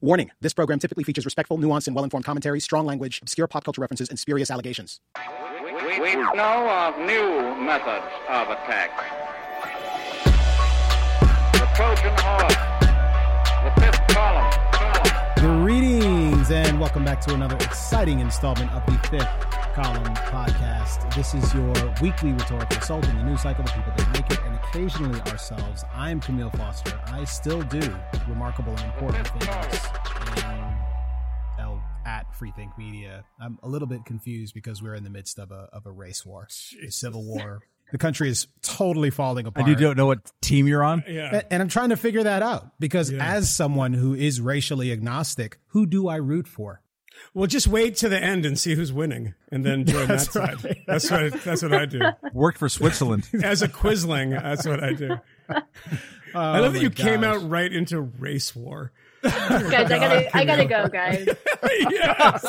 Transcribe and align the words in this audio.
Warning 0.00 0.30
this 0.40 0.54
program 0.54 0.78
typically 0.78 1.04
features 1.04 1.24
respectful, 1.24 1.58
nuanced, 1.58 1.88
and 1.88 1.96
well 1.96 2.04
informed 2.04 2.24
commentary, 2.24 2.60
strong 2.60 2.86
language, 2.86 3.20
obscure 3.20 3.48
pop 3.48 3.64
culture 3.64 3.80
references, 3.80 4.08
and 4.08 4.18
spurious 4.18 4.50
allegations. 4.50 5.00
We, 5.64 6.00
we 6.00 6.14
know 6.14 6.68
of 6.68 6.98
new 6.98 7.56
methods 7.64 8.06
of 8.28 8.48
attack. 8.48 8.90
The 11.52 11.68
Trojan 11.74 12.14
horse, 12.18 12.56
the 13.64 13.80
fifth 13.80 14.06
column. 14.14 14.57
And 16.50 16.80
welcome 16.80 17.04
back 17.04 17.20
to 17.26 17.34
another 17.34 17.56
exciting 17.56 18.20
installment 18.20 18.70
of 18.72 18.86
the 18.86 18.92
Fifth 19.08 19.28
Column 19.74 20.14
Podcast. 20.14 21.14
This 21.14 21.34
is 21.34 21.52
your 21.52 21.74
weekly 22.00 22.32
rhetorical 22.32 22.78
assault 22.78 23.06
in 23.06 23.18
the 23.18 23.24
news 23.24 23.42
cycle, 23.42 23.64
the 23.64 23.70
people 23.72 23.92
that 23.98 24.10
make 24.14 24.30
it, 24.30 24.38
and 24.46 24.54
occasionally 24.54 25.20
ourselves. 25.30 25.84
I'm 25.92 26.22
Kmele 26.22 26.56
Foster. 26.56 26.98
I 27.08 27.24
still 27.24 27.60
do 27.64 27.94
remarkable 28.26 28.72
and 28.72 28.80
important 28.80 29.28
things 29.28 29.44
in 29.44 30.44
L 31.58 31.82
oh, 31.82 31.82
at 32.06 32.24
Freethink 32.32 32.78
Media. 32.78 33.24
I'm 33.38 33.58
a 33.62 33.68
little 33.68 33.88
bit 33.88 34.06
confused 34.06 34.54
because 34.54 34.82
we're 34.82 34.94
in 34.94 35.04
the 35.04 35.10
midst 35.10 35.38
of 35.38 35.50
a 35.50 35.68
of 35.74 35.84
a 35.84 35.92
race 35.92 36.24
war, 36.24 36.48
a 36.82 36.90
civil 36.90 37.24
war. 37.26 37.60
The 37.92 37.98
country 37.98 38.28
is 38.28 38.46
totally 38.62 39.10
falling 39.10 39.46
apart. 39.46 39.66
And 39.66 39.68
you 39.78 39.82
don't 39.86 39.96
know 39.96 40.06
what 40.06 40.30
team 40.42 40.66
you're 40.66 40.84
on? 40.84 41.02
Yeah. 41.08 41.42
And 41.50 41.62
I'm 41.62 41.68
trying 41.68 41.88
to 41.88 41.96
figure 41.96 42.22
that 42.22 42.42
out 42.42 42.78
because 42.78 43.10
Yeah. 43.10 43.24
as 43.36 43.54
someone 43.54 43.94
who 43.94 44.14
is 44.14 44.40
racially 44.40 44.92
agnostic, 44.92 45.58
who 45.68 45.86
do 45.86 46.06
I 46.08 46.16
root 46.16 46.46
for? 46.46 46.82
Well, 47.34 47.46
just 47.46 47.66
wait 47.66 47.96
to 47.96 48.08
the 48.08 48.22
end 48.22 48.46
and 48.46 48.56
see 48.58 48.74
who's 48.74 48.92
winning, 48.92 49.34
and 49.50 49.64
then 49.64 49.84
join 49.84 50.06
that 50.06 50.18
That's 50.18 50.30
side. 50.32 50.76
That's 50.86 51.10
what 51.10 51.32
that's 51.42 51.62
what 51.62 51.72
I 51.72 51.84
do. 51.86 52.00
Worked 52.32 52.58
for 52.58 52.68
Switzerland. 52.68 53.26
As 53.42 53.60
a 53.62 53.68
quisling, 53.68 54.40
that's 54.40 54.66
what 54.66 54.82
I 54.84 54.92
do. 54.92 55.16
I 56.34 56.60
love 56.60 56.70
oh 56.70 56.70
that 56.70 56.74
my 56.74 56.78
you 56.80 56.90
came 56.90 57.24
out 57.24 57.48
right 57.48 57.72
into 57.72 58.00
race 58.00 58.54
war. 58.54 58.92
Guys, 59.22 59.90
I 59.90 59.98
gotta, 59.98 60.36
I 60.36 60.44
gotta 60.44 60.64
go, 60.64 60.88
guys. 60.88 61.28
yes. 61.90 62.44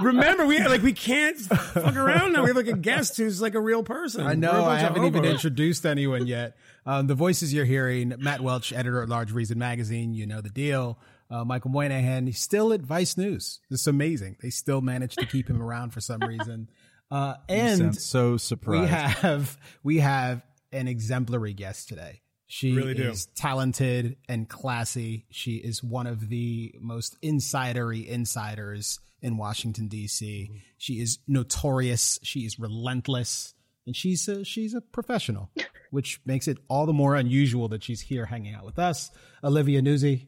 Remember, 0.00 0.46
we 0.46 0.58
like 0.60 0.82
we 0.82 0.92
can't 0.92 1.36
fuck 1.38 1.96
around 1.96 2.32
now. 2.32 2.42
We 2.42 2.48
have 2.48 2.56
like 2.56 2.68
a 2.68 2.76
guest 2.76 3.16
who's 3.16 3.40
like 3.40 3.54
a 3.54 3.60
real 3.60 3.82
person. 3.82 4.26
I 4.26 4.34
know 4.34 4.52
We're 4.52 4.58
a 4.58 4.62
bunch 4.62 4.78
I 4.80 4.82
haven't 4.82 5.04
even 5.04 5.24
introduced 5.24 5.84
anyone 5.84 6.26
yet. 6.26 6.56
Um, 6.84 7.06
the 7.06 7.14
voices 7.14 7.52
you're 7.52 7.64
hearing: 7.64 8.14
Matt 8.18 8.40
Welch, 8.40 8.72
editor 8.72 9.02
at 9.02 9.08
large, 9.08 9.32
Reason 9.32 9.58
Magazine. 9.58 10.14
You 10.14 10.26
know 10.26 10.40
the 10.40 10.50
deal. 10.50 10.98
Uh, 11.28 11.44
Michael 11.44 11.72
Moynihan, 11.72 12.26
he's 12.26 12.38
still 12.38 12.72
at 12.72 12.82
Vice 12.82 13.16
News. 13.16 13.58
It's 13.68 13.88
amazing. 13.88 14.36
They 14.40 14.50
still 14.50 14.80
managed 14.80 15.18
to 15.18 15.26
keep 15.26 15.50
him 15.50 15.60
around 15.60 15.90
for 15.92 16.00
some 16.00 16.20
reason. 16.20 16.70
Uh, 17.10 17.34
and 17.48 17.96
so 17.96 18.36
surprised. 18.36 18.82
we 18.82 18.88
have 18.88 19.58
we 19.82 19.98
have 19.98 20.42
an 20.72 20.88
exemplary 20.88 21.52
guest 21.52 21.88
today. 21.88 22.20
She 22.46 22.72
Really 22.72 22.94
do. 22.94 23.10
is 23.10 23.26
talented 23.34 24.16
and 24.28 24.48
classy. 24.48 25.26
She 25.30 25.56
is 25.56 25.82
one 25.82 26.06
of 26.06 26.28
the 26.28 26.74
most 26.80 27.20
insidery 27.22 28.06
insiders 28.06 29.00
in 29.22 29.36
Washington 29.36 29.88
D.C. 29.88 30.48
Mm-hmm. 30.50 30.58
She 30.78 30.94
is 31.00 31.18
notorious. 31.26 32.18
She 32.22 32.40
is 32.40 32.58
relentless, 32.58 33.54
and 33.86 33.96
she's 33.96 34.28
a, 34.28 34.44
she's 34.44 34.74
a 34.74 34.80
professional, 34.80 35.50
which 35.90 36.20
makes 36.24 36.46
it 36.46 36.58
all 36.68 36.86
the 36.86 36.92
more 36.92 37.16
unusual 37.16 37.68
that 37.68 37.82
she's 37.82 38.00
here 38.02 38.26
hanging 38.26 38.54
out 38.54 38.64
with 38.64 38.78
us. 38.78 39.10
Olivia 39.42 39.82
Nuzzi 39.82 40.26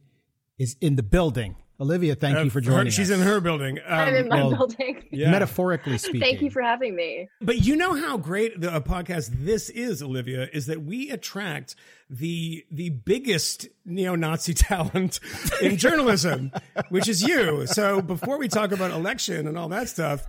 is 0.58 0.77
in 0.80 0.97
the 0.97 1.03
building. 1.05 1.55
Olivia, 1.80 2.16
thank 2.16 2.36
Uh, 2.36 2.42
you 2.42 2.50
for 2.50 2.58
her- 2.58 2.60
joining 2.70 2.90
she's 2.90 3.10
us. 3.10 3.18
in 3.18 3.24
her 3.24 3.40
building. 3.40 3.78
I'm 3.88 4.08
Um, 4.08 4.14
in 4.14 4.28
my 4.28 4.36
well, 4.36 4.50
building. 4.56 5.04
yeah. 5.12 5.30
Metaphorically 5.30 5.96
speaking. 5.98 6.20
Thank 6.20 6.42
you 6.42 6.50
for 6.50 6.60
having 6.60 6.96
me. 6.96 7.28
But 7.40 7.64
you 7.64 7.76
know 7.76 7.94
how 7.94 8.16
great 8.16 8.60
the, 8.60 8.74
a 8.74 8.80
podcast 8.80 9.30
this 9.44 9.70
is, 9.70 10.02
Olivia, 10.02 10.48
is 10.52 10.66
that 10.66 10.82
we 10.82 11.10
attract 11.10 11.76
the 12.10 12.64
the 12.70 12.90
biggest 12.90 13.68
neo-Nazi 13.84 14.54
talent 14.70 15.20
in 15.62 15.76
journalism, 15.76 16.50
which 16.88 17.06
is 17.08 17.22
you. 17.22 17.66
So 17.66 18.00
before 18.02 18.38
we 18.38 18.48
talk 18.48 18.72
about 18.72 18.90
election 18.90 19.46
and 19.46 19.56
all 19.56 19.68
that 19.68 19.88
stuff, 19.88 20.26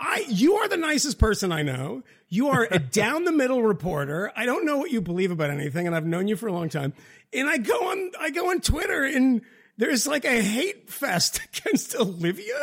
I 0.00 0.24
you 0.28 0.54
are 0.54 0.68
the 0.68 0.76
nicest 0.76 1.18
person 1.18 1.52
I 1.52 1.62
know. 1.62 2.02
You 2.28 2.48
are 2.48 2.66
a 2.70 2.78
down 2.78 3.24
the 3.24 3.32
middle 3.32 3.62
reporter. 3.62 4.32
I 4.36 4.46
don't 4.46 4.64
know 4.66 4.78
what 4.78 4.90
you 4.90 5.00
believe 5.00 5.30
about 5.30 5.50
anything, 5.50 5.86
and 5.86 5.94
I've 5.94 6.06
known 6.06 6.26
you 6.28 6.34
for 6.36 6.48
a 6.48 6.52
long 6.52 6.68
time. 6.68 6.92
And 7.32 7.48
I 7.48 7.58
go 7.58 7.74
on 7.90 8.10
I 8.18 8.30
go 8.30 8.50
on 8.50 8.60
Twitter 8.60 9.04
and 9.04 9.42
there's 9.78 10.06
like 10.06 10.24
a 10.24 10.42
hate 10.42 10.90
fest 10.90 11.40
against 11.58 11.96
Olivia. 11.96 12.58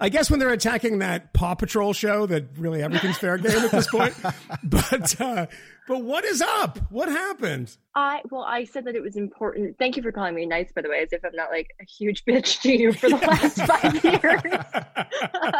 I 0.00 0.10
guess 0.10 0.30
when 0.30 0.38
they're 0.38 0.52
attacking 0.52 1.00
that 1.00 1.32
Paw 1.32 1.56
Patrol 1.56 1.92
show, 1.92 2.24
that 2.26 2.44
really 2.56 2.82
everything's 2.84 3.18
fair 3.18 3.36
game 3.36 3.58
at 3.58 3.70
this 3.72 3.88
point. 3.88 4.14
But 4.62 5.20
uh, 5.20 5.46
but 5.88 6.02
what 6.02 6.24
is 6.24 6.40
up? 6.42 6.78
What 6.90 7.08
happened? 7.08 7.76
I 7.94 8.20
well, 8.30 8.42
I 8.42 8.64
said 8.64 8.84
that 8.84 8.94
it 8.94 9.02
was 9.02 9.16
important. 9.16 9.76
Thank 9.78 9.96
you 9.96 10.02
for 10.02 10.12
calling 10.12 10.34
me 10.34 10.46
nice, 10.46 10.70
by 10.72 10.82
the 10.82 10.88
way, 10.88 10.98
as 11.00 11.12
if 11.12 11.24
I'm 11.24 11.34
not 11.34 11.50
like 11.50 11.68
a 11.80 11.84
huge 11.84 12.24
bitch 12.24 12.60
to 12.62 12.72
you 12.72 12.92
for 12.92 13.08
the 13.08 13.16
last 13.26 13.56
five 13.62 14.04
years. 14.04 14.42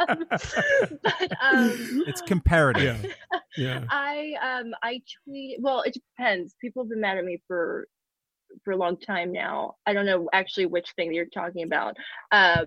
um, 0.08 0.24
but 1.02 1.32
um, 1.42 2.04
It's 2.06 2.20
comparative. 2.22 3.04
Yeah, 3.56 3.80
yeah. 3.80 3.84
I 3.88 4.34
um 4.42 4.72
I 4.82 5.00
tweet. 5.24 5.58
Well, 5.60 5.82
it 5.82 5.94
depends. 5.94 6.54
People 6.60 6.84
have 6.84 6.90
been 6.90 7.00
mad 7.00 7.18
at 7.18 7.24
me 7.24 7.40
for 7.46 7.88
for 8.64 8.72
a 8.72 8.76
long 8.76 8.98
time 8.98 9.32
now. 9.32 9.74
I 9.86 9.92
don't 9.92 10.06
know 10.06 10.28
actually 10.32 10.66
which 10.66 10.92
thing 10.96 11.12
you're 11.12 11.26
talking 11.26 11.64
about. 11.64 11.96
Um, 12.32 12.66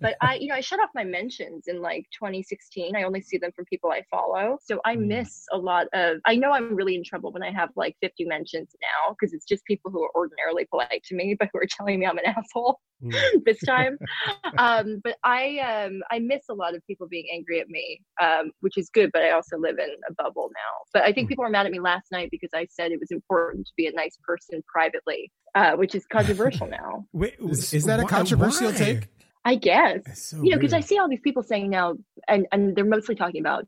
but 0.00 0.16
I, 0.20 0.36
you 0.36 0.48
know, 0.48 0.54
I 0.54 0.60
shut 0.60 0.80
off 0.80 0.90
my 0.94 1.04
mentions 1.04 1.68
in 1.68 1.80
like 1.80 2.06
2016. 2.18 2.96
I 2.96 3.02
only 3.02 3.20
see 3.20 3.38
them 3.38 3.52
from 3.54 3.64
people 3.66 3.90
I 3.90 4.02
follow, 4.10 4.58
so 4.62 4.80
I 4.84 4.96
miss 4.96 5.44
a 5.52 5.58
lot 5.58 5.86
of. 5.92 6.18
I 6.26 6.36
know 6.36 6.52
I'm 6.52 6.74
really 6.74 6.94
in 6.94 7.04
trouble 7.04 7.32
when 7.32 7.42
I 7.42 7.52
have 7.52 7.70
like 7.76 7.96
50 8.00 8.24
mentions 8.24 8.74
now 8.80 9.14
because 9.18 9.32
it's 9.32 9.46
just 9.46 9.64
people 9.64 9.90
who 9.90 10.02
are 10.02 10.10
ordinarily 10.14 10.66
polite 10.66 11.02
to 11.04 11.14
me, 11.14 11.34
but 11.38 11.48
who 11.52 11.58
are 11.58 11.66
telling 11.66 12.00
me 12.00 12.06
I'm 12.06 12.18
an 12.18 12.26
asshole 12.26 12.80
this 13.44 13.58
time. 13.60 13.98
um, 14.58 15.00
but 15.02 15.16
I 15.24 15.58
um, 15.58 16.02
I 16.10 16.18
miss 16.18 16.42
a 16.50 16.54
lot 16.54 16.74
of 16.74 16.86
people 16.86 17.08
being 17.08 17.26
angry 17.32 17.60
at 17.60 17.68
me, 17.68 18.00
um, 18.20 18.50
which 18.60 18.76
is 18.76 18.90
good. 18.90 19.10
But 19.12 19.22
I 19.22 19.30
also 19.30 19.58
live 19.58 19.78
in 19.78 19.90
a 20.08 20.14
bubble 20.14 20.50
now. 20.54 20.84
But 20.92 21.04
I 21.04 21.12
think 21.12 21.28
people 21.28 21.44
were 21.44 21.50
mad 21.50 21.66
at 21.66 21.72
me 21.72 21.80
last 21.80 22.06
night 22.12 22.28
because 22.30 22.50
I 22.54 22.66
said 22.70 22.92
it 22.92 23.00
was 23.00 23.10
important 23.10 23.66
to 23.66 23.72
be 23.76 23.86
a 23.86 23.92
nice 23.92 24.18
person 24.22 24.62
privately, 24.70 25.29
uh, 25.54 25.72
which 25.76 25.94
is 25.94 26.06
controversial 26.06 26.66
now. 26.80 27.06
Wait, 27.12 27.34
Is, 27.40 27.72
is 27.74 27.84
that 27.84 28.00
a 28.00 28.04
controversial 28.04 28.70
why? 28.70 28.76
take? 28.76 29.08
I 29.44 29.54
guess 29.54 30.02
so 30.28 30.42
you 30.42 30.50
know 30.50 30.58
because 30.58 30.74
I 30.74 30.80
see 30.80 30.98
all 30.98 31.08
these 31.08 31.20
people 31.22 31.42
saying 31.42 31.70
now, 31.70 31.94
and 32.28 32.46
and 32.52 32.76
they're 32.76 32.84
mostly 32.84 33.14
talking 33.14 33.40
about 33.40 33.66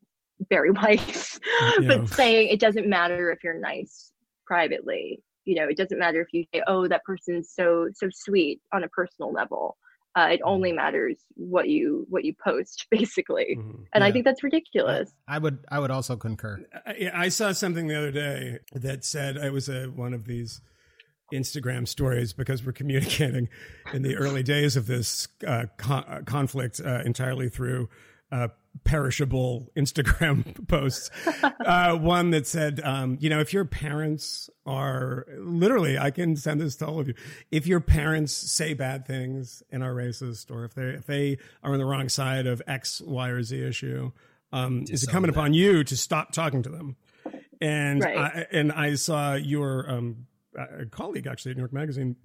Bari 0.50 0.70
Weiss, 0.78 1.40
Yeah. 1.80 1.96
but 1.98 2.08
saying 2.10 2.48
it 2.48 2.60
doesn't 2.60 2.86
matter 2.86 3.30
if 3.30 3.42
you're 3.42 3.58
nice 3.58 4.12
privately. 4.46 5.22
You 5.44 5.54
know, 5.56 5.66
it 5.68 5.76
doesn't 5.76 5.98
matter 5.98 6.20
if 6.20 6.28
you 6.32 6.44
say, 6.54 6.62
"Oh, 6.66 6.86
that 6.88 7.02
person's 7.04 7.50
so 7.52 7.88
so 7.94 8.08
sweet" 8.12 8.60
on 8.72 8.84
a 8.84 8.88
personal 8.88 9.32
level. 9.32 9.76
Uh, 10.14 10.28
it 10.32 10.40
only 10.44 10.72
matters 10.72 11.16
what 11.36 11.70
you 11.70 12.06
what 12.10 12.22
you 12.24 12.34
post, 12.44 12.86
basically. 12.90 13.56
Mhm. 13.58 13.86
And 13.94 14.04
I 14.04 14.12
think 14.12 14.26
that's 14.26 14.42
ridiculous. 14.44 15.10
I 15.26 15.38
would 15.38 15.64
I 15.70 15.78
would 15.78 15.90
also 15.90 16.16
concur. 16.16 16.64
I, 16.86 17.10
I 17.14 17.28
saw 17.30 17.52
something 17.52 17.86
the 17.86 17.96
other 17.96 18.10
day 18.12 18.58
that 18.74 19.04
said 19.06 19.36
it 19.38 19.52
was 19.54 19.70
a, 19.70 19.86
one 19.86 20.12
of 20.12 20.26
these 20.26 20.60
Instagram 21.32 21.88
stories 21.88 22.32
because 22.32 22.64
we're 22.64 22.72
communicating 22.72 23.48
in 23.92 24.02
the 24.02 24.16
early 24.16 24.42
days 24.42 24.76
of 24.76 24.86
this 24.86 25.28
uh, 25.46 25.66
con- 25.76 26.04
uh, 26.04 26.20
conflict 26.24 26.80
uh, 26.84 27.02
entirely 27.04 27.48
through 27.48 27.88
uh, 28.30 28.48
perishable 28.84 29.68
Instagram 29.76 30.66
posts. 30.68 31.10
Uh, 31.42 31.94
one 31.96 32.30
that 32.30 32.46
said, 32.46 32.80
um, 32.82 33.18
you 33.20 33.28
know, 33.28 33.40
if 33.40 33.52
your 33.52 33.64
parents 33.66 34.48
are 34.64 35.26
literally, 35.38 35.98
I 35.98 36.10
can 36.10 36.36
send 36.36 36.60
this 36.60 36.76
to 36.76 36.86
all 36.86 37.00
of 37.00 37.08
you. 37.08 37.14
If 37.50 37.66
your 37.66 37.80
parents 37.80 38.32
say 38.32 38.72
bad 38.74 39.06
things 39.06 39.62
and 39.70 39.82
are 39.82 39.92
racist, 39.92 40.50
or 40.50 40.64
if 40.64 40.72
they 40.74 40.84
if 40.90 41.06
they 41.06 41.36
are 41.62 41.72
on 41.72 41.78
the 41.78 41.84
wrong 41.84 42.08
side 42.08 42.46
of 42.46 42.62
X, 42.66 43.02
Y, 43.02 43.28
or 43.28 43.42
Z 43.42 43.60
issue, 43.62 44.12
um, 44.52 44.84
is 44.88 45.02
it 45.04 45.10
coming 45.10 45.28
upon 45.30 45.52
you 45.52 45.84
to 45.84 45.96
stop 45.96 46.32
talking 46.32 46.62
to 46.62 46.68
them? 46.70 46.96
And 47.60 48.02
Right. 48.02 48.16
I, 48.18 48.46
and 48.50 48.72
I 48.72 48.94
saw 48.96 49.34
your 49.34 49.88
um, 49.90 50.26
a 50.56 50.86
colleague 50.86 51.26
actually 51.26 51.52
at 51.52 51.56
New 51.56 51.62
York 51.62 51.72
Magazine, 51.72 52.16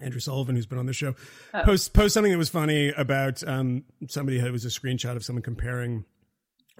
Andrew 0.00 0.20
Sullivan, 0.20 0.56
who's 0.56 0.66
been 0.66 0.78
on 0.78 0.86
the 0.86 0.92
show, 0.92 1.14
post 1.64 1.92
post 1.92 2.14
something 2.14 2.32
that 2.32 2.38
was 2.38 2.48
funny 2.48 2.90
about 2.90 3.46
um, 3.46 3.84
somebody 4.08 4.38
had 4.38 4.48
it 4.48 4.52
was 4.52 4.64
a 4.64 4.68
screenshot 4.68 5.16
of 5.16 5.24
someone 5.24 5.42
comparing 5.42 6.04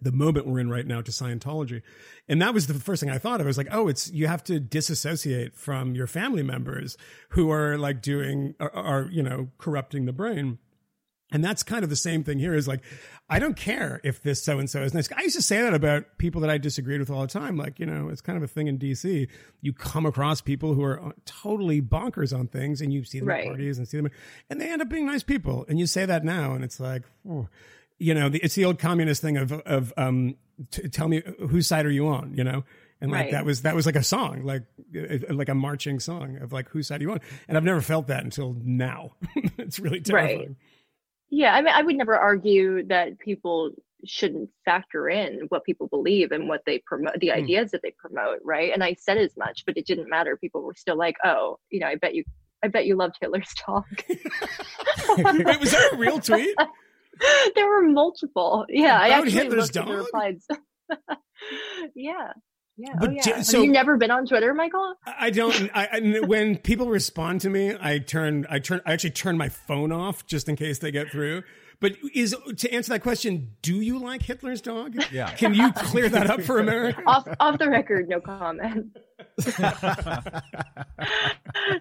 the 0.02 0.12
moment 0.12 0.46
we're 0.46 0.58
in 0.58 0.69
right 0.69 0.87
now 0.87 1.00
to 1.00 1.12
Scientology. 1.12 1.82
And 2.29 2.43
that 2.43 2.52
was 2.52 2.67
the 2.67 2.75
first 2.75 3.00
thing 3.00 3.11
I 3.11 3.19
thought 3.19 3.41
of. 3.41 3.46
I 3.46 3.49
was 3.49 3.58
like, 3.58 3.69
oh, 3.70 3.88
it's 3.88 4.11
you 4.11 4.26
have 4.26 4.43
to 4.44 4.58
disassociate 4.58 5.55
from 5.56 5.94
your 5.94 6.06
family 6.06 6.43
members 6.43 6.96
who 7.31 7.50
are 7.50 7.79
like 7.79 8.02
doing 8.02 8.55
are, 8.58 8.75
are 8.75 9.08
you 9.11 9.23
know 9.23 9.50
corrupting 9.58 10.06
the 10.06 10.12
brain. 10.12 10.58
And 11.34 11.44
that's 11.44 11.62
kind 11.62 11.84
of 11.84 11.90
the 11.90 11.96
same 11.96 12.25
thing 12.25 12.38
here 12.38 12.54
is 12.54 12.66
like, 12.66 12.81
I 13.28 13.38
don't 13.38 13.56
care 13.56 14.00
if 14.04 14.22
this 14.22 14.42
so 14.42 14.58
and 14.58 14.70
so 14.70 14.82
is 14.82 14.94
nice. 14.94 15.10
I 15.12 15.22
used 15.22 15.36
to 15.36 15.42
say 15.42 15.60
that 15.62 15.75
about 15.75 16.16
people 16.16 16.40
that 16.42 16.48
I 16.50 16.56
disagreed 16.58 17.00
with 17.00 17.10
all 17.10 17.20
the 17.22 17.26
time. 17.26 17.56
Like, 17.56 17.78
you 17.81 17.84
know, 17.86 18.08
it's 18.08 18.20
kind 18.22 18.36
of 18.38 18.42
a 18.42 18.46
thing 18.46 18.69
in 18.69 18.78
DC. 18.78 19.28
You 19.60 19.72
come 19.72 20.06
across 20.06 20.40
people 20.40 20.72
who 20.75 20.82
are 20.84 21.12
totally 21.26 21.82
bonkers 21.82 22.32
on 22.38 22.46
things 22.46 22.81
and 22.81 22.92
you 22.92 23.04
see 23.04 23.19
them 23.19 23.28
Right. 23.28 23.42
at 23.44 23.48
parties 23.48 23.76
and 23.78 23.86
see 23.88 23.96
them, 23.98 24.08
and 24.48 24.60
they 24.60 24.70
end 24.70 24.81
up 24.81 24.88
being 24.88 25.06
nice 25.06 25.22
people. 25.25 25.66
And 25.69 25.78
you 25.78 25.86
say 25.86 26.06
that 26.06 26.25
now, 26.25 26.54
and 26.54 26.62
it's 26.64 26.78
like, 26.81 27.02
oh, 27.28 27.48
you 27.98 28.14
know, 28.14 28.28
the, 28.28 28.38
it's 28.38 28.54
the 28.54 28.64
old 28.64 28.78
communist 28.78 29.20
thing 29.20 29.36
of, 29.36 29.52
of, 29.52 29.92
um, 29.96 30.36
t- 30.70 30.88
tell 30.88 31.08
me 31.08 31.22
whose 31.50 31.66
side 31.66 31.84
are 31.86 31.90
you 31.90 32.06
on, 32.08 32.34
you 32.36 32.44
know? 32.44 32.64
And 33.00 33.10
like 33.10 33.22
Right. 33.25 33.32
that 33.32 33.44
was 33.44 33.62
that 33.62 33.75
was 33.75 33.84
like 33.86 33.96
a 33.96 34.02
song, 34.04 34.44
like 34.44 34.62
uh, 34.96 35.34
like 35.34 35.48
a 35.48 35.54
marching 35.54 35.98
song 36.00 36.38
of 36.38 36.52
like 36.52 36.69
whose 36.70 36.86
side 36.86 37.00
are 37.00 37.04
you 37.04 37.10
on? 37.12 37.20
And 37.48 37.56
I've 37.58 37.64
never 37.64 37.81
felt 37.82 38.06
that 38.06 38.22
until 38.25 38.56
now. 38.62 39.12
it's 39.58 39.78
really 39.81 40.00
terrifying. 40.00 40.56
Yeah, 41.31 41.55
I 41.55 41.62
mean, 41.62 41.75
I 41.75 41.82
would 41.82 41.97
never 41.97 42.17
argue 42.17 42.85
that 42.87 43.19
people 43.19 43.73
shouldn't 44.05 44.50
factor 44.65 45.09
in 45.09 45.41
what 45.49 45.65
people 45.65 45.87
believe 45.88 46.31
and 46.31 46.47
what 46.49 46.61
they 46.67 46.79
promote, 46.87 47.19
the 47.21 47.31
Hmm. 47.31 47.38
ideas 47.38 47.71
that 47.71 47.82
they 47.82 47.93
promote, 47.99 48.41
right? 48.44 48.73
And 48.73 48.85
I 48.85 48.94
said 48.94 49.17
as 49.19 49.37
much, 49.37 49.65
but 49.67 49.76
it 49.76 49.87
didn't 49.87 50.11
matter. 50.11 50.37
People 50.37 50.62
were 50.62 50.75
still 50.75 50.97
like, 50.97 51.17
"Oh, 51.25 51.59
you 51.71 51.81
know, 51.81 51.87
I 51.87 51.94
bet 51.97 52.15
you, 52.15 52.25
I 52.62 52.69
bet 52.69 52.87
you 52.87 52.97
loved 52.97 53.17
Hitler's 53.21 53.53
talk." 53.56 53.87
Wait, 54.09 55.61
was 55.61 55.71
that 55.71 55.91
a 55.93 55.97
real 55.97 56.21
tweet? 56.21 56.55
there 57.55 57.69
were 57.69 57.82
multiple. 57.82 58.67
Yeah, 58.69 58.99
I 58.99 59.06
About 59.06 59.19
actually 59.19 59.32
Hitler's 59.32 59.75
looked 59.75 59.77
at 59.77 59.87
the 59.87 59.97
replies. 59.97 60.47
yeah, 61.94 62.32
yeah. 62.76 62.91
Oh, 62.94 62.99
but 63.00 63.11
oh, 63.11 63.12
yeah. 63.12 63.23
di- 63.23 63.32
Have 63.32 63.47
so- 63.47 63.62
you 63.62 63.71
never 63.71 63.97
been 63.97 64.11
on 64.11 64.26
Twitter, 64.26 64.53
Michael? 64.55 64.94
I 65.06 65.31
don't. 65.31 65.71
I, 65.75 65.88
I 65.93 66.21
when 66.21 66.56
people 66.59 66.88
respond 66.88 67.41
to 67.43 67.50
me, 67.50 67.76
I 67.81 67.99
turn. 67.99 68.47
I 68.50 68.59
turn. 68.59 68.81
I 68.87 68.93
actually 68.93 69.11
turn 69.11 69.37
my 69.37 69.49
phone 69.49 69.93
off 69.93 70.26
just 70.26 70.49
in 70.49 70.56
case 70.56 70.79
they 70.79 70.91
get 70.91 71.11
through. 71.11 71.43
But 71.81 71.97
is 72.15 72.35
to 72.56 72.73
answer 72.73 72.93
that 72.94 73.03
question, 73.03 73.50
do 73.61 73.81
you 73.81 73.99
like 73.99 74.23
Hitler's 74.23 74.61
dog? 74.61 74.97
Yeah. 75.12 75.31
Can 75.32 75.55
you 75.55 75.73
clear 75.73 76.09
that 76.09 76.31
up 76.31 76.41
for 76.43 76.59
America? 76.59 77.03
off 77.06 77.29
off 77.41 77.59
the 77.59 77.69
record, 77.69 78.09
no 78.09 78.21
comment. 78.21 78.97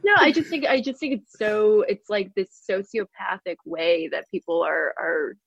no, 0.04 0.14
I 0.18 0.32
just 0.32 0.50
think 0.50 0.66
I 0.66 0.82
just 0.82 1.00
think 1.00 1.22
it's 1.22 1.38
so 1.38 1.86
it's 1.88 2.10
like 2.10 2.34
this 2.36 2.50
sociopathic 2.70 3.58
way 3.66 4.10
that 4.12 4.30
people 4.30 4.62
are 4.62 4.94
are 5.00 5.38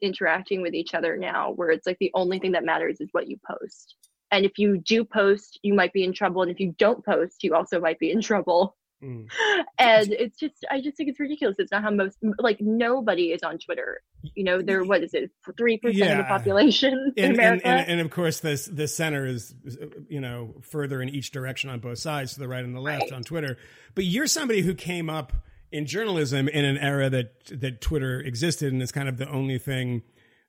interacting 0.00 0.60
with 0.62 0.74
each 0.74 0.94
other 0.94 1.16
now 1.16 1.52
where 1.52 1.70
it's 1.70 1.86
like 1.86 1.98
the 1.98 2.10
only 2.14 2.38
thing 2.38 2.52
that 2.52 2.64
matters 2.64 3.00
is 3.00 3.08
what 3.12 3.28
you 3.28 3.38
post. 3.46 3.96
And 4.34 4.44
if 4.44 4.58
you 4.58 4.78
do 4.78 5.04
post, 5.04 5.60
you 5.62 5.74
might 5.74 5.92
be 5.92 6.02
in 6.02 6.12
trouble. 6.12 6.42
And 6.42 6.50
if 6.50 6.58
you 6.58 6.74
don't 6.76 7.04
post, 7.04 7.44
you 7.44 7.54
also 7.54 7.80
might 7.80 7.98
be 8.00 8.10
in 8.10 8.20
trouble. 8.20 8.76
Mm. 9.02 9.28
And 9.78 10.12
it's 10.12 10.38
just 10.38 10.64
I 10.70 10.80
just 10.80 10.96
think 10.96 11.08
it's 11.10 11.20
ridiculous. 11.20 11.56
It's 11.58 11.70
not 11.72 11.82
how 11.82 11.90
most 11.90 12.16
like 12.38 12.60
nobody 12.60 13.32
is 13.32 13.42
on 13.42 13.58
Twitter. 13.58 14.00
You 14.34 14.44
know, 14.44 14.62
they're 14.62 14.84
what 14.84 15.02
is 15.02 15.12
it, 15.14 15.30
three 15.58 15.78
percent 15.78 16.02
of 16.02 16.16
the 16.18 16.22
Yeah. 16.22 16.28
population 16.28 17.12
in 17.16 17.24
And, 17.24 17.32
and, 17.32 17.38
America? 17.38 17.66
and, 17.66 17.90
and 17.90 18.00
of 18.00 18.10
course, 18.10 18.40
this 18.40 18.66
the 18.66 18.88
center 18.88 19.26
is, 19.26 19.54
you 20.08 20.20
know, 20.20 20.54
further 20.62 21.02
in 21.02 21.08
each 21.08 21.30
direction 21.32 21.70
on 21.70 21.80
both 21.80 21.98
sides, 21.98 22.34
to 22.34 22.40
the 22.40 22.48
right 22.48 22.64
and 22.64 22.74
the 22.74 22.80
left 22.80 23.02
Right. 23.02 23.12
on 23.12 23.22
Twitter. 23.24 23.58
But 23.94 24.04
you're 24.04 24.26
somebody 24.28 24.62
who 24.62 24.74
came 24.74 25.10
up 25.10 25.32
in 25.72 25.86
journalism 25.86 26.48
in 26.48 26.64
an 26.64 26.78
era 26.78 27.10
that 27.10 27.32
that 27.60 27.80
Twitter 27.80 28.20
existed, 28.20 28.72
and 28.72 28.80
it's 28.80 28.92
kind 28.92 29.08
of 29.08 29.16
the 29.18 29.28
only 29.28 29.58
thing 29.58 30.02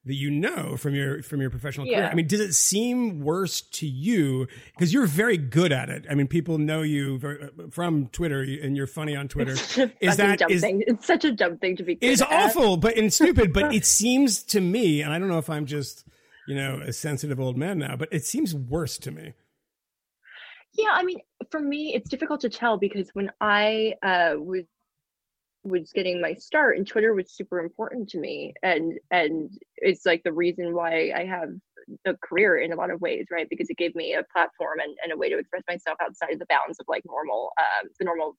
that 0.06 0.14
you 0.14 0.30
know 0.30 0.76
from 0.76 0.94
your 0.94 1.22
from 1.22 1.40
your 1.40 1.50
professional 1.50 1.86
career. 1.86 1.98
Yeah. 1.98 2.08
I 2.08 2.14
mean, 2.14 2.26
does 2.26 2.40
it 2.40 2.54
seem 2.54 3.20
worse 3.20 3.60
to 3.60 3.86
you 3.86 4.46
because 4.74 4.92
you're 4.92 5.06
very 5.06 5.36
good 5.36 5.72
at 5.72 5.88
it? 5.88 6.06
I 6.08 6.14
mean, 6.14 6.28
people 6.28 6.58
know 6.58 6.82
you 6.82 7.18
very, 7.18 7.48
from 7.70 8.06
Twitter, 8.08 8.40
and 8.42 8.76
you're 8.76 8.86
funny 8.86 9.14
on 9.16 9.28
Twitter. 9.28 9.52
It's 9.76 9.94
Is 10.00 10.16
that- 10.16 10.50
is- 10.50 10.60
thing. 10.62 10.82
It's 10.86 11.06
such 11.06 11.24
a 11.24 11.32
dumb 11.32 11.58
thing 11.58 11.76
to 11.76 11.82
be. 11.82 11.92
It 11.92 12.00
good 12.00 12.06
is 12.10 12.22
at. 12.22 12.30
awful, 12.30 12.76
but 12.76 12.96
and 12.96 13.12
stupid. 13.12 13.52
But 13.52 13.74
it 13.74 13.84
seems 13.84 14.42
to 14.44 14.60
me, 14.60 15.02
and 15.02 15.12
I 15.12 15.18
don't 15.18 15.28
know 15.28 15.38
if 15.38 15.50
I'm 15.50 15.66
just 15.66 16.04
you 16.46 16.54
know 16.54 16.80
a 16.84 16.92
sensitive 16.92 17.40
old 17.40 17.56
man 17.56 17.78
now, 17.78 17.96
but 17.96 18.08
it 18.12 18.24
seems 18.24 18.54
worse 18.54 18.98
to 18.98 19.10
me. 19.10 19.32
Yeah, 20.74 20.90
I 20.92 21.02
mean, 21.04 21.20
for 21.50 21.60
me, 21.60 21.94
it's 21.94 22.08
difficult 22.10 22.40
to 22.42 22.48
tell 22.50 22.76
because 22.76 23.08
when 23.14 23.30
I 23.40 23.94
uh, 24.02 24.34
was 24.38 24.64
was 25.66 25.92
getting 25.92 26.20
my 26.20 26.34
start, 26.34 26.76
and 26.76 26.86
Twitter 26.86 27.14
was 27.14 27.32
super 27.32 27.60
important 27.60 28.08
to 28.10 28.18
me, 28.18 28.54
and 28.62 28.98
and 29.10 29.50
it's 29.76 30.06
like 30.06 30.22
the 30.24 30.32
reason 30.32 30.74
why 30.74 31.12
I 31.14 31.24
have 31.24 31.50
a 32.04 32.14
career 32.14 32.58
in 32.58 32.72
a 32.72 32.76
lot 32.76 32.90
of 32.90 33.00
ways, 33.00 33.26
right? 33.30 33.48
Because 33.48 33.70
it 33.70 33.76
gave 33.76 33.94
me 33.94 34.14
a 34.14 34.24
platform 34.32 34.80
and, 34.80 34.96
and 35.02 35.12
a 35.12 35.16
way 35.16 35.28
to 35.28 35.38
express 35.38 35.62
myself 35.68 35.96
outside 36.00 36.32
of 36.32 36.38
the 36.38 36.46
bounds 36.46 36.80
of 36.80 36.86
like 36.88 37.02
normal, 37.06 37.52
um, 37.58 37.88
the 37.98 38.04
normal 38.04 38.36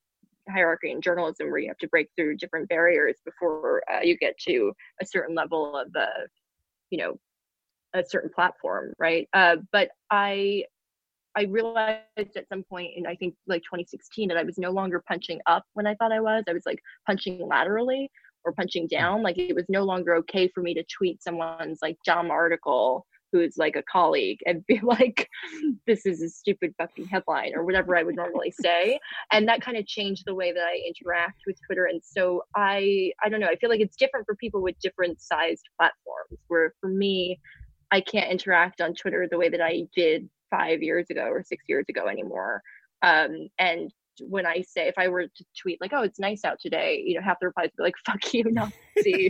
hierarchy 0.50 0.92
in 0.92 1.02
journalism, 1.02 1.50
where 1.50 1.60
you 1.60 1.70
have 1.70 1.78
to 1.78 1.88
break 1.88 2.10
through 2.16 2.38
different 2.38 2.70
barriers 2.70 3.16
before 3.26 3.84
uh, 3.92 4.02
you 4.02 4.18
get 4.18 4.38
to 4.40 4.74
a 5.02 5.06
certain 5.06 5.36
level 5.36 5.78
of, 5.78 5.88
uh, 5.96 6.26
you 6.90 6.98
know, 6.98 7.18
a 7.94 8.04
certain 8.06 8.30
platform, 8.34 8.94
right? 9.00 9.28
Uh, 9.34 9.58
but 9.72 9.90
I 10.12 10.66
I 11.38 11.44
realized 11.44 12.02
at 12.18 12.50
some 12.50 12.64
point 12.64 12.94
in 12.96 13.06
I 13.06 13.16
think 13.16 13.36
like 13.46 13.62
2016 13.62 14.30
that 14.30 14.38
I 14.38 14.44
was 14.44 14.58
no 14.58 14.72
longer 14.72 15.04
punching 15.08 15.40
up 15.46 15.64
when 15.74 15.86
I 15.86 15.94
thought 15.94 16.12
I 16.12 16.20
was. 16.20 16.44
I 16.50 16.54
was 16.54 16.66
like 16.66 16.82
punching 17.06 17.48
laterally 17.48 18.10
or 18.44 18.54
punching 18.54 18.88
down. 18.88 19.22
Like 19.22 19.38
it 19.38 19.54
was 19.54 19.66
no 19.70 19.84
longer 19.84 20.16
okay 20.16 20.48
for 20.48 20.62
me 20.62 20.74
to 20.74 20.84
tweet 20.84 21.22
someone's 21.22 21.78
like 21.80 21.96
dumb 22.04 22.32
article 22.32 23.06
who's 23.32 23.56
like 23.56 23.76
a 23.76 23.84
colleague 23.84 24.40
and 24.48 24.66
be 24.66 24.80
like, 24.84 25.30
this 25.86 26.08
is 26.08 26.24
a 26.24 26.30
stupid 26.30 26.74
fucking 26.80 27.06
headline 27.06 27.52
or 27.54 27.64
whatever 27.64 27.96
I 27.96 28.02
would 28.02 28.16
normally 28.16 28.52
say. 28.52 29.00
And 29.32 29.48
that 29.48 29.62
kind 29.62 29.78
of 29.78 29.86
changed 29.86 30.24
the 30.26 30.34
way 30.34 30.52
that 30.52 30.64
I 30.64 30.82
interact 30.88 31.42
with 31.46 31.58
Twitter. 31.68 31.86
And 31.86 32.02
so 32.04 32.42
I 32.56 33.12
I 33.24 33.30
don't 33.30 33.42
know, 33.42 33.48
I 33.48 33.58
feel 33.58 33.70
like 33.70 33.82
it's 33.82 33.98
different 33.98 34.26
for 34.26 34.36
people 34.36 34.64
with 34.64 34.80
different 34.80 35.22
sized 35.22 35.70
platforms 35.78 36.42
where 36.48 36.74
for 36.82 36.90
me, 36.90 37.40
I 37.92 38.02
can't 38.02 38.32
interact 38.32 38.82
on 38.82 38.96
Twitter 38.96 39.28
the 39.30 39.38
way 39.38 39.50
that 39.50 39.62
I 39.62 39.84
did 39.96 40.30
five 40.50 40.82
years 40.82 41.08
ago 41.10 41.28
or 41.30 41.44
six 41.44 41.64
years 41.68 41.86
ago 41.90 42.08
anymore. 42.08 42.62
Um, 43.02 43.50
and 43.60 43.92
when 44.22 44.46
I 44.46 44.62
say, 44.62 44.88
if 44.88 44.96
I 44.98 45.08
were 45.10 45.24
to 45.24 45.46
tweet 45.60 45.80
like, 45.80 45.94
"Oh, 45.94 46.02
it's 46.02 46.20
nice 46.20 46.44
out 46.44 46.60
today," 46.60 47.04
you 47.06 47.16
know, 47.16 47.22
half 47.22 47.40
the 47.40 47.48
replies 47.48 47.70
would 47.78 47.78
be 47.78 47.84
like, 47.84 47.96
"Fuck 48.06 48.34
you, 48.34 48.44
Nazi." 48.52 49.30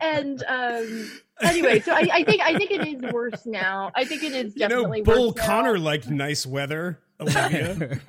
and 0.00 0.42
um, 0.48 1.10
anyway, 1.42 1.80
so 1.80 1.92
I, 1.92 2.08
I 2.12 2.24
think 2.24 2.42
I 2.42 2.56
think 2.56 2.70
it 2.72 2.86
is 2.86 3.12
worse 3.12 3.46
now. 3.46 3.92
I 3.94 4.04
think 4.04 4.24
it 4.24 4.32
is 4.32 4.54
You 4.56 4.68
know, 4.68 4.84
Bull 5.02 5.28
worse 5.28 5.36
now. 5.36 5.46
Connor 5.46 5.78
liked 5.78 6.10
nice 6.10 6.46
weather. 6.46 6.98
Olivia. 7.20 8.00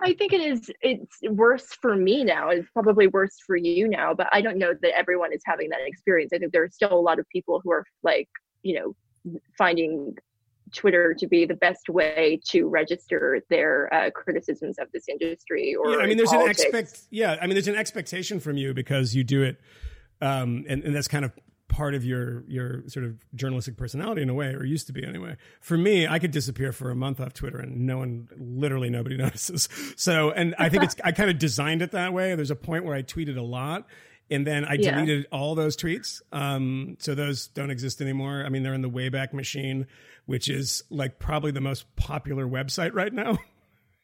I 0.00 0.14
think 0.14 0.32
it 0.32 0.40
is. 0.40 0.70
It's 0.80 1.18
worse 1.28 1.66
for 1.80 1.94
me 1.96 2.24
now. 2.24 2.48
It's 2.50 2.68
probably 2.70 3.08
worse 3.08 3.36
for 3.46 3.56
you 3.56 3.88
now, 3.88 4.14
but 4.14 4.28
I 4.32 4.40
don't 4.40 4.56
know 4.56 4.72
that 4.80 4.98
everyone 4.98 5.32
is 5.34 5.42
having 5.44 5.68
that 5.70 5.80
experience. 5.84 6.32
I 6.32 6.38
think 6.38 6.52
there 6.52 6.62
are 6.62 6.70
still 6.70 6.92
a 6.92 7.00
lot 7.00 7.18
of 7.18 7.28
people 7.28 7.60
who 7.62 7.72
are 7.72 7.84
like, 8.02 8.28
you 8.62 8.78
know, 8.80 8.96
finding 9.56 10.16
Twitter 10.74 11.14
to 11.14 11.26
be 11.26 11.44
the 11.44 11.54
best 11.54 11.88
way 11.88 12.40
to 12.46 12.66
register 12.66 13.40
their 13.48 13.92
uh, 13.92 14.10
criticisms 14.10 14.78
of 14.78 14.90
this 14.92 15.08
industry. 15.08 15.74
Or 15.74 15.92
yeah, 15.92 15.98
I 15.98 16.06
mean, 16.06 16.16
there's 16.16 16.32
an 16.32 16.48
expect. 16.48 17.02
Yeah, 17.10 17.36
I 17.40 17.46
mean, 17.46 17.54
there's 17.54 17.68
an 17.68 17.76
expectation 17.76 18.40
from 18.40 18.56
you 18.56 18.74
because 18.74 19.14
you 19.14 19.24
do 19.24 19.42
it, 19.42 19.60
um, 20.20 20.64
and, 20.68 20.82
and 20.82 20.94
that's 20.94 21.08
kind 21.08 21.24
of 21.24 21.32
part 21.68 21.94
of 21.94 22.04
your 22.04 22.44
your 22.48 22.88
sort 22.88 23.04
of 23.04 23.24
journalistic 23.34 23.76
personality 23.76 24.22
in 24.22 24.28
a 24.28 24.34
way, 24.34 24.54
or 24.54 24.64
used 24.64 24.86
to 24.88 24.92
be 24.92 25.04
anyway. 25.04 25.36
For 25.60 25.76
me, 25.76 26.06
I 26.06 26.18
could 26.18 26.30
disappear 26.30 26.72
for 26.72 26.90
a 26.90 26.96
month 26.96 27.20
off 27.20 27.32
Twitter 27.32 27.58
and 27.58 27.86
no 27.86 27.98
one, 27.98 28.28
literally 28.36 28.90
nobody 28.90 29.16
notices. 29.18 29.68
So, 29.96 30.30
and 30.30 30.54
I 30.58 30.68
think 30.68 30.84
it's 30.84 30.96
I 31.04 31.12
kind 31.12 31.30
of 31.30 31.38
designed 31.38 31.82
it 31.82 31.92
that 31.92 32.12
way. 32.12 32.34
There's 32.34 32.50
a 32.50 32.56
point 32.56 32.84
where 32.84 32.94
I 32.94 33.02
tweeted 33.02 33.36
a 33.36 33.42
lot. 33.42 33.86
And 34.30 34.46
then 34.46 34.64
I 34.64 34.74
Yeah. 34.74 34.92
deleted 34.94 35.26
all 35.30 35.54
those 35.54 35.76
tweets. 35.76 36.20
Um, 36.32 36.96
so 36.98 37.14
those 37.14 37.48
don't 37.48 37.70
exist 37.70 38.00
anymore. 38.00 38.42
I 38.44 38.48
mean, 38.48 38.62
they're 38.62 38.74
in 38.74 38.82
the 38.82 38.90
Wayback 38.90 39.32
Machine, 39.32 39.86
which 40.26 40.48
is 40.48 40.82
like 40.90 41.18
probably 41.18 41.52
the 41.52 41.60
most 41.60 41.94
popular 41.96 42.46
website 42.46 42.92
right 42.94 43.12
now. 43.12 43.38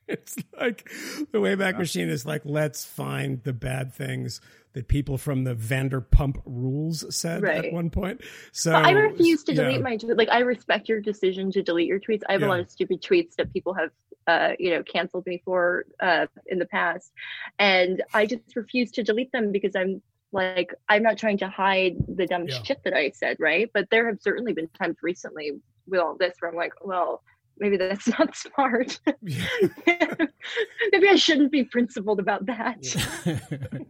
It's 0.09 0.37
like 0.61 0.91
the 1.31 1.39
Wayback 1.39 1.79
Machine 1.79 2.09
is 2.11 2.27
like, 2.27 2.43
let's 2.45 2.85
find 2.85 3.41
the 3.45 3.53
bad 3.53 3.95
things 3.95 4.41
that 4.73 4.89
people 4.89 5.17
from 5.17 5.45
the 5.45 5.55
Vanderpump 5.55 6.43
Rules 6.45 7.05
said 7.15 7.45
at 7.45 7.73
one 7.73 7.89
point. 7.89 8.21
So 8.51 8.73
But 8.73 8.85
I 8.85 8.91
refuse 8.91 9.45
to 9.45 9.55
yeah. 9.55 9.63
delete 9.63 9.81
my 9.81 9.97
tweet. 9.97 10.17
Like 10.17 10.29
I 10.31 10.41
respect 10.41 10.89
your 10.89 11.01
decision 11.01 11.53
to 11.53 11.63
delete 11.63 11.87
your 11.87 12.01
tweets. 12.01 12.23
I 12.29 12.33
have 12.33 12.41
Yeah. 12.43 12.49
a 12.49 12.51
lot 12.51 12.61
of 12.61 12.71
stupid 12.71 13.01
tweets 13.01 13.37
that 13.37 13.53
people 13.53 13.75
have, 13.75 13.91
uh, 14.27 14.51
you 14.59 14.71
know, 14.71 14.83
canceled 14.83 15.25
me 15.25 15.41
for 15.45 15.87
uh, 16.01 16.27
in 16.47 16.59
the 16.59 16.67
past, 16.67 17.13
and 17.59 18.03
I 18.13 18.27
just 18.27 18.57
refuse 18.57 18.91
to 18.93 19.05
delete 19.05 19.31
them 19.33 19.53
because 19.53 19.75
I'm 19.77 20.03
like 20.33 20.75
I'm 20.89 21.03
not 21.03 21.19
trying 21.19 21.39
to 21.39 21.49
hide 21.49 21.97
the 22.09 22.27
dumb 22.27 22.47
Yeah. 22.49 22.63
shit 22.63 22.83
that 22.85 22.95
I 22.95 23.11
said, 23.11 23.37
right? 23.39 23.71
But 23.73 23.89
there 23.91 24.07
have 24.09 24.19
certainly 24.21 24.53
been 24.53 24.69
times 24.69 24.97
recently 25.03 25.53
with 25.87 26.01
all 26.01 26.17
this 26.19 26.35
where 26.41 26.51
I'm 26.51 26.57
like, 26.57 26.73
well, 26.83 27.23
maybe 27.59 27.77
that's 27.77 28.07
not 28.19 28.35
smart. 28.37 28.99
maybe 29.23 31.09
I 31.09 31.15
shouldn't 31.17 31.53
be 31.53 31.65
principled 31.65 32.19
about 32.21 32.47
that. 32.47 32.79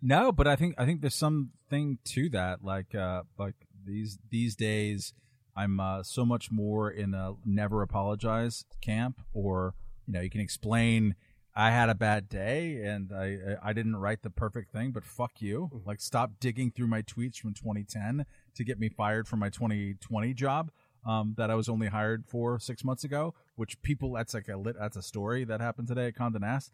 No, 0.00 0.30
but 0.30 0.46
I 0.46 0.54
think 0.54 0.76
I 0.78 0.86
think 0.86 1.00
there's 1.00 1.16
something 1.16 1.98
to 2.04 2.28
that. 2.30 2.62
Like 2.62 2.94
uh 2.94 3.22
like 3.36 3.56
these 3.84 4.18
these 4.30 4.54
days 4.54 5.12
I'm 5.56 5.80
uh, 5.80 6.04
so 6.04 6.24
much 6.24 6.52
more 6.52 6.88
in 6.88 7.14
a 7.14 7.32
never 7.44 7.82
apologize 7.82 8.64
camp 8.80 9.20
or 9.32 9.74
you 10.06 10.12
know, 10.12 10.20
you 10.20 10.30
can 10.30 10.40
explain 10.40 11.16
I 11.58 11.72
had 11.72 11.88
a 11.88 11.94
bad 11.96 12.28
day 12.28 12.82
and 12.84 13.12
I 13.12 13.56
I 13.60 13.72
didn't 13.72 13.96
write 13.96 14.22
the 14.22 14.30
perfect 14.30 14.70
thing, 14.70 14.92
but 14.92 15.04
fuck 15.04 15.42
you. 15.42 15.68
Like 15.84 16.00
stop 16.00 16.30
digging 16.38 16.70
through 16.70 16.86
my 16.86 17.02
tweets 17.02 17.34
from 17.34 17.52
2010 17.52 18.24
to 18.54 18.64
get 18.64 18.78
me 18.78 18.88
fired 18.88 19.26
from 19.26 19.40
my 19.40 19.50
2020 19.50 20.34
job. 20.34 20.70
Um, 21.04 21.34
that 21.36 21.50
I 21.50 21.54
was 21.54 21.68
only 21.68 21.88
hired 21.88 22.24
for 22.26 22.60
six 22.60 22.84
months 22.84 23.02
ago, 23.02 23.34
which 23.56 23.80
people 23.82 24.12
that's 24.12 24.34
like 24.34 24.48
a 24.48 24.56
lit 24.56 24.76
that's 24.78 24.96
a 24.96 25.02
story 25.02 25.44
that 25.44 25.60
happened 25.60 25.88
today 25.88 26.06
at 26.06 26.14
Condé 26.14 26.40
Nast. 26.40 26.70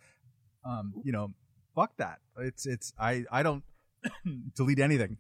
Um, 0.67 0.93
you 1.03 1.13
know, 1.13 1.31
fuck 1.75 1.97
that. 1.97 2.19
It's 2.39 2.67
it's 2.67 2.93
I 2.99 3.25
I 3.31 3.43
don't 3.43 3.65
delete 4.55 4.81
anything, 4.81 5.17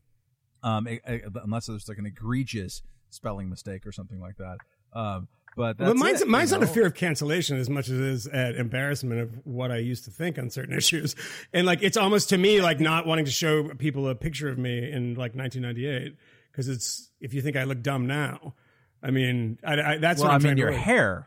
um, 0.63 0.87
eh, 0.87 0.99
eh, 1.07 1.21
unless 1.43 1.67
there's 1.67 1.89
like 1.89 1.99
an 1.99 2.07
egregious 2.07 2.83
spelling 3.09 3.49
mistake 3.49 3.87
or 3.87 3.93
something 3.93 4.21
like 4.21 4.37
that. 4.37 4.59
Um, 4.93 5.29
but 5.57 5.79
that's 5.79 5.89
but 5.91 5.97
mine's 5.97 6.21
it, 6.23 6.29
mine's 6.29 6.51
you 6.53 6.59
not 6.59 6.65
a 6.69 6.73
fear 6.73 6.87
of 6.87 6.95
cancellation 6.95 7.57
as 7.59 7.69
much 7.71 7.89
as 7.89 7.99
it 7.99 8.05
is 8.05 8.27
at 8.27 8.57
embarrassment 8.57 9.21
of 9.21 9.41
what 9.47 9.71
I 9.71 9.77
used 9.79 10.05
to 10.05 10.11
think 10.11 10.39
on 10.39 10.51
certain 10.51 10.75
issues, 10.79 11.15
and 11.53 11.67
like 11.67 11.83
it's 11.83 11.97
almost 11.97 12.29
to 12.31 12.39
me 12.39 12.61
like 12.61 12.81
not 12.81 13.07
wanting 13.07 13.25
to 13.25 13.31
show 13.31 13.69
people 13.75 14.09
a 14.09 14.15
picture 14.15 14.49
of 14.49 14.59
me 14.59 14.91
in 14.91 15.15
like 15.15 15.35
1998 15.35 16.17
because 16.51 16.69
it's 16.69 17.11
if 17.21 17.35
you 17.35 17.43
think 17.43 17.57
I 17.57 17.65
look 17.65 17.83
dumb 17.83 18.07
now, 18.07 18.55
I 19.03 19.11
mean 19.11 19.59
I, 19.65 19.81
I, 19.81 19.99
that's 19.99 20.21
Well, 20.21 20.29
what 20.29 20.33
I 20.33 20.35
I'm 20.37 20.43
mean, 20.43 20.57
trying 20.57 20.57
to 20.57 20.61
your 20.63 20.73
hair. 20.73 21.27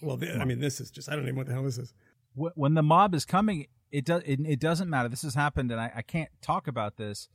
Well, 0.00 0.16
th- 0.18 0.36
I 0.36 0.44
mean 0.44 0.60
this 0.60 0.80
is 0.80 0.90
just 0.90 1.08
I 1.08 1.12
don't 1.14 1.24
even 1.24 1.34
know 1.34 1.38
what 1.40 1.46
the 1.48 1.54
hell 1.54 1.64
this 1.64 1.78
is. 1.78 1.92
Wh- 2.34 2.56
When 2.56 2.74
the 2.74 2.82
mob 2.82 3.14
is 3.14 3.24
coming, 3.24 3.66
it 3.90 4.04
does. 4.04 4.22
It, 4.24 4.40
it 4.46 4.60
doesn't 4.60 4.88
matter. 4.88 5.08
This 5.08 5.22
has 5.22 5.34
happened, 5.34 5.70
and 5.72 5.80
I, 5.80 5.90
I 5.96 6.02
can't 6.02 6.30
talk 6.40 6.66
about 6.68 6.96
this, 6.96 7.28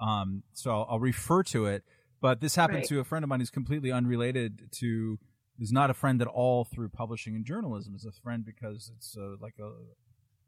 um, 0.00 0.42
so 0.52 0.70
I'll, 0.72 0.86
I'll 0.90 1.00
refer 1.00 1.42
to 1.44 1.66
it. 1.66 1.84
But 2.20 2.40
this 2.40 2.54
happened 2.54 2.78
Right. 2.78 2.86
to 2.88 3.00
a 3.00 3.04
friend 3.04 3.24
of 3.24 3.28
mine 3.28 3.40
who's 3.40 3.50
completely 3.50 3.90
unrelated 3.92 4.68
to. 4.72 5.18
Who's 5.58 5.72
not 5.72 5.90
a 5.90 5.94
friend 5.94 6.20
at 6.20 6.28
all 6.28 6.64
through 6.64 6.88
publishing 6.88 7.36
and 7.36 7.44
journalism. 7.44 7.94
Is 7.94 8.04
a 8.04 8.12
friend 8.12 8.44
because 8.44 8.90
it's 8.96 9.16
uh, 9.16 9.36
like 9.40 9.54
a, 9.60 9.70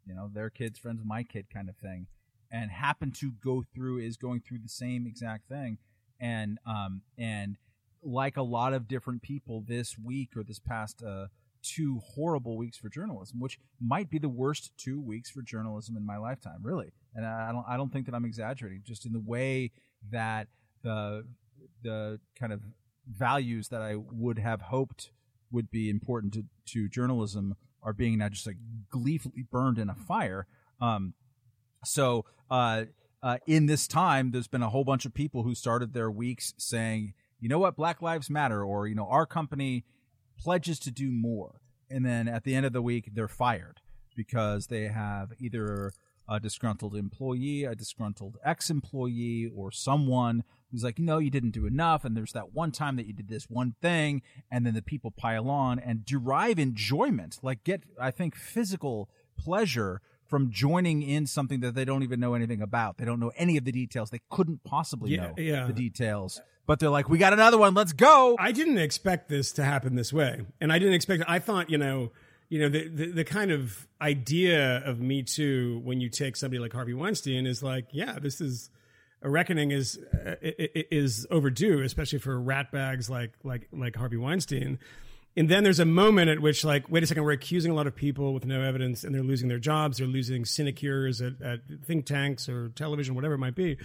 you 0.06 0.14
know, 0.14 0.30
their 0.32 0.50
kid's 0.50 0.78
friends 0.78 1.02
my 1.04 1.22
kid 1.22 1.46
kind 1.52 1.68
of 1.68 1.76
thing, 1.76 2.06
and 2.50 2.70
happen 2.70 3.12
to 3.20 3.32
go 3.32 3.64
through 3.74 3.98
is 3.98 4.16
going 4.16 4.40
through 4.40 4.58
the 4.62 4.68
same 4.68 5.06
exact 5.06 5.48
thing, 5.48 5.78
and 6.20 6.58
um 6.66 7.02
and 7.18 7.56
like 8.02 8.36
a 8.36 8.42
lot 8.42 8.72
of 8.72 8.86
different 8.86 9.22
people 9.22 9.64
this 9.66 9.96
week 9.98 10.36
or 10.36 10.42
this 10.42 10.58
past 10.58 11.02
uh, 11.02 11.26
two 11.62 12.00
horrible 12.14 12.56
weeks 12.56 12.76
for 12.76 12.88
journalism, 12.88 13.40
which 13.40 13.58
might 13.80 14.10
be 14.10 14.18
the 14.18 14.28
worst 14.28 14.72
two 14.76 15.00
weeks 15.00 15.30
for 15.30 15.42
journalism 15.42 15.96
in 15.96 16.04
my 16.04 16.18
lifetime, 16.18 16.58
really. 16.62 16.92
And 17.14 17.24
I 17.24 17.52
don't 17.52 17.64
I 17.68 17.76
don't 17.76 17.92
think 17.92 18.06
that 18.06 18.14
I'm 18.14 18.24
exaggerating. 18.24 18.82
Just 18.84 19.06
in 19.06 19.12
the 19.12 19.20
way 19.20 19.72
that 20.10 20.48
the 20.82 21.24
the 21.82 22.20
kind 22.38 22.52
of 22.52 22.60
values 23.08 23.68
that 23.68 23.82
I 23.82 23.96
would 23.96 24.38
have 24.38 24.62
hoped 24.62 25.10
would 25.50 25.70
be 25.70 25.88
important 25.90 26.32
to, 26.34 26.44
to 26.66 26.88
journalism 26.88 27.56
are 27.82 27.92
being 27.92 28.18
now 28.18 28.28
just 28.28 28.46
like 28.46 28.56
gleefully 28.90 29.44
burned 29.50 29.78
in 29.78 29.90
a 29.90 29.94
fire. 29.94 30.46
Um, 30.80 31.14
so 31.84 32.24
uh, 32.50 32.84
uh, 33.22 33.38
in 33.46 33.66
this 33.66 33.86
time, 33.86 34.30
there's 34.30 34.48
been 34.48 34.62
a 34.62 34.70
whole 34.70 34.84
bunch 34.84 35.04
of 35.04 35.14
people 35.14 35.42
who 35.42 35.54
started 35.54 35.92
their 35.92 36.10
weeks 36.10 36.54
saying, 36.56 37.14
you 37.40 37.48
know 37.48 37.58
what, 37.58 37.76
Black 37.76 38.00
Lives 38.00 38.30
Matter, 38.30 38.64
or 38.64 38.86
you 38.86 38.94
know, 38.94 39.06
our 39.08 39.26
company 39.26 39.84
pledges 40.38 40.78
to 40.80 40.90
do 40.90 41.10
more, 41.10 41.60
and 41.90 42.04
then 42.04 42.26
at 42.26 42.44
the 42.44 42.54
end 42.54 42.64
of 42.64 42.72
the 42.72 42.82
week, 42.82 43.10
they're 43.12 43.28
fired 43.28 43.80
because 44.16 44.68
they 44.68 44.84
have 44.84 45.32
either 45.38 45.92
a 46.28 46.40
disgruntled 46.40 46.94
employee, 46.94 47.64
a 47.64 47.74
disgruntled 47.74 48.38
ex-employee, 48.44 49.50
or 49.54 49.70
someone 49.70 50.42
who's 50.74 50.84
like, 50.84 50.98
no, 50.98 51.18
you 51.18 51.30
didn't 51.30 51.50
do 51.52 51.66
enough, 51.66 52.04
and 52.04 52.16
there's 52.16 52.32
that 52.32 52.52
one 52.52 52.72
time 52.72 52.96
that 52.96 53.06
you 53.06 53.12
did 53.12 53.28
this 53.28 53.44
one 53.48 53.74
thing, 53.80 54.22
and 54.50 54.66
then 54.66 54.74
the 54.74 54.82
people 54.82 55.10
pile 55.10 55.48
on 55.48 55.78
and 55.78 56.04
derive 56.04 56.58
enjoyment, 56.58 57.38
like 57.42 57.64
get, 57.64 57.84
I 58.00 58.10
think, 58.10 58.34
physical 58.34 59.08
pleasure 59.38 60.00
from 60.26 60.50
joining 60.50 61.02
in 61.02 61.26
something 61.26 61.60
that 61.60 61.74
they 61.74 61.84
don't 61.84 62.02
even 62.02 62.18
know 62.18 62.34
anything 62.34 62.60
about. 62.62 62.96
They 62.98 63.04
don't 63.04 63.20
know 63.20 63.32
any 63.36 63.56
of 63.56 63.64
the 63.64 63.72
details. 63.72 64.10
They 64.10 64.20
couldn't 64.30 64.64
possibly 64.64 65.12
Yeah, 65.12 65.28
know 65.28 65.34
yeah. 65.36 65.66
the 65.66 65.72
details. 65.72 66.40
But 66.66 66.80
they're 66.80 66.88
like, 66.90 67.08
we 67.10 67.18
got 67.18 67.32
another 67.34 67.58
one. 67.58 67.74
Let's 67.74 67.92
go. 67.92 68.36
I 68.38 68.50
didn't 68.50 68.78
expect 68.78 69.28
this 69.28 69.52
to 69.52 69.64
happen 69.64 69.96
this 69.96 70.12
way, 70.12 70.46
and 70.60 70.72
I 70.72 70.78
didn't 70.78 70.94
expect. 70.94 71.22
I 71.28 71.38
thought, 71.38 71.68
you 71.68 71.76
know, 71.76 72.10
you 72.48 72.58
know, 72.58 72.68
the, 72.70 72.88
the 72.88 73.06
the 73.06 73.24
kind 73.24 73.50
of 73.50 73.86
idea 74.00 74.78
of 74.84 74.98
Me 75.00 75.22
Too 75.22 75.80
when 75.84 76.00
you 76.00 76.08
take 76.08 76.36
somebody 76.36 76.58
like 76.58 76.72
Harvey 76.72 76.94
Weinstein 76.94 77.46
is 77.46 77.62
like, 77.62 77.86
yeah, 77.92 78.18
this 78.18 78.40
is 78.40 78.70
a 79.24 79.30
reckoning 79.30 79.72
is 79.72 79.98
uh, 79.98 80.36
is 80.42 81.26
overdue, 81.30 81.80
especially 81.80 82.20
for 82.20 82.38
ratbags 82.38 83.10
like 83.10 83.32
like 83.42 83.66
like 83.72 83.96
Harvey 83.96 84.18
Weinstein. 84.18 84.78
And 85.36 85.48
then 85.48 85.64
there's 85.64 85.80
a 85.80 85.84
moment 85.84 86.30
at 86.30 86.38
which, 86.38 86.64
like, 86.64 86.88
wait 86.88 87.02
a 87.02 87.06
second, 87.08 87.24
we're 87.24 87.32
accusing 87.32 87.72
a 87.72 87.74
lot 87.74 87.88
of 87.88 87.96
people 87.96 88.32
with 88.34 88.46
no 88.46 88.62
evidence, 88.62 89.02
and 89.02 89.12
they're 89.12 89.24
losing 89.24 89.48
their 89.48 89.58
jobs. 89.58 89.98
They're 89.98 90.06
losing 90.06 90.44
sinecures 90.44 91.20
at, 91.20 91.42
at 91.42 91.60
think 91.84 92.06
tanks 92.06 92.48
or 92.48 92.68
television, 92.68 93.16
whatever 93.16 93.34
it 93.34 93.38
might 93.38 93.56
be. 93.56 93.76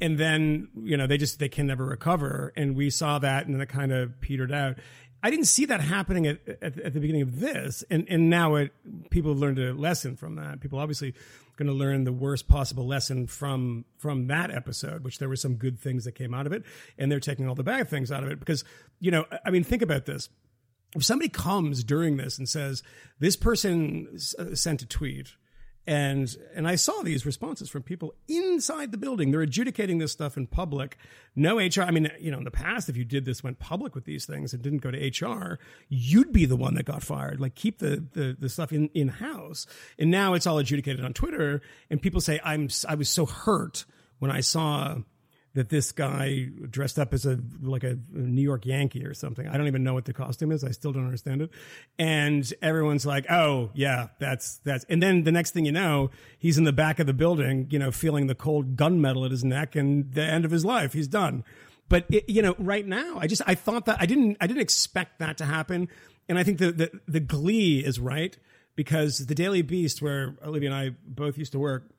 And 0.00 0.16
then, 0.16 0.68
you 0.76 0.96
know, 0.96 1.08
they 1.08 1.18
just 1.18 1.40
they 1.40 1.48
can 1.48 1.66
never 1.66 1.84
recover. 1.84 2.52
And 2.56 2.76
we 2.76 2.90
saw 2.90 3.18
that, 3.18 3.46
and 3.46 3.54
then 3.54 3.60
it 3.60 3.68
kind 3.68 3.92
of 3.92 4.20
petered 4.20 4.52
out. 4.52 4.78
I 5.22 5.30
didn't 5.30 5.46
see 5.46 5.66
that 5.66 5.80
happening 5.80 6.26
at, 6.26 6.40
at, 6.60 6.78
at 6.80 6.94
the 6.94 7.00
beginning 7.00 7.22
of 7.22 7.40
this, 7.40 7.84
and 7.90 8.06
and 8.08 8.28
now 8.28 8.56
it 8.56 8.72
people 9.10 9.32
have 9.32 9.38
learned 9.38 9.58
a 9.58 9.72
lesson 9.72 10.16
from 10.16 10.36
that. 10.36 10.60
People 10.60 10.78
obviously 10.78 11.14
going 11.56 11.68
to 11.68 11.74
learn 11.74 12.04
the 12.04 12.12
worst 12.12 12.48
possible 12.48 12.86
lesson 12.86 13.26
from 13.26 13.84
from 13.98 14.26
that 14.26 14.50
episode, 14.50 15.04
which 15.04 15.18
there 15.18 15.28
were 15.28 15.36
some 15.36 15.54
good 15.54 15.78
things 15.78 16.04
that 16.04 16.12
came 16.12 16.34
out 16.34 16.46
of 16.46 16.52
it, 16.52 16.64
and 16.98 17.10
they're 17.10 17.20
taking 17.20 17.48
all 17.48 17.54
the 17.54 17.62
bad 17.62 17.88
things 17.88 18.10
out 18.10 18.24
of 18.24 18.30
it 18.30 18.40
because 18.40 18.64
you 19.00 19.10
know, 19.10 19.26
I 19.44 19.50
mean, 19.50 19.64
think 19.64 19.82
about 19.82 20.06
this 20.06 20.28
if 20.94 21.04
somebody 21.04 21.28
comes 21.28 21.84
during 21.84 22.16
this 22.16 22.38
and 22.38 22.48
says 22.48 22.82
this 23.18 23.36
person 23.36 24.08
s- 24.14 24.34
sent 24.54 24.82
a 24.82 24.86
tweet 24.86 25.34
and 25.86 26.36
and 26.54 26.68
I 26.68 26.76
saw 26.76 27.02
these 27.02 27.26
responses 27.26 27.68
from 27.68 27.82
people 27.82 28.14
inside 28.28 28.92
the 28.92 28.98
building. 28.98 29.30
They're 29.30 29.42
adjudicating 29.42 29.98
this 29.98 30.12
stuff 30.12 30.36
in 30.36 30.46
public. 30.46 30.96
No 31.34 31.58
HR. 31.58 31.82
I 31.82 31.90
mean, 31.90 32.10
you 32.20 32.30
know, 32.30 32.38
in 32.38 32.44
the 32.44 32.50
past, 32.52 32.88
if 32.88 32.96
you 32.96 33.04
did 33.04 33.24
this, 33.24 33.42
went 33.42 33.58
public 33.58 33.94
with 33.94 34.04
these 34.04 34.24
things 34.24 34.52
and 34.52 34.62
didn't 34.62 34.78
go 34.78 34.90
to 34.90 34.98
HR, 35.26 35.58
you'd 35.88 36.32
be 36.32 36.44
the 36.44 36.56
one 36.56 36.74
that 36.74 36.84
got 36.84 37.02
fired. 37.02 37.40
Like 37.40 37.54
keep 37.54 37.78
the 37.78 38.04
the, 38.12 38.36
the 38.38 38.48
stuff 38.48 38.72
in 38.72 38.88
in 38.94 39.08
house. 39.08 39.66
And 39.98 40.10
now 40.10 40.34
it's 40.34 40.46
all 40.46 40.58
adjudicated 40.58 41.04
on 41.04 41.12
Twitter, 41.12 41.60
and 41.90 42.00
people 42.00 42.20
say 42.20 42.40
I'm 42.44 42.68
I 42.88 42.94
was 42.94 43.08
so 43.08 43.26
hurt 43.26 43.84
when 44.20 44.30
I 44.30 44.40
saw 44.40 44.98
that 45.54 45.68
this 45.68 45.92
guy 45.92 46.48
dressed 46.70 46.98
up 46.98 47.12
as 47.12 47.26
a 47.26 47.38
like 47.60 47.84
a 47.84 47.98
New 48.10 48.42
York 48.42 48.64
Yankee 48.64 49.04
or 49.04 49.14
something. 49.14 49.46
I 49.46 49.56
don't 49.56 49.66
even 49.66 49.84
know 49.84 49.94
what 49.94 50.06
the 50.06 50.12
costume 50.12 50.50
is. 50.50 50.64
I 50.64 50.70
still 50.70 50.92
don't 50.92 51.04
understand 51.04 51.42
it. 51.42 51.50
And 51.98 52.50
everyone's 52.62 53.04
like, 53.04 53.30
"Oh, 53.30 53.70
yeah, 53.74 54.08
that's 54.18 54.58
that's." 54.58 54.84
And 54.88 55.02
then 55.02 55.24
the 55.24 55.32
next 55.32 55.52
thing 55.52 55.66
you 55.66 55.72
know, 55.72 56.10
he's 56.38 56.56
in 56.56 56.64
the 56.64 56.72
back 56.72 56.98
of 56.98 57.06
the 57.06 57.12
building, 57.12 57.66
you 57.70 57.78
know, 57.78 57.90
feeling 57.90 58.26
the 58.26 58.34
cold 58.34 58.76
gunmetal 58.76 59.24
at 59.24 59.30
his 59.30 59.44
neck, 59.44 59.76
and 59.76 60.12
the 60.12 60.22
end 60.22 60.44
of 60.44 60.50
his 60.50 60.64
life, 60.64 60.94
he's 60.94 61.08
done. 61.08 61.44
But 61.88 62.06
it, 62.08 62.28
you 62.28 62.40
know, 62.40 62.54
right 62.58 62.86
now, 62.86 63.18
I 63.18 63.26
just 63.26 63.42
I 63.46 63.54
thought 63.54 63.84
that 63.86 63.98
I 64.00 64.06
didn't 64.06 64.38
I 64.40 64.46
didn't 64.46 64.62
expect 64.62 65.18
that 65.18 65.36
to 65.38 65.44
happen, 65.44 65.88
and 66.28 66.38
I 66.38 66.44
think 66.44 66.58
the 66.58 66.72
the, 66.72 66.90
the 67.06 67.20
glee 67.20 67.84
is 67.84 68.00
right 68.00 68.36
because 68.74 69.26
the 69.26 69.34
Daily 69.34 69.60
Beast, 69.60 70.00
where 70.00 70.36
Olivia 70.42 70.72
and 70.72 70.78
I 70.78 70.96
both 71.06 71.36
used 71.36 71.52
to 71.52 71.58
work, 71.58 71.90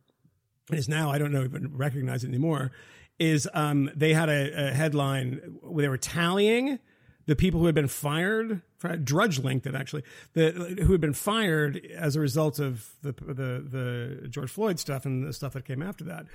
is 0.71 0.89
now 0.89 1.11
I 1.11 1.19
don't 1.19 1.31
know 1.31 1.43
even 1.43 1.77
recognize 1.77 2.23
it 2.23 2.29
anymore. 2.29 2.71
Is 3.19 3.47
um, 3.53 3.89
they 3.95 4.13
had 4.13 4.29
a, 4.29 4.69
a 4.69 4.71
headline 4.71 5.57
where 5.61 5.83
they 5.83 5.89
were 5.89 5.97
tallying 5.97 6.79
the 7.25 7.35
people 7.35 7.59
who 7.59 7.67
had 7.67 7.75
been 7.75 7.87
fired. 7.87 8.61
Drudge 9.03 9.39
linked 9.39 9.65
it 9.65 9.75
actually. 9.75 10.03
The 10.33 10.51
who 10.85 10.91
had 10.91 10.99
been 10.99 11.13
fired 11.13 11.77
as 11.95 12.15
a 12.15 12.19
result 12.19 12.59
of 12.59 12.89
the 13.01 13.13
the 13.13 14.19
the 14.21 14.27
George 14.29 14.51
Floyd 14.51 14.79
stuff 14.79 15.05
and 15.05 15.25
the 15.25 15.31
stuff 15.31 15.53
that 15.53 15.63
came 15.65 15.81
after 15.81 16.03
that. 16.05 16.25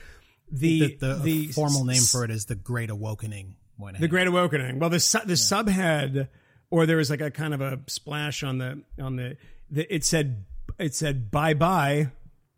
The 0.50 0.97
The, 0.97 1.06
the, 1.06 1.14
the 1.23 1.47
formal 1.49 1.85
name 1.85 2.00
for 2.02 2.25
it 2.25 2.30
is 2.30 2.47
the 2.47 2.54
Great 2.54 2.88
Awakening. 2.90 3.56
Moynihan. 3.78 4.00
the 4.00 4.08
Great 4.08 4.26
Awakening. 4.26 4.78
Well, 4.78 4.90
the 4.90 4.99
su- 5.00 5.25
the 5.26 5.35
subhead, 5.35 6.28
or 6.70 6.87
there 6.87 6.97
was 6.97 7.11
like 7.11 7.20
a 7.20 7.30
kind 7.30 7.52
of 7.52 7.61
a 7.61 7.80
splash 7.87 8.42
on 8.42 8.58
the 8.58 8.82
on 8.99 9.16
the, 9.16 9.37
the 9.70 9.94
it 9.94 10.04
said 10.04 10.47
it 10.78 10.94
said 10.94 11.30
bye 11.30 11.54
bye. 11.54 12.11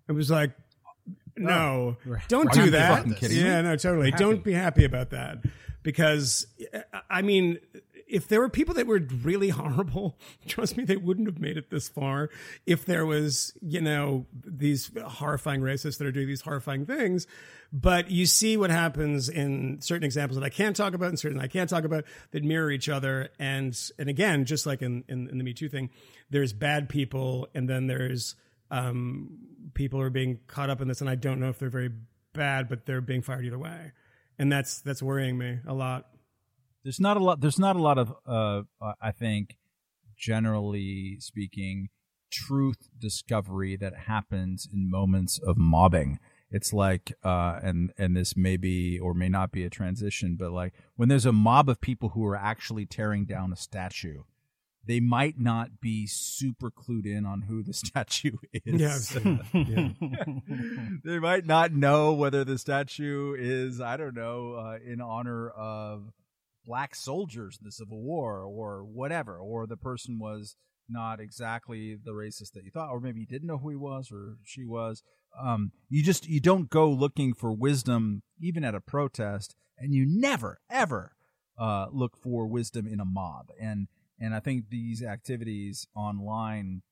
It 0.08 0.12
was 0.12 0.30
like 0.30 0.52
no, 1.40 1.96
don't 2.28 2.48
Are 2.48 2.64
do 2.64 2.70
that. 2.70 3.22
yeah, 3.30 3.60
no, 3.62 3.76
totally. 3.76 4.10
Don't 4.12 4.44
be 4.44 4.52
happy 4.52 4.84
about 4.84 5.10
that 5.10 5.38
because 5.82 6.46
I 7.08 7.22
mean, 7.22 7.58
if 8.10 8.26
there 8.28 8.40
were 8.40 8.48
people 8.48 8.74
that 8.74 8.86
were 8.86 9.00
really 9.22 9.50
horrible, 9.50 10.18
trust 10.46 10.76
me, 10.76 10.84
they 10.84 10.96
wouldn't 10.96 11.28
have 11.28 11.38
made 11.38 11.56
it 11.56 11.70
this 11.70 11.88
far. 11.88 12.28
If 12.66 12.84
there 12.84 13.06
was, 13.06 13.52
you 13.60 13.80
know, 13.80 14.26
these 14.44 14.90
horrifying 15.06 15.60
racists 15.60 15.98
that 15.98 16.06
are 16.06 16.12
doing 16.12 16.26
these 16.26 16.40
horrifying 16.40 16.86
things, 16.86 17.26
but 17.72 18.10
you 18.10 18.26
see 18.26 18.56
what 18.56 18.70
happens 18.70 19.28
in 19.28 19.80
certain 19.80 20.04
examples 20.04 20.38
that 20.38 20.44
I 20.44 20.48
can't 20.50 20.74
talk 20.74 20.92
about 20.92 21.10
and 21.10 21.18
certain 21.18 21.38
I 21.40 21.46
can't 21.46 21.70
talk 21.70 21.84
about 21.84 22.04
that 22.32 22.42
mirror 22.42 22.70
each 22.70 22.88
other. 22.88 23.28
And 23.38 23.78
and 23.98 24.08
again, 24.08 24.44
just 24.44 24.66
like 24.66 24.82
in 24.82 25.04
in, 25.08 25.28
in 25.28 25.38
the 25.38 25.44
Me 25.44 25.52
Too 25.52 25.68
thing, 25.68 25.90
there's 26.30 26.52
bad 26.52 26.88
people, 26.88 27.48
and 27.54 27.68
then 27.68 27.86
there's 27.86 28.34
um, 28.70 29.38
people 29.74 30.00
are 30.00 30.10
being 30.10 30.40
caught 30.46 30.70
up 30.70 30.80
in 30.80 30.88
this, 30.88 31.00
and 31.00 31.10
I 31.10 31.14
don't 31.14 31.40
know 31.40 31.48
if 31.48 31.58
they're 31.58 31.70
very 31.70 31.90
bad, 32.32 32.68
but 32.68 32.86
they're 32.86 33.00
being 33.00 33.22
fired 33.22 33.44
either 33.44 33.58
way, 33.58 33.92
and 34.38 34.50
that's 34.50 34.80
that's 34.80 35.02
worrying 35.02 35.36
me 35.38 35.58
a 35.66 35.74
lot. 35.74 36.06
there's 36.84 37.00
not 37.00 37.16
a 37.16 37.20
lot 37.20 37.40
there's 37.40 37.58
not 37.58 37.76
a 37.76 37.82
lot 37.82 37.98
of 37.98 38.12
uh 38.26 38.62
i 39.02 39.10
think 39.12 39.56
generally 40.16 41.16
speaking 41.20 41.88
truth 42.30 42.88
discovery 42.98 43.76
that 43.76 43.94
happens 44.06 44.68
in 44.72 44.90
moments 44.90 45.38
of 45.38 45.56
mobbing 45.58 46.18
it's 46.50 46.72
like 46.72 47.12
uh 47.24 47.58
and 47.62 47.92
and 47.98 48.16
this 48.16 48.36
may 48.36 48.56
be 48.56 48.98
or 48.98 49.12
may 49.14 49.28
not 49.28 49.50
be 49.50 49.64
a 49.64 49.70
transition 49.70 50.36
but 50.38 50.52
like 50.52 50.72
when 50.96 51.08
there's 51.08 51.26
a 51.26 51.32
mob 51.32 51.68
of 51.68 51.80
people 51.80 52.10
who 52.10 52.24
are 52.24 52.36
actually 52.36 52.86
tearing 52.86 53.24
down 53.24 53.52
a 53.52 53.56
statue 53.56 54.22
they 54.86 55.00
might 55.00 55.38
not 55.38 55.80
be 55.80 56.06
super 56.06 56.70
clued 56.70 57.06
in 57.06 57.26
on 57.26 57.42
who 57.42 57.62
the 57.62 57.72
statue 57.74 58.36
is 58.52 58.80
Yeah, 58.80 58.94
I've 58.94 59.00
seen 59.00 59.36
that. 59.36 59.46
Yeah. 59.68 60.98
they 61.04 61.18
might 61.18 61.46
not 61.46 61.72
know 61.72 62.12
whether 62.12 62.44
the 62.44 62.58
statue 62.58 63.34
is 63.38 63.80
i 63.80 63.96
don't 63.96 64.14
know 64.14 64.54
uh, 64.54 64.78
in 64.84 65.00
honor 65.00 65.50
of 65.50 66.12
black 66.70 66.94
soldiers 66.94 67.58
in 67.60 67.66
the 67.66 67.72
Civil 67.72 68.00
War 68.00 68.44
or 68.44 68.84
whatever, 68.84 69.38
or 69.38 69.66
the 69.66 69.76
person 69.76 70.18
was 70.18 70.56
not 70.88 71.20
exactly 71.20 71.96
the 71.96 72.12
racist 72.12 72.52
that 72.52 72.64
you 72.64 72.70
thought, 72.70 72.90
or 72.90 73.00
maybe 73.00 73.20
you 73.20 73.26
didn't 73.26 73.48
know 73.48 73.58
who 73.58 73.70
he 73.70 73.76
was 73.76 74.10
or 74.12 74.36
she 74.44 74.64
was. 74.64 75.02
Um, 75.40 75.72
you 75.88 76.02
just 76.02 76.28
you 76.28 76.40
don't 76.40 76.70
go 76.70 76.90
looking 76.90 77.34
for 77.34 77.52
wisdom 77.52 78.22
even 78.40 78.64
at 78.64 78.74
a 78.74 78.80
protest, 78.80 79.54
and 79.78 79.94
you 79.94 80.04
never 80.08 80.60
ever 80.70 81.12
uh, 81.58 81.86
look 81.92 82.16
for 82.16 82.46
wisdom 82.46 82.86
in 82.86 83.00
a 83.00 83.04
mob. 83.04 83.46
And 83.60 83.88
and 84.20 84.34
I 84.34 84.40
think 84.40 84.68
these 84.68 85.02
activities 85.02 85.86
online 85.94 86.82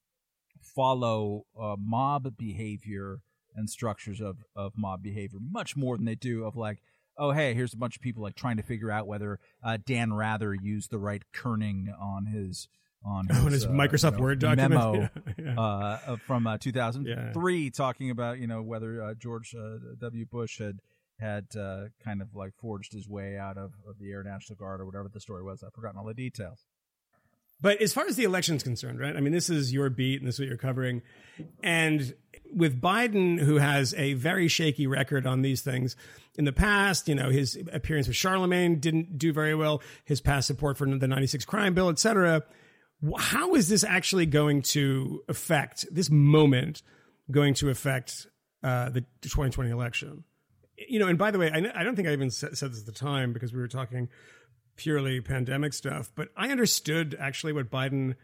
follow 0.61 1.45
uh, 1.61 1.77
mob 1.79 2.37
behavior 2.37 3.21
and 3.55 3.69
structures 3.69 4.21
of 4.21 4.39
of 4.57 4.73
mob 4.77 5.03
behavior 5.03 5.39
much 5.41 5.77
more 5.77 5.97
than 5.97 6.07
they 6.07 6.15
do 6.15 6.45
of 6.45 6.57
like 6.57 6.79
oh 7.17 7.33
hey 7.33 7.55
here's 7.55 7.75
a 7.75 7.77
bunch 7.77 7.97
of 7.97 8.03
people 8.03 8.23
like 8.23 8.35
trying 8.35 8.57
to 8.57 8.63
figure 8.63 8.91
out 8.91 9.07
whether 9.07 9.39
uh, 9.63 9.79
Dan 9.85 10.13
Rather 10.13 10.55
used 10.55 10.91
the 10.91 10.99
right 10.99 11.23
kerning 11.35 11.87
on 12.01 12.27
his 12.27 12.69
on 13.05 13.27
his, 13.29 13.45
on 13.45 13.53
his 13.53 13.65
uh, 13.67 13.71
Microsoft 13.71 14.13
you 14.13 14.19
know, 14.19 14.23
Word 14.23 14.39
document 14.41 14.71
memo 14.71 14.95
Yeah, 15.39 15.45
yeah. 15.45 15.61
uh, 15.61 16.17
from 16.27 16.47
uh, 16.47 16.59
2003 16.59 17.71
talking 17.71 18.11
about 18.11 18.39
you 18.39 18.47
know 18.47 18.63
whether 18.63 19.03
uh, 19.03 19.15
George 19.15 19.55
uh, 19.55 19.79
W. 20.01 20.27
Bush 20.27 20.59
had 20.59 20.79
had 21.21 21.47
uh, 21.59 21.85
kind 22.05 22.23
of 22.23 22.35
like 22.35 22.55
forged 22.55 22.93
his 22.93 23.09
way 23.09 23.37
out 23.37 23.59
of, 23.59 23.73
of 23.89 23.99
the 23.99 24.11
Air 24.11 24.23
National 24.23 24.57
Guard 24.57 24.81
or 24.81 24.87
whatever 24.87 25.09
the 25.13 25.21
story 25.21 25.43
was. 25.43 25.63
I've 25.65 25.73
forgotten 25.73 25.99
all 25.99 26.07
the 26.07 26.15
details. 26.15 26.65
But 27.61 27.83
as 27.83 27.93
far 27.93 28.07
as 28.07 28.17
the 28.17 28.25
election's 28.25 28.63
concerned, 28.63 29.01
right? 29.01 29.17
I 29.17 29.21
mean, 29.21 29.33
this 29.33 29.51
is 29.51 29.73
your 29.73 29.91
beat 29.91 30.21
and 30.21 30.29
this 30.29 30.37
is 30.37 30.41
what 30.41 30.49
you're 30.49 30.57
covering. 30.57 31.03
And 31.63 32.15
with 32.55 32.81
Biden, 32.81 33.39
who 33.39 33.57
has 33.57 33.95
a 33.95 34.15
very 34.15 34.49
shaky 34.49 34.87
record 34.87 35.27
on 35.27 35.43
these 35.43 35.63
things 35.63 35.97
in 36.37 36.45
the 36.45 36.53
past, 36.53 37.09
you 37.09 37.15
know, 37.15 37.31
his 37.31 37.59
appearance 37.73 38.07
with 38.07 38.17
Charlamagne 38.17 38.81
didn't 38.81 39.19
do 39.19 39.33
very 39.33 39.55
well, 39.55 39.83
his 40.05 40.21
past 40.21 40.47
support 40.47 40.79
for 40.79 40.87
the 40.87 41.09
96 41.09 41.45
crime 41.45 41.75
bill, 41.75 41.89
et 41.89 41.99
cetera. 41.99 42.45
How 43.17 43.55
is 43.55 43.69
this 43.69 43.85
actually 43.85 44.27
going 44.27 44.63
to 44.63 45.23
affect 45.29 45.87
this 45.91 46.11
moment 46.11 46.83
going 47.31 47.55
to 47.55 47.71
affect 47.71 48.29
uh, 48.63 48.91
the 48.91 49.01
2020 49.23 49.71
election? 49.71 50.25
You 50.89 51.01
know, 51.01 51.09
and 51.09 51.19
by 51.19 51.33
the 51.33 51.39
way, 51.39 51.51
I, 51.53 51.81
I 51.81 51.83
don't 51.83 51.97
think 51.97 52.07
I 52.07 52.13
even 52.13 52.31
said, 52.31 52.57
said 52.57 52.71
this 52.71 52.81
at 52.81 52.87
the 52.87 52.93
time 52.93 53.33
because 53.33 53.53
we 53.53 53.59
were 53.59 53.69
talking 53.69 54.09
purely 54.79 55.21
pandemic 55.21 55.75
stuff, 55.75 56.11
but 56.15 56.29
I 56.37 56.49
understood 56.49 57.15
actually 57.21 57.53
what 57.53 57.71
Biden 57.71 58.15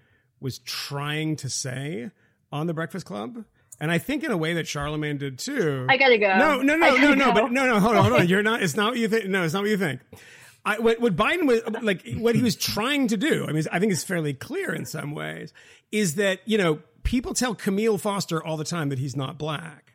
was 0.40 0.60
trying 0.60 1.36
to 1.36 1.50
say 1.50 2.10
on 2.50 2.66
the 2.66 2.72
Breakfast 2.72 3.04
Club. 3.04 3.44
And 3.80 3.90
I 3.90 3.98
think 3.98 4.22
in 4.22 4.30
a 4.30 4.36
way 4.36 4.54
that 4.54 4.66
Charlamagne 4.66 5.18
did 5.18 5.38
too. 5.38 5.86
I 5.90 5.96
gotta 5.96 6.16
go. 6.16 6.38
No, 6.38 6.62
no, 6.62 6.76
no, 6.76 6.96
no, 6.96 7.14
no, 7.14 7.26
go. 7.26 7.42
but 7.42 7.52
no, 7.52 7.66
no, 7.66 7.80
hold 7.80 7.96
on, 7.96 8.04
hold 8.04 8.20
on. 8.20 8.28
You're 8.28 8.42
not, 8.42 8.62
it's 8.62 8.76
not 8.76 8.92
what 8.92 8.98
you 8.98 9.08
think. 9.08 9.26
No, 9.26 9.42
it's 9.42 9.52
not 9.52 9.62
what 9.62 9.70
you 9.70 9.76
think. 9.76 10.00
I, 10.64 10.78
what, 10.78 11.00
what 11.00 11.16
Biden 11.16 11.46
was 11.46 11.60
like, 11.82 12.06
what 12.16 12.36
he 12.36 12.42
was 12.42 12.56
trying 12.56 13.08
to 13.08 13.16
do, 13.16 13.46
I 13.46 13.52
mean, 13.52 13.64
I 13.70 13.80
think 13.80 13.92
it's 13.92 14.04
fairly 14.04 14.32
clear 14.32 14.72
in 14.72 14.86
some 14.86 15.12
ways, 15.12 15.52
is 15.92 16.14
that, 16.14 16.40
you 16.46 16.56
know, 16.56 16.78
people 17.02 17.34
tell 17.34 17.54
Kmele 17.54 18.00
Foster 18.00 18.42
all 18.42 18.56
the 18.56 18.64
time 18.64 18.88
that 18.88 18.98
he's 18.98 19.16
not 19.16 19.36
black 19.36 19.93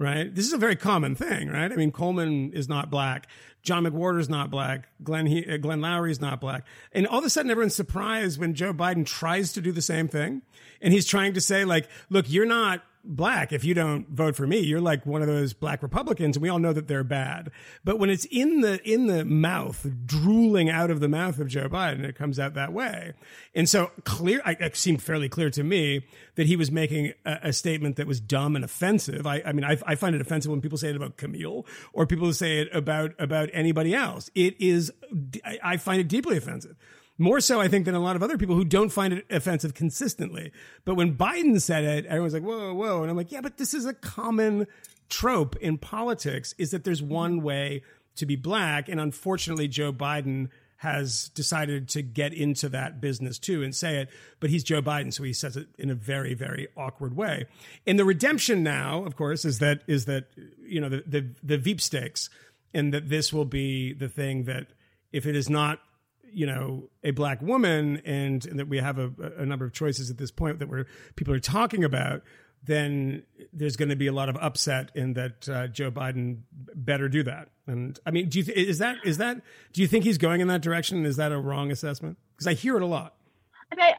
right? 0.00 0.34
This 0.34 0.46
is 0.46 0.54
a 0.54 0.58
very 0.58 0.76
common 0.76 1.14
thing, 1.14 1.50
right? 1.50 1.70
I 1.70 1.76
mean, 1.76 1.92
Coleman 1.92 2.52
is 2.54 2.70
not 2.70 2.90
black. 2.90 3.26
John 3.62 3.84
McWhorter 3.84 4.18
is 4.18 4.30
not 4.30 4.50
black. 4.50 4.88
Glenn, 5.04 5.26
he, 5.26 5.46
uh, 5.46 5.58
Glenn 5.58 5.80
Loury 5.80 6.10
is 6.10 6.22
not 6.22 6.40
black. 6.40 6.64
And 6.92 7.06
all 7.06 7.18
of 7.18 7.24
a 7.26 7.30
sudden, 7.30 7.50
everyone's 7.50 7.74
surprised 7.74 8.40
when 8.40 8.54
Joe 8.54 8.72
Biden 8.72 9.04
tries 9.04 9.52
to 9.52 9.60
do 9.60 9.72
the 9.72 9.82
same 9.82 10.08
thing. 10.08 10.40
And 10.80 10.94
he's 10.94 11.04
trying 11.04 11.34
to 11.34 11.40
say, 11.42 11.66
like, 11.66 11.86
look, 12.08 12.30
you're 12.30 12.46
not 12.46 12.82
black 13.04 13.52
if 13.52 13.64
you 13.64 13.74
don't 13.74 14.08
vote 14.08 14.36
for 14.36 14.46
me. 14.46 14.58
You're 14.58 14.80
like 14.80 15.06
one 15.06 15.22
of 15.22 15.28
those 15.28 15.52
black 15.52 15.82
Republicans, 15.82 16.36
and 16.36 16.42
we 16.42 16.48
all 16.48 16.58
know 16.58 16.72
that 16.72 16.88
they're 16.88 17.04
bad. 17.04 17.50
But 17.84 17.98
when 17.98 18.10
it's 18.10 18.26
in 18.26 18.60
the 18.60 18.80
in 18.90 19.06
the 19.06 19.24
mouth, 19.24 19.86
drooling 20.06 20.68
out 20.68 20.90
of 20.90 21.00
the 21.00 21.08
mouth 21.08 21.38
of 21.38 21.48
Joe 21.48 21.68
Biden, 21.68 22.04
it 22.04 22.16
comes 22.16 22.38
out 22.38 22.54
that 22.54 22.72
way. 22.72 23.14
And 23.54 23.68
so 23.68 23.90
clear, 24.04 24.42
I, 24.44 24.52
it 24.60 24.76
seemed 24.76 25.02
fairly 25.02 25.28
clear 25.28 25.50
to 25.50 25.64
me 25.64 26.06
that 26.36 26.46
he 26.46 26.56
was 26.56 26.70
making 26.70 27.12
a, 27.24 27.38
a 27.44 27.52
statement 27.52 27.96
that 27.96 28.06
was 28.06 28.20
dumb 28.20 28.56
and 28.56 28.64
offensive. 28.64 29.26
I, 29.26 29.42
I 29.44 29.52
mean, 29.52 29.64
I, 29.64 29.76
I 29.86 29.94
find 29.94 30.14
it 30.14 30.20
offensive 30.20 30.50
when 30.50 30.60
people 30.60 30.78
say 30.78 30.90
it 30.90 30.96
about 30.96 31.16
Kmele 31.16 31.66
or 31.92 32.06
people 32.06 32.32
say 32.32 32.58
it 32.58 32.68
about 32.74 33.12
about 33.18 33.48
anybody 33.52 33.94
else. 33.94 34.30
It 34.34 34.60
is, 34.60 34.92
I, 35.44 35.58
I 35.62 35.76
find 35.76 36.00
it 36.00 36.08
deeply 36.08 36.36
offensive. 36.36 36.76
More 37.20 37.42
so, 37.42 37.60
I 37.60 37.68
think, 37.68 37.84
than 37.84 37.94
a 37.94 38.00
lot 38.00 38.16
of 38.16 38.22
other 38.22 38.38
people 38.38 38.54
who 38.54 38.64
don't 38.64 38.88
find 38.88 39.12
it 39.12 39.26
offensive 39.28 39.74
consistently. 39.74 40.52
But 40.86 40.94
when 40.94 41.18
Biden 41.18 41.60
said 41.60 41.84
it, 41.84 42.06
everyone's 42.06 42.32
like, 42.32 42.42
whoa, 42.42 42.72
whoa. 42.72 43.02
And 43.02 43.10
I'm 43.10 43.16
like, 43.16 43.30
yeah, 43.30 43.42
but 43.42 43.58
this 43.58 43.74
is 43.74 43.84
a 43.84 43.92
common 43.92 44.66
trope 45.10 45.54
in 45.56 45.76
politics 45.76 46.54
is 46.56 46.70
that 46.70 46.82
there's 46.84 47.02
one 47.02 47.42
way 47.42 47.82
to 48.16 48.24
be 48.24 48.36
black. 48.36 48.88
And 48.88 48.98
unfortunately, 48.98 49.68
Joe 49.68 49.92
Biden 49.92 50.48
has 50.76 51.28
decided 51.34 51.90
to 51.90 52.00
get 52.00 52.32
into 52.32 52.70
that 52.70 53.02
business 53.02 53.38
too 53.38 53.62
and 53.62 53.76
say 53.76 53.98
it, 53.98 54.08
but 54.40 54.48
he's 54.48 54.64
Joe 54.64 54.80
Biden, 54.80 55.12
so 55.12 55.22
he 55.22 55.34
says 55.34 55.58
it 55.58 55.68
in 55.78 55.90
a 55.90 55.94
very, 55.94 56.32
very 56.32 56.68
awkward 56.74 57.14
way. 57.14 57.44
And 57.86 57.98
the 57.98 58.04
redemption 58.06 58.62
now, 58.62 59.04
of 59.04 59.14
course, 59.14 59.44
is 59.44 59.58
that 59.58 59.82
is 59.86 60.06
that 60.06 60.28
you 60.64 60.80
know 60.80 60.88
the 60.88 61.04
the, 61.06 61.30
the 61.42 61.58
Veep 61.58 61.82
stakes, 61.82 62.30
and 62.72 62.94
that 62.94 63.10
this 63.10 63.30
will 63.30 63.44
be 63.44 63.92
the 63.92 64.08
thing 64.08 64.44
that 64.44 64.68
if 65.12 65.26
it 65.26 65.36
is 65.36 65.50
not 65.50 65.80
you 66.32 66.46
know 66.46 66.88
a 67.04 67.10
black 67.10 67.40
woman 67.42 68.00
and, 68.04 68.44
and 68.46 68.58
that 68.58 68.68
we 68.68 68.78
have 68.78 68.98
a, 68.98 69.10
a 69.38 69.46
number 69.46 69.64
of 69.64 69.72
choices 69.72 70.10
at 70.10 70.18
this 70.18 70.30
point 70.30 70.58
that 70.58 70.68
we're 70.68 70.86
people 71.16 71.34
are 71.34 71.40
talking 71.40 71.84
about 71.84 72.22
then 72.62 73.22
there's 73.54 73.76
going 73.76 73.88
to 73.88 73.96
be 73.96 74.06
a 74.06 74.12
lot 74.12 74.28
of 74.28 74.36
upset 74.36 74.90
in 74.94 75.14
that 75.14 75.48
uh, 75.48 75.66
Joe 75.68 75.90
Biden 75.90 76.40
better 76.74 77.08
do 77.08 77.22
that. 77.22 77.48
And 77.66 77.98
I 78.04 78.10
mean, 78.10 78.28
do 78.28 78.38
you 78.38 78.44
th- 78.44 78.56
is 78.68 78.78
that 78.80 78.96
is 79.02 79.16
that 79.16 79.40
do 79.72 79.80
you 79.80 79.88
think 79.88 80.04
he's 80.04 80.18
going 80.18 80.42
in 80.42 80.48
that 80.48 80.60
direction? 80.60 81.06
Is 81.06 81.16
that 81.16 81.32
a 81.32 81.38
wrong 81.38 81.70
assessment? 81.70 82.18
Because 82.36 82.46
I 82.46 82.52
hear 82.52 82.76
it 82.76 82.82
a 82.82 82.86
lot. 82.86 83.14
I 83.72 83.76
mean, 83.76 83.94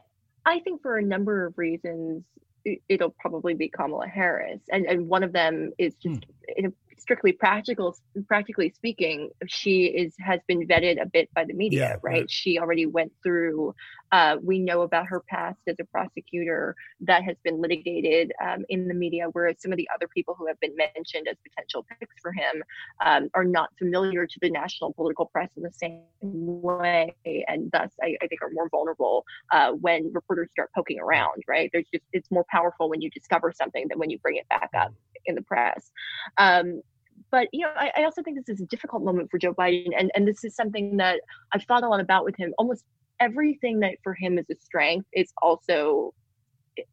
I 0.46 0.60
think 0.60 0.80
for 0.80 0.96
a 0.96 1.02
number 1.02 1.44
of 1.46 1.58
reasons, 1.58 2.22
it- 2.64 2.82
it'll 2.88 3.10
probably 3.18 3.54
be 3.54 3.68
Kamala 3.68 4.06
Harris, 4.06 4.60
and 4.70 4.86
and 4.86 5.08
one 5.08 5.24
of 5.24 5.32
them 5.32 5.72
is 5.76 5.94
just 5.94 6.24
in 6.56 6.66
a 6.66 6.72
strictly 6.98 7.32
practical, 7.32 7.96
practically 8.26 8.70
speaking, 8.70 9.30
she 9.46 9.84
is 9.84 10.14
has 10.18 10.40
been 10.46 10.66
vetted 10.66 11.00
a 11.00 11.06
bit 11.06 11.28
by 11.34 11.44
the 11.44 11.54
media, 11.54 11.80
Yeah, 11.80 11.92
right? 12.02 12.02
right. 12.02 12.30
She 12.30 12.58
already 12.58 12.86
went 12.86 13.12
through. 13.22 13.74
Uh, 14.10 14.36
we 14.42 14.58
know 14.58 14.82
about 14.82 15.06
her 15.06 15.22
past 15.28 15.58
as 15.66 15.76
a 15.80 15.84
prosecutor 15.84 16.74
that 17.00 17.22
has 17.22 17.36
been 17.44 17.60
litigated 17.60 18.32
um, 18.44 18.64
in 18.68 18.86
the 18.86 18.94
media, 18.94 19.26
whereas 19.32 19.56
some 19.60 19.72
of 19.72 19.78
the 19.78 19.88
other 19.94 20.06
people 20.08 20.34
who 20.38 20.46
have 20.46 20.60
been 20.60 20.76
mentioned 20.76 21.26
as 21.28 21.36
potential 21.48 21.86
picks 21.98 22.14
for 22.20 22.32
him 22.32 22.62
um, 23.04 23.28
are 23.34 23.44
not 23.44 23.70
familiar 23.78 24.26
to 24.26 24.38
the 24.42 24.50
national 24.50 24.92
political 24.92 25.26
press 25.26 25.50
in 25.56 25.62
the 25.62 25.72
same 25.72 26.02
way, 26.20 27.14
and 27.48 27.70
thus 27.72 27.90
I, 28.02 28.16
I 28.22 28.26
think 28.26 28.42
are 28.42 28.50
more 28.52 28.68
vulnerable 28.68 29.24
uh, 29.50 29.72
when 29.72 30.12
reporters 30.12 30.50
start 30.50 30.70
poking 30.74 31.00
around. 31.00 31.42
Right? 31.48 31.70
There's 31.72 31.88
just 31.92 32.04
it's 32.12 32.30
more 32.30 32.44
powerful 32.50 32.88
when 32.88 33.00
you 33.00 33.10
discover 33.10 33.52
something 33.52 33.86
than 33.88 33.98
when 33.98 34.10
you 34.10 34.18
bring 34.18 34.36
it 34.36 34.48
back 34.48 34.70
up 34.76 34.92
in 35.26 35.34
the 35.34 35.42
press. 35.42 35.90
Um, 36.38 36.82
but 37.30 37.48
you 37.52 37.60
know, 37.60 37.72
I, 37.76 37.92
I 37.96 38.04
also 38.04 38.22
think 38.22 38.36
this 38.36 38.54
is 38.54 38.60
a 38.60 38.66
difficult 38.66 39.02
moment 39.02 39.30
for 39.30 39.38
Joe 39.38 39.54
Biden, 39.54 39.90
and 39.98 40.10
and 40.14 40.26
this 40.26 40.44
is 40.44 40.54
something 40.54 40.96
that 40.98 41.20
I've 41.52 41.64
thought 41.64 41.82
a 41.82 41.88
lot 41.88 42.00
about 42.00 42.24
with 42.24 42.36
him. 42.36 42.52
Almost 42.58 42.84
everything 43.20 43.80
that 43.80 43.96
for 44.02 44.14
him 44.14 44.38
is 44.38 44.46
a 44.50 44.56
strength 44.56 45.06
is 45.12 45.32
also 45.40 46.12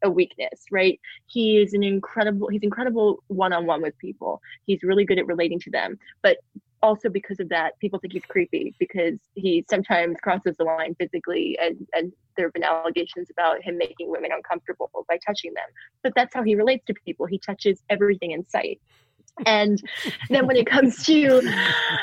a 0.03 0.09
weakness, 0.09 0.65
right? 0.71 0.99
He 1.25 1.57
is 1.57 1.73
an 1.73 1.83
incredible, 1.83 2.49
he's 2.49 2.63
incredible 2.63 3.23
one 3.27 3.53
on 3.53 3.65
one 3.65 3.81
with 3.81 3.97
people. 3.97 4.41
He's 4.65 4.83
really 4.83 5.05
good 5.05 5.19
at 5.19 5.25
relating 5.25 5.59
to 5.61 5.71
them. 5.71 5.97
But 6.21 6.37
also 6.81 7.09
because 7.09 7.39
of 7.39 7.49
that, 7.49 7.77
people 7.79 7.99
think 7.99 8.13
he's 8.13 8.25
creepy 8.25 8.73
because 8.79 9.19
he 9.35 9.65
sometimes 9.69 10.17
crosses 10.21 10.55
the 10.57 10.63
line 10.63 10.95
physically 10.95 11.57
and, 11.61 11.87
and 11.93 12.13
there 12.37 12.45
have 12.45 12.53
been 12.53 12.63
allegations 12.63 13.29
about 13.29 13.61
him 13.61 13.77
making 13.77 14.09
women 14.09 14.31
uncomfortable 14.33 14.89
by 15.07 15.17
touching 15.25 15.53
them. 15.53 15.65
But 16.03 16.13
that's 16.15 16.33
how 16.33 16.43
he 16.43 16.55
relates 16.55 16.85
to 16.85 16.93
people. 17.05 17.25
He 17.25 17.37
touches 17.37 17.83
everything 17.89 18.31
in 18.31 18.47
sight. 18.47 18.79
And 19.45 19.81
then 20.29 20.47
when 20.47 20.57
it 20.57 20.65
comes 20.65 21.05
to 21.05 21.41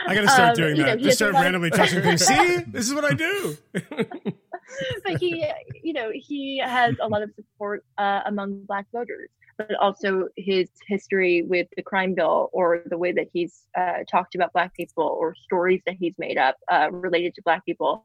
I 0.07 0.15
got 0.15 0.23
to 0.23 0.29
start 0.29 0.49
um, 0.51 0.55
doing 0.55 0.77
you 0.77 0.83
know, 0.83 0.89
that. 0.91 1.01
Just 1.01 1.19
start 1.19 1.35
of- 1.35 1.41
randomly 1.41 1.71
touching 1.71 2.03
things. 2.03 2.25
See, 2.27 2.59
this 2.69 2.89
is 2.89 2.95
what 2.95 3.05
I 3.05 3.15
do. 3.15 3.57
but 5.05 5.21
he, 5.21 5.47
you 5.83 5.93
know, 5.93 6.11
he 6.15 6.61
has 6.65 6.95
a 7.01 7.09
lot 7.09 7.23
of 7.23 7.31
support 7.35 7.85
uh, 7.99 8.21
among 8.27 8.65
Black 8.65 8.87
voters, 8.93 9.29
but 9.59 9.75
also 9.77 10.29
his 10.37 10.69
history 10.87 11.43
with 11.43 11.67
the 11.77 11.83
crime 11.83 12.15
bill 12.15 12.51
or 12.53 12.83
the 12.87 12.99
way 12.99 13.13
that 13.13 13.27
he's 13.33 13.63
uh, 13.77 13.99
talked 14.11 14.35
about 14.35 14.53
Black 14.53 14.75
people 14.75 15.05
or 15.05 15.35
stories 15.35 15.81
that 15.87 15.97
he's 15.99 16.15
made 16.19 16.39
up 16.39 16.57
uh, 16.71 16.89
related 16.91 17.35
to 17.35 17.43
Black 17.43 17.65
people 17.65 18.05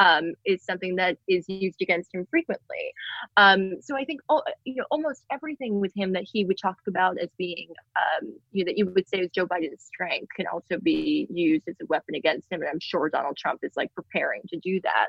um, 0.00 0.32
is 0.46 0.64
something 0.64 0.96
that 0.96 1.18
is 1.28 1.44
used 1.48 1.80
against 1.82 2.12
him 2.14 2.26
frequently. 2.30 2.92
Um, 3.36 3.74
so 3.82 3.96
I 3.96 4.04
think, 4.04 4.20
al- 4.30 4.44
you 4.64 4.76
know, 4.76 4.86
almost 4.90 5.24
everything 5.30 5.78
with 5.78 5.92
him 5.94 6.12
that 6.14 6.24
he 6.24 6.44
would 6.46 6.58
talk 6.58 6.78
about 6.88 7.18
as 7.18 7.28
being, 7.36 7.68
um, 7.96 8.32
you 8.50 8.64
know, 8.64 8.70
that 8.70 8.78
you 8.78 8.86
would 8.86 9.06
say 9.06 9.18
is 9.18 9.30
Joe 9.30 9.46
Biden's 9.46 9.84
strength 9.84 10.28
can 10.34 10.46
also 10.46 10.78
be 10.82 11.28
used 11.30 11.68
as 11.68 11.76
a 11.82 11.86
weapon 11.86 12.14
against 12.14 12.50
him. 12.50 12.62
And 12.62 12.70
I'm 12.70 12.80
sure 12.80 13.10
Donald 13.10 13.36
Trump 13.36 13.60
is 13.62 13.72
like 13.76 13.94
preparing 13.94 14.40
to 14.48 14.58
do 14.58 14.80
that. 14.82 15.08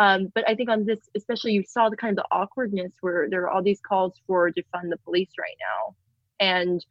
Um, 0.00 0.32
but 0.34 0.48
I 0.48 0.56
think 0.56 0.68
on 0.68 0.84
this, 0.84 0.98
especially, 1.16 1.52
you 1.52 1.62
saw 1.66 1.88
the 1.88 1.96
kind 1.96 2.18
of 2.18 2.24
the 2.24 2.36
awkwardness 2.36 2.92
where 3.00 3.30
there 3.30 3.42
are 3.42 3.50
all 3.50 3.62
these 3.62 3.80
calls 3.80 4.20
for 4.26 4.50
defund 4.50 4.90
the 4.90 4.98
police 5.04 5.30
right 5.38 5.56
now, 5.60 5.94
and 6.40 6.84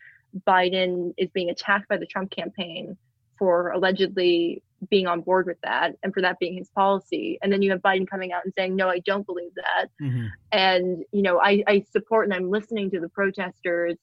Biden 0.48 1.14
is 1.18 1.30
being 1.32 1.50
attacked 1.50 1.90
by 1.90 1.98
the 1.98 2.06
Trump 2.06 2.32
campaign 2.32 2.98
for 3.38 3.72
allegedly 3.72 4.64
being 4.90 5.08
on 5.08 5.22
board 5.22 5.46
with 5.46 5.58
that 5.64 5.96
and 6.04 6.14
for 6.14 6.22
that 6.22 6.40
being 6.40 6.56
his 6.56 6.70
policy. 6.70 7.38
And 7.42 7.52
then 7.52 7.62
you 7.62 7.72
have 7.72 7.82
biden 7.82 8.08
coming 8.08 8.32
out 8.34 8.44
and 8.46 8.54
saying 8.58 8.76
no 8.76 8.90
i 8.90 9.00
don't 9.00 9.26
believe 9.26 9.52
that. 9.56 9.88
Mhm. 10.02 10.30
and 10.52 11.04
you 11.12 11.22
know 11.22 11.40
I, 11.40 11.64
I 11.68 11.86
support 11.92 12.26
and 12.26 12.34
i'm 12.34 12.50
listening 12.50 12.90
to 12.92 13.00
the 13.00 13.10
protesters. 13.10 13.96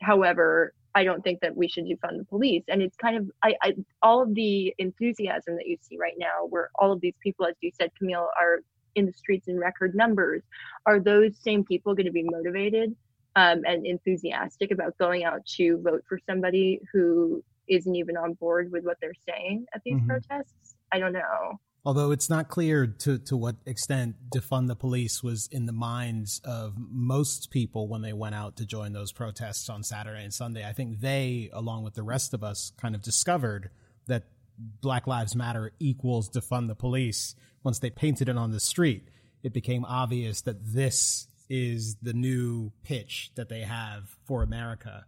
However 0.00 0.72
i 0.94 1.04
don't 1.04 1.22
think 1.22 1.40
that 1.40 1.56
we 1.56 1.68
should 1.68 1.84
defund 1.84 2.18
the 2.18 2.24
police. 2.24 2.64
And 2.68 2.82
it's 2.82 2.96
kind 2.96 3.16
of 3.16 3.30
I, 3.42 3.54
I 3.62 3.74
all 4.02 4.22
of 4.22 4.34
the 4.34 4.74
enthusiasm 4.78 5.56
that 5.56 5.66
you 5.66 5.76
see 5.80 5.96
right 5.98 6.14
now 6.18 6.46
where 6.48 6.70
all 6.76 6.92
of 6.92 7.00
these 7.00 7.14
people 7.22 7.46
as 7.46 7.54
you 7.60 7.70
said 7.78 7.90
Kmele 8.00 8.26
are 8.40 8.60
in 8.94 9.06
the 9.06 9.12
streets 9.12 9.48
in 9.48 9.58
record 9.58 9.94
numbers 9.94 10.42
are 10.86 10.98
those 10.98 11.32
same 11.40 11.64
people 11.64 11.94
going 11.94 12.06
to 12.06 12.12
be 12.12 12.24
motivated 12.24 12.94
um, 13.36 13.62
and 13.66 13.86
enthusiastic 13.86 14.70
about 14.72 14.96
going 14.98 15.24
out 15.24 15.44
to 15.46 15.78
vote 15.82 16.02
for 16.08 16.18
somebody 16.28 16.80
who 16.92 17.42
isn't 17.68 17.94
even 17.96 18.16
on 18.16 18.34
board 18.34 18.70
with 18.72 18.84
what 18.84 18.96
they're 19.00 19.12
saying 19.28 19.66
at 19.74 19.82
these 19.84 19.96
Mhm. 20.00 20.06
protests 20.06 20.74
i 20.92 20.98
don't 20.98 21.12
know 21.12 21.58
Although 21.84 22.10
it's 22.10 22.28
not 22.28 22.48
clear 22.48 22.86
to, 22.86 23.18
to 23.18 23.36
what 23.36 23.56
extent 23.64 24.16
defund 24.34 24.66
the 24.66 24.74
police 24.76 25.22
was 25.22 25.46
in 25.50 25.64
the 25.64 25.72
minds 25.72 26.40
of 26.44 26.74
most 26.76 27.50
people 27.50 27.88
when 27.88 28.02
they 28.02 28.12
went 28.12 28.34
out 28.34 28.56
to 28.56 28.66
join 28.66 28.92
those 28.92 29.10
protests 29.12 29.70
on 29.70 29.82
Saturday 29.84 30.22
and 30.24 30.34
Sunday. 30.34 30.66
I 30.68 30.72
think 30.74 31.00
they, 31.00 31.48
along 31.52 31.84
with 31.84 31.94
the 31.94 32.02
rest 32.02 32.34
of 32.34 32.42
us, 32.44 32.72
kind 32.76 32.94
of 32.94 33.00
discovered 33.00 33.70
that 34.06 34.24
Black 34.58 35.06
Lives 35.06 35.34
Matter 35.36 35.70
equals 35.78 36.28
defund 36.28 36.66
the 36.66 36.74
police. 36.74 37.36
Once 37.62 37.78
they 37.78 37.90
painted 37.90 38.28
it 38.28 38.36
on 38.36 38.50
the 38.50 38.60
street, 38.60 39.08
it 39.42 39.54
became 39.54 39.84
obvious 39.86 40.42
that 40.42 40.62
this 40.74 41.28
is 41.48 41.94
the 42.02 42.12
new 42.12 42.72
pitch 42.82 43.30
that 43.36 43.48
they 43.48 43.60
have 43.62 44.16
for 44.26 44.42
America. 44.42 45.06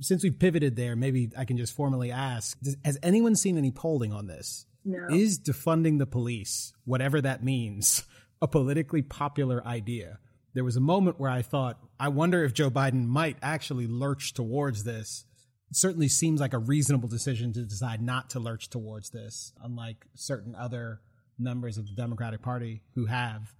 Since 0.00 0.22
we've 0.22 0.38
pivoted 0.38 0.76
there, 0.76 0.96
maybe 0.96 1.30
I 1.36 1.44
can 1.44 1.56
just 1.56 1.74
formally 1.74 2.10
ask 2.10 2.58
does, 2.60 2.76
Has 2.84 2.98
anyone 3.02 3.36
seen 3.36 3.58
any 3.58 3.70
polling 3.70 4.12
on 4.12 4.26
this? 4.26 4.66
no 4.84 5.06
Is 5.10 5.38
defunding 5.38 5.98
the 5.98 6.06
police, 6.06 6.72
whatever 6.84 7.20
that 7.20 7.42
means, 7.42 8.04
a 8.42 8.48
politically 8.48 9.02
popular 9.02 9.64
idea? 9.66 10.18
There 10.54 10.64
was 10.64 10.76
a 10.76 10.80
moment 10.80 11.18
where 11.18 11.30
I 11.30 11.42
thought, 11.42 11.80
I 11.98 12.08
wonder 12.08 12.44
if 12.44 12.54
Joe 12.54 12.70
Biden 12.70 13.06
might 13.06 13.36
actually 13.42 13.86
lurch 13.88 14.34
towards 14.34 14.84
this. 14.84 15.24
It 15.70 15.76
certainly 15.76 16.08
seems 16.08 16.40
like 16.40 16.52
a 16.52 16.58
reasonable 16.58 17.08
decision 17.08 17.52
to 17.54 17.64
decide 17.64 18.00
not 18.00 18.30
to 18.30 18.38
lurch 18.38 18.70
towards 18.70 19.10
this, 19.10 19.52
unlike 19.62 20.06
certain 20.14 20.54
other 20.54 21.00
members 21.38 21.76
of 21.76 21.86
the 21.86 21.94
Democratic 21.94 22.42
Party 22.42 22.82
who 22.94 23.06
have. 23.06 23.52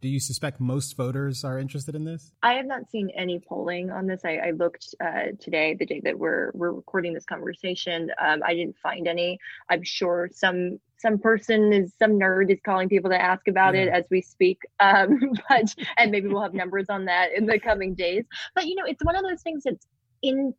Do 0.00 0.08
you 0.08 0.20
suspect 0.20 0.60
most 0.60 0.96
voters 0.96 1.44
are 1.44 1.58
interested 1.58 1.94
in 1.96 2.04
this? 2.04 2.32
I 2.42 2.54
have 2.54 2.66
not 2.66 2.88
seen 2.88 3.10
any 3.16 3.40
polling 3.40 3.90
on 3.90 4.06
this. 4.06 4.20
I, 4.24 4.36
I 4.36 4.50
looked 4.52 4.94
uh, 5.04 5.32
today, 5.40 5.74
the 5.74 5.86
day 5.86 6.00
that 6.04 6.16
we're 6.16 6.52
we're 6.54 6.72
recording 6.72 7.14
this 7.14 7.24
conversation. 7.24 8.10
Um, 8.20 8.40
I 8.46 8.54
didn't 8.54 8.76
find 8.78 9.08
any. 9.08 9.38
I'm 9.68 9.82
sure 9.82 10.28
some 10.32 10.78
some 10.98 11.18
person 11.18 11.72
is 11.72 11.92
some 11.98 12.12
nerd 12.12 12.52
is 12.52 12.60
calling 12.64 12.88
people 12.88 13.10
to 13.10 13.20
ask 13.20 13.48
about 13.48 13.74
it 13.74 13.88
as 13.88 14.04
we 14.10 14.20
speak. 14.20 14.58
Um, 14.78 15.32
but 15.48 15.74
and 15.96 16.12
maybe 16.12 16.28
we'll 16.28 16.42
have 16.42 16.54
numbers 16.54 16.86
on 16.88 17.04
that 17.06 17.32
in 17.36 17.46
the 17.46 17.58
coming 17.58 17.94
days. 17.94 18.24
But 18.54 18.66
you 18.66 18.76
know, 18.76 18.84
it's 18.86 19.04
one 19.04 19.16
of 19.16 19.24
those 19.24 19.42
things 19.42 19.64
that's 19.64 19.86
in 20.22 20.54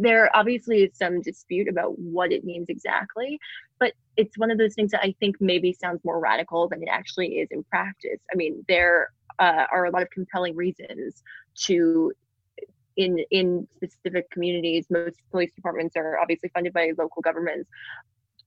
there 0.00 0.34
obviously 0.36 0.82
is 0.82 0.96
some 0.96 1.20
dispute 1.20 1.68
about 1.68 1.98
what 1.98 2.32
it 2.32 2.44
means 2.44 2.68
exactly, 2.68 3.38
but 3.78 3.92
it's 4.16 4.38
one 4.38 4.50
of 4.50 4.58
those 4.58 4.74
things 4.74 4.90
that 4.92 5.02
I 5.02 5.14
think 5.20 5.36
maybe 5.40 5.72
sounds 5.72 6.04
more 6.04 6.20
radical 6.20 6.68
than 6.68 6.82
it 6.82 6.88
actually 6.90 7.38
is 7.38 7.48
in 7.50 7.64
practice. 7.64 8.20
I 8.32 8.36
mean, 8.36 8.64
there 8.68 9.08
uh, 9.38 9.66
are 9.72 9.86
a 9.86 9.90
lot 9.90 10.02
of 10.02 10.10
compelling 10.10 10.56
reasons 10.56 11.22
to 11.64 12.12
in 12.96 13.18
in 13.30 13.66
specific 13.76 14.30
communities 14.30 14.86
most 14.88 15.16
police 15.32 15.50
departments 15.56 15.96
are 15.96 16.18
obviously 16.20 16.48
funded 16.50 16.72
by 16.72 16.92
local 16.96 17.22
governments 17.22 17.68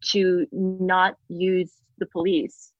to 0.01 0.47
not 0.53 1.15
use 1.27 1.73
the 1.97 2.05
police 2.05 2.71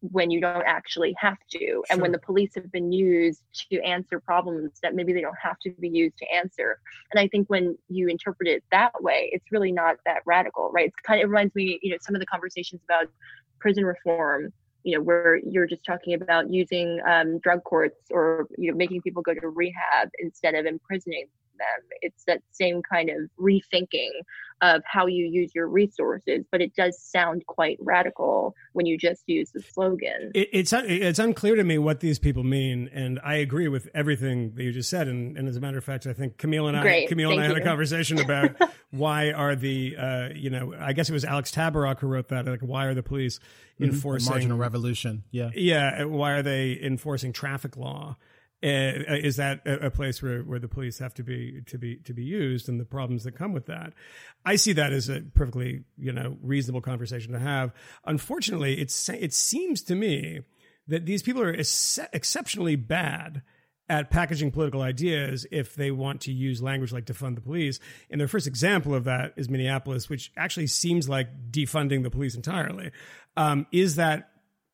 when 0.00 0.30
you 0.30 0.40
don't 0.40 0.64
actually 0.66 1.14
have 1.18 1.38
to 1.50 1.82
and 1.90 2.00
when 2.00 2.12
the 2.12 2.18
police 2.18 2.54
have 2.54 2.70
been 2.70 2.92
used 2.92 3.42
to 3.70 3.80
answer 3.80 4.20
problems 4.20 4.78
that 4.82 4.94
maybe 4.94 5.12
they 5.12 5.20
don't 5.20 5.38
have 5.42 5.58
to 5.58 5.70
be 5.80 5.88
used 5.88 6.16
to 6.18 6.26
answer. 6.32 6.78
And 7.12 7.20
i 7.20 7.28
think 7.28 7.48
when 7.48 7.76
you 7.88 8.08
interpret 8.08 8.48
it 8.48 8.62
that 8.70 8.92
way 9.02 9.30
it's 9.32 9.50
really 9.50 9.72
not 9.72 9.96
that 10.04 10.22
radical 10.26 10.70
right? 10.72 10.88
It's 10.88 10.96
kind 11.06 11.20
of 11.20 11.24
it 11.24 11.28
reminds 11.28 11.54
me 11.54 11.78
you 11.82 11.90
know 11.90 11.98
some 12.00 12.14
of 12.14 12.20
the 12.20 12.26
conversations 12.26 12.82
about 12.84 13.10
prison 13.60 13.84
reform 13.84 14.52
you 14.84 14.96
know 14.96 15.02
where 15.02 15.40
you're 15.48 15.66
just 15.66 15.84
talking 15.84 16.14
about 16.14 16.50
using 16.50 17.00
um, 17.06 17.38
drug 17.40 17.62
courts 17.64 17.96
or 18.10 18.46
you 18.56 18.70
know 18.70 18.76
making 18.76 19.02
people 19.02 19.22
go 19.22 19.34
to 19.34 19.48
rehab 19.48 20.08
instead 20.20 20.54
of 20.54 20.66
imprisoning 20.66 21.26
them 21.58 21.88
it's 22.00 22.24
that 22.24 22.40
same 22.52 22.82
kind 22.82 23.10
of 23.10 23.28
rethinking 23.38 24.10
of 24.60 24.82
how 24.84 25.06
you 25.06 25.26
use 25.26 25.54
your 25.54 25.68
resources 25.68 26.44
but 26.50 26.60
it 26.60 26.74
does 26.74 27.00
sound 27.00 27.44
quite 27.46 27.78
radical 27.80 28.54
when 28.72 28.86
you 28.86 28.98
just 28.98 29.22
use 29.26 29.50
the 29.52 29.62
slogan 29.62 30.30
It, 30.34 30.48
it's 30.52 30.72
it's 30.72 31.18
unclear 31.18 31.56
to 31.56 31.64
me 31.64 31.78
what 31.78 32.00
these 32.00 32.18
people 32.18 32.44
mean, 32.44 32.88
and 32.92 33.20
I 33.24 33.36
agree 33.36 33.68
with 33.68 33.88
everything 33.94 34.54
that 34.54 34.62
you 34.62 34.72
just 34.72 34.90
said. 34.90 35.08
And, 35.08 35.36
and 35.36 35.48
as 35.48 35.56
a 35.56 35.60
matter 35.60 35.78
of 35.78 35.84
fact, 35.84 36.06
I 36.06 36.12
think 36.12 36.36
Kmele 36.36 36.68
and 36.68 36.76
I 36.76 36.82
Great, 36.82 37.10
Kmele 37.10 37.32
and 37.32 37.40
I 37.40 37.44
thank 37.44 37.56
had 37.56 37.62
a 37.62 37.64
conversation 37.64 38.18
about 38.24 38.56
why 38.90 39.32
are 39.32 39.54
the 39.54 39.96
uh, 39.96 40.28
you 40.34 40.50
know 40.50 40.74
I 40.78 40.92
guess 40.92 41.08
it 41.08 41.12
was 41.12 41.24
Alex 41.24 41.50
Tabarrok 41.52 42.00
who 42.00 42.06
wrote 42.06 42.28
that 42.28 42.46
like 42.46 42.60
why 42.60 42.86
are 42.86 42.94
the 42.94 43.02
police 43.02 43.38
The 43.78 43.86
enforcing 43.86 44.30
marginal 44.30 44.58
revolution. 44.58 45.24
Yeah. 45.30 45.50
yeah 45.54 46.04
why 46.04 46.32
are 46.32 46.42
they 46.42 46.78
enforcing 46.82 47.32
traffic 47.32 47.76
law 47.76 48.16
is 48.60 49.36
that 49.36 49.60
a, 49.66 49.86
a 49.86 49.90
place 49.90 50.22
where, 50.22 50.40
where 50.40 50.58
the 50.58 50.68
police 50.68 50.98
have 50.98 51.14
to 51.14 51.22
be 51.22 51.60
to 51.66 51.78
be 51.78 51.96
to 51.96 52.12
be 52.12 52.24
used 52.24 52.68
and 52.68 52.80
the 52.80 52.84
problems 52.84 53.24
that 53.24 53.32
come 53.32 53.52
with 53.52 53.66
that 53.66 53.92
i 54.44 54.56
see 54.56 54.72
that 54.72 54.92
as 54.92 55.08
a 55.08 55.20
perfectly 55.34 55.84
you 55.96 56.12
know 56.12 56.36
reasonable 56.42 56.80
conversation 56.80 57.32
to 57.32 57.38
have 57.38 57.72
unfortunately 58.04 58.80
it's 58.80 59.08
it 59.10 59.32
seems 59.32 59.82
to 59.82 59.94
me 59.94 60.40
that 60.88 61.06
these 61.06 61.22
people 61.22 61.42
are 61.42 61.54
ex- 61.54 62.00
exceptionally 62.12 62.74
bad 62.74 63.42
at 63.90 64.10
packaging 64.10 64.50
political 64.50 64.82
ideas 64.82 65.46
if 65.50 65.74
they 65.74 65.90
want 65.90 66.22
to 66.22 66.32
use 66.32 66.60
language 66.60 66.92
like 66.92 67.06
defund 67.06 67.36
the 67.36 67.40
police. 67.40 67.80
And 68.10 68.20
their 68.20 68.28
first 68.28 68.46
example 68.46 68.94
of 68.94 69.04
that 69.04 69.32
is 69.36 69.48
Minneapolis, 69.48 70.10
which 70.10 70.30
actually 70.36 70.66
seems 70.66 71.08
like 71.08 71.50
defunding 71.50 72.02
the 72.02 72.10
police 72.10 72.34
entirely. 72.34 72.90
Um, 73.36 73.66
is 73.72 73.96
that 73.96 74.30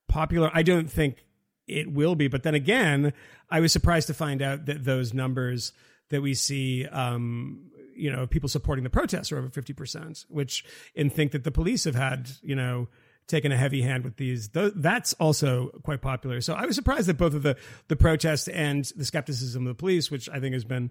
popular? 0.08 0.50
I 0.52 0.62
don't 0.62 0.90
think 0.90 1.24
it 1.66 1.92
will 1.92 2.14
be. 2.14 2.28
But 2.28 2.42
then 2.42 2.54
again, 2.54 3.12
I 3.50 3.60
was 3.60 3.72
surprised 3.72 4.06
to 4.08 4.14
find 4.14 4.42
out 4.42 4.66
that 4.66 4.84
those 4.84 5.14
numbers 5.14 5.72
that 6.10 6.22
we 6.22 6.34
see, 6.34 6.86
um, 6.86 7.70
you 7.96 8.10
know, 8.10 8.26
people 8.26 8.48
supporting 8.48 8.84
the 8.84 8.90
protests 8.90 9.32
are 9.32 9.38
over 9.38 9.48
50%, 9.48 10.24
which, 10.28 10.64
and 10.96 11.12
think 11.12 11.32
that 11.32 11.44
the 11.44 11.50
police 11.50 11.84
have 11.84 11.94
had, 11.94 12.30
you 12.42 12.54
know, 12.54 12.88
taken 13.26 13.52
a 13.52 13.56
heavy 13.56 13.80
hand 13.80 14.04
with 14.04 14.16
these. 14.16 14.48
Th- 14.48 14.72
that's 14.76 15.14
also 15.14 15.68
quite 15.82 16.02
popular. 16.02 16.40
So 16.40 16.54
I 16.54 16.66
was 16.66 16.76
surprised 16.76 17.08
that 17.08 17.16
both 17.16 17.34
of 17.34 17.42
the, 17.42 17.56
the 17.88 17.96
protests 17.96 18.48
and 18.48 18.84
the 18.96 19.04
skepticism 19.04 19.66
of 19.66 19.76
the 19.76 19.80
police, 19.80 20.10
which 20.10 20.28
I 20.28 20.40
think 20.40 20.52
has 20.52 20.64
been, 20.64 20.90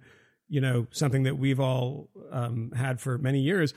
you 0.49 0.61
know, 0.61 0.87
something 0.91 1.23
that 1.23 1.37
we've 1.37 1.59
all 1.59 2.09
um, 2.31 2.71
had 2.75 2.99
for 2.99 3.17
many 3.17 3.41
years, 3.41 3.73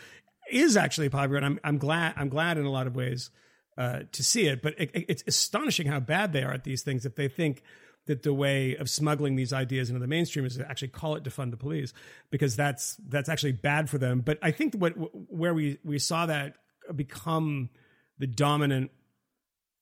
is 0.51 0.77
actually 0.77 1.11
popular. 1.11 1.37
And 1.37 1.47
I'm, 1.47 1.61
I'm 1.65 1.79
glad, 1.79 2.15
I'm 2.17 2.29
glad 2.29 2.57
in 2.57 2.65
a 2.65 2.71
lot 2.71 2.87
of 2.87 2.97
ways 2.97 3.31
uh, 3.77 4.01
to 4.13 4.25
see 4.25 4.47
it. 4.47 4.63
But 4.63 4.75
it, 4.79 4.91
it's 4.95 5.25
astonishing 5.27 5.87
how 5.87 6.01
bad 6.01 6.33
they 6.33 6.43
are 6.43 6.53
at 6.53 6.65
these 6.65 6.83
things 6.83 7.05
if 7.07 7.15
they 7.15 7.29
think 7.29 7.63
that 8.07 8.23
the 8.23 8.33
way 8.33 8.77
of 8.77 8.89
smuggling 8.89 9.37
these 9.37 9.53
ideas 9.53 9.91
into 9.91 10.01
the 10.01 10.07
mainstream 10.07 10.45
is 10.45 10.57
to 10.57 10.69
actually 10.69 10.89
call 10.89 11.17
it 11.17 11.25
defund 11.25 11.51
the 11.51 11.57
police 11.57 11.93
because 12.31 12.57
that's 12.57 12.97
that's 13.09 13.29
actually 13.29 13.53
bad 13.53 13.91
for 13.91 13.99
them. 13.99 14.21
But 14.21 14.39
I 14.43 14.51
think 14.53 14.75
what 14.75 14.93
where 15.31 15.53
we 15.53 15.79
we 15.85 15.99
saw 15.99 16.27
that 16.27 16.57
become 16.95 17.71
the 18.19 18.27
dominant 18.27 18.93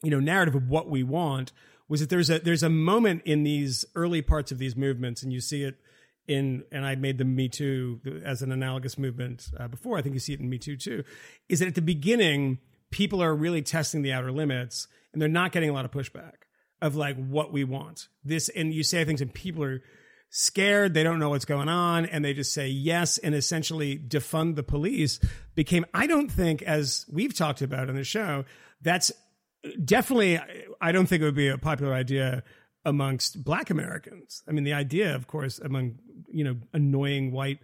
you 0.02 0.11
know 0.11 0.20
narrative 0.20 0.54
of 0.54 0.68
what 0.68 0.88
we 0.88 1.02
want 1.02 1.52
was 1.88 2.00
that 2.00 2.09
there's 2.09 2.30
a 2.30 2.38
there's 2.38 2.62
a 2.62 2.70
moment 2.70 3.22
in 3.24 3.42
these 3.42 3.85
early 3.94 4.22
parts 4.22 4.50
of 4.50 4.59
these 4.59 4.74
movements 4.74 5.22
and 5.22 5.33
you 5.33 5.40
see 5.40 5.62
it 5.62 5.76
in 6.26 6.64
and 6.72 6.87
I 6.87 6.94
made 6.94 7.18
the 7.18 7.24
Me 7.24 7.48
Too 7.50 8.00
as 8.24 8.40
an 8.40 8.50
analogous 8.50 8.96
movement 8.96 9.50
uh, 9.59 9.68
before. 9.68 9.98
I 9.98 10.02
think 10.02 10.14
you 10.14 10.20
see 10.20 10.33
it 10.33 10.40
in 10.40 10.48
Me 10.48 10.59
Too 10.59 10.76
too. 10.76 11.04
Is 11.50 11.59
that 11.59 11.68
at 11.68 11.74
the 11.74 11.83
beginning 11.83 12.59
people 12.94 13.20
are 13.20 13.35
really 13.35 13.61
testing 13.61 14.02
the 14.02 14.12
outer 14.12 14.30
limits 14.30 14.87
and 15.12 15.20
they're 15.20 15.28
not 15.28 15.50
getting 15.50 15.68
a 15.68 15.72
lot 15.72 15.85
of 15.85 15.90
pushback 15.90 16.44
of 16.80 16.94
like 16.94 17.16
what 17.16 17.52
we 17.52 17.64
want. 17.64 18.07
This 18.22 18.48
and 18.48 18.72
you 18.72 18.85
say 18.85 19.04
things 19.04 19.20
and 19.20 19.35
people 19.35 19.64
are 19.64 19.83
scared, 20.30 20.94
they 20.94 21.02
don't 21.02 21.18
know 21.18 21.28
what's 21.28 21.44
going 21.44 21.68
on 21.68 22.07
and 22.07 22.24
they 22.24 22.33
just 22.33 22.52
say 22.52 22.68
yes 22.68 23.18
and 23.18 23.35
essentially 23.35 23.98
defund 23.98 24.54
the 24.54 24.62
police 24.62 25.18
became 25.57 25.85
I 25.92 26.07
don't 26.07 26.30
think 26.30 26.62
as 26.62 27.04
we've 27.11 27.35
talked 27.35 27.62
about 27.62 27.88
on 27.88 27.96
the 27.96 28.04
show 28.04 28.44
that's 28.80 29.11
definitely 29.85 30.38
I 30.80 30.92
don't 30.92 31.07
think 31.07 31.20
it 31.20 31.24
would 31.24 31.35
be 31.35 31.48
a 31.48 31.59
popular 31.59 31.92
idea 31.92 32.44
amongst 32.85 33.42
black 33.42 33.70
Americans. 33.70 34.44
I 34.48 34.52
mean 34.52 34.62
the 34.62 34.74
idea 34.74 35.16
of 35.16 35.26
course 35.26 35.59
among 35.59 35.98
you 36.28 36.44
know 36.44 36.59
annoying 36.72 37.33
white 37.33 37.59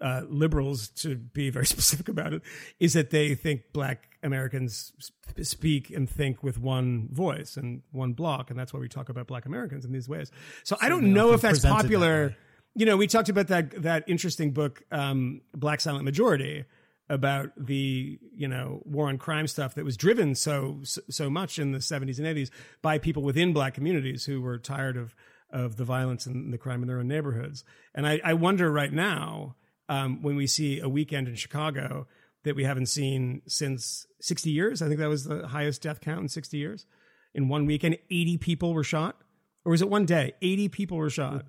uh, 0.00 0.22
liberals, 0.28 0.88
to 0.88 1.16
be 1.16 1.50
very 1.50 1.66
specific 1.76 2.08
about 2.08 2.32
it, 2.32 2.42
is 2.80 2.92
that 2.92 3.10
they 3.10 3.34
think 3.34 3.72
black 3.72 4.16
Americans 4.22 4.92
sp- 4.98 5.42
speak 5.42 5.90
and 5.90 6.08
think 6.08 6.42
with 6.42 6.58
one 6.58 7.08
voice 7.10 7.56
and 7.56 7.82
one 7.92 8.12
block, 8.12 8.50
and 8.50 8.58
that's 8.58 8.72
why 8.72 8.80
we 8.80 8.88
talk 8.88 9.08
about 9.08 9.26
black 9.26 9.46
Americans 9.46 9.84
in 9.84 9.92
these 9.92 10.08
ways. 10.08 10.30
So 10.64 10.76
I 10.80 10.88
don't 10.88 11.12
know 11.12 11.32
if 11.32 11.40
that's 11.40 11.58
presented 11.58 11.76
that 11.76 11.82
popular. 11.82 12.36
You 12.74 12.86
know, 12.86 12.96
we 12.96 13.06
talked 13.06 13.28
about 13.28 13.48
that 13.48 13.82
that 13.82 14.04
interesting 14.06 14.52
book, 14.52 14.82
um, 14.92 15.40
Black 15.52 15.80
Silent 15.80 16.04
Majority, 16.04 16.64
about 17.08 17.50
the 17.56 18.18
you 18.34 18.48
know 18.48 18.82
war 18.84 19.08
on 19.08 19.18
crime 19.18 19.46
stuff 19.46 19.74
that 19.74 19.84
was 19.84 19.96
driven 19.96 20.34
so 20.34 20.80
so 20.84 21.30
much 21.30 21.58
in 21.58 21.72
the 21.72 21.78
70s 21.78 22.18
and 22.18 22.26
80s 22.26 22.50
by 22.82 22.98
people 22.98 23.22
within 23.22 23.52
black 23.52 23.74
communities 23.74 24.24
who 24.24 24.40
were 24.40 24.58
tired 24.58 24.96
of 24.96 25.14
of 25.50 25.76
the 25.76 25.84
violence 25.84 26.26
and 26.26 26.52
the 26.52 26.58
crime 26.58 26.82
in 26.82 26.88
their 26.88 26.98
own 26.98 27.08
neighborhoods. 27.08 27.64
And 27.94 28.06
I, 28.06 28.20
I 28.22 28.34
wonder 28.34 28.70
right 28.70 28.92
now 28.92 29.56
um, 29.88 30.22
when 30.22 30.36
we 30.36 30.46
see 30.46 30.80
a 30.80 30.88
weekend 30.88 31.28
in 31.28 31.34
Chicago 31.34 32.06
that 32.44 32.56
we 32.56 32.64
haven't 32.64 32.86
seen 32.86 33.42
since 33.46 34.06
60 34.20 34.50
years. 34.50 34.80
I 34.80 34.86
think 34.86 35.00
that 35.00 35.08
was 35.08 35.24
the 35.24 35.48
highest 35.48 35.82
death 35.82 36.00
count 36.00 36.20
in 36.20 36.28
60 36.28 36.56
years. 36.56 36.86
In 37.34 37.48
one 37.48 37.66
weekend, 37.66 37.98
80 38.10 38.38
people 38.38 38.74
were 38.74 38.84
shot, 38.84 39.16
or 39.64 39.70
was 39.70 39.82
it 39.82 39.90
one 39.90 40.06
day? 40.06 40.32
80 40.40 40.68
people 40.68 40.96
were 40.96 41.10
shot 41.10 41.44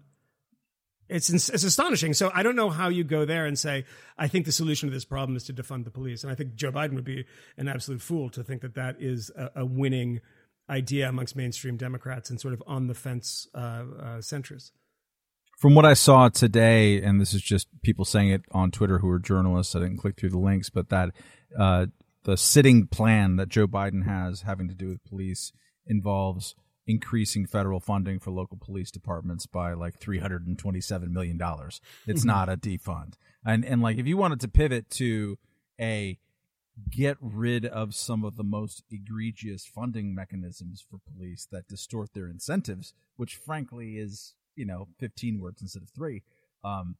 it's 1.09 1.29
it's 1.29 1.63
astonishing. 1.63 2.13
So 2.13 2.31
I 2.33 2.43
don't 2.43 2.55
know 2.55 2.69
how 2.69 2.89
you 2.89 3.03
go 3.03 3.25
there 3.25 3.45
and 3.45 3.57
say 3.57 3.85
I 4.17 4.27
think 4.27 4.45
the 4.45 4.51
solution 4.51 4.89
to 4.89 4.93
this 4.93 5.05
problem 5.05 5.35
is 5.35 5.43
to 5.45 5.53
defund 5.53 5.83
the 5.83 5.91
police. 5.91 6.23
And 6.23 6.31
I 6.31 6.35
think 6.35 6.55
Joe 6.55 6.71
Biden 6.71 6.93
would 6.93 7.03
be 7.03 7.25
an 7.57 7.67
absolute 7.67 8.01
fool 8.01 8.29
to 8.31 8.43
think 8.43 8.61
that 8.61 8.75
that 8.75 8.97
is 8.99 9.31
a, 9.35 9.51
a 9.57 9.65
winning 9.65 10.21
idea 10.69 11.09
amongst 11.09 11.35
mainstream 11.35 11.77
Democrats 11.77 12.29
and 12.29 12.39
sort 12.39 12.53
of 12.53 12.61
on 12.67 12.87
the 12.87 12.93
fence 12.93 13.47
uh, 13.55 13.57
uh, 13.57 13.83
centrists. 14.19 14.71
From 15.59 15.75
what 15.75 15.85
I 15.85 15.93
saw 15.93 16.29
today, 16.29 17.01
and 17.01 17.19
this 17.19 17.33
is 17.33 17.41
just 17.41 17.67
people 17.81 18.05
saying 18.05 18.29
it 18.29 18.43
on 18.53 18.71
Twitter 18.71 18.99
who 18.99 19.09
are 19.09 19.19
journalists. 19.19 19.75
I 19.75 19.79
didn't 19.79 19.97
click 19.97 20.15
through 20.17 20.29
the 20.29 20.39
links, 20.39 20.69
but 20.69 20.87
that 20.87 21.11
uh, 21.57 21.87
the 22.23 22.37
sitting 22.37 22.87
plan 22.87 23.35
that 23.35 23.49
Joe 23.49 23.67
Biden 23.67 24.05
has 24.05 24.43
having 24.43 24.69
to 24.69 24.73
do 24.73 24.87
with 24.87 25.03
police 25.03 25.51
involves 25.85 26.55
increasing 26.87 27.45
federal 27.45 27.81
funding 27.81 28.19
for 28.19 28.31
local 28.31 28.57
police 28.57 28.89
departments 28.89 29.45
by 29.45 29.73
like 29.73 29.99
$327 29.99 31.09
million. 31.09 31.37
It's 32.07 32.21
mm-hmm. 32.21 32.27
not 32.27 32.47
a 32.47 32.55
defund. 32.55 33.15
And, 33.45 33.65
and 33.65 33.81
like, 33.81 33.97
if 33.97 34.07
you 34.07 34.15
wanted 34.15 34.39
to 34.39 34.47
pivot 34.47 34.89
to 34.91 35.37
a 35.79 36.17
get 36.89 37.17
rid 37.19 37.65
of 37.65 37.93
some 37.93 38.23
of 38.23 38.37
the 38.37 38.43
most 38.43 38.83
egregious 38.89 39.65
funding 39.65 40.15
mechanisms 40.15 40.85
for 40.89 40.99
police 41.13 41.47
that 41.51 41.67
distort 41.67 42.13
their 42.13 42.29
incentives, 42.29 42.93
which 43.17 43.35
frankly 43.35 43.97
is, 43.97 44.35
you 44.59 44.65
know, 44.65 44.87
15 44.99 45.39
words 45.39 45.61
instead 45.61 45.81
of 45.81 45.89
three. 45.89 46.21
Um, 46.63 46.97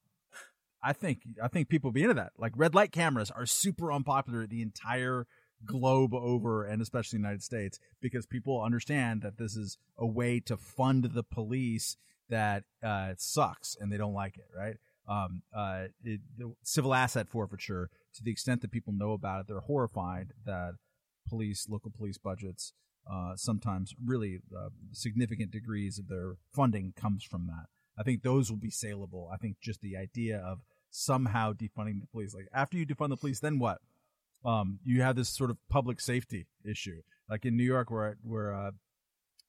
I 0.81 0.93
think 0.93 1.23
I 1.43 1.49
think 1.49 1.67
people 1.67 1.91
be 1.91 2.03
into 2.03 2.13
that. 2.15 2.31
Like 2.37 2.53
red 2.55 2.73
light 2.73 2.93
cameras 2.93 3.29
are 3.29 3.45
super 3.45 3.91
unpopular 3.91 4.47
the 4.47 4.61
entire 4.61 5.27
globe 5.65 6.13
over 6.13 6.63
and 6.63 6.81
especially 6.81 7.17
the 7.17 7.23
United 7.23 7.43
States 7.43 7.79
because 8.01 8.25
people 8.25 8.61
understand 8.61 9.21
that 9.21 9.37
this 9.37 9.57
is 9.57 9.77
a 9.97 10.07
way 10.07 10.39
to 10.39 10.55
fund 10.55 11.03
the 11.03 11.23
police 11.23 11.97
that 12.29 12.63
uh, 12.81 13.13
sucks 13.17 13.75
and 13.77 13.91
they 13.91 13.97
don't 13.97 14.13
like 14.13 14.37
it, 14.37 14.47
right? 14.57 14.77
Um, 15.05 15.41
uh, 15.53 15.85
it, 16.03 16.21
civil 16.63 16.93
asset 16.93 17.27
forfeiture, 17.27 17.89
to 18.15 18.23
the 18.23 18.31
extent 18.31 18.61
that 18.61 18.71
people 18.71 18.93
know 18.93 19.11
about 19.11 19.41
it, 19.41 19.47
they're 19.47 19.59
horrified 19.59 20.29
that 20.45 20.75
police, 21.27 21.67
local 21.67 21.91
police 21.91 22.17
budgets, 22.17 22.73
uh, 23.11 23.35
sometimes 23.35 23.93
really 24.03 24.39
uh, 24.55 24.69
significant 24.91 25.51
degrees 25.51 25.99
of 25.99 26.07
their 26.07 26.35
funding 26.53 26.93
comes 26.95 27.23
from 27.23 27.47
that. 27.47 27.67
I 27.97 28.03
think 28.03 28.23
those 28.23 28.49
will 28.49 28.57
be 28.57 28.69
saleable. 28.69 29.29
I 29.33 29.37
think 29.37 29.57
just 29.61 29.81
the 29.81 29.97
idea 29.97 30.37
of 30.37 30.59
somehow 30.89 31.53
defunding 31.53 31.99
the 31.99 32.07
police, 32.11 32.33
like 32.33 32.47
after 32.53 32.77
you 32.77 32.85
defund 32.85 33.09
the 33.09 33.17
police, 33.17 33.39
then 33.39 33.59
what? 33.59 33.79
um, 34.45 34.79
you 34.83 35.01
have 35.01 35.15
this 35.15 35.29
sort 35.29 35.49
of 35.49 35.57
public 35.69 35.99
safety 35.99 36.47
issue. 36.63 37.01
Like 37.29 37.45
in 37.45 37.57
New 37.57 37.63
York, 37.63 37.91
where 37.91 38.17
where 38.23 38.53
uh, 38.53 38.71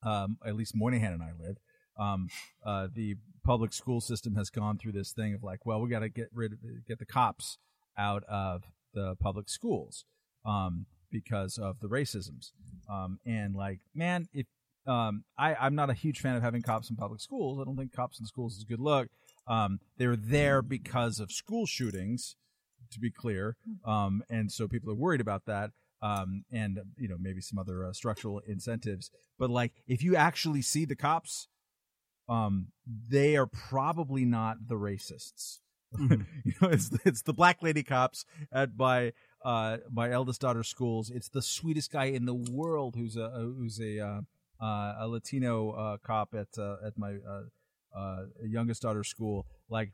um, 0.03 0.39
at 0.45 0.55
least 0.55 0.75
Moynihan 0.75 1.13
and 1.13 1.23
I 1.23 1.31
live, 1.39 1.57
um, 1.99 2.29
uh, 2.65 2.89
the 2.93 3.17
public 3.45 3.73
school 3.73 4.01
system 4.01 4.35
has 4.35 4.51
gone 4.51 4.77
through 4.77 4.93
this 4.93 5.13
thing 5.13 5.35
of 5.35 5.43
like, 5.43 5.65
well, 5.65 5.81
we 5.81 5.89
got 5.89 6.01
to 6.01 6.09
get 6.09 6.29
rid 6.35 6.53
of 6.53 6.59
get 6.87 6.99
the 6.99 7.07
cops 7.07 7.59
out 7.97 8.23
of 8.25 8.65
the 8.93 9.15
public 9.21 9.49
schools 9.49 10.05
um, 10.45 10.87
because 11.11 11.59
of 11.59 11.81
the 11.81 11.89
racisms. 11.89 12.53
Um, 12.89 13.19
and 13.25 13.55
like, 13.55 13.81
man, 13.95 14.29
if 14.33 14.47
um, 14.87 15.25
I, 15.39 15.55
I'm 15.55 15.75
not 15.75 15.91
a 15.91 15.95
huge 15.95 16.21
fan 16.21 16.37
of 16.37 16.43
having 16.43 16.63
cops 16.63 16.91
in 16.91 16.97
public 16.97 17.21
schools. 17.21 17.59
I 17.61 17.65
don't 17.65 17.77
think 17.77 17.93
cops 17.93 18.19
in 18.19 18.27
schools 18.27 18.57
is 18.57 18.63
a 18.63 18.67
good 18.67 18.81
look. 18.81 19.09
Um, 19.47 19.81
they're 19.99 20.17
there 20.17 20.63
because 20.63 21.21
of 21.21 21.31
school 21.31 21.67
shootings 21.67 22.37
to 22.93 22.99
be 23.01 23.11
clear. 23.11 23.57
Um, 23.85 24.23
and 24.31 24.51
so 24.51 24.69
people 24.69 24.91
are 24.91 24.97
worried 24.97 25.21
about 25.21 25.47
that. 25.47 25.71
Um, 26.03 26.45
and 26.51 26.81
you 26.97 27.09
know 27.09 27.17
maybe 27.21 27.43
some 27.43 27.59
other 27.59 27.85
uh, 27.85 27.93
structural 27.93 28.41
incentives. 28.47 29.11
But 29.39 29.51
like 29.51 29.73
if 29.87 30.03
you 30.03 30.17
actually 30.17 30.63
see 30.63 30.87
the 30.87 30.97
cops, 30.97 31.49
um, 32.27 32.69
they 32.87 33.37
are 33.37 33.47
probably 33.47 34.25
not 34.25 34.69
the 34.69 34.77
racists. 34.77 35.59
Mm-hmm. 35.99 36.23
you 36.45 36.53
know, 36.63 36.69
it's 36.69 36.89
it's 37.05 37.23
the 37.23 37.33
black 37.33 37.65
lady 37.65 37.83
cops 37.83 38.25
at 38.53 38.71
my 38.79 39.13
uh 39.45 39.79
my 39.91 40.11
eldest 40.11 40.41
daughter's 40.41 40.69
schools. 40.69 41.11
It's 41.11 41.29
the 41.29 41.43
sweetest 41.43 41.91
guy 41.93 42.07
in 42.07 42.27
the 42.27 42.35
world 42.35 42.95
who's 42.97 43.17
a 43.17 43.31
who's 43.31 43.81
a 43.81 44.01
uh, 44.01 44.21
uh, 44.61 44.95
a 45.01 45.09
Latino 45.09 45.71
uh, 45.71 45.97
cop 46.05 46.35
at 46.35 46.49
uh, 46.59 46.77
at 46.87 46.99
my 46.99 47.17
uh, 47.29 47.99
uh, 47.99 48.25
youngest 48.43 48.83
daughter's 48.83 49.09
school. 49.09 49.47
Like 49.69 49.93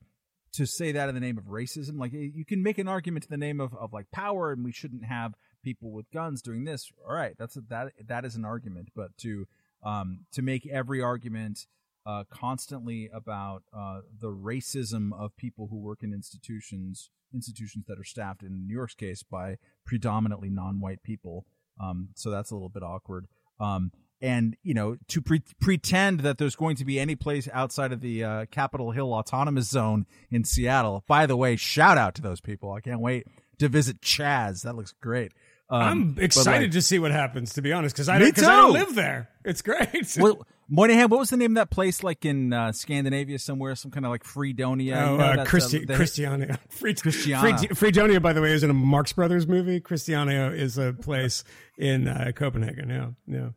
to 0.55 0.67
say 0.67 0.93
that 0.93 1.09
in 1.09 1.15
the 1.15 1.21
name 1.21 1.39
of 1.39 1.45
racism. 1.45 1.99
Like 1.99 2.13
you 2.13 2.45
can 2.45 2.63
make 2.63 2.79
an 2.79 2.89
argument 2.89 3.27
in 3.27 3.31
the 3.31 3.45
name 3.45 3.61
of, 3.61 3.75
of 3.75 3.93
like 3.93 4.11
power, 4.11 4.53
and 4.53 4.65
we 4.65 4.73
shouldn't 4.73 5.05
have 5.05 5.35
people 5.63 5.93
with 5.93 6.11
guns 6.11 6.43
doing 6.43 6.65
this. 6.65 6.91
All 7.07 7.15
right, 7.15 7.35
that's 7.39 7.57
a, 7.57 7.61
that 7.69 7.93
that 8.07 8.25
is 8.25 8.37
an 8.37 8.45
argument. 8.45 8.89
But 8.95 9.17
to 9.19 9.47
um, 9.85 10.21
to 10.33 10.43
make 10.43 10.67
every 10.67 11.01
argument 11.01 11.67
uh, 12.07 12.25
constantly 12.31 13.11
about 13.13 13.65
uh, 13.77 14.01
the 14.21 14.29
racism 14.29 15.11
of 15.19 15.37
people 15.37 15.69
who 15.71 15.77
work 15.79 16.03
in 16.03 16.13
institutions 16.13 17.11
institutions 17.35 17.85
that 17.89 17.99
are 17.99 18.05
staffed 18.05 18.43
in 18.43 18.67
New 18.67 18.75
York's 18.75 18.95
case 18.95 19.23
by 19.23 19.57
predominantly 19.85 20.49
non-white 20.49 21.03
people. 21.03 21.45
Um, 21.83 22.11
so 22.15 22.31
that's 22.31 22.51
a 22.51 22.55
little 22.55 22.69
bit 22.69 22.85
awkward. 22.85 23.27
Um, 23.59 23.91
and 24.23 24.57
you 24.63 24.73
know 24.73 24.97
to 25.09 25.21
pre- 25.21 25.43
pretend 25.61 26.21
that 26.21 26.39
there's 26.39 26.57
going 26.57 26.77
to 26.77 26.85
be 26.85 26.99
any 26.99 27.15
place 27.15 27.49
outside 27.53 27.93
of 27.93 28.01
the 28.01 28.25
uh, 28.25 28.47
Capitol 28.51 28.93
Hill 28.93 29.13
Autonomous 29.13 29.69
Zone 29.69 30.07
in 30.31 30.45
Seattle. 30.45 31.05
By 31.07 31.27
the 31.27 31.37
way, 31.37 31.57
shout 31.57 31.99
out 31.99 32.15
to 32.15 32.23
those 32.23 32.41
people. 32.41 32.73
I 32.73 32.81
can't 32.81 33.01
wait 33.01 33.27
to 33.59 33.69
visit 33.69 34.01
Chaz. 34.01 34.63
That 34.63 34.77
looks 34.77 34.95
great. 35.01 35.33
Um, 35.69 35.83
I'm 35.83 36.17
excited 36.23 36.67
like, 36.67 36.71
to 36.73 36.83
see 36.83 36.99
what 36.99 37.11
happens. 37.11 37.55
To 37.55 37.63
be 37.63 37.73
honest, 37.73 37.95
because 37.95 38.09
I, 38.09 38.19
don't, 38.19 38.39
I 38.39 38.57
don't 38.57 38.73
live 38.73 38.95
there. 38.95 39.31
It's 39.45 39.63
great. 39.63 40.17
well, 40.19 40.47
Moynihan, 40.69 41.09
what 41.09 41.19
was 41.19 41.31
the 41.31 41.37
name 41.37 41.53
of 41.53 41.57
that 41.57 41.71
place? 41.71 42.05
Like 42.05 42.25
in 42.25 42.53
uh, 42.53 42.73
Scandinavia 42.73 43.39
somewhere, 43.39 43.75
some 43.75 43.91
kind 43.91 44.07
of 44.07 44.11
like 44.11 44.25
Freedonia. 44.25 44.97
Oh, 44.97 45.13
you 45.13 45.19
know, 45.19 45.25
uh, 45.25 45.45
Christi- 45.45 45.89
uh, 45.89 45.97
Christiania. 45.97 46.59
Free- 46.69 46.95
Christiana. 46.95 47.59
Free- 47.59 47.69
Freedonia, 47.69 48.21
by 48.21 48.33
the 48.33 48.41
way, 48.41 48.53
is 48.53 48.63
in 48.63 48.71
a 48.71 48.75
Marx 48.75 49.13
Brothers 49.13 49.47
movie. 49.47 49.81
Christiania 49.81 50.51
is 50.51 50.79
a 50.79 50.93
place 50.93 51.43
in 51.79 52.07
uh, 52.07 52.31
Copenhagen. 52.35 52.89
Yeah, 52.91 53.11
yeah. 53.27 53.49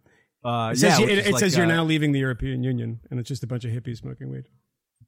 Uh, 0.43 0.71
it 0.71 0.77
says, 0.77 0.99
yeah, 0.99 1.05
it, 1.05 1.17
it 1.19 1.31
like, 1.33 1.39
says 1.39 1.57
you're 1.57 1.65
uh, 1.65 1.69
now 1.69 1.83
leaving 1.83 2.11
the 2.11 2.19
European 2.19 2.63
Union, 2.63 3.01
and 3.11 3.19
it's 3.19 3.27
just 3.27 3.43
a 3.43 3.47
bunch 3.47 3.65
of 3.65 3.71
hippies 3.71 3.97
smoking 3.97 4.31
weed. 4.31 4.45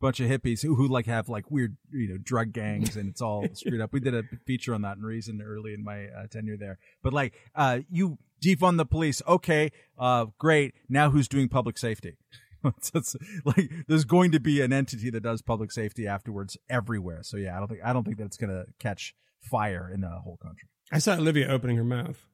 Bunch 0.02 0.20
of 0.20 0.30
hippies 0.30 0.62
who, 0.62 0.76
who 0.76 0.88
like 0.88 1.06
have 1.06 1.30
like 1.30 1.50
weird, 1.50 1.78
you 1.92 2.10
know, 2.10 2.18
drug 2.18 2.52
gangs, 2.52 2.98
and 2.98 3.08
it's 3.08 3.22
all 3.22 3.46
screwed 3.54 3.80
up. 3.80 3.94
We 3.94 4.00
did 4.00 4.16
a 4.16 4.24
feature 4.46 4.74
on 4.74 4.82
that 4.82 4.98
in 4.98 5.04
Reason 5.04 5.42
early 5.42 5.74
in 5.74 5.84
my 5.84 6.08
uh, 6.08 6.28
tenure 6.28 6.58
there. 6.58 6.80
But 7.04 7.14
like, 7.14 7.34
uh, 7.56 7.80
you 7.90 8.18
defund 8.44 8.78
the 8.78 8.86
police, 8.86 9.22
okay, 9.28 9.72
uh, 9.98 10.26
great. 10.38 10.74
Now 10.90 11.12
who's 11.12 11.28
doing 11.28 11.48
public 11.48 11.78
safety? 11.78 12.18
it's, 12.66 12.92
it's, 12.94 13.16
like 13.46 13.72
there's 13.88 14.06
going 14.06 14.32
to 14.32 14.40
be 14.40 14.62
an 14.62 14.74
entity 14.74 15.10
that 15.10 15.22
does 15.22 15.42
public 15.42 15.72
safety 15.72 16.08
afterwards 16.08 16.58
everywhere. 16.70 17.24
So 17.24 17.38
yeah, 17.38 17.56
I 17.56 17.60
don't 17.60 17.68
think 17.68 17.82
I 17.84 17.94
don't 17.94 18.04
think 18.04 18.18
that 18.18 18.26
it's 18.26 18.38
gonna 18.38 18.66
catch 18.80 19.16
fire 19.42 19.90
in 19.94 20.02
the 20.02 20.10
whole 20.10 20.38
country. 20.38 20.70
I 20.92 21.00
saw 21.00 21.16
Olivia 21.16 21.48
opening 21.48 21.78
her 21.78 21.84
mouth. 21.84 22.26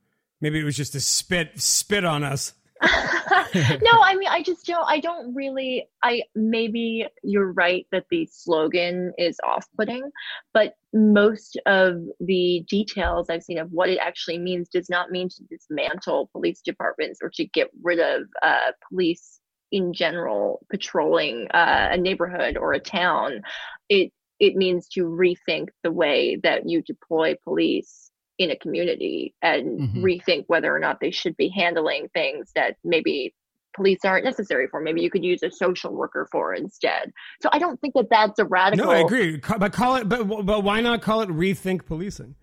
Maybe 0.41 0.59
it 0.59 0.63
was 0.63 0.77
just 0.77 0.93
to 0.93 0.99
spit 0.99 1.59
spit 1.59 2.05
on 2.05 2.23
us. 2.23 2.53
no, 2.83 3.91
I 4.01 4.15
mean, 4.15 4.27
I 4.29 4.43
just 4.43 4.65
don't, 4.65 4.85
I 4.87 4.99
don't 4.99 5.33
really, 5.33 5.87
I 6.03 6.23
maybe 6.35 7.07
you're 7.23 7.51
right 7.51 7.87
that 7.91 8.05
the 8.11 8.27
slogan 8.31 9.13
is 9.17 9.39
off 9.43 9.65
putting, 9.77 10.11
but 10.53 10.75
most 10.93 11.59
of 11.65 12.01
the 12.19 12.63
details 12.69 13.29
I've 13.29 13.43
seen 13.43 13.57
of 13.57 13.71
what 13.71 13.89
it 13.89 13.99
actually 13.99 14.37
means 14.37 14.69
does 14.69 14.89
not 14.89 15.11
mean 15.11 15.29
to 15.29 15.43
dismantle 15.43 16.29
police 16.31 16.61
departments 16.61 17.19
or 17.21 17.31
to 17.35 17.45
get 17.45 17.69
rid 17.81 17.99
of 17.99 18.23
uh, 18.43 18.71
police 18.89 19.39
in 19.71 19.93
general 19.93 20.65
patrolling 20.71 21.47
uh, 21.53 21.89
a 21.91 21.97
neighborhood 21.97 22.57
or 22.57 22.73
a 22.73 22.79
town. 22.79 23.41
It, 23.89 24.11
it 24.39 24.55
means 24.55 24.87
to 24.89 25.03
rethink 25.03 25.69
the 25.83 25.91
way 25.91 26.39
that 26.43 26.69
you 26.69 26.81
deploy 26.83 27.35
police 27.43 28.06
in 28.37 28.51
a 28.51 28.55
community 28.57 29.33
and 29.41 29.79
mm-hmm. 29.79 30.03
rethink 30.03 30.45
whether 30.47 30.73
or 30.73 30.79
not 30.79 30.99
they 30.99 31.11
should 31.11 31.35
be 31.37 31.49
handling 31.49 32.07
things 32.13 32.51
that 32.55 32.75
maybe 32.83 33.33
police 33.75 33.99
aren't 34.03 34.25
necessary 34.25 34.67
for. 34.67 34.81
Maybe 34.81 35.01
you 35.01 35.09
could 35.09 35.23
use 35.23 35.43
a 35.43 35.51
social 35.51 35.93
worker 35.93 36.27
for 36.31 36.53
instead. 36.53 37.11
So 37.41 37.49
I 37.51 37.59
don't 37.59 37.79
think 37.79 37.93
that 37.93 38.07
that's 38.09 38.39
a 38.39 38.45
radical. 38.45 38.87
No, 38.87 38.91
I 38.91 38.99
agree. 38.99 39.37
But 39.37 39.71
call 39.71 39.95
it. 39.95 40.09
But 40.09 40.25
but 40.25 40.63
why 40.63 40.81
not 40.81 41.01
call 41.01 41.21
it 41.21 41.29
rethink 41.29 41.85
policing? 41.85 42.35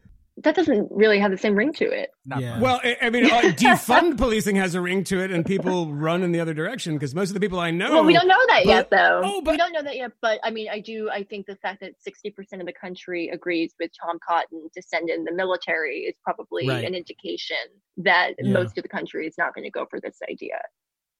That 0.44 0.54
doesn't 0.54 0.88
really 0.90 1.18
have 1.18 1.30
the 1.30 1.36
same 1.38 1.54
ring 1.54 1.72
to 1.74 1.84
it. 1.84 2.10
Yeah. 2.38 2.60
Well, 2.60 2.80
I, 2.82 2.96
I 3.02 3.10
mean, 3.10 3.26
uh, 3.26 3.40
defund 3.56 4.16
policing 4.16 4.56
has 4.56 4.74
a 4.74 4.80
ring 4.80 5.04
to 5.04 5.20
it, 5.20 5.30
and 5.30 5.44
people 5.44 5.92
run 5.92 6.22
in 6.22 6.32
the 6.32 6.40
other 6.40 6.54
direction 6.54 6.94
because 6.94 7.14
most 7.14 7.28
of 7.30 7.34
the 7.34 7.40
people 7.40 7.58
I 7.60 7.70
know. 7.70 7.90
Well, 7.92 8.04
we 8.04 8.12
don't 8.14 8.28
know 8.28 8.46
that 8.48 8.64
yet, 8.66 8.90
though. 8.90 9.20
oh, 9.24 9.42
but- 9.42 9.52
we 9.52 9.56
don't 9.58 9.72
know 9.72 9.82
that 9.82 9.96
yet. 9.96 10.12
But 10.22 10.40
I 10.44 10.50
mean, 10.50 10.68
I 10.70 10.80
do. 10.80 11.10
I 11.10 11.24
think 11.24 11.46
the 11.46 11.56
fact 11.56 11.80
that 11.80 11.92
sixty 12.00 12.30
percent 12.30 12.62
of 12.62 12.66
the 12.66 12.72
country 12.72 13.28
agrees 13.28 13.74
with 13.80 13.90
Tom 14.00 14.18
Cotton 14.26 14.68
to 14.74 14.82
send 14.82 15.10
in 15.10 15.24
the 15.24 15.32
military 15.32 16.00
is 16.00 16.14
probably 16.22 16.68
Right. 16.68 16.84
an 16.84 16.94
indication 16.94 17.56
that 17.98 18.32
Yeah. 18.38 18.52
most 18.52 18.78
of 18.78 18.82
the 18.82 18.88
country 18.88 19.26
is 19.26 19.34
not 19.36 19.54
going 19.54 19.64
to 19.64 19.70
go 19.70 19.86
for 19.90 20.00
this 20.00 20.18
idea. 20.30 20.58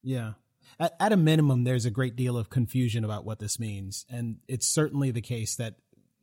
Yeah. 0.02 0.32
At, 0.80 0.94
at 0.98 1.12
a 1.12 1.16
minimum, 1.16 1.64
there's 1.64 1.84
a 1.84 1.90
great 1.90 2.16
deal 2.16 2.37
of 2.38 2.50
confusion 2.50 3.04
about 3.04 3.24
what 3.24 3.38
this 3.38 3.60
means. 3.60 4.06
And 4.10 4.38
it's 4.48 4.66
certainly 4.66 5.10
the 5.10 5.20
case 5.20 5.54
that 5.56 5.74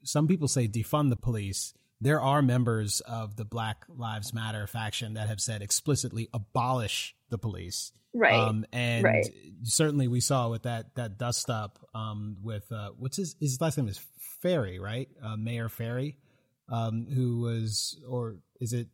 some 0.04 0.28
people 0.28 0.48
say 0.48 0.68
defund 0.68 1.10
the 1.10 1.16
police. 1.16 1.74
There 2.02 2.20
are 2.20 2.42
members 2.42 3.00
of 3.02 3.36
the 3.36 3.46
Black 3.46 3.86
Lives 3.88 4.34
Matter 4.34 4.66
faction 4.66 5.14
that 5.14 5.28
have 5.28 5.40
said 5.40 5.62
explicitly 5.62 6.30
abolish 6.34 7.16
the 7.30 7.38
police. 7.38 7.92
Right. 8.14 8.34
Um, 8.34 8.66
and 8.74 9.04
right. 9.04 9.26
certainly 9.64 10.08
we 10.08 10.20
saw 10.20 10.50
with 10.50 10.64
that, 10.64 10.96
that 10.96 11.18
dust 11.20 11.50
up 11.50 11.80
um, 11.94 12.38
with, 12.42 12.70
uh, 12.72 12.90
what's 12.98 13.18
his, 13.18 13.36
his 13.40 13.62
last 13.62 13.78
name 13.78 13.88
is 13.88 14.02
Ferry, 14.42 14.80
right? 14.80 15.08
Uh, 15.24 15.38
Mayor 15.38 15.70
Ferry, 15.70 16.18
um, 16.70 17.06
who 17.06 17.40
was, 17.42 17.98
or 18.10 18.38
is 18.60 18.74
it 18.74 18.88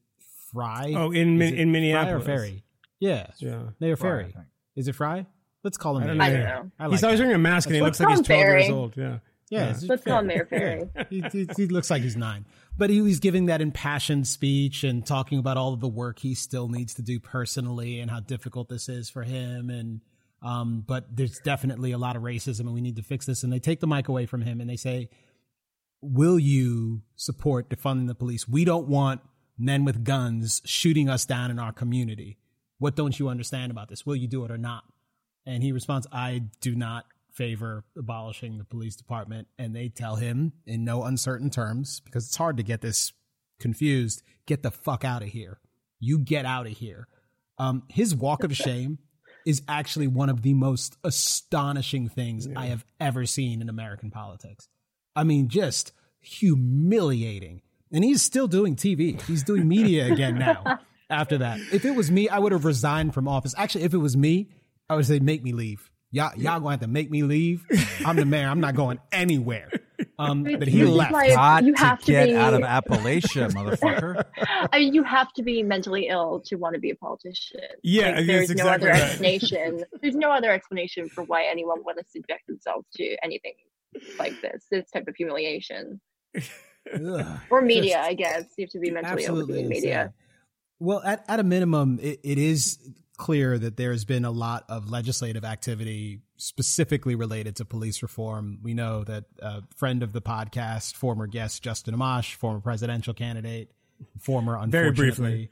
Fry? 0.52 0.94
Oh, 0.96 1.12
in 1.12 1.34
Is 1.36 1.40
Min- 1.40 1.54
it 1.54 1.60
in 1.60 1.68
Fry 1.68 1.72
Minneapolis. 1.72 2.22
or 2.24 2.26
Ferry? 2.26 2.64
Yeah. 3.00 3.28
Yeah. 3.38 3.60
Mayor 3.80 3.96
Fry, 3.96 4.10
Ferry. 4.10 4.24
think. 4.34 4.46
Is 4.76 4.88
it 4.88 4.94
Fry? 4.96 5.26
Let's 5.64 5.78
call 5.78 5.98
him. 5.98 6.04
I 6.04 6.08
don't 6.08 6.18
Mayor 6.18 6.30
know. 6.32 6.36
I 6.36 6.38
don't 6.38 6.46
Ferry. 6.48 6.64
know. 6.64 6.72
I 6.80 6.84
like 6.86 6.92
He's 6.92 7.04
always 7.04 7.20
that. 7.20 7.24
wearing 7.24 7.36
a 7.36 7.40
mask 7.40 7.68
and 7.68 7.76
he 7.76 7.82
looks 7.82 8.00
like 8.00 8.10
he's 8.10 8.28
call 8.28 8.38
him 8.38 8.44
12 8.44 8.60
years 8.60 8.70
old. 8.70 8.98
Yeah. 8.98 9.18
Yeah, 9.50 9.70
Yeah. 9.82 9.88
Let's 9.88 10.04
call 10.04 10.20
him 10.20 10.28
Ferry. 10.28 10.28
Mayor 10.28 10.46
Ferry. 10.46 11.08
he, 11.10 11.22
he, 11.32 11.48
he 11.56 11.68
looks 11.68 11.90
like 11.90 12.02
he's 12.02 12.18
nine, 12.18 12.46
but 12.78 12.90
he 12.90 13.02
was 13.02 13.20
giving 13.20 13.46
that 13.46 13.62
impassioned 13.62 14.28
speech 14.28 14.84
and 14.84 15.06
talking 15.06 15.40
about 15.40 15.58
all 15.58 15.74
of 15.74 15.80
the 15.80 15.88
work 15.88 16.20
he 16.20 16.36
still 16.36 16.68
needs 16.68 16.94
to 16.96 17.02
do 17.02 17.20
personally 17.20 18.00
and 18.00 18.12
how 18.12 18.20
difficult 18.20 18.70
this 18.70 18.90
is 18.90 19.10
for 19.10 19.24
him. 19.24 19.70
And 19.70 20.02
um, 20.44 20.84
but 20.86 21.06
there's 21.16 21.40
definitely 21.40 21.92
a 21.94 21.98
lot 21.98 22.16
of 22.16 22.22
racism, 22.22 22.62
and 22.62 22.74
we 22.74 22.82
need 22.82 22.98
to 22.98 23.04
fix 23.04 23.26
this. 23.26 23.44
And 23.44 23.52
they 23.52 23.60
take 23.60 23.80
the 23.80 23.88
mic 23.88 24.08
away 24.08 24.26
from 24.26 24.42
him 24.42 24.62
and 24.62 24.70
they 24.70 24.76
say, 24.76 25.10
"Will 26.02 26.38
you 26.38 27.02
support 27.16 27.70
defunding 27.70 28.08
the 28.08 28.16
police? 28.16 28.48
We 28.48 28.66
don't 28.66 28.88
want 28.88 29.22
men 29.58 29.84
with 29.86 30.04
guns 30.04 30.62
shooting 30.66 31.10
us 31.10 31.26
down 31.26 31.50
in 31.52 31.58
our 31.58 31.72
community. 31.72 32.38
What 32.78 32.96
don't 32.96 33.18
you 33.18 33.30
understand 33.30 33.72
about 33.72 33.90
this? 33.90 34.06
Will 34.06 34.16
you 34.16 34.28
do 34.28 34.46
it 34.46 34.52
or 34.52 34.58
not?" 34.58 34.84
And 35.48 35.64
he 35.64 35.72
responds, 35.72 36.06
I 36.12 36.44
do 36.60 36.76
not 36.76 37.06
favor 37.38 37.86
abolishing 37.98 38.58
the 38.58 38.66
police 38.66 38.96
department. 38.96 39.48
And 39.58 39.76
they 39.76 39.90
tell 39.90 40.16
him 40.16 40.54
in 40.66 40.84
no 40.84 41.04
uncertain 41.04 41.50
terms, 41.50 42.02
because 42.04 42.26
it's 42.26 42.36
hard 42.36 42.58
to 42.58 42.64
get 42.64 42.82
this 42.82 43.14
confused, 43.60 44.24
get 44.46 44.64
the 44.64 44.72
fuck 44.72 45.06
out 45.06 45.22
of 45.22 45.30
here. 45.30 45.60
You 46.00 46.20
get 46.20 46.46
out 46.46 46.66
of 46.68 46.74
here. 46.74 47.08
Um, 47.58 47.84
his 47.90 48.16
walk 48.16 48.44
of 48.44 48.56
shame 48.58 49.00
is 49.46 49.62
actually 49.68 50.08
one 50.08 50.30
of 50.30 50.42
the 50.42 50.54
most 50.54 50.98
astonishing 51.04 52.10
things 52.10 52.48
I 52.56 52.66
have 52.66 52.84
ever 53.00 53.26
seen 53.26 53.62
in 53.62 53.70
American 53.70 54.12
politics. 54.12 54.68
I 55.16 55.24
mean, 55.24 55.48
just 55.48 55.94
humiliating. 56.20 57.62
And 57.92 58.04
he's 58.04 58.22
still 58.22 58.48
doing 58.48 58.76
TV. 58.76 59.22
He's 59.22 59.44
doing 59.44 59.68
media 59.68 60.08
again 60.12 60.38
now 60.38 60.80
after 61.10 61.38
that. 61.40 61.60
If 61.72 61.86
it 61.86 61.92
was 61.92 62.12
me, 62.12 62.28
I 62.28 62.40
would 62.40 62.52
have 62.52 62.66
resigned 62.66 63.14
from 63.14 63.28
office. 63.28 63.56
Actually, 63.58 63.86
if 63.86 63.94
it 63.94 64.00
was 64.00 64.18
me, 64.18 64.50
I 64.90 64.96
would 64.96 65.06
say, 65.06 65.20
make 65.20 65.44
me 65.44 65.54
leave. 65.54 65.90
Y'all, 66.12 66.32
y'all 66.38 66.60
gonna 66.60 66.72
have 66.72 66.80
to 66.82 66.88
make 66.88 67.12
me 67.12 67.24
leave. 67.24 67.66
I'm 68.06 68.16
the 68.16 68.26
mayor. 68.26 68.48
I'm 68.48 68.62
not 68.62 68.76
going 68.76 69.00
anywhere. 69.12 69.70
Um, 70.20 70.44
but 70.44 70.68
he 70.68 70.84
left. 70.84 71.12
why 71.12 71.30
Got 71.30 71.64
you 71.64 71.74
have 71.74 72.00
to 72.02 72.12
get 72.12 72.28
be, 72.28 72.36
out 72.36 72.54
of 72.54 72.62
Appalachia, 72.62 73.52
motherfucker. 73.52 74.24
I 74.72 74.78
mean, 74.78 74.94
you 74.94 75.02
have 75.02 75.34
to 75.34 75.42
be 75.42 75.64
mentally 75.64 76.08
ill 76.08 76.40
to 76.46 76.56
want 76.56 76.76
to 76.76 76.80
be 76.80 76.92
a 76.92 76.96
politician. 76.96 77.62
Yeah, 77.82 78.12
Like, 78.12 78.16
that's 78.16 78.28
there's 78.28 78.50
no 78.50 78.54
exactly 78.54 78.90
other 78.90 78.92
right. 78.92 79.02
explanation. 79.02 79.84
There's 80.00 80.16
no 80.16 80.30
other 80.32 80.52
explanation 80.52 81.10
for 81.10 81.24
why 81.24 81.46
anyone 81.46 81.84
would 81.84 81.96
subject 82.10 82.46
themselves 82.48 82.86
to 82.98 83.18
anything 83.24 83.54
like 84.20 84.40
this, 84.42 84.66
this 84.70 84.88
type 84.92 85.08
of 85.08 85.16
humiliation, 85.16 86.00
Ugh. 86.94 87.40
or 87.50 87.62
media. 87.62 88.00
I 88.00 88.14
guess 88.14 88.44
you 88.56 88.66
have 88.66 88.72
to 88.72 88.80
be 88.80 88.92
mentally 88.92 89.24
ill 89.24 89.34
to 89.36 89.42
Absolutely 89.42 89.54
be 89.56 89.62
in 89.64 89.70
media. 89.70 90.14
Well, 90.80 91.02
at, 91.04 91.26
at 91.28 91.40
a 91.40 91.44
minimum, 91.44 92.00
it, 92.04 92.20
it 92.24 92.38
is 92.38 92.78
clear 93.18 93.58
that 93.58 93.78
there 93.78 93.92
has 93.92 94.06
been 94.06 94.26
a 94.26 94.32
lot 94.32 94.64
of 94.70 94.90
legislative 94.90 95.44
activity 95.44 96.22
specifically 96.38 97.16
related 97.16 97.56
to 97.58 97.66
police 97.66 98.02
reform. 98.02 98.60
We 98.62 98.74
know 98.74 99.04
that 99.04 99.26
a 99.40 99.64
friend 99.76 100.04
of 100.04 100.14
the 100.14 100.22
podcast, 100.22 100.96
former 100.96 101.28
guest 101.28 101.64
Justin 101.64 101.96
Amash, 101.96 102.36
former 102.36 102.60
presidential 102.60 103.14
candidate, 103.14 103.72
former 104.20 104.64
Very 104.68 104.90
unfortunately, 104.90 105.50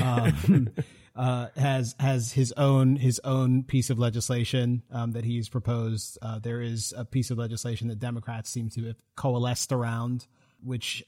um, 0.00 0.68
uh, 1.16 1.48
has 1.56 1.94
has 1.98 2.32
his 2.32 2.52
own 2.52 2.96
his 2.96 3.20
own 3.24 3.62
piece 3.62 3.88
of 3.88 3.98
legislation 3.98 4.82
um, 4.92 5.12
that 5.12 5.24
he's 5.24 5.48
proposed. 5.48 6.18
Uh, 6.20 6.38
there 6.38 6.60
is 6.60 6.92
a 6.96 7.04
piece 7.04 7.30
of 7.30 7.38
legislation 7.38 7.88
that 7.88 7.98
Democrats 7.98 8.50
seem 8.50 8.68
to 8.70 8.84
have 8.84 8.96
coalesced 9.16 9.72
around, 9.72 10.26
which 10.62 11.02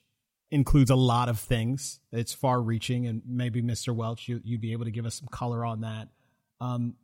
includes 0.51 0.91
a 0.91 0.97
lot 0.97 1.29
of 1.29 1.39
things. 1.39 2.01
It's 2.13 2.33
far 2.33 2.61
reaching, 2.61 3.07
and 3.07 3.23
maybe 3.27 3.63
Mr. 3.63 3.95
Welch, 3.95 4.29
you, 4.29 4.41
you'd 4.45 4.61
be 4.61 4.73
able 4.73 4.85
to 4.85 4.91
give 4.91 5.07
us 5.07 5.17
some 5.17 5.29
color 5.29 5.65
on 5.65 5.83
that. 5.83 6.09
Um, 6.61 6.95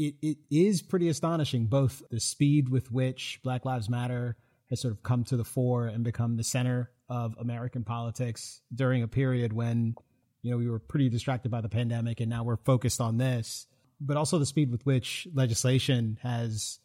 it, 0.00 0.14
it 0.22 0.38
is 0.50 0.82
pretty 0.82 1.08
astonishing, 1.08 1.66
both 1.66 2.02
the 2.10 2.20
speed 2.20 2.68
with 2.68 2.90
which 2.90 3.40
Black 3.42 3.64
Lives 3.64 3.88
Matter 3.88 4.36
has 4.70 4.80
sort 4.80 4.92
of 4.92 5.02
come 5.02 5.24
to 5.24 5.36
the 5.36 5.44
fore 5.44 5.86
and 5.86 6.02
become 6.04 6.36
the 6.36 6.44
center 6.44 6.90
of 7.08 7.36
American 7.38 7.84
politics 7.84 8.62
during 8.74 9.02
a 9.02 9.08
period 9.08 9.52
when, 9.52 9.94
you 10.42 10.50
know, 10.50 10.56
we 10.56 10.70
were 10.70 10.78
pretty 10.78 11.08
distracted 11.08 11.50
by 11.50 11.60
the 11.60 11.68
pandemic 11.68 12.20
and 12.20 12.30
now 12.30 12.44
we're 12.44 12.56
focused 12.56 13.00
on 13.00 13.18
this, 13.18 13.66
but 14.00 14.16
also 14.16 14.38
the 14.38 14.46
speed 14.46 14.70
with 14.70 14.86
which 14.86 15.26
legislation 15.34 16.18
has 16.22 16.78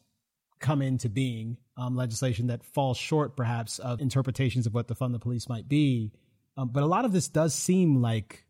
come 0.59 0.81
into 0.81 1.07
being, 1.07 1.57
um, 1.77 1.95
legislation 1.95 2.47
that 2.47 2.63
falls 2.63 2.97
short 2.97 3.35
perhaps 3.35 3.79
of 3.79 4.01
interpretations 4.01 4.65
of 4.65 4.73
what 4.73 4.87
the 4.87 4.95
fund 4.95 5.13
the 5.13 5.19
police 5.19 5.49
might 5.49 5.67
be. 5.67 6.11
Um, 6.57 6.69
but 6.69 6.83
a 6.83 6.87
lot 6.87 7.05
of 7.05 7.11
this 7.11 7.27
does 7.27 7.53
seem 7.53 8.01
like 8.01 8.45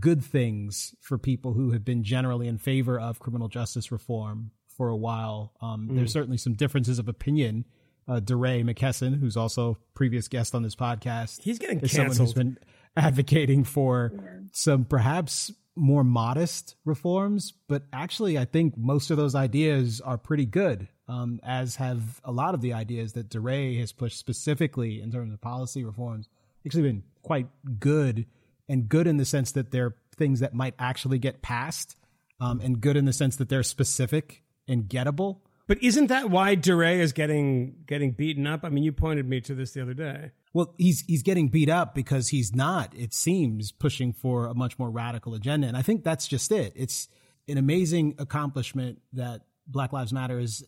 good 0.00 0.22
things 0.24 0.94
for 1.00 1.16
people 1.18 1.54
who 1.54 1.70
have 1.72 1.84
been 1.84 2.02
generally 2.02 2.48
in 2.48 2.58
favor 2.58 2.98
of 2.98 3.20
criminal 3.20 3.48
justice 3.48 3.90
reform 3.92 4.50
for 4.76 4.88
a 4.88 4.96
while. 4.96 5.52
Um, 5.60 5.88
There's 5.92 6.12
certainly 6.12 6.36
some 6.38 6.54
differences 6.54 6.98
of 6.98 7.08
opinion. 7.08 7.64
Uh, 8.06 8.20
DeRay 8.20 8.62
McKesson, 8.62 9.20
who's 9.20 9.36
also 9.36 9.76
previous 9.94 10.28
guest 10.28 10.54
on 10.54 10.62
this 10.62 10.74
podcast, 10.74 11.42
He's 11.42 11.58
getting 11.58 11.80
is 11.80 11.92
someone 11.92 12.08
who's 12.16 12.32
canceled. 12.32 12.36
been 12.36 12.58
advocating 12.96 13.64
for 13.64 14.12
some 14.52 14.84
perhaps 14.86 15.52
more 15.76 16.02
modest 16.02 16.74
reforms, 16.86 17.52
but 17.68 17.82
actually, 17.92 18.38
I 18.38 18.46
think 18.46 18.76
most 18.78 19.10
of 19.10 19.16
those 19.18 19.34
ideas 19.34 20.00
are 20.00 20.16
pretty 20.16 20.46
good, 20.46 20.88
um, 21.08 21.40
as 21.42 21.76
have 21.76 22.20
a 22.24 22.32
lot 22.32 22.54
of 22.54 22.60
the 22.60 22.72
ideas 22.72 23.14
that 23.14 23.28
DeRay 23.30 23.76
has 23.78 23.92
pushed 23.92 24.18
specifically 24.18 25.00
in 25.00 25.10
terms 25.10 25.32
of 25.32 25.40
policy 25.40 25.84
reforms. 25.84 26.28
Actually, 26.66 26.82
been 26.82 27.02
quite 27.22 27.48
good, 27.80 28.26
and 28.68 28.88
good 28.88 29.06
in 29.06 29.16
the 29.16 29.24
sense 29.24 29.52
that 29.52 29.70
they're 29.70 29.96
things 30.16 30.40
that 30.40 30.52
might 30.52 30.74
actually 30.78 31.18
get 31.18 31.40
passed, 31.40 31.96
um, 32.40 32.60
and 32.60 32.80
good 32.80 32.96
in 32.96 33.04
the 33.04 33.12
sense 33.12 33.36
that 33.36 33.48
they're 33.48 33.62
specific 33.62 34.42
and 34.66 34.84
gettable. 34.84 35.38
But 35.66 35.82
isn't 35.82 36.06
that 36.06 36.30
why 36.30 36.54
DeRay 36.56 37.00
is 37.00 37.12
getting 37.12 37.76
getting 37.86 38.12
beaten 38.12 38.46
up? 38.46 38.64
I 38.64 38.70
mean, 38.70 38.84
you 38.84 38.92
pointed 38.92 39.28
me 39.28 39.40
to 39.42 39.54
this 39.54 39.72
the 39.72 39.82
other 39.82 39.94
day. 39.94 40.30
Well, 40.54 40.74
he's 40.78 41.02
he's 41.02 41.22
getting 41.22 41.48
beat 41.48 41.68
up 41.68 41.94
because 41.94 42.28
he's 42.28 42.54
not, 42.54 42.94
it 42.96 43.12
seems, 43.12 43.70
pushing 43.70 44.12
for 44.12 44.46
a 44.46 44.54
much 44.54 44.78
more 44.78 44.90
radical 44.90 45.34
agenda. 45.34 45.66
And 45.68 45.76
I 45.76 45.82
think 45.82 46.04
that's 46.04 46.26
just 46.26 46.50
it. 46.52 46.72
It's 46.74 47.08
an 47.46 47.58
amazing 47.58 48.14
accomplishment 48.18 49.00
that 49.12 49.42
Black 49.68 49.92
Lives 49.92 50.12
Matter 50.12 50.38
is 50.38 50.64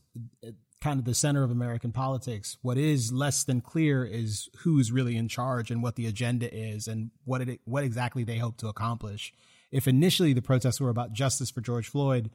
uh, 0.47 0.51
kind 0.81 0.99
of 0.99 1.05
the 1.05 1.15
center 1.15 1.43
of 1.43 1.51
American 1.51 1.93
politics. 1.93 2.57
What 2.63 2.79
is 2.79 3.13
less 3.13 3.45
than 3.45 3.61
clear 3.61 4.05
is 4.05 4.49
who's 4.59 4.93
really 4.93 5.17
in 5.17 5.29
charge 5.29 5.71
and 5.71 5.83
what 5.83 5.97
the 5.97 6.07
agenda 6.07 6.53
is 6.53 6.87
and 6.87 7.11
what 7.25 7.41
it 7.43 7.61
what 7.65 7.85
exactly 7.85 8.25
they 8.25 8.39
hope 8.39 8.57
to 8.59 8.69
accomplish. 8.69 9.33
If 9.71 9.87
initially 9.87 10.33
the 10.33 10.43
protests 10.43 10.81
were 10.81 10.91
about 10.91 11.13
justice 11.13 11.51
for 11.51 11.61
George 11.61 11.89
Floyd, 11.89 12.31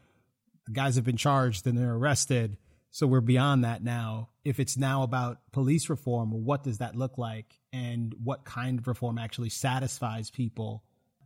the 0.66 0.74
guys 0.74 0.96
have 0.96 1.06
been 1.06 1.18
charged 1.18 1.68
and 1.68 1.78
they're 1.78 1.96
arrested. 1.96 2.58
So 2.92 3.08
we're 3.08 3.22
beyond 3.22 3.66
that 3.66 3.84
now. 3.84 4.30
If 4.46 4.60
it's 4.60 4.78
now 4.78 5.04
about 5.04 5.40
police 5.52 5.90
reform, 5.90 6.46
what 6.46 6.64
does 6.64 6.78
that 6.78 6.96
look 6.96 7.18
like? 7.18 7.60
And 7.74 8.16
what 8.24 8.46
kind 8.46 8.80
of 8.80 8.88
reform 8.88 9.18
actually 9.18 9.50
satisfies 9.50 10.32
people? 10.32 10.84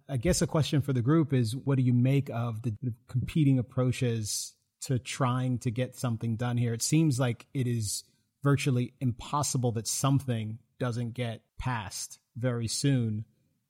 I 0.09 0.17
guess 0.17 0.41
a 0.41 0.47
question 0.47 0.81
for 0.81 0.93
the 0.93 1.03
group 1.03 1.31
is 1.31 1.55
what 1.55 1.77
do 1.77 1.83
you 1.83 1.93
make 1.93 2.31
of 2.31 2.63
the 2.63 2.73
competing 3.07 3.59
approaches 3.59 4.53
to 4.81 4.99
trying 4.99 5.59
to 5.59 5.71
get 5.71 5.95
something 5.95 6.35
done 6.35 6.57
here? 6.57 6.73
It 6.73 6.81
seems 6.81 7.19
like 7.19 7.45
it 7.53 7.67
is 7.67 8.03
virtually 8.43 8.93
impossible 8.99 9.71
that 9.73 9.87
something 9.87 10.59
doesn't 10.79 11.13
get 11.13 11.41
passed 11.57 12.19
very 12.35 12.67
soon. 12.67 13.25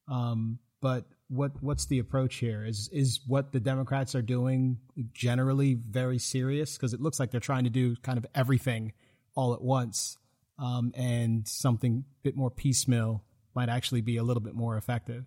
Um, 0.08 0.60
but 0.82 1.06
what 1.28 1.52
what's 1.62 1.86
the 1.86 2.00
approach 2.00 2.36
here? 2.38 2.66
Is 2.66 2.90
is 2.92 3.20
what 3.28 3.52
the 3.52 3.60
Democrats 3.60 4.16
are 4.16 4.22
doing 4.22 4.80
generally 5.14 5.76
very 5.76 6.20
serious? 6.20 6.76
Because 6.78 6.94
it 6.94 7.02
looks 7.02 7.20
like 7.20 7.32
they're 7.32 7.40
trying 7.40 7.66
to 7.66 7.70
do 7.70 7.96
kind 7.98 8.18
of 8.18 8.26
everything 8.34 8.94
all 9.36 9.54
at 9.54 9.62
once, 9.62 10.18
um, 10.58 10.92
and 10.96 11.48
something 11.48 12.04
a 12.08 12.24
bit 12.24 12.36
more 12.36 12.50
piecemeal 12.50 13.24
might 13.56 13.70
actually 13.70 14.02
be 14.02 14.18
a 14.18 14.24
little 14.24 14.42
bit 14.42 14.56
more 14.56 14.78
effective. 14.78 15.26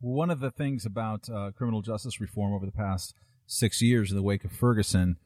One 0.00 0.30
of 0.30 0.40
the 0.40 0.50
things 0.50 0.84
about 0.84 1.28
uh, 1.30 1.52
criminal 1.52 1.80
justice 1.80 2.20
reform 2.20 2.52
over 2.52 2.66
the 2.66 2.72
past 2.72 3.14
six 3.46 3.82
years 3.82 4.10
in 4.10 4.16
the 4.16 4.22
wake 4.22 4.44
of 4.44 4.52
Ferguson 4.52 5.16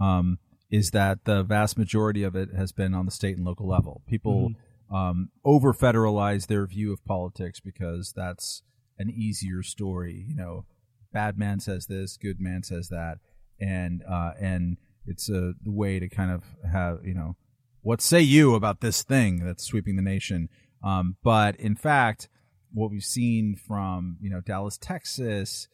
um, 0.00 0.38
is 0.70 0.90
that 0.90 1.24
the 1.24 1.42
vast 1.42 1.78
majority 1.78 2.22
of 2.22 2.34
it 2.34 2.50
has 2.54 2.72
been 2.72 2.94
on 2.94 3.04
the 3.04 3.12
state 3.12 3.36
and 3.36 3.46
local 3.46 3.68
level. 3.68 4.02
People 4.06 4.50
mm-hmm. 4.50 4.94
um, 4.94 5.30
over 5.44 5.72
federalize 5.72 6.46
their 6.46 6.66
view 6.66 6.92
of 6.92 7.04
politics 7.04 7.60
because 7.60 8.12
that's 8.14 8.62
an 8.98 9.10
easier 9.10 9.62
story. 9.62 10.24
You 10.28 10.36
know, 10.36 10.64
bad 11.12 11.38
man 11.38 11.60
says 11.60 11.86
this, 11.86 12.16
good 12.16 12.40
man 12.40 12.62
says 12.62 12.88
that, 12.88 13.18
and 13.60 14.02
uh, 14.10 14.32
and 14.40 14.76
it's 15.06 15.30
a 15.30 15.54
way 15.64 15.98
to 15.98 16.08
kind 16.08 16.30
of 16.30 16.42
have 16.70 16.98
you 17.04 17.14
know, 17.14 17.36
what 17.82 18.00
say 18.00 18.20
you 18.20 18.54
about 18.54 18.80
this 18.80 19.02
thing 19.02 19.44
that's 19.44 19.64
sweeping 19.64 19.96
the 19.96 20.02
nation? 20.02 20.48
Um, 20.82 21.16
but 21.22 21.56
in 21.56 21.76
fact, 21.76 22.28
what 22.72 22.90
we've 22.90 23.04
seen 23.04 23.56
from 23.56 24.18
you 24.20 24.30
know 24.30 24.40
Dallas, 24.40 24.78
Texas, 24.78 25.68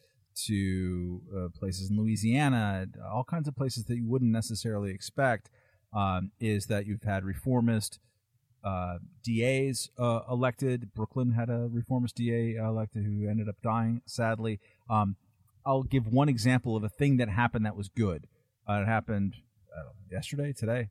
to 0.45 1.21
uh, 1.35 1.47
places 1.57 1.89
in 1.89 1.97
Louisiana, 1.97 2.85
all 3.11 3.23
kinds 3.23 3.47
of 3.47 3.55
places 3.55 3.85
that 3.85 3.95
you 3.95 4.07
wouldn't 4.07 4.31
necessarily 4.31 4.91
expect, 4.91 5.49
um, 5.95 6.31
is 6.39 6.67
that 6.67 6.85
you've 6.85 7.03
had 7.03 7.23
reformist 7.23 7.99
uh, 8.63 8.97
DAs 9.23 9.89
uh, 9.97 10.21
elected. 10.29 10.93
Brooklyn 10.93 11.31
had 11.31 11.49
a 11.49 11.67
reformist 11.71 12.15
DA 12.15 12.55
elected 12.55 13.03
who 13.03 13.27
ended 13.27 13.49
up 13.49 13.57
dying, 13.63 14.01
sadly. 14.05 14.59
Um, 14.89 15.17
I'll 15.65 15.83
give 15.83 16.07
one 16.07 16.29
example 16.29 16.75
of 16.75 16.83
a 16.83 16.89
thing 16.89 17.17
that 17.17 17.29
happened 17.29 17.65
that 17.65 17.75
was 17.75 17.89
good. 17.89 18.27
Uh, 18.67 18.81
it 18.81 18.87
happened 18.87 19.35
yesterday, 20.13 20.53
today. 20.53 20.89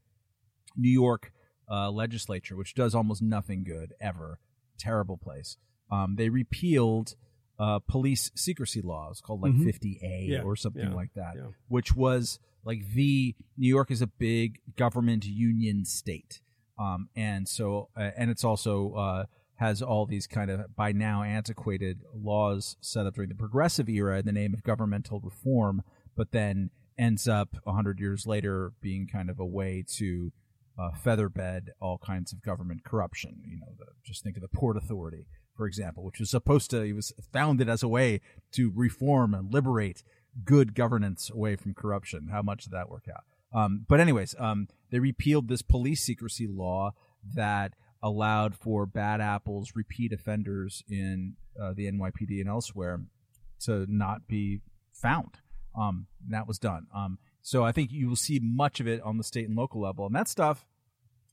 New 0.76 0.90
York 0.90 1.32
uh, 1.70 1.90
legislature, 1.90 2.56
which 2.56 2.74
does 2.74 2.94
almost 2.94 3.22
nothing 3.22 3.64
good 3.64 3.94
ever, 4.00 4.38
terrible 4.78 5.16
place. 5.16 5.56
Um, 5.90 6.16
they 6.16 6.28
repealed 6.28 7.14
uh, 7.58 7.78
police 7.80 8.30
secrecy 8.34 8.80
laws 8.80 9.20
called 9.20 9.42
like 9.42 9.52
mm-hmm. 9.52 9.68
50A 9.68 10.28
yeah, 10.28 10.42
or 10.42 10.56
something 10.56 10.88
yeah, 10.90 10.94
like 10.94 11.12
that, 11.14 11.34
yeah. 11.36 11.46
which 11.68 11.94
was 11.94 12.38
like 12.64 12.92
the 12.94 13.34
New 13.56 13.68
York 13.68 13.90
is 13.90 14.02
a 14.02 14.06
big 14.06 14.60
government 14.76 15.24
union 15.24 15.84
state. 15.84 16.40
Um, 16.78 17.08
and 17.14 17.48
so, 17.48 17.88
uh, 17.96 18.10
and 18.16 18.30
it's 18.30 18.44
also 18.44 18.94
uh, 18.94 19.24
has 19.56 19.82
all 19.82 20.06
these 20.06 20.26
kind 20.26 20.50
of 20.50 20.74
by 20.74 20.92
now 20.92 21.22
antiquated 21.22 22.00
laws 22.14 22.76
set 22.80 23.06
up 23.06 23.14
during 23.14 23.28
the 23.28 23.34
progressive 23.34 23.88
era 23.88 24.18
in 24.18 24.26
the 24.26 24.32
name 24.32 24.54
of 24.54 24.62
governmental 24.62 25.20
reform, 25.20 25.82
but 26.16 26.32
then 26.32 26.70
ends 26.98 27.28
up 27.28 27.56
a 27.66 27.72
hundred 27.72 28.00
years 28.00 28.26
later 28.26 28.72
being 28.80 29.06
kind 29.06 29.30
of 29.30 29.38
a 29.38 29.46
way 29.46 29.84
to 29.86 30.32
uh, 30.78 30.90
featherbed 31.04 31.68
all 31.80 31.98
kinds 31.98 32.32
of 32.32 32.42
government 32.42 32.84
corruption. 32.84 33.42
You 33.46 33.58
know, 33.58 33.72
the, 33.78 33.86
just 34.04 34.22
think 34.24 34.36
of 34.36 34.42
the 34.42 34.48
Port 34.48 34.76
Authority 34.76 35.26
for 35.54 35.66
example, 35.66 36.04
which 36.04 36.18
was 36.18 36.30
supposed 36.30 36.70
to, 36.70 36.82
he 36.82 36.92
was 36.92 37.12
founded 37.32 37.68
as 37.68 37.82
a 37.82 37.88
way 37.88 38.20
to 38.52 38.72
reform 38.74 39.34
and 39.34 39.52
liberate 39.52 40.02
good 40.44 40.74
governance 40.74 41.30
away 41.30 41.56
from 41.56 41.74
corruption. 41.74 42.28
How 42.32 42.42
much 42.42 42.64
did 42.64 42.72
that 42.72 42.90
work 42.90 43.06
out? 43.12 43.24
Um, 43.54 43.84
but 43.88 44.00
anyways, 44.00 44.34
um, 44.38 44.68
they 44.90 44.98
repealed 44.98 45.48
this 45.48 45.62
police 45.62 46.02
secrecy 46.02 46.46
law 46.46 46.92
that 47.34 47.74
allowed 48.02 48.54
for 48.56 48.86
bad 48.86 49.20
apples, 49.20 49.72
repeat 49.74 50.12
offenders 50.12 50.82
in 50.88 51.34
uh, 51.60 51.72
the 51.74 51.90
NYPD 51.90 52.40
and 52.40 52.48
elsewhere 52.48 53.00
to 53.60 53.86
not 53.88 54.26
be 54.26 54.60
found. 54.92 55.38
Um, 55.78 56.06
that 56.28 56.48
was 56.48 56.58
done. 56.58 56.86
Um, 56.94 57.18
so 57.42 57.64
I 57.64 57.72
think 57.72 57.92
you 57.92 58.08
will 58.08 58.16
see 58.16 58.40
much 58.42 58.80
of 58.80 58.88
it 58.88 59.00
on 59.02 59.18
the 59.18 59.24
state 59.24 59.48
and 59.48 59.56
local 59.56 59.80
level, 59.80 60.06
and 60.06 60.14
that 60.14 60.28
stuff. 60.28 60.66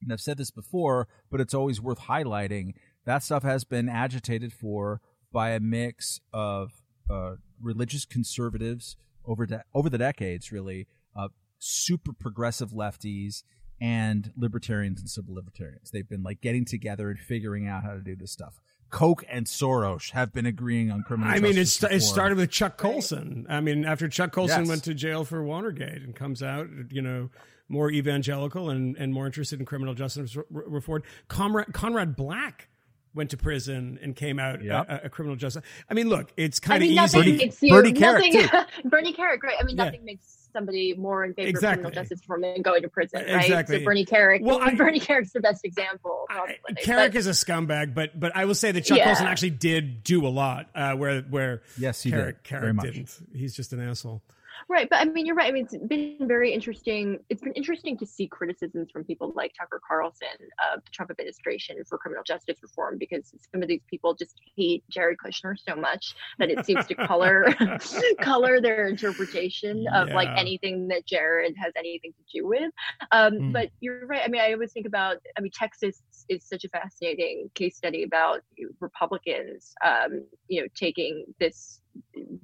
And 0.02 0.14
I've 0.14 0.22
said 0.22 0.38
this 0.38 0.52
before, 0.52 1.08
but 1.30 1.42
it's 1.42 1.54
always 1.54 1.82
worth 1.82 2.00
highlighting 2.02 2.74
that 3.06 3.24
stuff 3.24 3.44
has 3.44 3.64
been 3.64 3.90
agitated 3.90 4.54
for 4.54 5.02
by 5.32 5.52
a 5.52 5.60
mix 5.60 6.22
of 6.34 6.72
uh, 7.10 7.36
religious 7.62 8.06
conservatives 8.06 8.96
over 9.26 9.46
de- 9.46 9.64
over 9.74 9.90
the 9.90 9.98
decades, 9.98 10.52
really, 10.52 10.88
uh, 11.16 11.30
super 11.60 12.14
progressive 12.14 12.72
lefties 12.72 13.44
and 13.82 14.32
libertarians 14.38 15.00
and 15.00 15.10
civil 15.10 15.34
libertarians. 15.34 15.92
They've 15.92 16.08
been 16.08 16.24
like 16.24 16.42
getting 16.42 16.66
together 16.66 17.10
and 17.10 17.20
figuring 17.20 17.68
out 17.68 17.84
how 17.84 17.94
to 17.94 18.02
do 18.02 18.16
this 18.16 18.32
stuff. 18.32 18.60
Koch 18.90 19.24
and 19.30 19.46
Soros 19.46 20.12
have 20.12 20.34
been 20.34 20.48
agreeing 20.48 20.92
on 20.92 21.04
criminal. 21.04 21.32
I 21.32 21.40
mean, 21.40 21.58
it, 21.58 21.68
st- 21.68 21.92
it 21.92 22.02
started 22.02 22.38
with 22.40 22.50
Chuck 22.50 22.78
Colson. 22.78 23.46
I 23.48 23.62
mean, 23.62 23.86
after 23.86 24.08
Chuck 24.08 24.32
Colson 24.32 24.62
yes. 24.62 24.68
went 24.68 24.84
to 24.86 24.96
jail 24.96 25.24
for 25.26 25.44
Watergate 25.44 26.02
and 26.02 26.16
comes 26.16 26.42
out, 26.42 26.68
you 26.90 27.02
know, 27.02 27.30
more 27.68 27.92
evangelical 27.92 28.72
and, 28.72 28.98
and 28.98 29.14
more 29.14 29.28
interested 29.28 29.60
in 29.60 29.66
criminal 29.66 29.94
justice 29.94 30.36
reform. 30.50 31.04
Conrad, 31.28 31.72
Conrad 31.72 32.16
Black 32.16 32.68
went 33.14 33.32
to 33.32 33.38
prison 33.38 34.00
and 34.02 34.16
came 34.16 34.40
out 34.40 34.64
yep. 34.64 34.88
a, 34.90 35.06
a, 35.06 35.10
criminal 35.10 35.36
justice. 35.36 35.64
I 35.90 35.94
mean, 35.94 36.10
look, 36.10 36.32
it's 36.38 36.60
kind 36.60 36.84
of 36.84 36.90
easy. 36.90 37.18
Bernie, 37.18 37.38
makes 37.38 37.62
you, 37.62 37.74
Bernie 37.74 37.94
Kerik, 37.94 38.66
Bernie 38.86 39.14
Kerik, 39.14 39.42
right? 39.44 39.56
I 39.60 39.64
mean, 39.64 39.76
nothing 39.76 40.02
yeah. 40.02 40.06
makes 40.06 40.50
somebody 40.54 40.94
more 40.96 41.24
in 41.26 41.34
favor 41.34 41.50
exactly. 41.50 41.86
of 41.86 41.92
criminal 41.94 42.04
justice 42.04 42.22
from 42.26 42.42
going 42.62 42.82
to 42.82 42.90
prison, 42.90 43.24
right? 43.26 43.44
Exactly. 43.44 43.80
So 43.80 43.86
Bernie 43.86 44.06
Kerik, 44.06 44.42
well, 44.42 44.62
I, 44.62 44.74
Bernie 44.76 45.00
Kerik's 45.00 45.34
the 45.34 45.40
best 45.40 45.66
example. 45.66 46.26
Probably. 46.30 46.56
I, 46.70 46.74
Kerik 46.74 47.12
but, 47.12 47.16
is 47.16 47.28
a 47.28 47.32
scumbag, 47.32 47.94
but 47.94 48.20
but 48.20 48.36
I 48.36 48.46
will 48.46 48.56
say 48.56 48.72
that 48.72 48.82
Chuck 48.82 48.98
yeah. 48.98 49.06
Colson 49.06 49.28
actually 49.28 49.52
did 49.52 50.04
do 50.04 50.26
a 50.26 50.30
lot. 50.30 50.70
Uh, 50.76 50.94
where 50.94 51.22
where 51.22 51.62
yes, 51.78 52.02
he 52.02 52.12
Kerik, 52.12 52.44
did. 52.44 52.44
Kerik 52.44 52.82
didn't. 52.82 53.20
He's 53.34 53.56
just 53.56 53.74
an 53.74 53.82
asshole. 53.82 54.22
Right, 54.68 54.90
but 54.90 55.00
I 55.00 55.06
mean, 55.06 55.26
you're 55.26 55.36
right. 55.36 55.48
I 55.48 55.52
mean, 55.52 55.66
it's 55.66 55.78
been 55.88 56.18
very 56.28 56.54
interesting. 56.54 57.20
It's 57.30 57.42
been 57.42 57.54
interesting 57.54 57.98
to 57.98 58.06
see 58.06 58.28
criticisms 58.28 58.90
from 58.92 59.04
people 59.04 59.32
like 59.36 59.54
Tucker 59.58 59.82
Carlson 59.88 60.28
of 60.74 60.84
the 60.84 60.92
Trump 60.92 61.12
administration 61.12 61.78
for 61.88 61.98
criminal 61.98 62.24
justice 62.24 62.58
reform 62.62 62.98
because 62.98 63.34
some 63.52 63.62
of 63.62 63.68
these 63.68 63.82
people 63.90 64.14
just 64.14 64.36
hate 64.56 64.84
Jared 64.90 65.18
Kushner 65.18 65.56
so 65.58 65.76
much 65.76 66.16
that 66.38 66.50
it 66.50 66.66
seems 66.66 66.86
to 66.88 66.96
color 66.96 67.46
color 68.22 68.62
their 68.62 68.88
interpretation 68.88 69.86
of 69.94 70.10
yeah. 70.10 70.16
like 70.16 70.30
anything 70.36 70.88
that 70.90 71.06
Jared 71.06 71.56
has 71.58 71.74
anything 71.78 72.14
to 72.14 72.40
do 72.40 72.48
with. 72.48 72.72
Um, 73.12 73.34
mm. 73.34 73.54
But 73.54 73.70
you're 73.80 74.06
right. 74.06 74.22
I 74.24 74.28
mean, 74.28 74.42
I 74.42 74.54
always 74.54 74.72
think 74.72 74.86
about. 74.86 75.18
I 75.38 75.42
mean, 75.42 75.52
Texas 75.54 76.02
is 76.30 76.46
such 76.46 76.64
a 76.64 76.70
fascinating 76.70 77.50
case 77.56 77.78
study 77.78 78.04
about 78.04 78.42
Republicans, 78.80 79.74
um, 79.86 80.26
you 80.48 80.62
know, 80.62 80.68
taking 80.76 81.26
this 81.40 81.79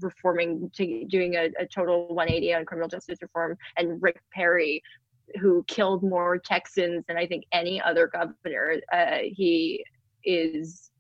reforming 0.01 0.69
to 0.75 1.05
doing 1.05 1.35
a, 1.35 1.49
a 1.59 1.65
total 1.65 2.07
180 2.07 2.53
on 2.53 2.65
criminal 2.65 2.89
justice 2.89 3.19
reform 3.21 3.57
and 3.77 4.01
rick 4.01 4.19
perry 4.33 4.81
who 5.39 5.63
killed 5.67 6.03
more 6.03 6.37
texans 6.37 7.03
than 7.07 7.17
i 7.17 7.25
think 7.25 7.43
any 7.51 7.81
other 7.81 8.07
governor 8.07 8.75
uh, 8.93 9.17
he 9.23 9.83
is 10.23 10.91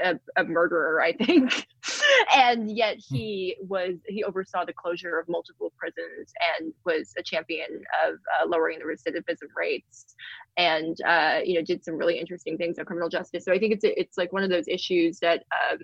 a, 0.00 0.18
a, 0.36 0.44
murderer, 0.44 1.02
I 1.02 1.12
think. 1.12 1.66
and 2.34 2.70
yet 2.70 2.96
he 2.96 3.56
was 3.60 3.94
he 4.06 4.24
oversaw 4.24 4.64
the 4.64 4.72
closure 4.72 5.18
of 5.18 5.28
multiple 5.28 5.72
prisons 5.78 6.32
and 6.58 6.72
was 6.84 7.12
a 7.18 7.22
champion 7.22 7.82
of 8.06 8.14
uh, 8.14 8.46
lowering 8.46 8.78
the 8.78 8.84
recidivism 8.84 9.48
rates, 9.56 10.14
and 10.56 10.96
uh, 11.06 11.40
you 11.44 11.54
know 11.54 11.62
did 11.62 11.84
some 11.84 11.96
really 11.96 12.18
interesting 12.18 12.56
things 12.56 12.78
on 12.78 12.84
criminal 12.84 13.08
justice. 13.08 13.44
So 13.44 13.52
I 13.52 13.58
think 13.58 13.74
it's 13.74 13.84
it's 13.84 14.18
like 14.18 14.32
one 14.32 14.42
of 14.42 14.50
those 14.50 14.68
issues 14.68 15.18
that 15.20 15.44
um, 15.70 15.78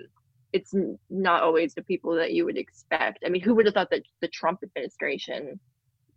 it's 0.52 0.74
not 1.10 1.42
always 1.42 1.74
the 1.74 1.82
people 1.82 2.14
that 2.16 2.32
you 2.32 2.44
would 2.44 2.58
expect. 2.58 3.24
I 3.24 3.28
mean, 3.28 3.42
who 3.42 3.54
would 3.54 3.66
have 3.66 3.74
thought 3.74 3.90
that 3.90 4.02
the 4.20 4.28
Trump 4.28 4.60
administration 4.62 5.58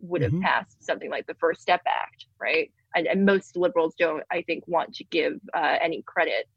would 0.02 0.22
have 0.22 0.32
mm-hmm. 0.32 0.42
passed 0.42 0.84
something 0.84 1.10
like 1.10 1.26
the 1.28 1.36
First 1.36 1.62
Step 1.62 1.82
Act, 1.88 2.26
right? 2.40 2.72
And, 2.96 3.08
and 3.08 3.26
most 3.26 3.56
liberals 3.56 3.96
don't, 3.98 4.24
I 4.32 4.42
think, 4.42 4.68
want 4.68 4.94
to 4.96 5.04
give 5.06 5.34
uh, 5.54 5.78
any 5.82 6.02
credit 6.04 6.48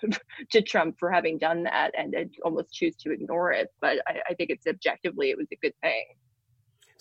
to 0.50 0.62
Trump 0.62 0.96
for 0.98 1.10
having 1.10 1.38
done 1.38 1.64
that 1.64 1.92
and, 1.96 2.14
and 2.14 2.30
almost 2.44 2.72
choose 2.72 2.96
to 2.96 3.12
ignore 3.12 3.52
it. 3.52 3.68
But 3.80 3.98
I, 4.06 4.20
I 4.30 4.34
think 4.34 4.50
it's 4.50 4.66
objectively, 4.66 5.30
it 5.30 5.38
was 5.38 5.48
a 5.52 5.56
good 5.56 5.74
thing. 5.82 6.04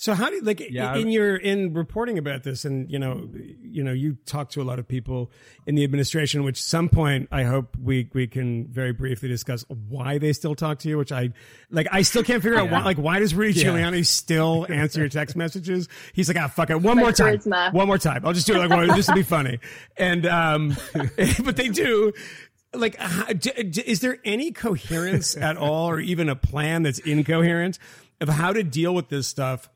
So 0.01 0.15
how 0.15 0.31
do 0.31 0.37
you, 0.37 0.41
like 0.41 0.59
yeah, 0.71 0.95
in 0.95 1.09
your 1.09 1.35
in 1.35 1.75
reporting 1.75 2.17
about 2.17 2.41
this, 2.41 2.65
and 2.65 2.89
you 2.89 2.97
know, 2.97 3.29
you 3.61 3.83
know, 3.83 3.91
you 3.91 4.17
talk 4.25 4.49
to 4.49 4.61
a 4.61 4.63
lot 4.63 4.79
of 4.79 4.87
people 4.87 5.29
in 5.67 5.75
the 5.75 5.83
administration. 5.83 6.43
Which 6.43 6.59
some 6.59 6.89
point, 6.89 7.27
I 7.31 7.43
hope 7.43 7.77
we 7.79 8.09
we 8.11 8.25
can 8.25 8.65
very 8.65 8.93
briefly 8.93 9.29
discuss 9.29 9.63
why 9.67 10.17
they 10.17 10.33
still 10.33 10.55
talk 10.55 10.79
to 10.79 10.89
you. 10.89 10.97
Which 10.97 11.11
I 11.11 11.29
like, 11.69 11.87
I 11.91 12.01
still 12.01 12.23
can't 12.23 12.41
figure 12.41 12.57
yeah. 12.57 12.63
out 12.63 12.71
why. 12.71 12.81
Like, 12.81 12.97
why 12.97 13.19
does 13.19 13.35
Rudy 13.35 13.59
yeah. 13.59 13.67
Giuliani 13.67 14.03
still 14.03 14.65
answer 14.71 15.01
your 15.01 15.09
text 15.09 15.35
messages? 15.35 15.87
He's 16.13 16.27
like, 16.27 16.37
ah, 16.37 16.47
fuck 16.47 16.71
it, 16.71 16.81
one 16.81 16.95
My 16.95 17.03
more 17.03 17.11
charisma. 17.11 17.51
time, 17.51 17.73
one 17.73 17.85
more 17.85 17.99
time. 17.99 18.25
I'll 18.25 18.33
just 18.33 18.47
do 18.47 18.55
it 18.55 18.57
like 18.57 18.71
one, 18.71 18.87
just 18.95 19.09
to 19.09 19.13
be 19.13 19.21
funny. 19.21 19.59
And 19.97 20.25
um, 20.25 20.77
but 21.43 21.57
they 21.57 21.67
do 21.67 22.11
like 22.73 22.99
is 23.85 23.99
there 23.99 24.17
any 24.25 24.51
coherence 24.51 25.37
at 25.37 25.57
all 25.57 25.87
or 25.87 25.99
even 25.99 26.27
a 26.27 26.35
plan 26.35 26.81
that's 26.81 26.97
incoherent 26.97 27.77
of 28.19 28.29
how 28.29 28.51
to 28.51 28.63
deal 28.63 28.95
with 28.95 29.09
this 29.09 29.27
stuff 29.27 29.69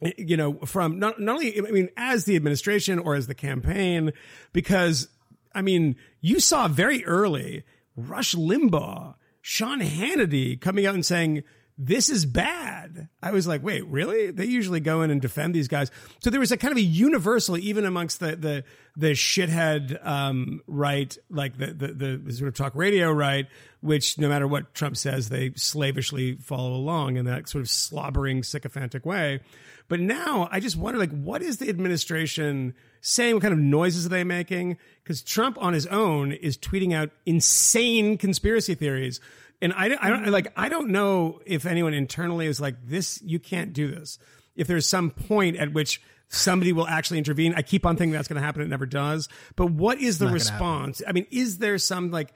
you 0.00 0.36
know, 0.36 0.54
from 0.64 0.98
not, 0.98 1.20
not 1.20 1.36
only, 1.36 1.58
I 1.58 1.70
mean, 1.70 1.88
as 1.96 2.24
the 2.24 2.36
administration 2.36 2.98
or 2.98 3.14
as 3.14 3.26
the 3.26 3.34
campaign, 3.34 4.12
because, 4.52 5.08
I 5.54 5.62
mean, 5.62 5.96
you 6.20 6.40
saw 6.40 6.68
very 6.68 7.04
early 7.04 7.64
Rush 7.96 8.34
Limbaugh, 8.34 9.14
Sean 9.40 9.80
Hannity 9.80 10.60
coming 10.60 10.86
out 10.86 10.94
and 10.94 11.06
saying, 11.06 11.44
this 11.78 12.08
is 12.08 12.24
bad. 12.24 13.08
I 13.22 13.32
was 13.32 13.46
like, 13.46 13.62
wait, 13.62 13.86
really? 13.86 14.30
They 14.30 14.46
usually 14.46 14.80
go 14.80 15.02
in 15.02 15.10
and 15.10 15.20
defend 15.20 15.54
these 15.54 15.68
guys. 15.68 15.90
So 16.20 16.30
there 16.30 16.40
was 16.40 16.50
a 16.50 16.56
kind 16.56 16.72
of 16.72 16.78
a 16.78 16.82
universal, 16.82 17.58
even 17.58 17.84
amongst 17.84 18.20
the 18.20 18.34
the 18.34 18.64
the 18.96 19.10
shithead 19.12 20.04
um, 20.04 20.62
right, 20.66 21.16
like 21.28 21.58
the, 21.58 21.66
the 21.66 22.20
the 22.24 22.32
sort 22.32 22.48
of 22.48 22.54
talk 22.54 22.74
radio 22.74 23.12
right, 23.12 23.46
which 23.80 24.18
no 24.18 24.28
matter 24.28 24.48
what 24.48 24.72
Trump 24.72 24.96
says, 24.96 25.28
they 25.28 25.52
slavishly 25.54 26.36
follow 26.36 26.72
along 26.72 27.18
in 27.18 27.26
that 27.26 27.46
sort 27.46 27.60
of 27.60 27.68
slobbering, 27.68 28.42
sycophantic 28.42 29.04
way. 29.04 29.40
But 29.88 30.00
now 30.00 30.48
I 30.50 30.60
just 30.60 30.76
wonder, 30.76 30.98
like, 30.98 31.12
what 31.12 31.42
is 31.42 31.58
the 31.58 31.68
administration 31.68 32.74
saying? 33.00 33.34
What 33.34 33.42
kind 33.42 33.54
of 33.54 33.60
noises 33.60 34.06
are 34.06 34.10
they 34.10 34.24
making? 34.24 34.78
Because 35.02 35.22
Trump 35.22 35.56
on 35.60 35.74
his 35.74 35.86
own 35.86 36.32
is 36.32 36.58
tweeting 36.58 36.92
out 36.92 37.10
insane 37.24 38.18
conspiracy 38.18 38.74
theories 38.74 39.20
and 39.62 39.72
I, 39.72 39.96
I 40.00 40.10
don't 40.10 40.26
like 40.28 40.52
I 40.56 40.68
don't 40.68 40.90
know 40.90 41.40
if 41.46 41.66
anyone 41.66 41.94
internally 41.94 42.46
is 42.46 42.60
like 42.60 42.76
this. 42.84 43.20
You 43.22 43.38
can't 43.38 43.72
do 43.72 43.90
this. 43.90 44.18
If 44.54 44.66
there's 44.66 44.86
some 44.86 45.10
point 45.10 45.56
at 45.56 45.72
which 45.72 46.00
somebody 46.28 46.72
will 46.72 46.86
actually 46.86 47.18
intervene, 47.18 47.54
I 47.54 47.62
keep 47.62 47.86
on 47.86 47.96
thinking 47.96 48.12
that's 48.12 48.28
going 48.28 48.40
to 48.40 48.44
happen. 48.44 48.62
It 48.62 48.68
never 48.68 48.86
does. 48.86 49.28
But 49.54 49.70
what 49.70 50.00
is 50.00 50.18
the 50.18 50.28
response? 50.28 51.02
I 51.06 51.12
mean, 51.12 51.26
is 51.30 51.58
there 51.58 51.78
some 51.78 52.10
like, 52.10 52.32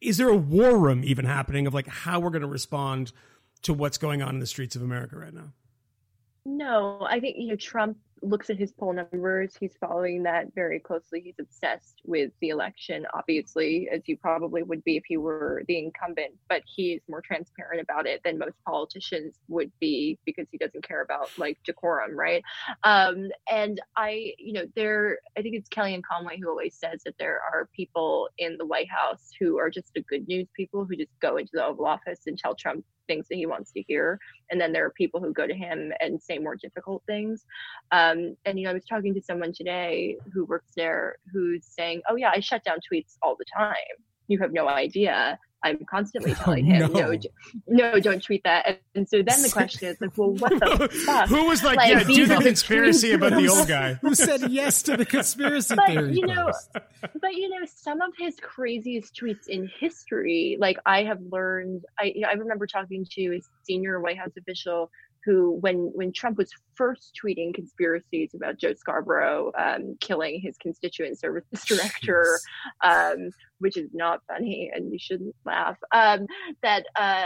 is 0.00 0.16
there 0.16 0.28
a 0.28 0.36
war 0.36 0.78
room 0.78 1.04
even 1.04 1.24
happening 1.24 1.66
of 1.66 1.74
like 1.74 1.88
how 1.88 2.20
we're 2.20 2.30
going 2.30 2.42
to 2.42 2.48
respond 2.48 3.12
to 3.62 3.74
what's 3.74 3.98
going 3.98 4.22
on 4.22 4.30
in 4.30 4.40
the 4.40 4.46
streets 4.46 4.76
of 4.76 4.82
America 4.82 5.16
right 5.18 5.34
now? 5.34 5.52
No, 6.50 7.06
I 7.06 7.20
think 7.20 7.36
you 7.38 7.48
know 7.48 7.56
Trump 7.56 7.98
looks 8.22 8.48
at 8.48 8.56
his 8.56 8.72
poll 8.72 8.94
numbers. 8.94 9.54
He's 9.60 9.76
following 9.78 10.22
that 10.22 10.46
very 10.54 10.80
closely. 10.80 11.20
He's 11.20 11.38
obsessed 11.38 12.00
with 12.04 12.32
the 12.40 12.48
election, 12.48 13.06
obviously, 13.12 13.86
as 13.92 14.00
you 14.06 14.16
probably 14.16 14.62
would 14.62 14.82
be 14.82 14.96
if 14.96 15.10
you 15.10 15.20
were 15.20 15.62
the 15.68 15.78
incumbent, 15.78 16.32
but 16.48 16.62
he's 16.64 17.02
more 17.06 17.20
transparent 17.20 17.82
about 17.82 18.06
it 18.06 18.22
than 18.24 18.38
most 18.38 18.56
politicians 18.66 19.34
would 19.48 19.70
be 19.78 20.18
because 20.24 20.46
he 20.50 20.56
doesn't 20.56 20.88
care 20.88 21.02
about 21.02 21.30
like 21.36 21.58
decorum, 21.64 22.18
right? 22.18 22.42
Um, 22.82 23.28
and 23.52 23.80
I, 23.96 24.32
you 24.38 24.54
know, 24.54 24.64
there, 24.74 25.18
I 25.36 25.42
think 25.42 25.54
it's 25.54 25.68
Kellyanne 25.68 26.02
Conway 26.02 26.38
who 26.40 26.48
always 26.48 26.74
says 26.74 27.02
that 27.04 27.18
there 27.18 27.40
are 27.52 27.68
people 27.76 28.30
in 28.38 28.56
the 28.56 28.66
White 28.66 28.90
House 28.90 29.30
who 29.38 29.58
are 29.58 29.68
just 29.68 29.92
the 29.94 30.00
good 30.00 30.26
news 30.26 30.48
people 30.56 30.86
who 30.86 30.96
just 30.96 31.12
go 31.20 31.36
into 31.36 31.50
the 31.52 31.64
Oval 31.64 31.86
Office 31.86 32.20
and 32.26 32.38
tell 32.38 32.54
Trump 32.54 32.86
things 33.08 33.26
that 33.28 33.36
he 33.36 33.46
wants 33.46 33.72
to 33.72 33.82
hear 33.82 34.20
and 34.50 34.60
then 34.60 34.72
there 34.72 34.84
are 34.84 34.90
people 34.90 35.20
who 35.20 35.32
go 35.32 35.46
to 35.46 35.54
him 35.54 35.92
and 36.00 36.22
say 36.22 36.38
more 36.38 36.56
difficult 36.56 37.02
things. 37.06 37.44
Um, 37.90 38.36
and 38.44 38.58
you 38.58 38.64
know 38.64 38.70
i 38.70 38.74
was 38.74 38.84
talking 38.84 39.14
to 39.14 39.22
someone 39.22 39.52
today 39.52 40.16
who 40.32 40.44
works 40.44 40.72
there 40.76 41.16
who's 41.32 41.66
saying 41.66 42.02
oh 42.08 42.16
yeah 42.16 42.30
i 42.34 42.40
shut 42.40 42.62
down 42.64 42.78
tweets 42.78 43.16
all 43.22 43.36
the 43.36 43.44
time. 43.56 43.74
You 44.28 44.38
have 44.40 44.52
no 44.52 44.68
idea 44.68 45.38
I'm 45.62 45.84
constantly 45.84 46.32
oh, 46.40 46.42
telling 46.42 46.64
him, 46.64 46.92
no. 46.92 47.12
no, 47.12 47.18
no, 47.66 48.00
don't 48.00 48.22
tweet 48.22 48.42
that. 48.44 48.66
And, 48.66 48.78
and, 48.94 49.08
so 49.08 49.18
then 49.18 49.42
the 49.42 49.50
question 49.52 49.88
is 49.88 50.00
like, 50.00 50.16
well, 50.16 50.32
what 50.32 50.50
the 50.50 50.88
fuck? 51.06 51.28
Who 51.28 51.46
was 51.46 51.64
like, 51.64 51.76
like 51.76 51.90
yeah, 51.90 52.04
do 52.04 52.26
the 52.26 52.36
conspiracy 52.36 53.12
about 53.12 53.32
the 53.32 53.48
old 53.48 53.66
guy? 53.66 53.94
Who 53.94 54.14
said 54.14 54.50
yes 54.50 54.82
to 54.84 54.96
the 54.96 55.04
conspiracy 55.04 55.74
but, 55.74 55.86
theory? 55.86 56.14
You 56.14 56.26
know, 56.26 56.52
but 57.20 57.34
you 57.34 57.48
know, 57.48 57.66
some 57.66 58.00
of 58.00 58.12
his 58.18 58.36
craziest 58.40 59.14
tweets 59.14 59.48
in 59.48 59.70
history, 59.78 60.56
like 60.60 60.78
I 60.86 61.04
have 61.04 61.20
learned, 61.30 61.84
I, 61.98 62.14
I 62.28 62.34
remember 62.34 62.66
talking 62.66 63.06
to 63.12 63.36
a 63.36 63.40
senior 63.64 64.00
White 64.00 64.18
House 64.18 64.32
official 64.38 64.90
who, 65.24 65.58
when 65.60 65.90
when 65.94 66.12
Trump 66.12 66.38
was 66.38 66.50
first 66.74 67.18
tweeting 67.22 67.54
conspiracies 67.54 68.34
about 68.34 68.58
Joe 68.58 68.74
Scarborough 68.74 69.52
um, 69.58 69.96
killing 70.00 70.40
his 70.40 70.56
constituent 70.58 71.18
services 71.18 71.64
director, 71.66 72.38
um, 72.82 73.30
which 73.58 73.76
is 73.76 73.90
not 73.92 74.22
funny 74.28 74.70
and 74.74 74.92
you 74.92 74.98
shouldn't 74.98 75.34
laugh, 75.44 75.76
um, 75.92 76.26
that 76.62 76.86
uh, 76.96 77.24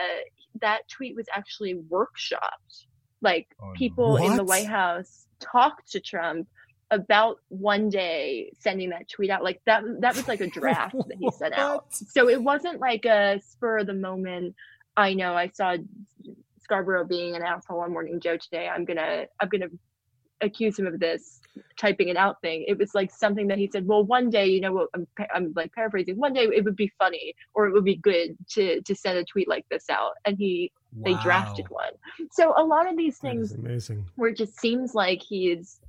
that 0.60 0.88
tweet 0.88 1.16
was 1.16 1.26
actually 1.34 1.74
workshopped. 1.74 2.86
Like 3.20 3.48
oh, 3.62 3.72
people 3.76 4.12
what? 4.12 4.24
in 4.24 4.36
the 4.36 4.44
White 4.44 4.66
House 4.66 5.26
talked 5.38 5.92
to 5.92 6.00
Trump 6.00 6.48
about 6.90 7.38
one 7.48 7.88
day 7.88 8.52
sending 8.58 8.90
that 8.90 9.08
tweet 9.08 9.30
out. 9.30 9.42
Like 9.44 9.60
that 9.66 9.82
that 10.00 10.16
was 10.16 10.26
like 10.28 10.40
a 10.40 10.46
draft 10.50 10.94
that 10.94 11.16
he 11.18 11.30
sent 11.30 11.54
out. 11.54 11.86
So 11.92 12.28
it 12.28 12.42
wasn't 12.42 12.80
like 12.80 13.04
a 13.04 13.40
spur 13.44 13.78
of 13.78 13.86
the 13.86 13.94
moment 13.94 14.54
i 14.96 15.14
know 15.14 15.34
i 15.34 15.48
saw 15.48 15.76
Scarborough 16.62 17.04
being 17.04 17.34
an 17.36 17.42
asshole 17.42 17.80
on 17.80 17.92
Morning 17.92 18.20
Joe 18.20 18.36
today. 18.36 18.68
I'm 18.68 18.84
gonna 18.84 19.26
I'm 19.40 19.48
gonna 19.48 19.68
accuse 20.40 20.78
him 20.78 20.86
of 20.86 20.98
this 20.98 21.40
typing 21.78 22.08
it 22.08 22.16
out 22.16 22.40
thing. 22.40 22.64
It 22.66 22.78
was 22.78 22.94
like 22.94 23.10
something 23.10 23.46
that 23.48 23.58
he 23.58 23.68
said. 23.72 23.86
Well, 23.86 24.04
one 24.04 24.30
day, 24.30 24.46
you 24.46 24.60
know, 24.60 24.86
I'm 24.94 25.06
I'm 25.34 25.52
like 25.54 25.72
paraphrasing. 25.72 26.16
One 26.16 26.32
day 26.32 26.48
it 26.54 26.64
would 26.64 26.76
be 26.76 26.90
funny 26.98 27.34
or 27.54 27.66
it 27.66 27.72
would 27.72 27.84
be 27.84 27.96
good 27.96 28.36
to 28.50 28.80
to 28.82 28.94
send 28.94 29.18
a 29.18 29.24
tweet 29.24 29.48
like 29.48 29.66
this 29.70 29.88
out, 29.90 30.12
and 30.24 30.36
he 30.36 30.72
wow. 30.94 31.04
they 31.04 31.22
drafted 31.22 31.68
one. 31.68 31.92
So 32.30 32.54
a 32.56 32.64
lot 32.64 32.88
of 32.88 32.96
these 32.96 33.18
things 33.18 33.52
amazing. 33.52 34.06
where 34.16 34.30
it 34.30 34.36
just 34.36 34.58
seems 34.60 34.94
like 34.94 35.22
he's 35.22 35.80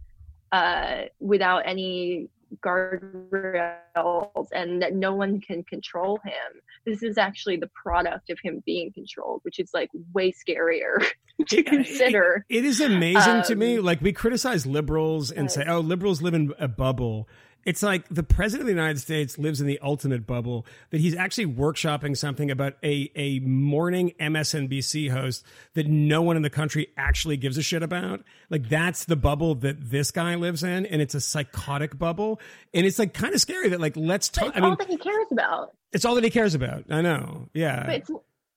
uh, 0.52 1.04
without 1.20 1.64
any 1.66 2.30
guardrails 2.62 4.48
and 4.54 4.82
that 4.82 4.94
no 4.94 5.14
one 5.14 5.42
can 5.42 5.64
control 5.64 6.20
him. 6.24 6.62
This 6.86 7.04
is 7.04 7.18
actually 7.18 7.58
the 7.58 7.70
product 7.82 8.30
of 8.30 8.40
him 8.44 8.62
being 8.66 8.92
controlled, 8.92 9.42
which 9.44 9.60
is 9.60 9.72
like 9.74 9.90
way 10.14 10.32
scarier 10.32 11.06
to 11.48 11.64
consider. 11.64 12.46
it, 12.50 12.58
it 12.58 12.66
is 12.66 12.82
amazing 12.82 13.38
um, 13.38 13.44
to 13.44 13.56
me. 13.56 13.78
Um, 13.78 13.86
like 13.86 14.02
we 14.02 14.14
criticize 14.14 14.66
liberals 14.66 15.32
and 15.32 15.52
say, 15.52 15.66
"Oh, 15.68 15.80
liberals 15.80 16.22
live 16.22 16.34
in 16.34 16.54
a 16.60 16.68
bubble." 16.68 17.28
It's 17.66 17.82
like 17.82 18.08
the 18.10 18.24
president 18.24 18.62
of 18.62 18.68
the 18.68 18.82
United 18.82 19.00
States 19.00 19.38
lives 19.38 19.62
in 19.62 19.68
the 19.68 19.80
ultimate 19.82 20.28
bubble 20.28 20.66
that 20.90 21.00
he's 21.00 21.16
actually 21.16 21.48
workshopping 21.48 22.18
something 22.18 22.52
about 22.52 22.74
a, 22.84 23.12
a 23.16 23.40
morning 23.40 24.14
MSNBC 24.20 25.10
host 25.10 25.46
that 25.74 25.88
no 25.88 26.22
one 26.22 26.36
in 26.36 26.42
the 26.42 26.50
country 26.50 26.88
actually 26.98 27.38
gives 27.38 27.58
a 27.58 27.62
shit 27.62 27.84
about. 27.84 28.24
Like 28.50 28.68
that's 28.68 29.06
the 29.06 29.16
bubble 29.16 29.56
that 29.56 29.90
this 29.90 30.12
guy 30.12 30.36
lives 30.36 30.64
in. 30.64 30.86
And 30.86 31.02
it's 31.02 31.16
a 31.16 31.22
psychotic 31.22 31.98
bubble. 31.98 32.40
And 32.74 32.86
it's 32.86 33.00
like 33.00 33.14
kind 33.14 33.34
of 33.34 33.42
scary 33.42 33.70
that 33.70 33.80
like, 33.80 33.96
let's 33.96 34.30
talk. 34.30 34.50
It's 34.50 34.58
I 34.58 34.62
all 34.62 34.70
mean, 34.70 34.78
that 34.80 34.90
he 34.90 34.98
cares 34.98 35.28
about. 35.32 35.72
It's 35.92 36.06
all 36.06 36.16
that 36.16 36.24
he 36.24 36.30
cares 36.30 36.56
about. 36.56 36.86
I 36.90 37.02
know. 37.02 37.50
Yeah. 37.54 37.86
But 37.86 37.96
it's, 37.96 38.12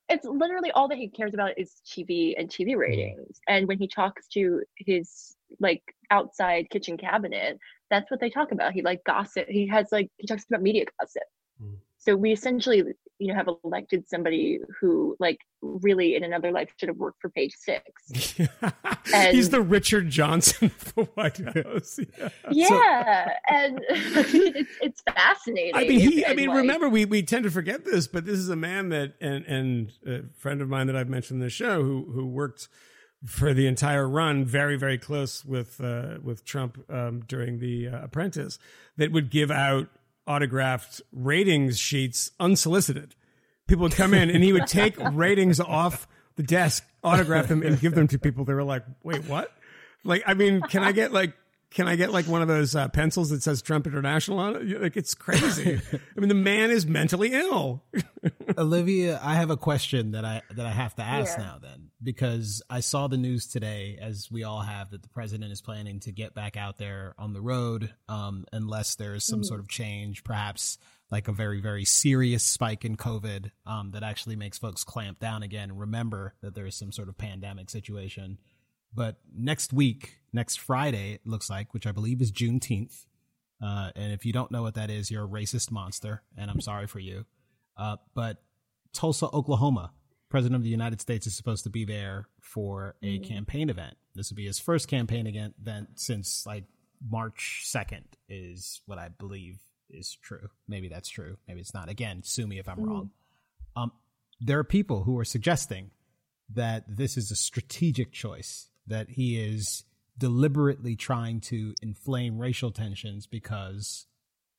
it's 0.08 0.24
literally 0.24 0.70
all 0.72 0.88
that 0.88 0.98
he 0.98 1.08
cares 1.08 1.34
about 1.34 1.58
is 1.58 1.74
TV 1.86 2.34
and 2.38 2.48
TV 2.48 2.70
mm. 2.70 2.78
ratings. 2.78 3.40
And 3.48 3.68
when 3.68 3.78
he 3.78 3.88
talks 3.88 4.26
to 4.28 4.62
his 4.76 5.36
like 5.60 5.82
outside 6.10 6.70
kitchen 6.70 6.96
cabinet, 6.96 7.58
that's 7.90 8.10
what 8.10 8.20
they 8.20 8.30
talk 8.30 8.52
about. 8.52 8.72
He 8.72 8.82
like 8.82 9.02
gossip. 9.04 9.46
He 9.48 9.66
has 9.68 9.88
like 9.92 10.10
he 10.16 10.26
talks 10.26 10.44
about 10.48 10.62
media 10.62 10.84
gossip. 10.98 11.22
Mm. 11.62 11.76
So 11.98 12.14
we 12.14 12.30
essentially, 12.30 12.84
you 13.18 13.28
know, 13.28 13.34
have 13.34 13.48
elected 13.64 14.08
somebody 14.08 14.60
who 14.80 15.16
like 15.18 15.38
really 15.60 16.14
in 16.14 16.22
another 16.22 16.52
life 16.52 16.70
should 16.78 16.88
have 16.88 16.98
worked 16.98 17.20
for 17.20 17.30
Page 17.30 17.52
Six. 17.58 18.38
and, 19.12 19.34
He's 19.34 19.50
the 19.50 19.60
Richard 19.60 20.08
Johnson 20.08 20.70
of 20.70 20.94
the 20.94 21.02
White 21.14 21.38
House. 21.38 21.98
Yeah, 21.98 22.28
yeah 22.52 23.24
so, 23.26 23.32
and 23.48 23.80
it's 23.88 24.70
it's 24.80 25.02
fascinating. 25.02 25.74
I 25.74 25.80
mean, 25.80 25.98
he. 25.98 26.24
I 26.24 26.34
mean, 26.34 26.48
like, 26.48 26.58
remember 26.58 26.88
we 26.88 27.04
we 27.06 27.22
tend 27.22 27.42
to 27.42 27.50
forget 27.50 27.84
this, 27.84 28.06
but 28.06 28.24
this 28.24 28.38
is 28.38 28.48
a 28.48 28.56
man 28.56 28.90
that 28.90 29.14
and 29.20 29.44
and 29.46 29.92
a 30.06 30.22
friend 30.38 30.60
of 30.60 30.68
mine 30.68 30.86
that 30.86 30.96
I've 30.96 31.08
mentioned 31.08 31.40
in 31.40 31.44
the 31.44 31.50
show 31.50 31.82
who 31.82 32.08
who 32.12 32.26
worked 32.26 32.68
for 33.24 33.54
the 33.54 33.66
entire 33.66 34.08
run, 34.08 34.44
very 34.44 34.76
very 34.76 34.98
close 34.98 35.44
with 35.44 35.80
uh, 35.80 36.18
with 36.22 36.44
Trump 36.44 36.78
um, 36.90 37.22
during 37.26 37.58
the 37.58 37.88
uh, 37.88 38.04
Apprentice, 38.04 38.58
that 38.96 39.12
would 39.12 39.30
give 39.30 39.50
out 39.50 39.88
autographed 40.26 41.00
ratings 41.12 41.78
sheets 41.78 42.30
unsolicited. 42.40 43.14
People 43.66 43.84
would 43.84 43.94
come 43.94 44.14
in 44.14 44.30
and 44.30 44.44
he 44.44 44.52
would 44.52 44.66
take 44.66 44.96
ratings 45.12 45.60
off 45.60 46.06
the 46.36 46.42
desk, 46.42 46.84
autograph 47.02 47.48
them, 47.48 47.62
and 47.62 47.80
give 47.80 47.94
them 47.94 48.08
to 48.08 48.18
people. 48.18 48.44
They 48.44 48.54
were 48.54 48.64
like, 48.64 48.84
"Wait, 49.02 49.24
what?" 49.24 49.52
Like, 50.04 50.22
I 50.26 50.34
mean, 50.34 50.60
can 50.60 50.84
I 50.84 50.92
get 50.92 51.12
like 51.12 51.34
can 51.70 51.88
I 51.88 51.96
get 51.96 52.12
like 52.12 52.26
one 52.26 52.42
of 52.42 52.48
those 52.48 52.74
uh, 52.74 52.88
pencils 52.88 53.30
that 53.30 53.42
says 53.42 53.60
Trump 53.60 53.86
International 53.86 54.38
on 54.38 54.56
it? 54.56 54.82
Like 54.82 54.96
it's 54.96 55.14
crazy. 55.14 55.80
I 55.92 56.20
mean, 56.20 56.28
the 56.28 56.34
man 56.34 56.70
is 56.70 56.86
mentally 56.86 57.32
ill. 57.32 57.84
Olivia, 58.58 59.20
I 59.22 59.34
have 59.34 59.50
a 59.50 59.56
question 59.56 60.12
that 60.12 60.24
I 60.24 60.42
that 60.54 60.64
I 60.64 60.70
have 60.70 60.94
to 60.96 61.02
ask 61.02 61.36
yeah. 61.36 61.44
now 61.44 61.58
then 61.60 61.90
because 62.02 62.62
I 62.70 62.80
saw 62.80 63.08
the 63.08 63.16
news 63.16 63.46
today, 63.46 63.98
as 64.00 64.28
we 64.30 64.44
all 64.44 64.60
have, 64.60 64.90
that 64.90 65.02
the 65.02 65.08
president 65.08 65.52
is 65.52 65.60
planning 65.60 66.00
to 66.00 66.12
get 66.12 66.34
back 66.34 66.56
out 66.56 66.78
there 66.78 67.14
on 67.18 67.32
the 67.32 67.40
road, 67.40 67.92
um, 68.08 68.44
unless 68.52 68.94
there 68.94 69.14
is 69.14 69.24
some 69.26 69.40
mm. 69.40 69.46
sort 69.46 69.60
of 69.60 69.68
change, 69.68 70.24
perhaps 70.24 70.78
like 71.10 71.28
a 71.28 71.32
very 71.32 71.60
very 71.60 71.84
serious 71.84 72.42
spike 72.42 72.84
in 72.84 72.96
COVID 72.96 73.50
um, 73.64 73.92
that 73.92 74.02
actually 74.02 74.34
makes 74.34 74.58
folks 74.58 74.82
clamp 74.82 75.20
down 75.20 75.42
again 75.42 75.70
and 75.70 75.78
remember 75.78 76.34
that 76.42 76.54
there 76.54 76.66
is 76.66 76.74
some 76.74 76.90
sort 76.90 77.08
of 77.08 77.16
pandemic 77.16 77.70
situation. 77.70 78.38
But 78.94 79.16
next 79.34 79.72
week, 79.72 80.18
next 80.32 80.60
Friday, 80.60 81.12
it 81.14 81.26
looks 81.26 81.50
like, 81.50 81.74
which 81.74 81.86
I 81.86 81.92
believe 81.92 82.20
is 82.20 82.32
Juneteenth. 82.32 83.06
Uh, 83.62 83.90
and 83.94 84.12
if 84.12 84.24
you 84.24 84.32
don't 84.32 84.50
know 84.50 84.62
what 84.62 84.74
that 84.74 84.90
is, 84.90 85.10
you're 85.10 85.24
a 85.24 85.28
racist 85.28 85.70
monster, 85.70 86.22
and 86.36 86.50
I'm 86.50 86.60
sorry 86.60 86.86
for 86.86 86.98
you. 86.98 87.24
Uh, 87.76 87.96
but 88.14 88.42
Tulsa, 88.92 89.26
Oklahoma, 89.26 89.92
President 90.28 90.56
of 90.56 90.62
the 90.62 90.70
United 90.70 91.00
States 91.00 91.26
is 91.26 91.36
supposed 91.36 91.64
to 91.64 91.70
be 91.70 91.84
there 91.84 92.28
for 92.40 92.96
a 93.02 93.18
mm-hmm. 93.18 93.24
campaign 93.24 93.70
event. 93.70 93.96
This 94.14 94.30
would 94.30 94.36
be 94.36 94.46
his 94.46 94.58
first 94.58 94.88
campaign 94.88 95.26
event 95.26 95.88
since 95.94 96.44
like 96.46 96.64
March 97.06 97.64
2nd, 97.66 98.04
is 98.28 98.80
what 98.86 98.98
I 98.98 99.08
believe 99.08 99.58
is 99.88 100.16
true. 100.22 100.48
Maybe 100.66 100.88
that's 100.88 101.08
true. 101.08 101.36
Maybe 101.46 101.60
it's 101.60 101.74
not. 101.74 101.88
Again, 101.88 102.22
sue 102.24 102.46
me 102.46 102.58
if 102.58 102.68
I'm 102.68 102.76
mm-hmm. 102.76 102.90
wrong. 102.90 103.10
Um, 103.76 103.92
there 104.40 104.58
are 104.58 104.64
people 104.64 105.04
who 105.04 105.18
are 105.18 105.24
suggesting 105.24 105.90
that 106.54 106.84
this 106.88 107.16
is 107.16 107.30
a 107.30 107.36
strategic 107.36 108.12
choice, 108.12 108.68
that 108.86 109.10
he 109.10 109.38
is 109.40 109.84
deliberately 110.18 110.96
trying 110.96 111.40
to 111.40 111.74
inflame 111.82 112.38
racial 112.38 112.70
tensions 112.70 113.26
because 113.26 114.06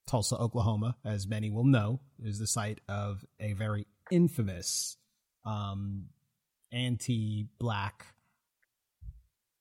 Tulsa, 0.05 0.37
Oklahoma, 0.37 0.95
as 1.03 1.27
many 1.27 1.49
will 1.49 1.65
know, 1.65 1.99
is 2.23 2.39
the 2.39 2.47
site 2.47 2.79
of 2.87 3.25
a 3.39 3.53
very 3.53 3.87
infamous 4.11 4.97
um, 5.45 6.05
anti 6.71 7.47
black 7.59 8.05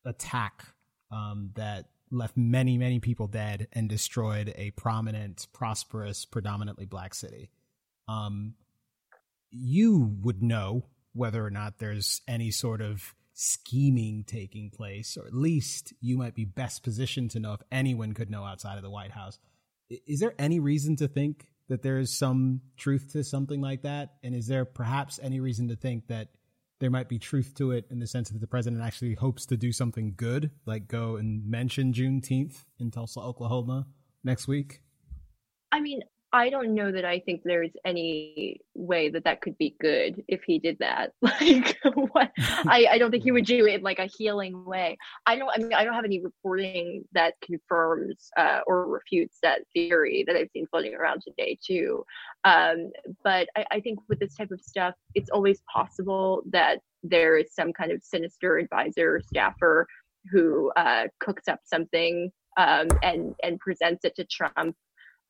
attack 0.04 0.64
um, 1.10 1.50
that 1.54 1.86
left 2.10 2.36
many, 2.36 2.78
many 2.78 3.00
people 3.00 3.26
dead 3.26 3.66
and 3.72 3.88
destroyed 3.88 4.52
a 4.56 4.70
prominent, 4.72 5.48
prosperous, 5.52 6.24
predominantly 6.24 6.86
black 6.86 7.14
city. 7.14 7.50
Um, 8.08 8.54
you 9.50 10.16
would 10.22 10.42
know 10.42 10.84
whether 11.12 11.44
or 11.44 11.50
not 11.50 11.78
there's 11.78 12.20
any 12.28 12.50
sort 12.50 12.80
of 12.80 13.14
scheming 13.38 14.24
taking 14.26 14.70
place, 14.70 15.18
or 15.18 15.26
at 15.26 15.34
least 15.34 15.92
you 16.00 16.16
might 16.16 16.34
be 16.34 16.46
best 16.46 16.82
positioned 16.82 17.30
to 17.30 17.38
know 17.38 17.52
if 17.52 17.60
anyone 17.70 18.14
could 18.14 18.30
know 18.30 18.44
outside 18.44 18.78
of 18.78 18.82
the 18.82 18.90
White 18.90 19.10
House. 19.10 19.38
Is 19.90 20.20
there 20.20 20.34
any 20.38 20.58
reason 20.58 20.96
to 20.96 21.06
think 21.06 21.46
that 21.68 21.82
there 21.82 21.98
is 21.98 22.16
some 22.16 22.62
truth 22.78 23.12
to 23.12 23.22
something 23.22 23.60
like 23.60 23.82
that? 23.82 24.14
And 24.22 24.34
is 24.34 24.46
there 24.46 24.64
perhaps 24.64 25.20
any 25.22 25.40
reason 25.40 25.68
to 25.68 25.76
think 25.76 26.08
that 26.08 26.28
there 26.80 26.90
might 26.90 27.10
be 27.10 27.18
truth 27.18 27.52
to 27.56 27.72
it 27.72 27.84
in 27.90 27.98
the 27.98 28.06
sense 28.06 28.30
that 28.30 28.40
the 28.40 28.46
president 28.46 28.82
actually 28.82 29.14
hopes 29.14 29.44
to 29.46 29.56
do 29.58 29.70
something 29.70 30.14
good, 30.16 30.50
like 30.64 30.88
go 30.88 31.16
and 31.16 31.46
mention 31.46 31.92
Juneteenth 31.92 32.64
in 32.78 32.90
Tulsa, 32.90 33.20
Oklahoma 33.20 33.86
next 34.24 34.48
week? 34.48 34.80
I 35.70 35.80
mean, 35.80 36.00
I 36.32 36.50
don't 36.50 36.74
know 36.74 36.90
that 36.90 37.04
I 37.04 37.20
think 37.20 37.42
there's 37.44 37.70
any 37.84 38.60
way 38.74 39.08
that 39.10 39.24
that 39.24 39.40
could 39.40 39.56
be 39.58 39.76
good 39.80 40.22
if 40.28 40.42
he 40.44 40.58
did 40.58 40.78
that. 40.80 41.12
Like, 41.22 41.78
what? 41.94 42.30
I, 42.38 42.86
I 42.92 42.98
don't 42.98 43.10
think 43.10 43.22
he 43.24 43.32
would 43.32 43.44
do 43.44 43.66
it 43.66 43.74
in 43.74 43.82
like 43.82 43.98
a 43.98 44.06
healing 44.06 44.64
way. 44.64 44.96
I 45.26 45.36
don't. 45.36 45.50
I 45.54 45.58
mean, 45.58 45.74
I 45.74 45.84
don't 45.84 45.94
have 45.94 46.04
any 46.04 46.20
reporting 46.20 47.04
that 47.12 47.34
confirms 47.42 48.30
uh, 48.36 48.60
or 48.66 48.86
refutes 48.86 49.38
that 49.42 49.60
theory 49.72 50.24
that 50.26 50.36
I've 50.36 50.50
seen 50.52 50.66
floating 50.66 50.94
around 50.94 51.22
today 51.22 51.58
too. 51.64 52.04
Um, 52.44 52.90
but 53.22 53.48
I, 53.56 53.66
I 53.70 53.80
think 53.80 54.00
with 54.08 54.18
this 54.18 54.34
type 54.34 54.50
of 54.50 54.60
stuff, 54.60 54.94
it's 55.14 55.30
always 55.30 55.60
possible 55.72 56.42
that 56.50 56.80
there 57.02 57.36
is 57.36 57.54
some 57.54 57.72
kind 57.72 57.92
of 57.92 58.02
sinister 58.02 58.58
advisor 58.58 59.16
or 59.16 59.20
staffer 59.20 59.86
who 60.30 60.72
uh, 60.76 61.04
cooks 61.20 61.48
up 61.48 61.60
something 61.64 62.32
um, 62.56 62.88
and 63.02 63.34
and 63.42 63.60
presents 63.60 64.04
it 64.04 64.16
to 64.16 64.24
Trump 64.24 64.74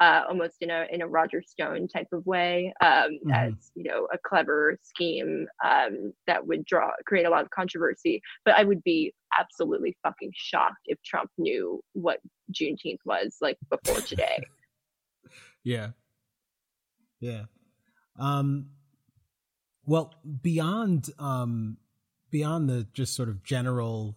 uh, 0.01 0.23
almost 0.29 0.57
in 0.61 0.71
a 0.71 0.87
in 0.91 1.01
a 1.03 1.07
Roger 1.07 1.43
Stone 1.43 1.89
type 1.89 2.09
of 2.13 2.27
way, 2.27 2.73
um, 2.81 2.89
mm-hmm. 2.89 3.31
as 3.31 3.55
you 3.75 3.85
know, 3.85 4.07
a 4.13 4.19
clever 4.19 4.79
scheme 4.83 5.47
um, 5.65 6.13
that 6.27 6.47
would 6.47 6.65
draw 6.65 6.91
create 7.07 7.27
a 7.27 7.31
lot 7.31 7.43
of 7.43 7.51
controversy. 7.51 8.21
But 8.45 8.55
I 8.55 8.65
would 8.65 8.83
be 8.83 9.15
absolutely 9.39 9.97
fucking 10.03 10.33
shocked 10.35 10.87
if 10.87 11.03
Trump 11.03 11.31
knew 11.39 11.81
what 11.95 12.21
Juneteenth 12.53 12.99
was 13.05 13.37
like 13.41 13.59
before 13.71 14.01
today. 14.07 14.43
yeah, 15.65 15.89
yeah. 17.21 17.45
Um, 18.19 18.71
well, 19.85 20.13
beyond 20.43 21.11
um, 21.19 21.79
beyond 22.31 22.69
the 22.69 22.87
just 22.93 23.15
sort 23.15 23.29
of 23.29 23.43
general 23.45 24.17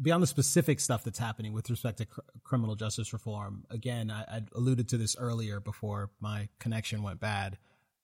beyond 0.00 0.22
the 0.22 0.26
specific 0.26 0.80
stuff 0.80 1.04
that's 1.04 1.18
happening 1.18 1.52
with 1.52 1.70
respect 1.70 1.98
to 1.98 2.06
cr- 2.06 2.20
criminal 2.44 2.74
justice 2.74 3.12
reform, 3.12 3.64
again, 3.70 4.10
I, 4.10 4.22
I 4.22 4.40
alluded 4.54 4.88
to 4.90 4.98
this 4.98 5.16
earlier 5.18 5.60
before 5.60 6.10
my 6.20 6.48
connection 6.58 7.02
went 7.02 7.20
bad. 7.20 7.58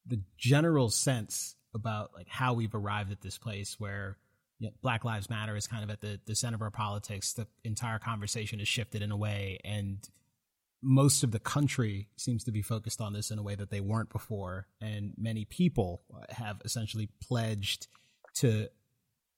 The 0.07 0.21
general 0.37 0.91
sense 0.91 1.57
about 1.75 2.13
like 2.15 2.29
how 2.29 2.55
we've 2.55 2.75
arrived 2.75 3.13
at 3.13 3.21
this 3.21 3.39
place 3.39 3.79
where 3.79 4.17
you 4.59 4.69
know, 4.69 4.75
Black 4.83 5.05
Lives 5.05 5.29
Matter 5.29 5.57
is 5.57 5.67
kind 5.67 5.85
of 5.85 5.91
at 5.91 6.01
the, 6.01 6.21
the 6.25 6.35
center 6.35 6.55
of 6.55 6.63
our 6.63 6.71
politics. 6.71 7.33
The 7.33 7.47
entire 7.65 7.99
conversation 7.99 8.59
has 8.59 8.69
shifted 8.69 9.03
in 9.03 9.11
a 9.11 9.17
way, 9.17 9.59
and 9.65 9.99
most 10.83 11.23
of 11.23 11.31
the 11.31 11.39
country 11.39 12.09
seems 12.17 12.45
to 12.45 12.53
be 12.53 12.63
focused 12.63 13.01
on 13.01 13.13
this 13.13 13.31
in 13.31 13.39
a 13.39 13.43
way 13.43 13.55
that 13.55 13.71
they 13.71 13.81
weren't 13.81 14.11
before. 14.11 14.67
And 14.81 15.13
many 15.17 15.45
people 15.45 16.03
have 16.31 16.61
essentially 16.65 17.09
pledged 17.21 17.87
to 18.35 18.69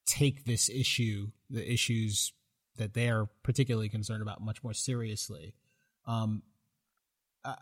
take 0.06 0.44
this 0.44 0.68
issue, 0.68 1.28
the 1.50 1.70
issues 1.70 2.32
that 2.76 2.94
they 2.94 3.08
are 3.08 3.28
particularly 3.42 3.88
concerned 3.88 4.22
about 4.22 4.40
much 4.40 4.62
more 4.62 4.74
seriously. 4.74 5.54
Um, 6.06 6.42
uh, 7.44 7.54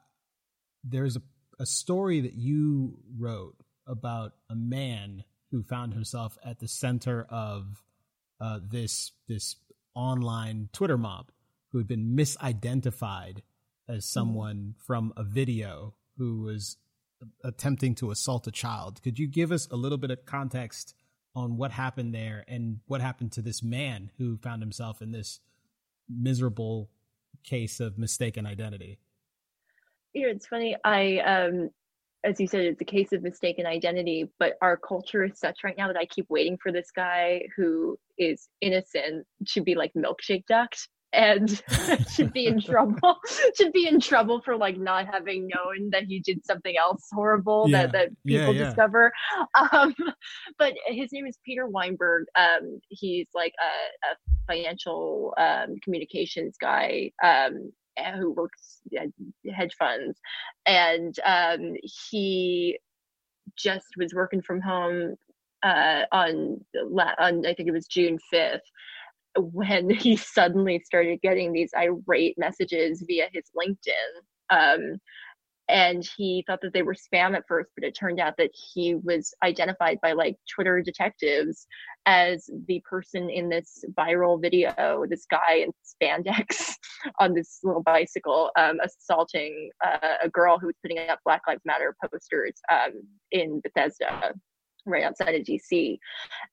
there's 0.85 1.17
a, 1.17 1.23
a 1.59 1.67
story 1.67 2.21
that 2.21 2.35
you 2.35 2.99
wrote 3.19 3.57
about 3.87 4.33
a 4.49 4.55
man 4.55 5.25
who 5.51 5.63
found 5.63 5.93
himself 5.93 6.39
at 6.45 6.59
the 6.61 6.69
center 6.69 7.27
of 7.29 7.83
uh, 8.41 8.59
this 8.63 9.13
this 9.29 9.57
online 9.95 10.69
Twitter 10.73 10.99
mob 10.99 11.31
who 11.71 11.79
had 11.79 11.87
been 11.87 12.17
misidentified 12.17 13.39
as 13.89 14.05
someone 14.05 14.75
from 14.79 15.13
a 15.17 15.23
video 15.23 15.95
who 16.17 16.41
was 16.43 16.77
attempting 17.45 17.95
to 17.95 18.11
assault 18.11 18.47
a 18.47 18.51
child. 18.51 19.03
Could 19.03 19.19
you 19.19 19.27
give 19.27 19.53
us 19.53 19.69
a 19.71 19.77
little 19.77 19.99
bit 19.99 20.11
of 20.11 20.25
context 20.25 20.95
on 21.35 21.57
what 21.57 21.71
happened 21.71 22.15
there 22.15 22.45
and 22.49 22.81
what 22.87 23.01
happened 23.01 23.33
to 23.33 23.43
this 23.43 23.63
man 23.63 24.11
who 24.19 24.37
found 24.37 24.63
himself 24.63 25.01
in 25.01 25.13
this 25.13 25.41
miserable 26.09 26.91
case 27.45 27.81
of 27.81 27.99
mistaken 27.99 28.47
identity. 28.47 28.99
You 30.13 30.27
know, 30.27 30.29
it's 30.29 30.47
funny. 30.47 30.77
I, 30.85 31.19
um, 31.19 31.71
as 32.25 32.39
you 32.39 32.47
said, 32.47 32.61
it's 32.61 32.81
a 32.81 32.85
case 32.85 33.13
of 33.13 33.23
mistaken 33.23 33.67
identity, 33.67 34.31
but 34.39 34.55
our 34.61 34.77
culture 34.77 35.25
is 35.25 35.39
such 35.39 35.65
right 35.65 35.77
now 35.77 35.89
that 35.89 35.97
I 35.97 36.05
keep 36.05 36.27
waiting 36.29 36.59
for 36.63 36.71
this 36.71 36.91
guy 36.95 37.43
who 37.57 37.99
is 38.19 38.49
innocent 38.61 39.27
to 39.49 39.63
be 39.63 39.75
like 39.75 39.93
milkshake 39.95 40.47
ducked 40.47 40.89
and 41.13 41.63
should 42.11 42.33
be 42.33 42.47
in 42.47 42.61
trouble 42.61 43.17
should 43.57 43.73
be 43.73 43.87
in 43.87 44.01
trouble 44.01 44.41
for 44.45 44.57
like 44.57 44.79
not 44.79 45.07
having 45.07 45.49
known 45.49 45.91
that 45.91 46.05
he 46.05 46.21
did 46.21 46.45
something 46.45 46.77
else 46.77 47.09
horrible 47.13 47.67
yeah. 47.69 47.83
that, 47.83 47.93
that 47.93 48.09
people 48.27 48.55
yeah, 48.55 48.61
yeah. 48.61 48.65
discover 48.67 49.13
um, 49.73 49.95
but 50.59 50.73
his 50.87 51.13
name 51.13 51.27
is 51.27 51.39
peter 51.45 51.67
weinberg 51.67 52.25
um, 52.37 52.81
he's 52.89 53.29
like 53.35 53.53
a, 53.61 54.11
a 54.11 54.53
financial 54.53 55.35
um, 55.39 55.77
communications 55.83 56.57
guy 56.61 57.11
um, 57.23 57.73
who 58.17 58.33
works 58.33 58.81
at 58.99 59.09
hedge 59.55 59.75
funds 59.79 60.19
and 60.67 61.19
um, 61.25 61.75
he 61.83 62.79
just 63.57 63.89
was 63.97 64.15
working 64.15 64.41
from 64.41 64.61
home 64.61 65.15
uh, 65.63 66.03
on 66.11 66.65
on 67.19 67.47
I 67.47 67.55
think 67.55 67.69
it 67.69 67.73
was 67.73 67.87
June 67.87 68.19
5th 68.33 68.61
when 69.39 69.91
he 69.95 70.17
suddenly 70.17 70.81
started 70.85 71.21
getting 71.23 71.53
these 71.53 71.71
irate 71.77 72.37
messages 72.39 73.05
via 73.07 73.29
his 73.33 73.45
LinkedIn. 73.57 74.51
Um, 74.51 74.99
and 75.69 76.07
he 76.17 76.45
thought 76.47 76.61
that 76.63 76.75
they 76.75 76.83
were 76.83 76.95
spam 76.95 77.35
at 77.35 77.45
first, 77.49 77.71
but 77.75 77.85
it 77.85 77.93
turned 77.93 78.21
out 78.21 78.35
that 78.37 78.51
he 78.53 78.95
was 78.97 79.33
identified 79.43 79.99
by 80.03 80.13
like 80.13 80.37
Twitter 80.53 80.83
detectives 80.83 81.67
as 82.05 82.51
the 82.67 82.83
person 82.89 83.31
in 83.31 83.49
this 83.49 83.85
viral 83.97 84.41
video, 84.41 85.05
this 85.09 85.25
guy 85.31 85.65
in 85.65 85.71
spandex 85.83 86.75
on 87.21 87.33
this 87.33 87.61
little 87.63 87.83
bicycle, 87.83 88.51
um, 88.59 88.79
assaulting 88.85 89.71
uh, 89.85 90.17
a 90.23 90.29
girl 90.29 90.59
who 90.59 90.67
was 90.67 90.77
putting 90.83 90.99
up 91.09 91.21
Black 91.25 91.43
Lives 91.47 91.63
Matter 91.65 91.97
posters 92.03 92.55
um, 92.71 93.03
in 93.31 93.61
Bethesda 93.61 94.35
right 94.85 95.05
outside 95.05 95.35
of 95.35 95.43
DC. 95.43 95.99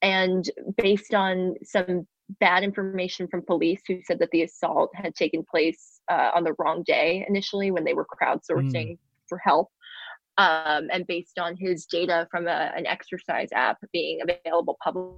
And 0.02 0.50
based 0.78 1.14
on 1.14 1.56
some 1.64 2.08
bad 2.40 2.64
information 2.64 3.28
from 3.28 3.42
police 3.42 3.82
who 3.88 4.00
said 4.06 4.20
that 4.20 4.30
the 4.32 4.44
assault 4.44 4.92
had 4.94 5.16
taken 5.16 5.44
place 5.50 6.02
uh, 6.12 6.32
on 6.34 6.44
the 6.44 6.54
wrong 6.60 6.84
day 6.84 7.26
initially 7.28 7.72
when 7.72 7.84
they 7.84 7.94
were 7.94 8.06
crowdsourcing 8.06 8.92
mm. 8.92 8.98
for 9.28 9.38
help. 9.40 9.70
Um, 10.38 10.88
and 10.94 11.06
based 11.06 11.38
on 11.38 11.58
his 11.58 11.86
data 11.86 12.28
from 12.32 12.48
a, 12.48 12.72
an 12.76 12.86
exercise 12.88 13.50
app 13.54 13.78
being 13.92 14.20
available 14.22 14.78
publicly, 14.82 15.18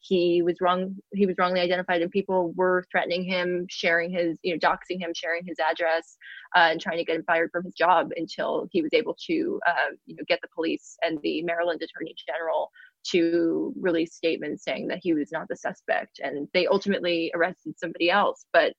he 0.00 0.42
was 0.42 0.56
wrong. 0.60 0.96
He 1.12 1.26
was 1.26 1.36
wrongly 1.38 1.60
identified, 1.60 2.02
and 2.02 2.10
people 2.10 2.52
were 2.56 2.84
threatening 2.90 3.24
him, 3.24 3.66
sharing 3.68 4.10
his, 4.10 4.38
you 4.42 4.54
know, 4.54 4.58
doxing 4.58 5.00
him, 5.00 5.12
sharing 5.14 5.44
his 5.44 5.58
address, 5.58 6.16
uh, 6.56 6.68
and 6.70 6.80
trying 6.80 6.98
to 6.98 7.04
get 7.04 7.16
him 7.16 7.24
fired 7.24 7.50
from 7.50 7.64
his 7.64 7.74
job 7.74 8.10
until 8.16 8.68
he 8.70 8.82
was 8.82 8.90
able 8.92 9.16
to, 9.26 9.60
uh, 9.66 9.90
you 10.06 10.16
know, 10.16 10.22
get 10.28 10.40
the 10.42 10.48
police 10.54 10.96
and 11.02 11.18
the 11.22 11.42
Maryland 11.42 11.82
Attorney 11.82 12.14
General 12.26 12.70
to 13.10 13.72
release 13.80 14.14
statements 14.14 14.64
saying 14.64 14.88
that 14.88 15.00
he 15.02 15.14
was 15.14 15.32
not 15.32 15.48
the 15.48 15.56
suspect 15.56 16.20
and 16.22 16.48
they 16.54 16.66
ultimately 16.66 17.30
arrested 17.34 17.74
somebody 17.78 18.10
else. 18.10 18.46
But 18.52 18.74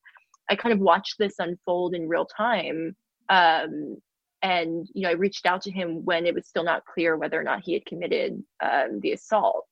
i 0.49 0.55
kind 0.55 0.73
of 0.73 0.79
watched 0.79 1.15
this 1.17 1.35
unfold 1.39 1.95
in 1.95 2.07
real 2.07 2.25
time 2.25 2.95
um, 3.29 3.97
and 4.41 4.87
you 4.93 5.03
know 5.03 5.09
i 5.09 5.13
reached 5.13 5.45
out 5.45 5.61
to 5.61 5.71
him 5.71 6.03
when 6.03 6.25
it 6.25 6.35
was 6.35 6.47
still 6.47 6.63
not 6.63 6.85
clear 6.85 7.15
whether 7.17 7.39
or 7.39 7.43
not 7.43 7.63
he 7.63 7.73
had 7.73 7.85
committed 7.85 8.43
um, 8.61 8.99
the 9.01 9.13
assault. 9.13 9.65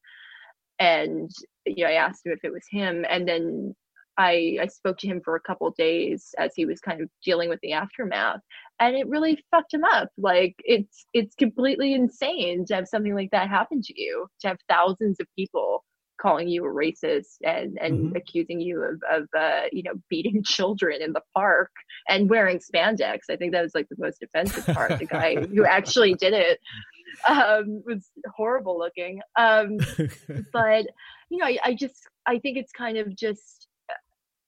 And 0.80 1.30
you 1.66 1.84
know 1.84 1.91
i 1.91 1.95
asked 1.95 2.26
him 2.26 2.32
if 2.32 2.43
it 2.43 2.54
was 2.54 2.66
him 2.70 3.06
and 3.10 3.28
then 3.28 3.76
I, 4.18 4.57
I 4.62 4.68
spoke 4.68 4.97
to 4.99 5.07
him 5.07 5.22
for 5.24 5.36
a 5.36 5.41
couple 5.41 5.70
days 5.72 6.36
as 6.38 6.51
he 6.55 6.66
was 6.66 6.80
kind 6.80 7.01
of 7.01 7.09
dealing 7.24 7.49
with 7.49 7.59
the 7.62 7.74
aftermath 7.74 8.41
and 8.82 8.95
it 8.95 9.07
really 9.07 9.41
fucked 9.51 9.74
him 9.74 9.84
up. 9.84 10.09
Like 10.18 10.55
it's 10.66 11.05
it's 11.14 11.36
completely 11.36 11.93
insane 11.93 12.66
to 12.66 12.76
have 12.76 12.88
something 12.88 13.14
like 13.14 13.30
that 13.32 13.47
happen 13.47 13.82
to 13.82 13.93
you 13.95 14.28
to 14.41 14.49
have 14.49 14.57
thousands 14.68 15.20
of 15.20 15.28
people 15.38 15.86
calling 16.20 16.47
you 16.47 16.66
a 16.66 16.68
racist 16.68 17.38
and 17.43 17.78
and 17.80 18.07
mm-hmm. 18.07 18.16
accusing 18.16 18.59
you 18.59 18.82
of 18.82 19.01
of 19.09 19.28
uh, 19.38 19.68
you 19.72 19.84
know 19.84 19.93
beating 20.09 20.43
children 20.45 21.01
in 21.01 21.14
the 21.14 21.22
park 21.36 21.72
and 22.09 22.30
wearing 22.30 22.59
spandex. 22.59 23.20
I 23.30 23.36
think 23.36 23.53
that 23.53 23.62
was 23.62 23.76
like 23.76 23.88
the 23.89 23.95
most 23.99 24.24
offensive 24.24 24.66
part. 24.76 24.97
The 24.97 25.05
guy 25.05 25.36
who 25.55 25.64
actually 25.64 26.16
did 26.16 26.34
it 26.34 26.59
um, 27.28 27.84
was 27.86 28.09
horrible 28.36 28.80
looking. 28.80 29.22
Um, 29.36 29.78
but 30.53 30.88
you 31.30 31.38
know 31.38 31.45
I, 31.45 31.57
I 31.64 31.74
just 31.76 32.07
i 32.26 32.38
think 32.39 32.57
it's 32.57 32.74
kind 32.74 32.97
of 32.97 33.16
just 33.16 33.68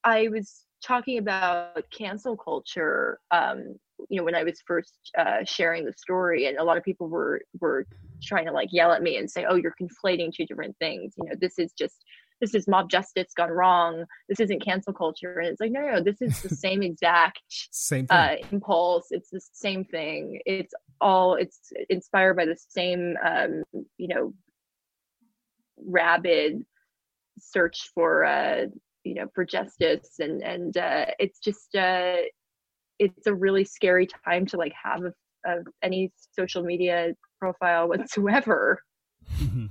I 0.03 0.27
was 0.29 0.65
talking 0.83 1.17
about 1.17 1.83
cancel 1.91 2.35
culture, 2.35 3.19
um, 3.31 3.75
you 4.09 4.17
know, 4.17 4.23
when 4.23 4.35
I 4.35 4.43
was 4.43 4.61
first 4.67 4.97
uh, 5.17 5.43
sharing 5.45 5.85
the 5.85 5.93
story, 5.93 6.47
and 6.47 6.57
a 6.57 6.63
lot 6.63 6.77
of 6.77 6.83
people 6.83 7.07
were 7.07 7.41
were 7.59 7.85
trying 8.21 8.45
to 8.45 8.51
like 8.51 8.69
yell 8.71 8.91
at 8.91 9.01
me 9.01 9.17
and 9.17 9.29
say, 9.29 9.45
"Oh, 9.47 9.55
you're 9.55 9.75
conflating 9.81 10.33
two 10.33 10.45
different 10.45 10.75
things." 10.79 11.13
You 11.17 11.29
know, 11.29 11.35
this 11.39 11.57
is 11.57 11.71
just 11.73 12.03
this 12.41 12.53
is 12.53 12.67
mob 12.67 12.89
justice 12.89 13.31
gone 13.35 13.51
wrong. 13.51 14.03
This 14.27 14.39
isn't 14.41 14.63
cancel 14.63 14.93
culture, 14.93 15.39
and 15.39 15.47
it's 15.47 15.61
like, 15.61 15.71
no, 15.71 15.79
no, 15.79 15.91
no 15.93 16.03
this 16.03 16.21
is 16.21 16.41
the 16.41 16.49
same 16.55 16.83
exact 16.83 17.39
same 17.47 18.07
uh, 18.09 18.35
impulse. 18.51 19.07
It's 19.11 19.29
the 19.29 19.41
same 19.53 19.85
thing. 19.85 20.41
It's 20.45 20.73
all 20.99 21.35
it's 21.35 21.71
inspired 21.89 22.35
by 22.35 22.45
the 22.45 22.57
same, 22.69 23.15
um, 23.25 23.63
you 23.97 24.07
know, 24.09 24.33
rabid 25.77 26.65
search 27.39 27.89
for 27.95 28.25
uh, 28.25 28.65
you 29.03 29.15
know 29.15 29.27
for 29.33 29.45
justice 29.45 30.19
and 30.19 30.41
and 30.41 30.77
uh, 30.77 31.05
it's 31.19 31.39
just 31.39 31.75
uh, 31.75 32.17
it's 32.99 33.27
a 33.27 33.33
really 33.33 33.65
scary 33.65 34.07
time 34.25 34.45
to 34.47 34.57
like 34.57 34.73
have 34.81 35.03
a, 35.03 35.13
a 35.49 35.63
any 35.81 36.11
social 36.37 36.63
media 36.63 37.13
profile 37.39 37.87
whatsoever. 37.89 38.81
Mm-hmm. 39.39 39.65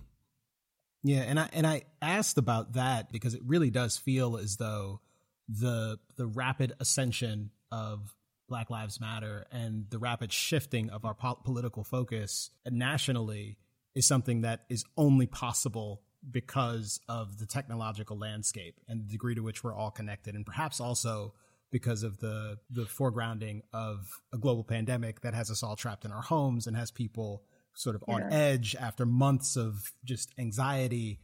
Yeah, 1.05 1.22
and 1.22 1.41
I 1.41 1.49
and 1.53 1.66
I 1.66 1.83
asked 2.01 2.39
about 2.39 2.74
that 2.74 3.11
because 3.11 3.35
it 3.35 3.43
really 3.45 3.70
does 3.70 3.97
feel 3.97 4.37
as 4.37 4.57
though 4.57 5.01
the 5.49 5.99
the 6.16 6.26
rapid 6.26 6.74
ascension 6.78 7.51
of 7.70 8.14
Black 8.49 8.70
Lives 8.70 9.01
Matter 9.01 9.47
and 9.51 9.87
the 9.91 9.99
rapid 9.99 10.33
shifting 10.33 10.91
of 10.91 11.05
our 11.05 11.14
po- 11.14 11.41
political 11.43 11.85
focus 11.85 12.51
nationally 12.70 13.57
is 13.95 14.07
something 14.07 14.43
that 14.43 14.64
is 14.68 14.85
only 14.97 15.26
possible 15.26 16.03
because 16.30 17.00
of 17.08 17.38
the 17.38 17.46
technological 17.46 18.18
landscape 18.18 18.78
and 18.88 19.00
the 19.00 19.10
degree 19.10 19.34
to 19.34 19.42
which 19.42 19.64
we're 19.64 19.74
all 19.74 19.90
connected, 19.90 20.34
and 20.34 20.46
perhaps 20.46 20.80
also 20.80 21.34
because 21.70 22.02
of 22.02 22.18
the 22.18 22.58
the 22.70 22.84
foregrounding 22.84 23.62
of 23.72 24.20
a 24.32 24.38
global 24.38 24.62
pandemic 24.62 25.22
that 25.22 25.34
has 25.34 25.50
us 25.50 25.62
all 25.62 25.74
trapped 25.74 26.04
in 26.04 26.12
our 26.12 26.22
homes 26.22 26.66
and 26.66 26.76
has 26.76 26.90
people 26.90 27.42
sort 27.74 27.96
of 27.96 28.04
yeah. 28.06 28.14
on 28.14 28.32
edge 28.32 28.76
after 28.76 29.06
months 29.06 29.56
of 29.56 29.92
just 30.04 30.30
anxiety. 30.38 31.20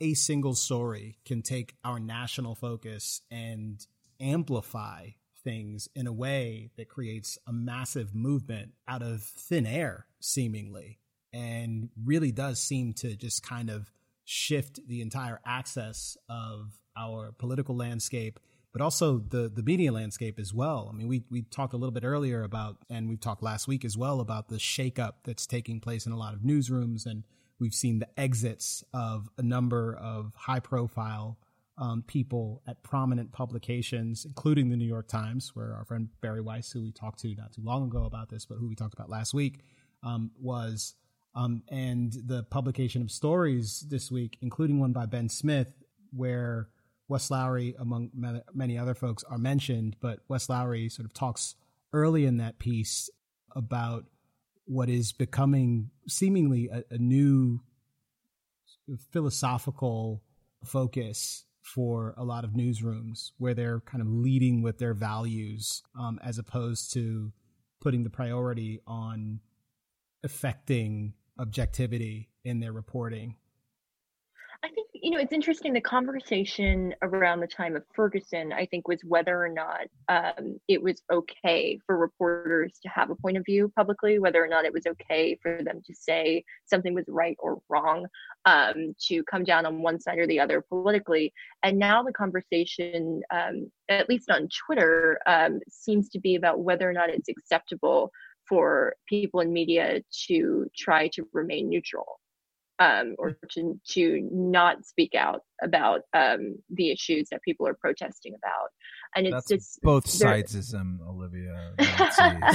A 0.00 0.14
single 0.14 0.56
story 0.56 1.18
can 1.24 1.42
take 1.42 1.76
our 1.84 2.00
national 2.00 2.56
focus 2.56 3.20
and 3.30 3.86
amplify 4.20 5.10
things 5.44 5.88
in 5.94 6.08
a 6.08 6.12
way 6.12 6.70
that 6.76 6.88
creates 6.88 7.38
a 7.46 7.52
massive 7.52 8.14
movement 8.14 8.72
out 8.88 9.02
of 9.02 9.22
thin 9.22 9.64
air, 9.64 10.06
seemingly, 10.20 10.98
and 11.32 11.90
really 12.04 12.32
does 12.32 12.60
seem 12.60 12.94
to 12.94 13.14
just 13.16 13.42
kind 13.44 13.70
of 13.70 13.90
shift 14.24 14.80
the 14.86 15.00
entire 15.00 15.40
access 15.44 16.16
of 16.28 16.78
our 16.96 17.32
political 17.32 17.76
landscape, 17.76 18.38
but 18.72 18.82
also 18.82 19.18
the 19.18 19.50
the 19.54 19.62
media 19.62 19.92
landscape 19.92 20.38
as 20.38 20.52
well. 20.52 20.88
I 20.92 20.96
mean, 20.96 21.08
we 21.08 21.24
we 21.30 21.42
talked 21.42 21.74
a 21.74 21.76
little 21.76 21.92
bit 21.92 22.04
earlier 22.04 22.42
about, 22.42 22.78
and 22.90 23.08
we've 23.08 23.20
talked 23.20 23.42
last 23.42 23.68
week 23.68 23.84
as 23.84 23.96
well 23.96 24.20
about 24.20 24.48
the 24.48 24.56
shakeup 24.56 25.14
that's 25.24 25.46
taking 25.46 25.80
place 25.80 26.06
in 26.06 26.12
a 26.12 26.18
lot 26.18 26.34
of 26.34 26.40
newsrooms, 26.40 27.06
and 27.06 27.24
we've 27.58 27.74
seen 27.74 27.98
the 27.98 28.08
exits 28.18 28.84
of 28.92 29.28
a 29.38 29.42
number 29.42 29.94
of 29.94 30.34
high 30.34 30.60
profile 30.60 31.38
um, 31.78 32.02
people 32.06 32.62
at 32.66 32.82
prominent 32.82 33.32
publications, 33.32 34.24
including 34.24 34.68
the 34.68 34.76
New 34.76 34.86
York 34.86 35.08
Times, 35.08 35.52
where 35.54 35.74
our 35.74 35.84
friend 35.84 36.08
Bari 36.20 36.40
Weiss, 36.40 36.70
who 36.70 36.82
we 36.82 36.92
talked 36.92 37.20
to 37.20 37.34
not 37.34 37.52
too 37.52 37.62
long 37.62 37.84
ago 37.84 38.04
about 38.04 38.28
this, 38.28 38.44
but 38.44 38.56
who 38.56 38.68
we 38.68 38.74
talked 38.74 38.94
about 38.94 39.10
last 39.10 39.32
week, 39.34 39.60
um, 40.02 40.30
was 40.40 40.94
um, 41.34 41.62
and 41.68 42.12
the 42.26 42.42
publication 42.44 43.02
of 43.02 43.10
stories 43.10 43.86
this 43.88 44.10
week, 44.10 44.38
including 44.42 44.78
one 44.78 44.92
by 44.92 45.06
Ben 45.06 45.28
Smith, 45.28 45.68
where 46.12 46.68
Wes 47.08 47.30
Lowery, 47.30 47.74
among 47.78 48.10
many 48.54 48.78
other 48.78 48.94
folks, 48.94 49.24
are 49.24 49.38
mentioned. 49.38 49.96
But 50.00 50.20
Wes 50.28 50.48
Lowery 50.48 50.88
sort 50.88 51.06
of 51.06 51.14
talks 51.14 51.54
early 51.92 52.24
in 52.24 52.38
that 52.38 52.58
piece 52.58 53.10
about 53.54 54.04
what 54.64 54.88
is 54.88 55.12
becoming 55.12 55.90
seemingly 56.08 56.68
a, 56.72 56.84
a 56.90 56.98
new 56.98 57.60
philosophical 59.10 60.22
focus 60.64 61.44
for 61.62 62.14
a 62.16 62.24
lot 62.24 62.44
of 62.44 62.50
newsrooms 62.50 63.30
where 63.38 63.54
they're 63.54 63.80
kind 63.80 64.02
of 64.02 64.08
leading 64.08 64.62
with 64.62 64.78
their 64.78 64.94
values 64.94 65.82
um, 65.98 66.18
as 66.22 66.38
opposed 66.38 66.92
to 66.92 67.32
putting 67.80 68.02
the 68.02 68.10
priority 68.10 68.80
on 68.86 69.40
affecting 70.24 71.12
objectivity 71.38 72.28
in 72.44 72.60
their 72.60 72.72
reporting. 72.72 73.36
I 74.64 74.68
think 74.68 74.88
you 74.94 75.10
know 75.10 75.18
it's 75.18 75.32
interesting. 75.32 75.72
The 75.72 75.80
conversation 75.80 76.94
around 77.02 77.40
the 77.40 77.48
time 77.48 77.74
of 77.74 77.82
Ferguson, 77.94 78.52
I 78.52 78.66
think, 78.66 78.86
was 78.86 79.00
whether 79.02 79.44
or 79.44 79.48
not 79.48 79.88
um, 80.08 80.60
it 80.68 80.80
was 80.80 81.02
okay 81.10 81.80
for 81.84 81.98
reporters 81.98 82.78
to 82.84 82.88
have 82.88 83.10
a 83.10 83.16
point 83.16 83.36
of 83.36 83.44
view 83.44 83.72
publicly, 83.74 84.20
whether 84.20 84.42
or 84.42 84.46
not 84.46 84.64
it 84.64 84.72
was 84.72 84.86
okay 84.86 85.36
for 85.42 85.58
them 85.64 85.82
to 85.84 85.94
say 85.94 86.44
something 86.66 86.94
was 86.94 87.06
right 87.08 87.36
or 87.40 87.60
wrong, 87.68 88.06
um, 88.44 88.94
to 89.08 89.24
come 89.24 89.42
down 89.42 89.66
on 89.66 89.82
one 89.82 89.98
side 89.98 90.18
or 90.18 90.28
the 90.28 90.38
other 90.38 90.60
politically. 90.60 91.32
And 91.64 91.76
now 91.76 92.04
the 92.04 92.12
conversation, 92.12 93.22
um, 93.32 93.68
at 93.88 94.08
least 94.08 94.30
on 94.30 94.48
Twitter, 94.66 95.18
um, 95.26 95.58
seems 95.68 96.08
to 96.10 96.20
be 96.20 96.36
about 96.36 96.60
whether 96.60 96.88
or 96.88 96.92
not 96.92 97.10
it's 97.10 97.28
acceptable 97.28 98.12
for 98.52 98.94
people 99.08 99.40
in 99.40 99.50
media 99.50 100.02
to 100.26 100.66
try 100.76 101.08
to 101.08 101.26
remain 101.32 101.70
neutral 101.70 102.20
um, 102.78 103.14
or 103.18 103.34
to, 103.52 103.80
to 103.92 104.28
not 104.30 104.84
speak 104.84 105.14
out 105.14 105.40
about 105.62 106.02
um, 106.12 106.58
the 106.68 106.90
issues 106.90 107.28
that 107.30 107.40
people 107.42 107.66
are 107.66 107.72
protesting 107.72 108.34
about. 108.34 108.68
And 109.16 109.26
it's 109.26 109.34
That's 109.34 109.48
just 109.48 109.80
both 109.80 110.04
sidesism, 110.04 110.98
Olivia. 111.08 111.72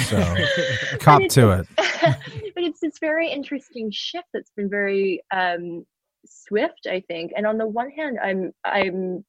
so 0.05 0.97
cop 0.99 1.23
to 1.29 1.49
it. 1.49 1.67
but 1.77 2.63
it's 2.63 2.79
this 2.79 2.99
very 2.99 3.31
interesting 3.31 3.89
shift 3.91 4.27
that's 4.35 4.51
been 4.55 4.69
very 4.69 5.23
um, 5.33 5.83
swift, 6.27 6.85
I 6.87 7.01
think. 7.07 7.31
And 7.35 7.47
on 7.47 7.57
the 7.57 7.65
one 7.65 7.89
hand, 7.89 8.19
I'm 8.23 8.51
I'm 8.63 9.25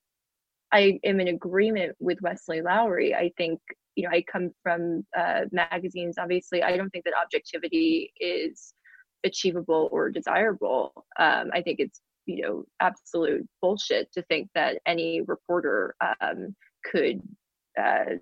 I 0.70 1.00
am 1.02 1.18
in 1.18 1.28
agreement 1.28 1.96
with 1.98 2.20
Wesley 2.20 2.60
Lowery. 2.60 3.14
I 3.14 3.32
think 3.38 3.58
you 3.98 4.04
know, 4.04 4.10
I 4.10 4.22
come 4.30 4.52
from 4.62 5.04
uh, 5.18 5.46
magazines. 5.50 6.18
Obviously, 6.18 6.62
I 6.62 6.76
don't 6.76 6.88
think 6.90 7.04
that 7.04 7.14
objectivity 7.20 8.12
is 8.20 8.72
achievable 9.24 9.88
or 9.90 10.08
desirable. 10.08 10.92
Um, 11.18 11.50
I 11.52 11.62
think 11.62 11.80
it's 11.80 12.00
you 12.24 12.42
know 12.42 12.64
absolute 12.78 13.44
bullshit 13.60 14.12
to 14.12 14.22
think 14.22 14.50
that 14.54 14.78
any 14.86 15.22
reporter 15.22 15.96
um, 16.20 16.54
could 16.84 17.20
uh, 17.76 18.14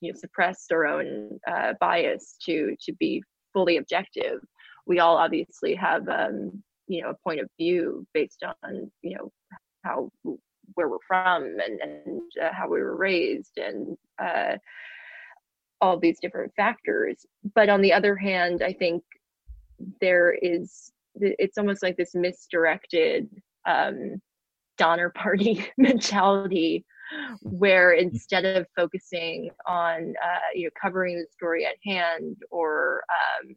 you 0.00 0.10
know 0.10 0.18
suppress 0.18 0.64
their 0.70 0.86
own 0.86 1.38
uh, 1.46 1.74
bias 1.80 2.36
to 2.46 2.74
to 2.86 2.94
be 2.94 3.22
fully 3.52 3.76
objective. 3.76 4.40
We 4.86 5.00
all 5.00 5.18
obviously 5.18 5.74
have 5.74 6.08
um, 6.08 6.62
you 6.86 7.02
know 7.02 7.10
a 7.10 7.28
point 7.28 7.40
of 7.40 7.48
view 7.60 8.06
based 8.14 8.42
on 8.64 8.90
you 9.02 9.18
know 9.18 9.30
how 9.84 10.10
where 10.74 10.88
we're 10.88 10.96
from 11.06 11.44
and, 11.44 11.80
and 11.80 12.20
uh, 12.42 12.52
how 12.52 12.68
we 12.68 12.80
were 12.80 12.96
raised 12.96 13.58
and 13.58 13.96
uh, 14.22 14.56
all 15.80 15.98
these 15.98 16.18
different 16.20 16.52
factors. 16.56 17.24
But 17.54 17.68
on 17.68 17.80
the 17.80 17.92
other 17.92 18.16
hand, 18.16 18.62
I 18.62 18.72
think 18.72 19.02
there 20.00 20.36
is 20.42 20.92
it's 21.20 21.58
almost 21.58 21.82
like 21.82 21.96
this 21.96 22.14
misdirected 22.14 23.28
um, 23.66 24.20
Donner 24.76 25.10
Party 25.10 25.66
mentality 25.78 26.84
where 27.40 27.92
instead 27.92 28.44
of 28.44 28.66
focusing 28.76 29.50
on 29.66 30.14
uh, 30.22 30.38
you 30.54 30.64
know 30.64 30.70
covering 30.80 31.16
the 31.16 31.26
story 31.32 31.64
at 31.64 31.76
hand 31.84 32.36
or 32.50 33.02
um, 33.42 33.56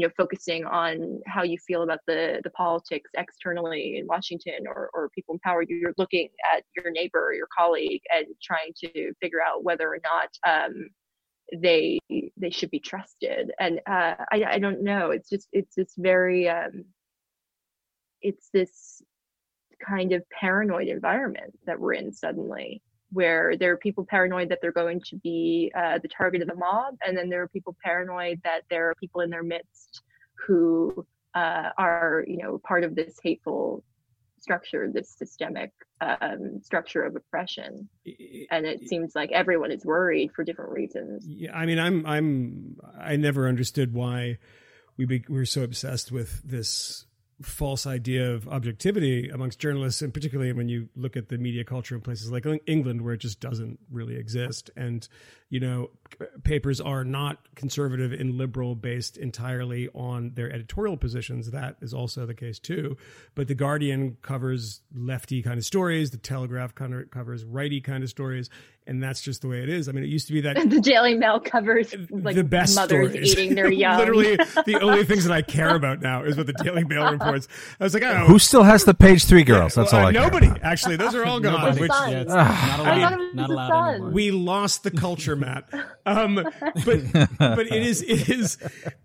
you 0.00 0.06
know 0.06 0.12
focusing 0.16 0.64
on 0.64 1.20
how 1.26 1.42
you 1.42 1.58
feel 1.58 1.82
about 1.82 1.98
the 2.06 2.40
the 2.42 2.50
politics 2.50 3.10
externally 3.18 3.98
in 3.98 4.06
washington 4.06 4.66
or, 4.66 4.88
or 4.94 5.10
people 5.10 5.34
in 5.34 5.38
power 5.40 5.62
you're 5.68 5.92
looking 5.98 6.28
at 6.54 6.62
your 6.74 6.90
neighbor 6.90 7.22
or 7.28 7.34
your 7.34 7.48
colleague 7.56 8.00
and 8.14 8.26
trying 8.42 8.72
to 8.74 9.12
figure 9.20 9.42
out 9.46 9.62
whether 9.62 9.86
or 9.86 10.00
not 10.02 10.30
um, 10.46 10.88
they 11.58 11.98
they 12.36 12.50
should 12.50 12.70
be 12.70 12.80
trusted. 12.80 13.52
And 13.58 13.80
uh, 13.86 14.14
I, 14.32 14.44
I 14.46 14.58
don't 14.58 14.82
know. 14.82 15.10
It's 15.10 15.28
just 15.28 15.48
it's 15.52 15.74
this 15.74 15.94
very 15.96 16.48
um, 16.48 16.84
it's 18.22 18.48
this 18.52 19.02
kind 19.86 20.12
of 20.12 20.22
paranoid 20.30 20.88
environment 20.88 21.58
that 21.66 21.78
we're 21.78 21.94
in 21.94 22.12
suddenly 22.12 22.82
where 23.12 23.56
there 23.56 23.72
are 23.72 23.76
people 23.76 24.04
paranoid 24.04 24.48
that 24.48 24.58
they're 24.62 24.72
going 24.72 25.00
to 25.10 25.16
be 25.16 25.72
uh, 25.76 25.98
the 25.98 26.08
target 26.08 26.42
of 26.42 26.48
the 26.48 26.54
mob, 26.54 26.94
and 27.04 27.16
then 27.16 27.28
there 27.28 27.42
are 27.42 27.48
people 27.48 27.76
paranoid 27.82 28.40
that 28.44 28.62
there 28.70 28.90
are 28.90 28.94
people 28.94 29.20
in 29.20 29.30
their 29.30 29.42
midst 29.42 30.02
who 30.46 31.06
uh, 31.34 31.70
are, 31.76 32.24
you 32.26 32.38
know, 32.38 32.58
part 32.58 32.84
of 32.84 32.94
this 32.94 33.18
hateful 33.22 33.84
structure, 34.38 34.90
this 34.92 35.10
systemic 35.10 35.70
um, 36.00 36.60
structure 36.62 37.02
of 37.02 37.14
oppression. 37.14 37.88
And 38.50 38.64
it 38.66 38.88
seems 38.88 39.14
like 39.14 39.30
everyone 39.32 39.70
is 39.70 39.84
worried 39.84 40.30
for 40.34 40.44
different 40.44 40.72
reasons. 40.72 41.26
Yeah, 41.26 41.54
I 41.54 41.66
mean, 41.66 41.78
I'm, 41.78 42.06
I'm, 42.06 42.76
I 42.98 43.16
never 43.16 43.46
understood 43.46 43.92
why 43.92 44.38
we 44.96 45.04
be, 45.04 45.24
we 45.28 45.38
were 45.38 45.46
so 45.46 45.62
obsessed 45.62 46.10
with 46.10 46.42
this 46.42 47.04
false 47.42 47.86
idea 47.86 48.32
of 48.32 48.48
objectivity 48.48 49.28
amongst 49.28 49.58
journalists, 49.58 50.02
and 50.02 50.12
particularly 50.12 50.52
when 50.52 50.68
you 50.68 50.88
look 50.94 51.16
at 51.16 51.28
the 51.28 51.38
media 51.38 51.64
culture 51.64 51.94
in 51.94 52.00
places 52.00 52.30
like 52.30 52.46
England, 52.66 53.02
where 53.02 53.14
it 53.14 53.20
just 53.20 53.40
doesn't 53.40 53.78
really 53.90 54.16
exist. 54.16 54.70
And 54.76 55.06
you 55.50 55.58
know, 55.58 55.90
papers 56.44 56.80
are 56.80 57.04
not 57.04 57.38
conservative 57.56 58.12
and 58.12 58.34
liberal 58.36 58.76
based 58.76 59.16
entirely 59.16 59.88
on 59.94 60.32
their 60.34 60.50
editorial 60.52 60.96
positions. 60.96 61.50
That 61.50 61.76
is 61.80 61.92
also 61.92 62.24
the 62.24 62.34
case 62.34 62.60
too. 62.60 62.96
But 63.34 63.48
the 63.48 63.56
Guardian 63.56 64.16
covers 64.22 64.82
lefty 64.94 65.42
kind 65.42 65.58
of 65.58 65.64
stories. 65.64 66.12
The 66.12 66.18
Telegraph 66.18 66.76
kind 66.76 66.94
of 66.94 67.10
covers 67.10 67.44
righty 67.44 67.80
kind 67.80 68.04
of 68.04 68.10
stories 68.10 68.48
and 68.90 69.00
that's 69.00 69.20
just 69.20 69.40
the 69.40 69.46
way 69.46 69.62
it 69.62 69.68
is. 69.68 69.88
I 69.88 69.92
mean, 69.92 70.02
it 70.02 70.08
used 70.08 70.26
to 70.26 70.32
be 70.32 70.40
that 70.40 70.56
the 70.68 70.80
Daily 70.80 71.14
Mail 71.14 71.38
covers 71.38 71.94
like 72.10 72.34
the 72.34 72.42
best 72.42 72.74
mothers 72.74 73.10
stories. 73.10 73.32
eating 73.32 73.54
their 73.54 73.70
young. 73.72 73.98
Literally, 73.98 74.36
the 74.66 74.80
only 74.82 75.04
things 75.04 75.24
that 75.24 75.32
I 75.32 75.42
care 75.42 75.76
about 75.76 76.00
now 76.02 76.24
is 76.24 76.36
what 76.36 76.48
the 76.48 76.52
Daily 76.52 76.82
Mail 76.82 77.10
reports. 77.10 77.46
I 77.78 77.84
was 77.84 77.94
like, 77.94 78.02
I 78.02 78.12
don't 78.12 78.22
know. 78.22 78.26
Who 78.26 78.40
still 78.40 78.64
has 78.64 78.84
the 78.84 78.92
page 78.92 79.24
three 79.24 79.44
girls? 79.44 79.76
That's 79.76 79.92
well, 79.92 80.02
all. 80.02 80.06
Uh, 80.06 80.10
I 80.10 80.12
nobody 80.12 80.50
actually. 80.62 80.96
Those 80.96 81.14
are 81.14 81.24
all 81.24 81.38
gone. 81.38 81.78
Which, 81.78 81.90
yeah, 81.90 82.24
not 82.24 82.80
allowed. 82.80 83.34
Not 83.34 83.50
allowed. 83.50 84.12
We 84.12 84.32
lost 84.32 84.82
the 84.82 84.90
culture, 84.90 85.36
Matt. 85.36 85.72
Um, 86.04 86.34
but 86.34 87.12
but 87.38 87.66
it 87.66 87.82
is 87.82 88.02
it 88.02 88.28
is 88.28 88.58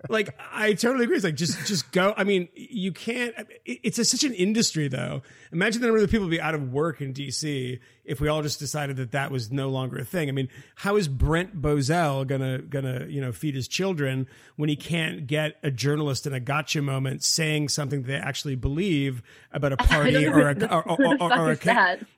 like 0.09 0.35
I 0.51 0.73
totally 0.73 1.03
agree. 1.03 1.17
It's 1.17 1.25
like 1.25 1.35
just 1.35 1.67
just 1.67 1.91
go. 1.91 2.15
I 2.17 2.23
mean, 2.23 2.49
you 2.55 2.91
can't. 2.91 3.35
It's 3.65 3.99
a, 3.99 4.05
such 4.05 4.23
an 4.23 4.33
industry, 4.33 4.87
though. 4.87 5.21
Imagine 5.51 5.81
the 5.81 5.87
number 5.87 6.03
of 6.03 6.09
people 6.09 6.25
would 6.25 6.31
be 6.31 6.41
out 6.41 6.55
of 6.55 6.73
work 6.73 7.01
in 7.01 7.13
DC 7.13 7.79
if 8.05 8.21
we 8.21 8.27
all 8.27 8.41
just 8.41 8.59
decided 8.59 8.97
that 8.97 9.11
that 9.11 9.31
was 9.31 9.51
no 9.51 9.69
longer 9.75 9.97
a 9.97 10.05
thing. 10.05 10.29
I 10.29 10.31
mean, 10.31 10.49
how 10.75 10.95
is 10.95 11.07
Brent 11.07 11.61
Bozell 11.61 12.25
gonna 12.25 12.59
gonna 12.59 13.05
you 13.07 13.21
know 13.21 13.31
feed 13.31 13.53
his 13.53 13.67
children 13.67 14.27
when 14.55 14.69
he 14.69 14.75
can't 14.75 15.27
get 15.27 15.57
a 15.61 15.69
journalist 15.69 16.25
in 16.25 16.33
a 16.33 16.39
gotcha 16.39 16.81
moment 16.81 17.23
saying 17.23 17.69
something 17.69 18.03
they 18.03 18.15
actually 18.15 18.55
believe 18.55 19.21
about 19.51 19.73
a 19.73 19.77
party 19.93 20.25
or 20.25 20.49
a 20.49 20.65
or, 20.65 20.89
or, 20.89 21.17
or, 21.21 21.33
or, 21.33 21.51
a 21.51 21.57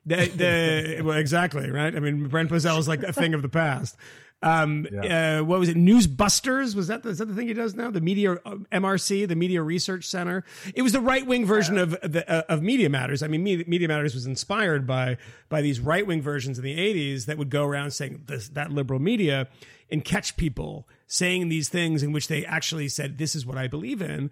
the, 0.06 0.28
the, 0.28 1.02
well 1.04 1.18
exactly 1.18 1.70
right. 1.70 1.96
I 1.96 2.00
mean, 2.00 2.28
Brent 2.28 2.50
Bozell 2.50 2.80
is 2.80 2.88
like 2.88 3.04
a 3.04 3.12
thing 3.12 3.34
of 3.34 3.42
the 3.42 3.50
past. 3.50 3.98
Um, 4.44 4.86
yeah. 4.92 5.40
uh, 5.40 5.44
what 5.44 5.60
was 5.60 5.68
it? 5.68 5.78
Newsbusters 5.78 6.76
was 6.76 6.88
that 6.88 7.02
the, 7.02 7.10
is 7.10 7.18
that 7.18 7.26
the 7.26 7.34
thing 7.34 7.48
he 7.48 7.54
does 7.54 7.74
now? 7.74 7.90
The 7.90 8.02
media 8.02 8.34
uh, 8.34 8.58
MRC, 8.72 9.28
the 9.28 9.36
Media 9.36 9.64
Research 9.64 10.06
Center. 10.06 10.44
It 10.76 10.84
was 10.84 10.92
the 10.92 11.02
right 11.02 11.26
wing 11.26 11.46
version 11.46 11.76
yeah. 11.76 11.82
of 11.82 11.92
the, 12.04 12.24
uh, 12.32 12.44
of 12.48 12.62
Media 12.62 12.90
Matters. 12.90 13.24
I 13.24 13.28
mean, 13.28 13.44
Media 13.44 13.88
Matters 13.88 14.14
was 14.14 14.28
inspired 14.28 14.86
by 14.86 15.18
by 15.50 15.62
these 15.62 15.80
right 15.80 16.06
wing 16.06 16.22
versions 16.22 16.60
in 16.60 16.64
the 16.64 16.78
'80s 16.78 17.26
that 17.26 17.38
would 17.40 17.50
go 17.50 17.66
around 17.66 17.92
saying 17.92 18.24
this 18.28 18.50
that 18.50 18.72
liberal 18.72 19.00
media 19.00 19.48
and 19.90 20.06
catch 20.06 20.38
people 20.38 20.88
saying 21.08 21.50
these 21.50 21.70
things 21.70 22.04
in 22.04 22.12
which 22.12 22.28
they 22.28 22.46
actually 22.46 22.90
said, 22.90 23.18
"This 23.18 23.34
is 23.34 23.46
what 23.46 23.58
I 23.58 23.68
believe 23.68 24.02
in." 24.02 24.30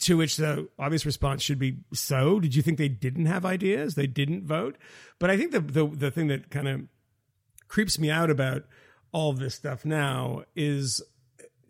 To 0.00 0.16
which 0.16 0.36
the 0.36 0.68
obvious 0.78 1.06
response 1.06 1.42
should 1.42 1.60
be, 1.60 1.78
"So, 1.92 2.40
did 2.40 2.56
you 2.56 2.62
think 2.62 2.78
they 2.78 2.88
didn't 2.88 3.26
have 3.26 3.46
ideas? 3.46 3.94
They 3.94 4.08
didn't 4.08 4.44
vote?" 4.44 4.76
But 5.20 5.30
I 5.30 5.36
think 5.36 5.52
the 5.52 5.60
the, 5.60 5.86
the 5.86 6.10
thing 6.10 6.26
that 6.26 6.50
kind 6.50 6.66
of 6.66 6.80
creeps 7.68 7.96
me 7.96 8.10
out 8.10 8.28
about 8.28 8.64
all 9.16 9.30
of 9.30 9.38
this 9.38 9.54
stuff 9.54 9.86
now 9.86 10.42
is 10.54 11.02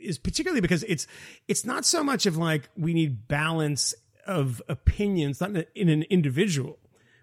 is 0.01 0.19
particularly 0.19 0.61
because 0.61 0.83
it's 0.83 1.07
it's 1.47 1.65
not 1.65 1.85
so 1.85 2.03
much 2.03 2.27
of 2.27 2.37
like 2.37 2.69
we 2.77 2.93
need 2.93 3.29
balance 3.29 3.95
of 4.27 4.61
opinions 4.69 5.41
not 5.41 5.53
in, 5.77 5.89
an 5.89 6.03
individual 6.11 6.77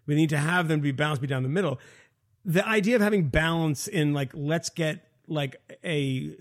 we 0.05 0.15
need 0.15 0.29
to 0.29 0.37
have 0.37 0.69
them 0.69 0.79
be 0.79 0.93
balanced 0.93 1.21
be 1.21 1.27
down 1.27 1.43
the 1.43 1.49
middle 1.49 1.77
the 2.45 2.65
idea 2.65 2.95
of 2.95 3.01
having 3.01 3.27
balance 3.27 3.85
in 3.85 4.13
like 4.13 4.31
let's 4.33 4.69
get 4.69 5.09
like 5.27 5.57
a 5.83 6.33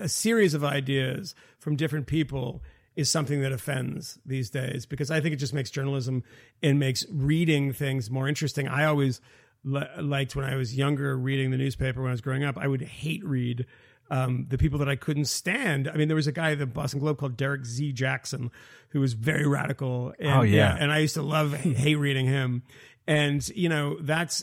a 0.00 0.08
series 0.08 0.54
of 0.54 0.64
ideas 0.64 1.34
from 1.58 1.76
different 1.76 2.06
people 2.06 2.62
is 2.94 3.10
something 3.10 3.42
that 3.42 3.52
offends 3.52 4.18
these 4.24 4.48
days 4.48 4.86
because 4.86 5.10
I 5.10 5.20
think 5.20 5.34
it 5.34 5.36
just 5.36 5.52
makes 5.52 5.68
journalism 5.68 6.24
and 6.62 6.80
makes 6.80 7.04
reading 7.10 7.74
things 7.74 8.10
more 8.10 8.26
interesting. 8.26 8.66
I 8.66 8.86
always 8.86 9.20
liked 9.66 10.36
when 10.36 10.44
I 10.44 10.56
was 10.56 10.76
younger 10.76 11.16
reading 11.16 11.50
the 11.50 11.56
newspaper 11.56 12.00
when 12.00 12.10
I 12.10 12.12
was 12.12 12.20
growing 12.20 12.44
up. 12.44 12.56
I 12.56 12.68
would 12.68 12.82
hate 12.82 13.24
read 13.24 13.66
um, 14.10 14.46
the 14.48 14.58
people 14.58 14.78
that 14.78 14.88
I 14.88 14.96
couldn't 14.96 15.24
stand. 15.24 15.88
I 15.88 15.96
mean, 15.96 16.08
there 16.08 16.14
was 16.14 16.28
a 16.28 16.32
guy 16.32 16.52
at 16.52 16.58
the 16.58 16.66
Boston 16.66 17.00
Globe 17.00 17.18
called 17.18 17.36
Derrick 17.36 17.64
Z. 17.64 17.92
Jackson 17.92 18.50
who 18.90 19.00
was 19.00 19.12
very 19.12 19.46
radical. 19.46 20.14
And, 20.18 20.30
oh 20.30 20.42
yeah. 20.42 20.74
yeah, 20.74 20.76
and 20.78 20.92
I 20.92 20.98
used 20.98 21.14
to 21.14 21.22
love 21.22 21.52
hate 21.54 21.96
reading 21.96 22.26
him 22.26 22.62
and 23.06 23.46
you 23.50 23.68
know 23.68 23.96
that's 24.00 24.42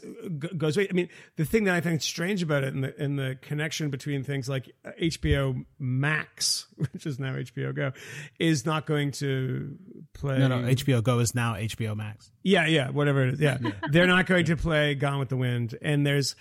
goes 0.57 0.77
away. 0.77 0.87
I 0.89 0.93
mean, 0.93 1.09
the 1.35 1.45
thing 1.45 1.65
that 1.65 1.75
I 1.75 1.81
think 1.81 1.99
is 1.99 2.05
strange 2.05 2.41
about 2.41 2.63
it, 2.63 2.73
and 2.73 2.83
the 2.83 3.03
in 3.03 3.15
the 3.17 3.37
connection 3.41 3.89
between 3.89 4.23
things 4.23 4.47
like 4.47 4.71
HBO 5.01 5.65
Max, 5.79 6.67
which 6.75 7.05
is 7.05 7.19
now 7.19 7.33
HBO 7.33 7.75
Go, 7.75 7.91
is 8.39 8.65
not 8.65 8.85
going 8.85 9.11
to 9.13 9.77
play. 10.13 10.39
No, 10.39 10.47
no, 10.47 10.57
HBO 10.59 11.03
Go 11.03 11.19
is 11.19 11.35
now 11.35 11.55
HBO 11.55 11.95
Max. 11.95 12.31
Yeah, 12.41 12.65
yeah, 12.65 12.89
whatever 12.89 13.27
it 13.27 13.33
is. 13.35 13.39
Yeah, 13.39 13.57
yeah. 13.61 13.71
they're 13.91 14.07
not 14.07 14.25
going 14.25 14.45
to 14.45 14.55
play 14.55 14.95
Gone 14.95 15.19
with 15.19 15.29
the 15.29 15.37
Wind, 15.37 15.77
and 15.81 16.05
there's. 16.05 16.35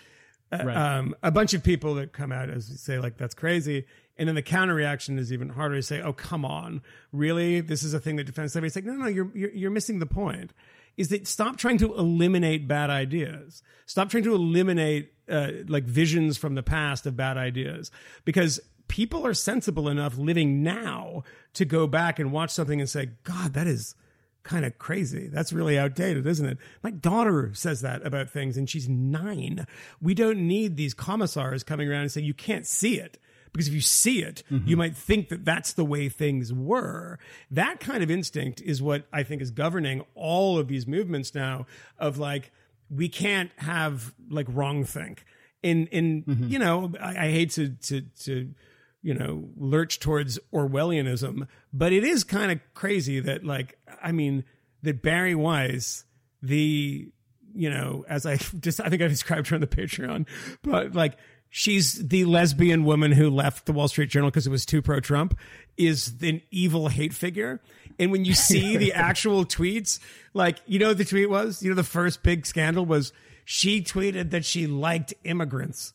Uh, 0.52 0.64
right. 0.66 0.76
um, 0.76 1.14
a 1.22 1.30
bunch 1.30 1.54
of 1.54 1.64
people 1.64 1.94
that 1.94 2.12
come 2.12 2.30
out 2.30 2.50
as 2.50 2.78
say 2.78 2.98
like 2.98 3.16
that's 3.16 3.34
crazy, 3.34 3.86
and 4.18 4.28
then 4.28 4.34
the 4.34 4.42
counter 4.42 4.74
reaction 4.74 5.18
is 5.18 5.32
even 5.32 5.48
harder 5.48 5.76
to 5.76 5.82
say, 5.82 6.02
"Oh, 6.02 6.12
come 6.12 6.44
on, 6.44 6.82
really? 7.10 7.62
This 7.62 7.82
is 7.82 7.94
a 7.94 7.98
thing 7.98 8.16
that 8.16 8.24
defends 8.24 8.52
slavery." 8.52 8.66
It's 8.66 8.76
like, 8.76 8.84
no, 8.84 8.92
no, 8.92 9.06
you're, 9.06 9.30
you're 9.34 9.50
you're 9.50 9.70
missing 9.70 9.98
the 9.98 10.04
point 10.04 10.52
is 10.96 11.08
that 11.08 11.26
stop 11.26 11.56
trying 11.56 11.78
to 11.78 11.94
eliminate 11.94 12.68
bad 12.68 12.90
ideas. 12.90 13.62
Stop 13.86 14.10
trying 14.10 14.24
to 14.24 14.34
eliminate 14.34 15.12
uh, 15.28 15.50
like 15.68 15.84
visions 15.84 16.36
from 16.36 16.54
the 16.54 16.62
past 16.62 17.06
of 17.06 17.16
bad 17.16 17.36
ideas 17.36 17.90
because 18.24 18.60
people 18.88 19.26
are 19.26 19.34
sensible 19.34 19.88
enough 19.88 20.18
living 20.18 20.62
now 20.62 21.22
to 21.54 21.64
go 21.64 21.86
back 21.86 22.18
and 22.18 22.32
watch 22.32 22.50
something 22.50 22.80
and 22.80 22.88
say, 22.90 23.10
God, 23.24 23.54
that 23.54 23.66
is 23.66 23.94
kind 24.42 24.64
of 24.64 24.78
crazy. 24.78 25.28
That's 25.28 25.52
really 25.52 25.78
outdated, 25.78 26.26
isn't 26.26 26.46
it? 26.46 26.58
My 26.82 26.90
daughter 26.90 27.52
says 27.54 27.80
that 27.82 28.04
about 28.04 28.28
things 28.28 28.56
and 28.56 28.68
she's 28.68 28.88
nine. 28.88 29.66
We 30.00 30.14
don't 30.14 30.46
need 30.46 30.76
these 30.76 30.94
commissars 30.94 31.62
coming 31.62 31.88
around 31.88 32.02
and 32.02 32.12
saying, 32.12 32.26
you 32.26 32.34
can't 32.34 32.66
see 32.66 32.98
it 32.98 33.18
because 33.52 33.68
if 33.68 33.74
you 33.74 33.80
see 33.80 34.22
it, 34.22 34.42
mm-hmm. 34.50 34.66
you 34.66 34.76
might 34.76 34.96
think 34.96 35.28
that 35.28 35.44
that's 35.44 35.74
the 35.74 35.84
way 35.84 36.08
things 36.08 36.52
were. 36.52 37.18
That 37.50 37.80
kind 37.80 38.02
of 38.02 38.10
instinct 38.10 38.62
is 38.62 38.80
what 38.80 39.06
I 39.12 39.22
think 39.22 39.42
is 39.42 39.50
governing 39.50 40.04
all 40.14 40.58
of 40.58 40.68
these 40.68 40.86
movements 40.86 41.34
now 41.34 41.66
of 41.98 42.18
like, 42.18 42.50
we 42.88 43.08
can't 43.08 43.50
have 43.58 44.14
like 44.30 44.46
wrong 44.48 44.84
think. 44.84 45.24
In, 45.62 45.86
in, 45.88 46.22
mm-hmm. 46.22 46.48
you 46.48 46.58
know, 46.58 46.92
I, 47.00 47.26
I 47.26 47.30
hate 47.30 47.50
to, 47.52 47.68
to, 47.68 48.00
to, 48.00 48.54
you 49.02 49.14
know, 49.14 49.50
lurch 49.56 50.00
towards 50.00 50.38
Orwellianism, 50.52 51.46
but 51.72 51.92
it 51.92 52.04
is 52.04 52.24
kind 52.24 52.52
of 52.52 52.60
crazy 52.74 53.20
that 53.20 53.44
like, 53.44 53.78
I 54.02 54.12
mean, 54.12 54.44
that 54.82 55.02
Bari 55.02 55.34
Weiss, 55.34 56.04
the, 56.40 57.08
you 57.54 57.70
know, 57.70 58.04
as 58.08 58.24
I 58.24 58.36
just, 58.60 58.80
I 58.80 58.88
think 58.88 59.02
I 59.02 59.08
described 59.08 59.48
her 59.48 59.56
on 59.56 59.60
the 59.60 59.66
Patreon, 59.66 60.26
but 60.62 60.94
like 60.94 61.18
she's 61.52 62.08
the 62.08 62.24
lesbian 62.24 62.82
woman 62.82 63.12
who 63.12 63.28
left 63.30 63.66
the 63.66 63.72
Wall 63.72 63.86
Street 63.86 64.08
Journal 64.08 64.30
because 64.30 64.46
it 64.46 64.50
was 64.50 64.66
too 64.66 64.82
pro 64.82 64.98
Trump, 64.98 65.38
is 65.76 66.14
an 66.22 66.40
evil 66.50 66.88
hate 66.88 67.12
figure. 67.12 67.60
And 68.00 68.10
when 68.10 68.24
you 68.24 68.34
see 68.34 68.76
the 68.78 68.92
actual 68.94 69.44
tweets, 69.44 70.00
like, 70.34 70.58
you 70.66 70.78
know, 70.78 70.94
the 70.94 71.04
tweet 71.04 71.30
was, 71.30 71.62
you 71.62 71.68
know, 71.68 71.76
the 71.76 71.84
first 71.84 72.22
big 72.22 72.46
scandal 72.46 72.86
was 72.86 73.12
she 73.44 73.82
tweeted 73.82 74.30
that 74.30 74.44
she 74.44 74.66
liked 74.66 75.12
immigrants 75.24 75.92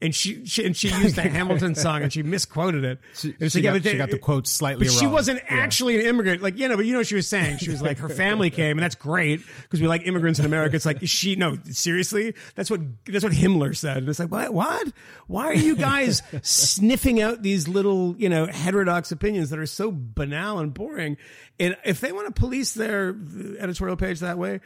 and 0.00 0.14
she, 0.14 0.44
she 0.46 0.64
and 0.64 0.76
she 0.76 0.88
used 0.88 1.16
the 1.16 1.22
Hamilton 1.28 1.74
song 1.74 2.02
and 2.02 2.12
she 2.12 2.22
misquoted 2.22 2.84
it. 2.84 3.00
She, 3.14 3.34
she, 3.48 3.60
got, 3.60 3.82
she 3.82 3.96
got, 3.96 4.10
the 4.10 4.18
quote 4.18 4.46
slightly 4.46 4.86
but 4.86 4.92
wrong. 4.92 5.00
she 5.00 5.06
wasn't 5.06 5.40
actually 5.48 5.98
an 5.98 6.06
immigrant. 6.06 6.40
Like, 6.40 6.56
you 6.56 6.68
know, 6.68 6.76
but 6.76 6.86
you 6.86 6.92
know 6.92 6.98
what 6.98 7.06
she 7.06 7.16
was 7.16 7.28
saying? 7.28 7.58
She 7.58 7.70
was 7.70 7.82
like, 7.82 7.98
her 7.98 8.08
family 8.08 8.50
came 8.50 8.78
and 8.78 8.82
that's 8.82 8.94
great 8.94 9.40
because 9.62 9.80
we 9.80 9.88
like 9.88 10.06
immigrants 10.06 10.38
in 10.38 10.46
America. 10.46 10.76
It's 10.76 10.86
like, 10.86 10.98
she, 11.02 11.34
no, 11.34 11.58
seriously? 11.64 12.34
That's 12.54 12.70
what, 12.70 12.80
that's 13.06 13.24
what 13.24 13.32
Himmler 13.32 13.76
said. 13.76 13.98
And 13.98 14.08
it's 14.08 14.20
like, 14.20 14.30
what? 14.30 14.54
What? 14.54 14.92
Why 15.26 15.46
are 15.46 15.54
you 15.54 15.74
guys 15.74 16.22
sniffing 16.42 17.20
out 17.20 17.42
these 17.42 17.66
little, 17.66 18.14
you 18.18 18.28
know, 18.28 18.46
heterodox 18.46 19.10
opinions 19.10 19.50
that 19.50 19.58
are 19.58 19.66
so 19.66 19.90
banal 19.92 20.60
and 20.60 20.72
boring? 20.72 21.16
And 21.58 21.76
if 21.84 22.00
they 22.00 22.12
want 22.12 22.32
to 22.34 22.40
police 22.40 22.72
their 22.72 23.16
editorial 23.58 23.96
page 23.96 24.20
that 24.20 24.38
way, 24.38 24.60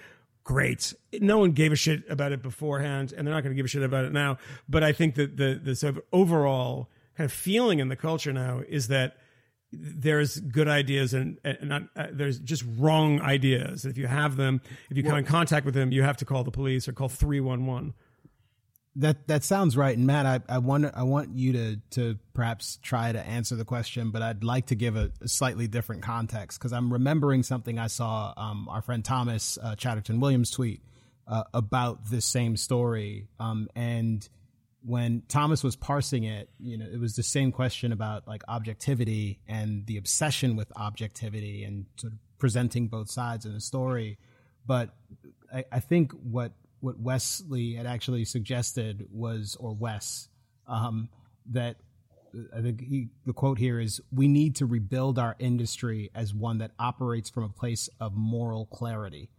great. 0.45 0.95
No 1.21 1.39
one 1.39 1.53
gave 1.53 1.73
a 1.73 1.77
shit 1.77 2.03
about 2.09 2.33
it 2.33 2.43
beforehand, 2.43 3.13
and 3.17 3.27
they're 3.27 3.35
not 3.35 3.43
going 3.43 3.55
to 3.55 3.57
give 3.57 3.67
a 3.67 3.69
shit 3.69 3.83
about 3.83 4.05
it 4.05 4.13
now. 4.13 4.39
But 4.69 4.83
I 4.83 4.93
think 4.93 5.15
that 5.17 5.37
the 5.37 5.61
the 5.63 5.75
sort 5.75 5.97
of 5.97 6.03
overall 6.13 6.89
kind 7.17 7.27
of 7.27 7.33
feeling 7.33 7.79
in 7.79 7.89
the 7.89 7.97
culture 7.97 8.33
now 8.33 8.63
is 8.67 8.89
that 8.89 9.17
there's 9.73 10.39
good 10.39 10.69
ideas 10.69 11.15
and, 11.15 11.39
and 11.45 11.59
not 11.63 11.83
uh, 11.97 12.07
there's 12.13 12.39
just 12.39 12.65
wrong 12.79 13.21
ideas. 13.21 13.87
If 13.87 13.97
you 13.97 14.07
have 14.07 14.37
them, 14.37 14.61
if 14.91 14.97
you 14.97 15.03
come 15.03 15.17
in 15.17 15.25
contact 15.25 15.65
with 15.65 15.75
them, 15.75 15.93
you 15.93 16.03
have 16.03 16.19
to 16.19 16.25
call 16.25 16.45
the 16.45 16.51
police 16.51 16.89
or 16.89 16.93
call 16.93 17.09
three 17.09 17.41
one 17.41 17.67
one. 17.67 17.95
That 18.97 19.27
that 19.29 19.43
sounds 19.43 19.75
right. 19.75 19.97
And 19.97 20.07
Matt, 20.07 20.27
I, 20.27 20.41
I 20.55 20.59
want 20.59 20.85
I 20.95 21.03
want 21.05 21.35
you 21.35 21.53
to 21.55 21.77
to 21.93 22.19
perhaps 22.35 22.79
try 22.83 23.11
to 23.11 23.21
answer 23.27 23.57
the 23.57 23.65
question, 23.65 24.11
but 24.11 24.21
I'd 24.21 24.45
like 24.45 24.67
to 24.67 24.75
give 24.75 24.97
a, 24.97 25.11
a 25.23 25.29
slightly 25.29 25.67
different 25.67 26.03
context 26.03 26.59
because 26.59 26.75
I'm 26.75 26.93
remembering 26.93 27.43
something 27.43 27.79
I 27.79 27.87
saw 27.87 28.35
um, 28.37 28.69
our 28.69 28.83
friend 28.83 29.03
Thomas 29.03 29.59
uh, 29.63 29.77
Chatterton 29.77 30.21
Williams 30.21 30.51
tweet 30.51 30.83
uh, 31.27 31.45
about 31.55 32.11
this 32.11 32.27
same 32.27 32.57
story. 32.57 33.29
Um, 33.41 33.69
and 33.75 34.29
when 34.85 35.23
Thomas 35.29 35.63
was 35.63 35.77
parsing 35.77 36.25
it, 36.25 36.51
you 36.59 36.77
know, 36.77 36.87
it 36.93 36.99
was 36.99 37.17
the 37.17 37.23
same 37.23 37.53
question 37.53 37.93
about 37.93 38.27
like 38.27 38.43
objectivity 38.49 39.41
and 39.49 39.87
the 39.87 39.97
obsession 39.97 40.57
with 40.57 40.71
objectivity 40.77 41.65
and 41.65 41.87
sort 41.97 42.13
of 42.13 42.19
presenting 42.39 42.89
both 42.89 43.11
sides 43.11 43.47
in 43.47 43.55
the 43.55 43.61
story. 43.61 44.19
But 44.67 44.91
I, 45.53 45.65
I 45.73 45.81
think 45.81 46.13
what 46.13 46.53
what 46.83 46.99
Wesley 46.99 47.75
had 47.75 47.87
actually 47.87 48.25
suggested 48.25 49.07
was, 49.11 49.57
or 49.59 49.73
Wes, 49.73 50.29
um, 50.67 51.09
that 51.47 51.77
I 52.57 52.61
think 52.61 52.81
he, 52.81 53.09
the 53.27 53.33
quote 53.33 53.59
here 53.59 53.79
is, 53.79 54.01
"We 54.11 54.27
need 54.27 54.57
to 54.57 54.67
rebuild 54.67 55.19
our 55.19 55.37
industry 55.39 56.11
as 56.15 56.35
one 56.35 56.59
that 56.59 56.73
operates 56.79 57.31
from 57.31 57.45
a 57.45 57.49
place 57.49 57.89
of 58.01 58.15
moral 58.15 58.67
clarity." 58.67 59.31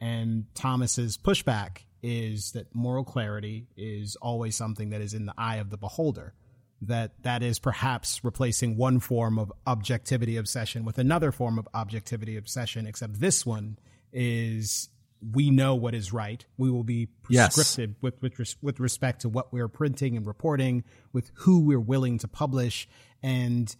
And 0.00 0.46
Thomas's 0.54 1.18
pushback 1.18 1.82
is 2.02 2.52
that 2.52 2.74
moral 2.74 3.04
clarity 3.04 3.68
is 3.76 4.16
always 4.16 4.56
something 4.56 4.90
that 4.90 5.00
is 5.00 5.14
in 5.14 5.26
the 5.26 5.34
eye 5.36 5.56
of 5.56 5.70
the 5.70 5.76
beholder. 5.76 6.34
That 6.80 7.22
that 7.22 7.42
is 7.42 7.58
perhaps 7.58 8.24
replacing 8.24 8.76
one 8.76 9.00
form 9.00 9.38
of 9.38 9.52
objectivity 9.66 10.36
obsession 10.36 10.84
with 10.84 10.98
another 10.98 11.32
form 11.32 11.58
of 11.58 11.68
objectivity 11.74 12.36
obsession, 12.36 12.86
except 12.86 13.20
this 13.20 13.44
one 13.44 13.78
is 14.12 14.88
we 15.32 15.50
know 15.50 15.74
what 15.74 15.94
is 15.94 16.12
right. 16.12 16.44
We 16.56 16.70
will 16.70 16.84
be 16.84 17.08
Yes. 17.28 17.54
prescriptive 17.54 17.96
with 18.00 18.20
with, 18.22 18.38
res- 18.38 18.56
with 18.62 18.80
respect 18.80 19.22
to 19.22 19.28
what 19.28 19.52
we're 19.52 19.68
printing 19.68 20.16
and 20.16 20.26
reporting, 20.26 20.84
with 21.12 21.30
who 21.34 21.60
we're 21.60 21.80
willing 21.80 22.18
to 22.18 22.28
publish, 22.28 22.88
and 23.22 23.74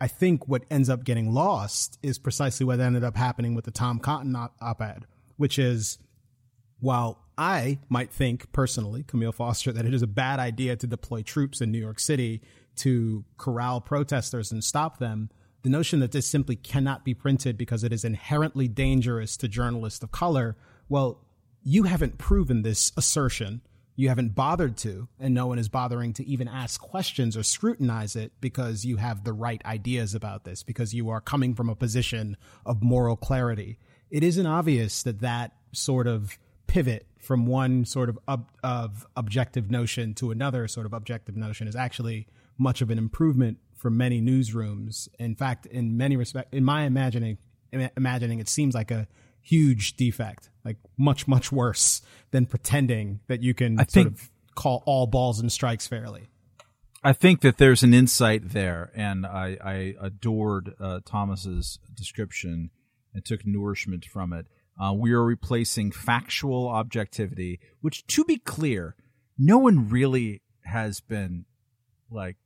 I 0.00 0.06
think 0.06 0.46
what 0.46 0.64
ends 0.70 0.88
up 0.88 1.02
getting 1.02 1.32
lost 1.32 1.98
is 2.02 2.18
precisely 2.18 2.64
what 2.64 2.78
ended 2.78 3.02
up 3.02 3.16
happening 3.16 3.54
with 3.56 3.64
the 3.64 3.72
Tom 3.72 3.98
Cotton 3.98 4.36
op-ed, 4.36 5.06
which 5.36 5.58
is 5.58 5.98
while 6.78 7.18
I 7.36 7.80
might 7.88 8.12
think 8.12 8.52
personally, 8.52 9.02
Kmele 9.02 9.34
Foster, 9.34 9.72
that 9.72 9.84
it 9.86 9.92
is 9.94 10.02
a 10.02 10.06
bad 10.06 10.38
idea 10.38 10.76
to 10.76 10.86
deploy 10.86 11.22
troops 11.22 11.60
in 11.60 11.72
New 11.72 11.78
York 11.80 11.98
City 11.98 12.40
to 12.76 13.24
corral 13.36 13.80
protesters 13.80 14.52
and 14.52 14.62
stop 14.62 14.98
them, 14.98 15.30
the 15.62 15.68
notion 15.68 16.00
that 16.00 16.12
this 16.12 16.26
simply 16.26 16.56
cannot 16.56 17.04
be 17.04 17.14
printed 17.14 17.58
because 17.58 17.84
it 17.84 17.92
is 17.92 18.04
inherently 18.04 18.68
dangerous 18.68 19.36
to 19.38 19.48
journalists 19.48 20.02
of 20.02 20.12
color, 20.12 20.56
well, 20.88 21.20
you 21.62 21.84
haven't 21.84 22.18
proven 22.18 22.62
this 22.62 22.92
assertion. 22.96 23.60
You 23.96 24.08
haven't 24.08 24.36
bothered 24.36 24.76
to, 24.78 25.08
and 25.18 25.34
no 25.34 25.48
one 25.48 25.58
is 25.58 25.68
bothering 25.68 26.12
to 26.14 26.26
even 26.26 26.46
ask 26.46 26.80
questions 26.80 27.36
or 27.36 27.42
scrutinize 27.42 28.14
it 28.14 28.32
because 28.40 28.84
you 28.84 28.96
have 28.96 29.24
the 29.24 29.32
right 29.32 29.60
ideas 29.64 30.14
about 30.14 30.44
this, 30.44 30.62
because 30.62 30.94
you 30.94 31.10
are 31.10 31.20
coming 31.20 31.54
from 31.54 31.68
a 31.68 31.74
position 31.74 32.36
of 32.64 32.80
moral 32.80 33.16
clarity. 33.16 33.78
It 34.08 34.22
isn't 34.22 34.46
obvious 34.46 35.02
that 35.02 35.18
that 35.20 35.56
sort 35.72 36.06
of 36.06 36.38
pivot 36.68 37.06
from 37.18 37.46
one 37.46 37.84
sort 37.84 38.08
of 38.08 38.18
ob- 38.28 38.50
of 38.62 39.04
objective 39.16 39.70
notion 39.70 40.14
to 40.14 40.30
another 40.30 40.68
sort 40.68 40.86
of 40.86 40.92
objective 40.92 41.36
notion 41.36 41.66
is 41.66 41.74
actually 41.74 42.28
much 42.56 42.80
of 42.80 42.90
an 42.90 42.98
improvement 42.98 43.58
for 43.78 43.90
many 43.90 44.20
newsrooms. 44.20 45.08
In 45.18 45.34
fact, 45.34 45.66
in 45.66 45.96
many 45.96 46.16
respects, 46.16 46.48
in 46.52 46.64
my 46.64 46.82
imagining, 46.84 47.38
imagining, 47.96 48.40
it 48.40 48.48
seems 48.48 48.74
like 48.74 48.90
a 48.90 49.06
huge 49.40 49.96
defect, 49.96 50.50
like 50.64 50.76
much 50.98 51.26
much 51.26 51.50
worse 51.50 52.02
than 52.30 52.44
pretending 52.46 53.20
that 53.28 53.42
you 53.42 53.54
can 53.54 53.78
I 53.78 53.84
sort 53.84 53.90
think- 53.92 54.06
of 54.08 54.30
call 54.54 54.82
all 54.86 55.06
balls 55.06 55.38
and 55.40 55.50
strikes 55.50 55.86
fairly. 55.86 56.28
I 57.04 57.12
think 57.12 57.42
that 57.42 57.58
there's 57.58 57.84
an 57.84 57.94
insight 57.94 58.48
there, 58.50 58.90
and 58.92 59.24
I, 59.24 59.56
I 59.64 59.94
adored 60.00 60.74
uh, 60.80 60.98
Thomas's 61.04 61.78
description 61.94 62.70
and 63.14 63.24
took 63.24 63.46
nourishment 63.46 64.04
from 64.04 64.32
it. 64.32 64.46
Uh, 64.78 64.92
we 64.92 65.12
are 65.12 65.24
replacing 65.24 65.92
factual 65.92 66.66
objectivity, 66.66 67.60
which, 67.80 68.04
to 68.08 68.24
be 68.24 68.36
clear, 68.38 68.96
no 69.38 69.58
one 69.58 69.88
really 69.88 70.42
has 70.64 71.00
been 71.00 71.44
like 72.10 72.36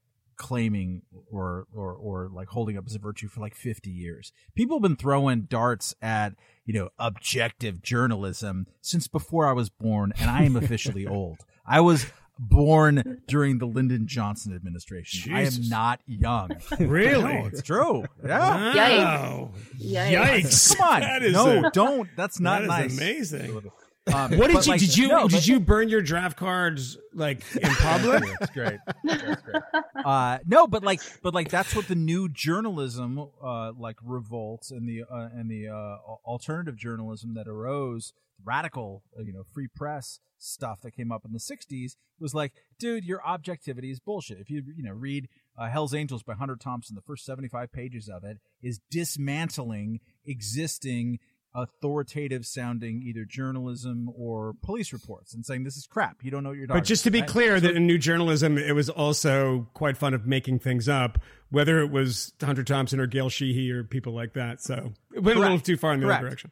claiming 0.43 1.03
or 1.31 1.67
or 1.73 1.93
or 1.95 2.29
like 2.35 2.49
holding 2.49 2.77
up 2.77 2.85
as 2.87 2.97
a 2.97 2.99
virtue 2.99 3.29
for 3.29 3.41
like 3.41 3.55
50 3.55 3.89
years. 3.89 4.33
People 4.57 4.77
have 4.77 4.83
been 4.83 4.97
throwing 4.97 5.43
darts 5.43 5.95
at, 6.03 6.35
you 6.67 6.75
know, 6.75 6.89
objective 6.99 7.81
journalism 7.81 8.67
since 8.81 9.07
before 9.07 9.47
I 9.47 9.53
was 9.53 9.71
born 9.71 10.13
and 10.19 10.29
I 10.29 10.43
am 10.43 10.57
officially 10.57 11.07
old. 11.19 11.39
I 11.65 11.81
was 11.81 12.07
born 12.39 13.23
during 13.29 13.59
the 13.59 13.67
Lyndon 13.67 14.09
Johnson 14.09 14.53
administration. 14.53 15.33
I 15.33 15.43
am 15.43 15.69
not 15.69 16.01
young. 16.07 16.51
Really? 16.81 17.23
No, 17.23 17.47
it's 17.47 17.63
true. 17.63 18.05
Yeah. 18.25 18.75
Wow. 18.75 19.53
Yikes. 19.81 20.13
Yikes. 20.13 20.77
Come 20.77 20.89
on. 20.89 21.01
That 21.03 21.23
is 21.23 21.33
no, 21.35 21.67
a- 21.67 21.71
don't. 21.71 22.09
That's 22.17 22.41
not 22.41 22.67
that 22.67 22.87
is 22.87 22.99
nice. 22.99 22.99
amazing. 22.99 23.71
Um, 24.13 24.37
What 24.37 24.51
did 24.51 24.67
you 24.67 24.73
like, 24.73 24.81
did 24.81 24.97
you 24.97 25.09
no, 25.09 25.29
did 25.29 25.47
you 25.47 25.61
burn 25.61 25.89
your 25.89 26.03
draft 26.03 26.37
cards 26.37 26.99
like 27.15 27.43
in 27.55 27.71
public? 27.77 28.25
That's 28.41 28.53
great. 28.53 28.79
That's 29.05 29.43
great. 29.43 29.63
Uh, 30.05 30.39
no, 30.47 30.67
but 30.67 30.83
like, 30.83 31.01
but 31.23 31.33
like, 31.33 31.49
that's 31.49 31.77
what 31.77 31.87
the 31.87 31.95
new 31.95 32.29
journalism, 32.29 33.29
uh, 33.41 33.71
like 33.79 33.97
revolts 34.03 34.73
and 34.73 34.89
the 34.89 35.05
uh, 35.09 35.29
and 35.33 35.49
the 35.49 35.69
uh, 35.69 35.97
alternative 36.25 36.77
journalism 36.77 37.35
that 37.35 37.47
arose, 37.47 38.13
radical, 38.45 39.05
uh, 39.17 39.23
you 39.23 39.33
know, 39.33 39.45
free 39.55 39.69
press 39.69 40.19
stuff 40.39 40.81
that 40.81 40.91
came 40.91 41.13
up 41.13 41.25
in 41.25 41.31
the 41.33 41.39
'60s 41.39 41.93
was 42.19 42.35
like, 42.35 42.53
dude, 42.81 43.05
your 43.05 43.25
objectivity 43.25 43.93
is 43.93 44.01
bullshit. 44.01 44.39
If 44.41 44.51
you 44.51 44.65
you 44.77 44.83
know 44.83 44.91
read 44.91 45.29
uh, 45.57 45.69
Hell's 45.69 45.95
Angels 45.95 46.25
by 46.25 46.35
Hunter 46.35 46.57
Thompson, 46.57 46.97
the 46.97 47.03
first 47.03 47.25
75 47.25 47.71
pages 47.71 48.09
of 48.09 48.25
it 48.25 48.39
is 48.61 48.81
dismantling 48.91 50.01
existing 50.25 51.21
authoritative 51.55 52.47
sounding 52.47 53.03
either 53.03 53.25
journalism 53.25 54.11
or 54.17 54.55
police 54.63 54.93
reports 54.93 55.35
and 55.35 55.45
saying 55.45 55.65
this 55.65 55.77
is 55.77 55.87
crap. 55.87 56.25
You 56.25 56.31
don't 56.31 56.43
know 56.43 56.51
what 56.51 56.59
you're 56.59 56.67
talking 56.67 56.81
But 56.81 56.87
just 56.87 57.05
to 57.05 57.11
be 57.11 57.19
about, 57.19 57.29
right? 57.29 57.33
clear, 57.33 57.61
that 57.61 57.77
in 57.77 57.87
new 57.87 57.99
journalism, 57.99 58.57
it 58.57 58.75
was 58.75 58.89
also 58.89 59.69
quite 59.75 59.97
fun 59.97 60.15
of 60.15 60.27
making 60.27 60.61
things 60.61 60.89
up, 60.89 61.19
whether 61.51 61.81
it 61.81 61.91
was 61.91 62.33
Hunter 62.43 62.65
Thompson 62.65 63.01
or 63.01 63.07
Gail 63.07 63.29
Sheehy 63.29 63.71
or 63.71 63.85
people 63.85 64.15
like 64.15 64.33
that. 64.35 64.63
So 64.63 64.93
it 65.15 65.23
went 65.23 65.39
a 65.39 65.41
little 65.41 65.61
too 65.61 65.77
far 65.77 65.93
in 65.93 66.01
the 66.01 66.07
Correct. 66.07 66.21
other 66.21 66.29
direction. 66.29 66.51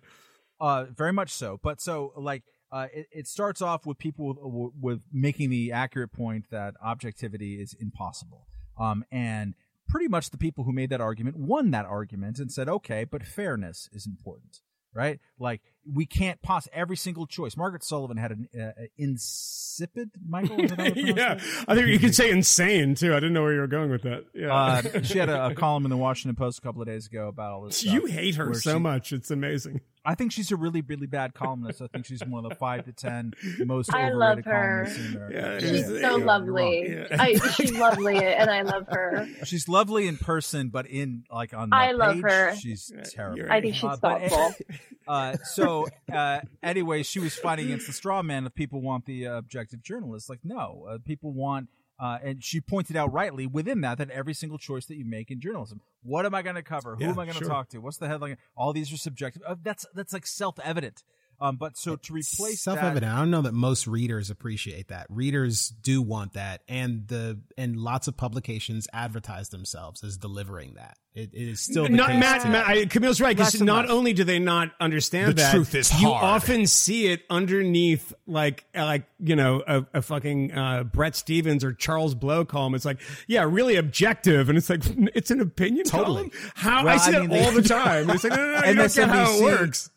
Uh, 0.61 0.84
very 0.94 1.12
much 1.12 1.32
so. 1.32 1.59
But 1.62 1.80
so 1.80 2.12
like 2.16 2.42
uh, 2.70 2.86
it, 2.92 3.09
it 3.11 3.26
starts 3.26 3.62
off 3.62 3.86
with 3.86 3.98
people 3.98 4.36
with, 4.38 4.72
with 4.80 5.03
making 5.12 5.51
the 5.51 5.72
accurate 5.72 6.12
point 6.12 6.46
that 6.51 6.74
objectivity 6.84 7.55
is 7.55 7.74
impossible. 7.80 8.46
Um, 8.78 9.05
and 9.11 9.55
pretty 9.88 10.09
much 10.09 10.30
the 10.30 10.38
people 10.38 10.64
who 10.64 10.72
made 10.72 10.90
that 10.90 11.01
argument 11.01 11.36
won 11.36 11.70
that 11.72 11.84
argument 11.84 12.38
and 12.38 12.53
said, 12.53 12.68
okay, 12.68 13.05
but 13.05 13.24
fairness 13.24 13.88
is 13.92 14.07
important, 14.07 14.61
right? 14.95 15.20
Like 15.38 15.61
we 15.91 16.07
can't 16.07 16.41
pass 16.43 16.68
every 16.72 16.97
single 16.97 17.26
choice. 17.26 17.57
Margaret 17.57 17.82
Sullivan 17.84 18.16
had 18.16 18.30
an 18.32 18.49
uh, 18.59 18.82
insipid, 18.99 20.11
Michael. 20.26 20.61
Is 20.61 20.70
that 20.70 20.78
how 20.78 20.84
you 20.84 20.93
pronounce 21.14 21.16
yeah? 21.45 21.64
I 21.68 21.74
think 21.74 21.88
you 21.88 21.99
could 21.99 22.14
say 22.14 22.30
insane 22.30 22.95
too. 22.95 23.12
I 23.12 23.16
didn't 23.16 23.32
know 23.32 23.43
where 23.43 23.55
you 23.55 23.61
were 23.61 23.66
going 23.66 23.91
with 23.91 24.03
that. 24.03 24.24
Yeah, 24.34 24.55
Uh, 24.55 24.82
she 25.03 25.18
had 25.18 25.28
a, 25.28 25.47
a 25.49 25.55
column 25.55 25.84
in 25.84 25.91
the 25.91 25.97
Washington 25.97 26.36
Post 26.36 26.59
a 26.59 26.62
couple 26.62 26.82
of 26.82 26.88
days 26.88 27.07
ago 27.07 27.28
about 27.28 27.53
all 27.53 27.62
this. 27.64 27.78
Stuff 27.78 27.95
you 27.95 28.07
hate 28.07 28.34
her 28.36 28.53
so 28.55 28.74
she- 28.74 28.78
much. 28.78 29.12
It's 29.12 29.30
amazing. 29.30 29.80
I 30.05 30.14
think 30.14 30.32
she's 30.32 30.51
a 30.51 30.57
really, 30.57 30.80
really 30.80 31.07
bad 31.07 31.34
columnist. 31.34 31.82
I 31.82 31.86
think 31.88 32.07
she's 32.07 32.22
one 32.24 32.44
of 32.44 32.48
the 32.51 32.55
five 32.57 32.84
to 32.86 32.92
ten 32.92 33.32
most 33.59 33.92
I 33.94 34.11
overrated 34.11 34.16
love 34.18 34.38
her. 34.46 34.84
columnists 34.86 34.98
in 34.98 35.14
there. 35.14 35.32
Yeah, 35.32 35.59
She's 35.59 35.80
Yeah, 35.80 35.86
so 35.86 36.16
you're 36.16 36.24
lovely. 36.26 36.94
wrong. 36.94 37.07
I, 37.20 37.34
she's 37.34 37.72
lovely, 37.72 38.16
and 38.24 38.51
I 38.51 38.62
love 38.62 38.86
her. 38.88 39.28
She's 39.44 39.68
lovely 39.68 40.09
in 40.09 40.16
person, 40.16 40.68
but 40.70 40.86
in 40.86 41.24
like 41.30 41.53
on 41.53 41.70
the 41.70 41.76
I 41.76 41.92
love 41.92 42.14
page, 42.14 42.22
her. 42.22 42.55
she's 42.57 42.90
terrible. 43.11 43.38
you're 43.38 43.53
I 43.53 43.61
think 43.61 43.74
she's 43.74 43.84
Uh, 43.84 43.96
but- 44.01 44.20
thoughtful. 44.30 44.55
Uh, 45.09 45.36
so 45.42 45.88
uh, 46.12 46.38
anyway, 46.62 47.03
she 47.03 47.18
was 47.18 47.34
fighting 47.34 47.64
against 47.66 47.88
the 47.88 47.92
straw 47.92 48.22
man 48.22 48.46
of 48.46 48.55
people 48.55 48.80
want 48.80 49.05
the 49.07 49.26
uh, 49.26 49.38
objective 49.38 49.82
journalist. 49.82 50.30
Like, 50.30 50.38
no, 50.44 50.86
uh, 50.88 50.98
people 51.05 51.32
want. 51.32 51.68
Uh, 52.01 52.18
and 52.22 52.42
she 52.42 52.61
pointed 52.62 52.96
out 52.96 53.12
rightly 53.12 53.46
within 53.46 53.82
that 53.82 53.98
that 53.98 54.09
every 54.11 54.32
single 54.32 54.57
choice 54.57 54.86
that 54.86 54.96
you 54.96 55.05
make 55.05 55.30
in 55.30 55.38
journalism, 55.38 55.80
what 56.03 56.24
am 56.24 56.34
I 56.34 56.40
going 56.40 56.55
to 56.57 56.62
cover? 56.62 56.96
Who 56.96 57.05
Yeah, 57.05 57.11
am 57.11 57.18
I 57.18 57.24
going 57.26 57.34
to 57.36 57.44
sure. 57.44 57.48
talk 57.48 57.68
to? 57.70 57.78
What's 57.78 57.98
the 57.98 58.09
headline? 58.09 58.38
All 58.57 58.72
these 58.72 58.90
are 58.92 58.96
subjective. 58.96 59.42
Uh, 59.46 59.57
that's 59.62 59.84
that's 59.94 60.12
like 60.14 60.26
self 60.26 60.59
evident. 60.64 61.03
Um, 61.41 61.57
but 61.57 61.76
so 61.78 61.97
to 61.97 62.12
replace 62.12 62.61
self 62.62 62.78
evident, 62.78 63.12
I 63.12 63.18
don't 63.18 63.30
know 63.30 63.43
that 63.43 63.55
most 63.55 63.86
readers 63.86 64.30
appreciate 64.30 64.88
that. 64.88 65.07
Readers 65.09 65.68
do 65.82 66.03
want 66.03 66.34
that, 66.34 66.62
and 66.68 67.07
the 67.09 67.41
and 67.57 67.76
lots 67.78 68.09
of 68.09 68.16
publications 68.16 68.86
advertise 68.93 69.49
themselves 69.49 70.05
as 70.05 70.16
delivering 70.18 70.74
that. 70.74 70.97
It, 71.12 71.30
it 71.34 71.49
is 71.49 71.61
still 71.61 71.84
the 71.84 71.88
not 71.88 72.11
case 72.11 72.20
Matt. 72.20 72.49
Matt 72.49 72.66
I, 72.68 72.84
Kmele's 72.84 73.20
right 73.20 73.36
because 73.36 73.61
not 73.61 73.86
less. 73.86 73.91
only 73.93 74.12
do 74.12 74.22
they 74.22 74.38
not 74.38 74.70
understand 74.78 75.30
The 75.30 75.34
that, 75.43 75.55
truth 75.55 75.74
is 75.74 75.91
you 76.01 76.09
hard. 76.09 76.22
often 76.43 76.66
see 76.68 77.09
it 77.09 77.22
underneath 77.28 78.12
like 78.28 78.64
like 78.74 79.05
you 79.18 79.34
know 79.34 79.62
a, 79.66 79.84
a 79.95 80.03
fucking 80.03 80.53
uh, 80.53 80.84
Bret 80.84 81.16
Stephens 81.16 81.64
or 81.64 81.72
Charles 81.72 82.14
Blow 82.14 82.45
column. 82.45 82.74
It's 82.76 82.84
like 82.84 83.01
yeah, 83.26 83.43
really 83.49 83.74
objective, 83.76 84.49
and 84.49 84.57
it's 84.59 84.70
like 84.70 84.82
it's 85.14 85.30
an 85.32 85.41
opinion 85.41 85.84
Totally. 85.86 86.30
column. 86.30 86.53
How 86.55 86.84
Well, 86.84 86.95
I 86.95 86.97
see 86.99 87.09
I 87.09 87.12
that 87.12 87.20
mean, 87.22 87.30
they- 87.30 87.45
all 87.45 87.53
the 87.53 87.62
time. 87.68 88.11
It's 88.11 88.22
like 88.24 88.32
no, 88.34 88.36
no, 88.36 88.61
no, 88.61 88.68
you 88.68 88.74
don't 88.76 88.95
get 88.95 89.09
how 89.09 89.34
it 89.36 89.43
works. 89.43 89.91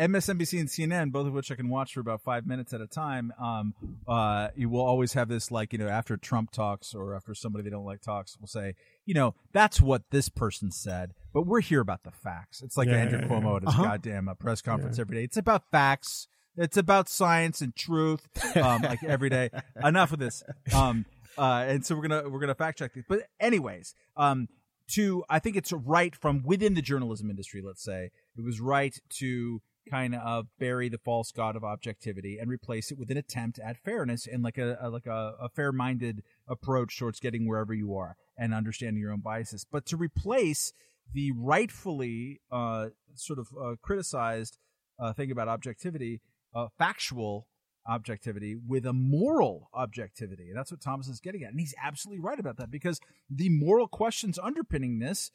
MSNBC 0.00 0.58
and 0.58 0.68
CNN, 0.68 1.12
both 1.12 1.26
of 1.26 1.32
which 1.34 1.50
I 1.52 1.54
can 1.54 1.68
watch 1.68 1.92
for 1.94 2.00
about 2.00 2.22
five 2.22 2.46
minutes 2.46 2.72
at 2.72 2.80
a 2.80 2.86
time, 2.86 3.32
um, 3.40 3.74
uh, 4.08 4.48
you 4.56 4.68
will 4.70 4.80
always 4.84 5.12
have 5.12 5.28
this 5.28 5.50
like 5.50 5.72
you 5.72 5.78
know 5.78 5.88
after 5.88 6.16
Trump 6.16 6.50
talks 6.50 6.94
or 6.94 7.14
after 7.14 7.34
somebody 7.34 7.62
they 7.64 7.70
don't 7.70 7.84
like 7.84 8.00
talks, 8.00 8.36
will 8.40 8.48
say 8.48 8.74
you 9.04 9.14
know 9.14 9.34
that's 9.52 9.80
what 9.80 10.02
this 10.10 10.28
person 10.28 10.70
said, 10.72 11.12
but 11.34 11.42
we're 11.42 11.60
here 11.60 11.80
about 11.80 12.02
the 12.04 12.10
facts. 12.10 12.62
It's 12.62 12.76
like 12.76 12.88
Yeah, 12.88 12.96
Andrew 12.96 13.18
yeah, 13.20 13.28
Cuomo 13.28 13.56
at 13.56 13.62
his 13.62 13.68
Uh-huh. 13.74 13.82
goddamn 13.84 14.28
uh, 14.28 14.34
press 14.34 14.62
conference 14.62 14.98
every 14.98 15.16
day. 15.18 15.24
It's 15.24 15.36
about 15.36 15.70
facts. 15.70 16.26
It's 16.56 16.76
about 16.76 17.08
science 17.08 17.60
and 17.60 17.74
truth, 17.76 18.26
um, 18.56 18.82
like 18.82 19.02
every 19.04 19.28
day. 19.28 19.50
Enough 19.84 20.12
of 20.12 20.18
this. 20.18 20.42
Um, 20.74 21.04
uh, 21.38 21.64
and 21.68 21.84
so 21.86 21.94
we're 21.94 22.08
gonna 22.08 22.28
we're 22.28 22.40
gonna 22.40 22.54
fact 22.54 22.78
check 22.78 22.92
these. 22.94 23.04
But 23.08 23.20
anyways, 23.38 23.94
um, 24.16 24.48
to 24.92 25.24
I 25.30 25.38
think 25.38 25.56
it's 25.56 25.72
right 25.72 26.14
from 26.16 26.42
within 26.42 26.74
the 26.74 26.82
journalism 26.82 27.30
industry. 27.30 27.62
Let's 27.64 27.82
say 27.84 28.10
it 28.36 28.44
was 28.44 28.60
right 28.60 28.96
to 29.20 29.62
kind 29.88 30.14
of 30.14 30.46
bury 30.58 30.88
the 30.88 30.98
false 30.98 31.32
god 31.32 31.56
of 31.56 31.64
objectivity 31.64 32.38
and 32.38 32.50
replace 32.50 32.90
it 32.90 32.98
with 32.98 33.10
an 33.10 33.16
attempt 33.16 33.58
at 33.58 33.76
fairness 33.78 34.26
and 34.26 34.42
like 34.42 34.58
a, 34.58 34.76
a 34.80 34.90
like 34.90 35.06
a, 35.06 35.34
a 35.40 35.48
fair 35.48 35.72
minded 35.72 36.22
approach 36.48 36.98
towards 36.98 37.20
getting 37.20 37.48
wherever 37.48 37.72
you 37.72 37.94
are 37.94 38.16
and 38.36 38.54
understanding 38.54 39.00
your 39.00 39.12
own 39.12 39.20
biases. 39.20 39.66
But 39.70 39.86
to 39.86 39.96
replace 39.96 40.72
the 41.12 41.32
rightfully 41.32 42.40
uh, 42.50 42.88
sort 43.14 43.38
of 43.38 43.48
uh, 43.60 43.74
criticized 43.82 44.58
uh, 44.98 45.12
thing 45.12 45.30
about 45.30 45.48
objectivity, 45.48 46.20
uh, 46.54 46.68
factual 46.78 47.46
objectivity 47.88 48.54
with 48.54 48.86
a 48.86 48.92
moral 48.92 49.68
objectivity. 49.74 50.48
And 50.48 50.56
that's 50.56 50.70
what 50.70 50.80
Thomas 50.80 51.08
is 51.08 51.20
getting 51.20 51.42
at. 51.42 51.50
And 51.50 51.60
he's 51.60 51.74
absolutely 51.82 52.20
right 52.20 52.38
about 52.38 52.56
that 52.58 52.70
because 52.70 53.00
the 53.28 53.48
moral 53.48 53.88
questions 53.88 54.38
underpinning 54.38 54.98
this 54.98 55.30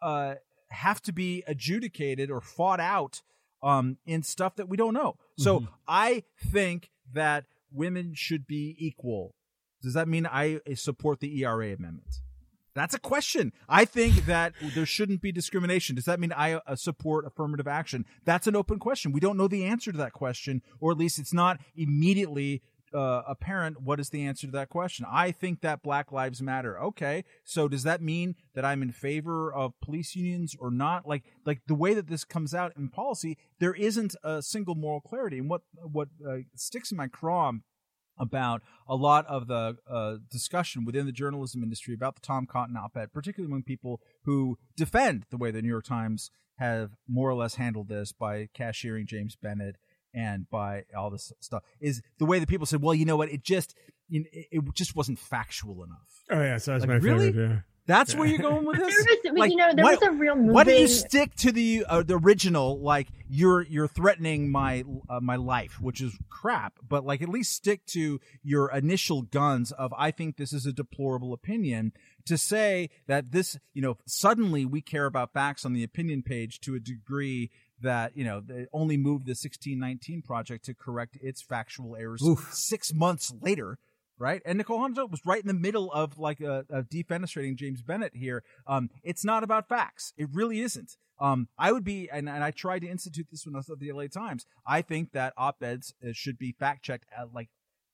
uh, 0.00 0.34
have 0.70 1.02
to 1.02 1.12
be 1.12 1.42
adjudicated 1.46 2.30
or 2.30 2.40
fought 2.40 2.80
out 2.80 3.22
um, 3.62 3.98
in 4.06 4.22
stuff 4.22 4.56
that 4.56 4.68
we 4.68 4.76
don't 4.76 4.94
know. 4.94 5.16
So 5.36 5.66
I 5.86 6.24
think 6.52 6.90
that 7.12 7.44
women 7.72 8.12
should 8.14 8.46
be 8.46 8.76
equal. 8.78 9.34
Does 9.82 9.94
that 9.94 10.08
mean 10.08 10.26
I 10.26 10.60
support 10.74 11.20
the 11.20 11.44
ERA 11.44 11.72
amendment? 11.72 12.20
That's 12.74 12.94
a 12.94 13.00
question. 13.00 13.52
I 13.68 13.84
think 13.84 14.26
that 14.26 14.52
there 14.74 14.86
shouldn't 14.86 15.20
be 15.20 15.32
discrimination. 15.32 15.96
Does 15.96 16.04
that 16.04 16.20
mean 16.20 16.32
I 16.32 16.54
uh, 16.54 16.76
support 16.76 17.26
affirmative 17.26 17.66
action? 17.66 18.04
That's 18.24 18.46
an 18.46 18.54
open 18.54 18.78
question. 18.78 19.10
We 19.10 19.18
don't 19.18 19.36
know 19.36 19.48
the 19.48 19.64
answer 19.64 19.90
to 19.90 19.98
that 19.98 20.12
question, 20.12 20.62
or 20.78 20.92
at 20.92 20.98
least 20.98 21.18
it's 21.18 21.32
not 21.32 21.58
immediately 21.74 22.62
uh, 22.94 23.22
apparent 23.26 23.80
what 23.80 24.00
is 24.00 24.10
the 24.10 24.24
answer 24.24 24.46
to 24.46 24.52
that 24.52 24.68
question. 24.68 25.06
I 25.10 25.30
think 25.30 25.60
that 25.60 25.82
Black 25.82 26.12
Lives 26.12 26.42
Matter. 26.42 26.80
Okay, 26.80 27.24
so 27.44 27.68
does 27.68 27.82
that 27.82 28.02
mean 28.02 28.34
that 28.54 28.64
I'm 28.64 28.82
in 28.82 28.92
favor 28.92 29.52
of 29.52 29.78
police 29.80 30.14
unions 30.16 30.54
or 30.58 30.70
not? 30.70 31.06
Like, 31.06 31.24
like 31.44 31.62
the 31.66 31.74
way 31.74 31.94
that 31.94 32.08
this 32.08 32.24
comes 32.24 32.54
out 32.54 32.72
in 32.76 32.88
policy, 32.88 33.38
there 33.60 33.74
isn't 33.74 34.14
a 34.22 34.42
single 34.42 34.74
moral 34.74 35.00
clarity. 35.00 35.38
And 35.38 35.48
what 35.48 35.62
what 35.82 36.08
uh, 36.26 36.38
sticks 36.54 36.90
in 36.90 36.96
my 36.96 37.08
craw 37.08 37.52
about 38.18 38.62
a 38.88 38.96
lot 38.96 39.24
of 39.26 39.46
the 39.46 39.76
uh, 39.88 40.16
discussion 40.30 40.84
within 40.84 41.06
the 41.06 41.12
journalism 41.12 41.62
industry 41.62 41.94
about 41.94 42.16
the 42.16 42.20
Tom 42.20 42.46
Cotton 42.46 42.76
op-ed, 42.76 43.12
particularly 43.12 43.50
among 43.50 43.62
people 43.62 44.00
who 44.24 44.58
defend 44.76 45.24
the 45.30 45.36
way 45.36 45.50
the 45.50 45.62
New 45.62 45.68
York 45.68 45.84
Times 45.84 46.30
have 46.58 46.90
more 47.08 47.30
or 47.30 47.34
less 47.34 47.54
handled 47.54 47.88
this 47.88 48.12
by 48.12 48.48
cashiering 48.52 49.06
James 49.06 49.36
Bennet 49.36 49.76
and 50.14 50.48
by 50.50 50.84
all 50.96 51.10
this 51.10 51.32
stuff, 51.40 51.62
is 51.80 52.02
the 52.18 52.24
way 52.26 52.38
that 52.38 52.48
people 52.48 52.66
said, 52.66 52.82
"Well, 52.82 52.94
you 52.94 53.04
know 53.04 53.16
what? 53.16 53.30
It 53.30 53.42
just 53.42 53.74
you 54.08 54.20
know, 54.20 54.26
it, 54.32 54.46
it 54.50 54.74
just 54.74 54.96
wasn't 54.96 55.18
factual 55.18 55.84
enough." 55.84 56.22
Oh 56.30 56.40
yeah, 56.42 56.58
so 56.58 56.72
that's 56.72 56.82
Like, 56.82 56.88
my 56.88 56.96
really? 56.96 57.26
favorite. 57.32 57.48
Yeah. 57.50 57.58
That's 57.86 58.14
where 58.14 58.28
you're 58.28 58.36
going 58.38 58.66
with 58.66 58.76
this. 58.80 58.94
There 59.22 59.32
was- 59.32 59.40
but 59.40 59.50
you 59.50 59.56
know, 59.56 59.72
there 59.74 59.82
was 59.86 60.02
a 60.02 60.10
real 60.10 60.36
Why 60.36 60.62
do 60.64 60.72
you 60.72 60.86
stick 60.88 61.34
to 61.36 61.50
the 61.50 61.86
uh, 61.88 62.02
the 62.02 62.18
original? 62.18 62.78
Like 62.82 63.08
you're 63.30 63.62
you're 63.62 63.88
threatening 63.88 64.50
my 64.50 64.84
uh, 65.08 65.20
my 65.20 65.36
life, 65.36 65.80
which 65.80 66.02
is 66.02 66.14
crap. 66.28 66.74
But 66.86 67.06
like 67.06 67.22
at 67.22 67.30
least 67.30 67.54
stick 67.54 67.86
to 67.86 68.20
your 68.42 68.70
initial 68.72 69.22
guns 69.22 69.72
of 69.72 69.94
I 69.96 70.10
think 70.10 70.36
this 70.36 70.52
is 70.52 70.66
a 70.66 70.72
deplorable 70.72 71.32
opinion. 71.32 71.92
To 72.26 72.36
say 72.36 72.90
that 73.06 73.32
this, 73.32 73.58
you 73.72 73.80
know, 73.80 73.96
suddenly 74.04 74.66
we 74.66 74.82
care 74.82 75.06
about 75.06 75.32
facts 75.32 75.64
on 75.64 75.72
the 75.72 75.82
opinion 75.82 76.22
page 76.22 76.60
to 76.60 76.74
a 76.74 76.80
degree 76.80 77.50
that 77.82 78.16
you 78.16 78.24
know 78.24 78.40
they 78.40 78.66
only 78.72 78.96
moved 78.96 79.26
the 79.26 79.30
1619 79.30 80.22
project 80.22 80.64
to 80.64 80.74
correct 80.74 81.16
its 81.20 81.42
factual 81.42 81.96
errors 81.96 82.22
six 82.50 82.92
months 82.92 83.32
later 83.40 83.78
right? 84.18 84.42
And 84.44 84.58
Nicole 84.58 84.80
Hunter 84.80 85.06
was 85.06 85.20
right 85.24 85.40
in 85.40 85.46
the 85.46 85.54
middle 85.54 85.92
of 85.92 86.18
like 86.18 86.40
a, 86.40 86.64
uh, 86.72 86.82
defenestrating 86.92 87.56
James 87.56 87.82
Bennet 87.82 88.12
here. 88.14 88.42
Um, 88.66 88.90
it's 89.02 89.24
not 89.24 89.44
about 89.44 89.68
facts. 89.68 90.12
It 90.16 90.28
really 90.32 90.60
isn't. 90.60 90.96
Um, 91.20 91.48
I 91.58 91.72
would 91.72 91.84
be, 91.84 92.08
and, 92.10 92.28
and 92.28 92.44
I 92.44 92.50
tried 92.50 92.80
to 92.80 92.88
institute 92.88 93.26
this 93.30 93.44
when 93.44 93.54
I 93.54 93.58
was 93.58 93.70
at 93.70 93.78
the 93.78 93.92
LA 93.92 94.06
Times. 94.06 94.44
I 94.66 94.82
think 94.82 95.12
that 95.12 95.34
op-eds 95.36 95.94
uh, 96.02 96.10
should 96.12 96.38
be 96.38 96.54
fact 96.58 96.84
checked 96.84 97.06
at 97.16 97.32
like 97.32 97.48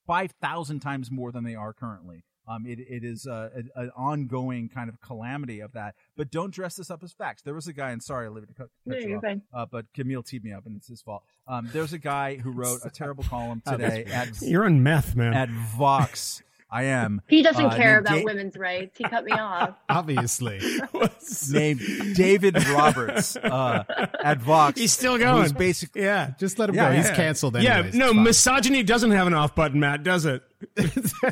five 0.07 0.33
thousand 0.43 0.81
times 0.81 1.11
more 1.11 1.33
than 1.33 1.45
they 1.45 1.55
are 1.55 1.73
currently. 1.73 2.25
Um, 2.47 2.67
it, 2.67 2.79
it 2.81 3.05
is 3.05 3.27
uh, 3.27 3.51
a, 3.77 3.81
an 3.81 3.91
ongoing 3.97 4.69
kind 4.69 4.89
of 4.89 5.01
calamity 5.01 5.61
of 5.61 5.73
that. 5.73 5.95
But 6.17 6.31
don't 6.31 6.53
dress 6.53 6.77
this 6.77 6.91
up 6.91 7.03
as 7.03 7.13
facts. 7.13 7.43
There 7.43 7.55
was 7.55 7.67
a 7.67 7.73
guy, 7.73 7.91
and 7.91 8.03
sorry, 8.03 8.27
Olivia, 8.27 8.49
to 8.49 8.55
cut, 8.55 8.69
cut 8.69 8.71
No, 8.87 8.97
you 8.99 9.17
off, 9.17 9.25
uh, 9.53 9.67
but 9.71 9.87
Kmele 9.97 10.25
teed 10.27 10.45
me 10.45 10.53
up, 10.53 10.67
and 10.67 10.77
it's 10.77 10.89
his 10.89 11.01
fault. 11.03 11.23
Um, 11.49 11.69
there's 11.73 11.93
a 11.93 11.99
guy 11.99 12.37
who 12.37 12.51
wrote 12.51 12.81
a 12.85 12.91
terrible 12.95 13.25
column 13.25 13.63
today 13.67 14.05
at 14.05 14.41
You're 14.43 14.65
on 14.65 14.83
meth, 14.83 15.17
man. 15.17 15.35
at 15.35 15.49
Vox. 15.51 16.43
I 16.75 16.85
am. 16.87 17.23
He 17.29 17.43
doesn't 17.43 17.67
uh, 17.67 17.77
care 17.77 18.01
about 18.01 18.17
Da- 18.17 18.25
women's 18.25 18.57
rights. 18.57 18.99
He 18.99 19.05
cut 19.05 19.25
me 19.25 19.31
off. 19.31 19.77
Obviously. 19.89 20.61
Named 21.51 21.81
David 22.17 22.57
Roberts 22.67 23.37
uh, 23.37 23.85
at 24.25 24.41
Vox. 24.43 24.81
He's 24.81 24.91
still 24.93 25.17
going. 25.17 25.43
Who's 25.43 25.53
basically 25.53 26.03
yeah. 26.03 26.33
Just 26.37 26.59
let 26.59 26.69
him 26.71 26.75
Yeah, 26.75 26.91
go. 26.91 26.97
He's 26.97 27.07
yeah. 27.07 27.15
canceled 27.15 27.63
Yeah, 27.63 27.91
no, 27.95 28.07
It's 28.09 28.15
misogyny 28.15 28.83
doesn't 28.83 29.13
have 29.13 29.29
an 29.29 29.35
off 29.35 29.55
button, 29.55 29.79
Matt, 29.79 30.03
does 30.03 30.27
it? 30.27 30.43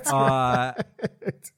uh, 0.07 0.75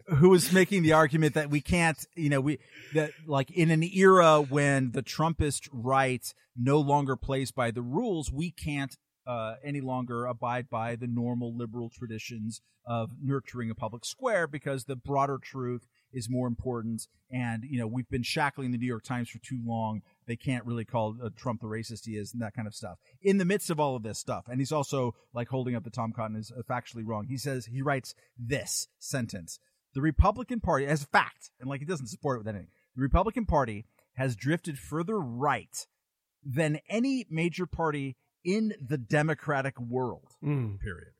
who 0.07 0.30
was 0.30 0.51
making 0.51 0.82
the 0.82 0.93
argument 0.93 1.35
that 1.35 1.51
we 1.51 1.61
can't, 1.61 1.99
you 2.14 2.30
know, 2.30 2.41
we 2.41 2.61
that 2.95 3.11
like 3.26 3.51
in 3.51 3.70
an 3.70 3.82
era 3.82 4.41
when 4.41 4.93
the 4.93 5.03
Trumpist 5.03 5.68
right 5.72 6.24
no 6.57 6.78
longer 6.78 7.16
plays 7.16 7.51
by 7.51 7.70
the 7.70 7.82
rules, 7.82 8.32
we 8.32 8.51
can't 8.51 8.97
uh, 9.26 9.54
any 9.62 9.80
longer 9.80 10.26
abide 10.26 10.68
by 10.68 10.96
the 10.96 11.06
normal 11.06 11.56
liberal 11.56 11.90
traditions 11.90 12.60
of 12.86 13.10
nurturing 13.22 13.70
a 13.70 13.74
public 13.74 14.04
square 14.04 14.46
because 14.46 14.84
the 14.84 14.96
broader 14.96 15.38
truth 15.42 15.86
is 16.12 16.28
more 16.28 16.46
important. 16.46 17.06
And 17.30 17.64
you 17.64 17.78
know, 17.78 17.86
we've 17.86 18.08
been 18.08 18.22
shackling 18.22 18.70
the 18.70 18.78
New 18.78 18.86
York 18.86 19.02
Times 19.02 19.30
for 19.30 19.38
too 19.38 19.60
long. 19.64 20.02
They 20.26 20.36
can't 20.36 20.64
really 20.64 20.84
call 20.84 21.16
uh, 21.22 21.30
Trump 21.36 21.60
the 21.60 21.66
racist 21.66 22.04
he 22.04 22.12
is 22.12 22.32
and 22.32 22.42
that 22.42 22.54
kind 22.54 22.68
of 22.68 22.74
stuff. 22.74 22.98
In 23.22 23.38
the 23.38 23.44
midst 23.44 23.70
of 23.70 23.80
all 23.80 23.96
of 23.96 24.02
this 24.02 24.18
stuff, 24.18 24.44
and 24.48 24.60
he's 24.60 24.72
also 24.72 25.14
like 25.32 25.48
holding 25.48 25.74
up 25.74 25.84
the 25.84 25.90
Tom 25.90 26.12
Cotton 26.12 26.36
is 26.36 26.52
uh, 26.52 26.62
factually 26.62 27.02
wrong. 27.04 27.26
He 27.26 27.38
says 27.38 27.66
he 27.66 27.82
writes 27.82 28.14
this 28.38 28.88
sentence: 28.98 29.58
"The 29.94 30.02
Republican 30.02 30.60
Party, 30.60 30.86
as 30.86 31.02
a 31.02 31.06
fact, 31.06 31.50
and 31.58 31.68
like 31.68 31.80
he 31.80 31.86
doesn't 31.86 32.08
support 32.08 32.36
it 32.36 32.40
with 32.40 32.48
anything, 32.48 32.70
the 32.94 33.02
Republican 33.02 33.46
Party 33.46 33.86
has 34.14 34.36
drifted 34.36 34.78
further 34.78 35.18
right 35.18 35.86
than 36.44 36.78
any 36.88 37.26
major 37.30 37.66
party 37.66 38.16
in 38.45 38.74
the 38.80 38.99
democratic 38.99 39.78
world." 39.80 40.28
Hmm. 40.40 40.76
Period. 40.76 41.12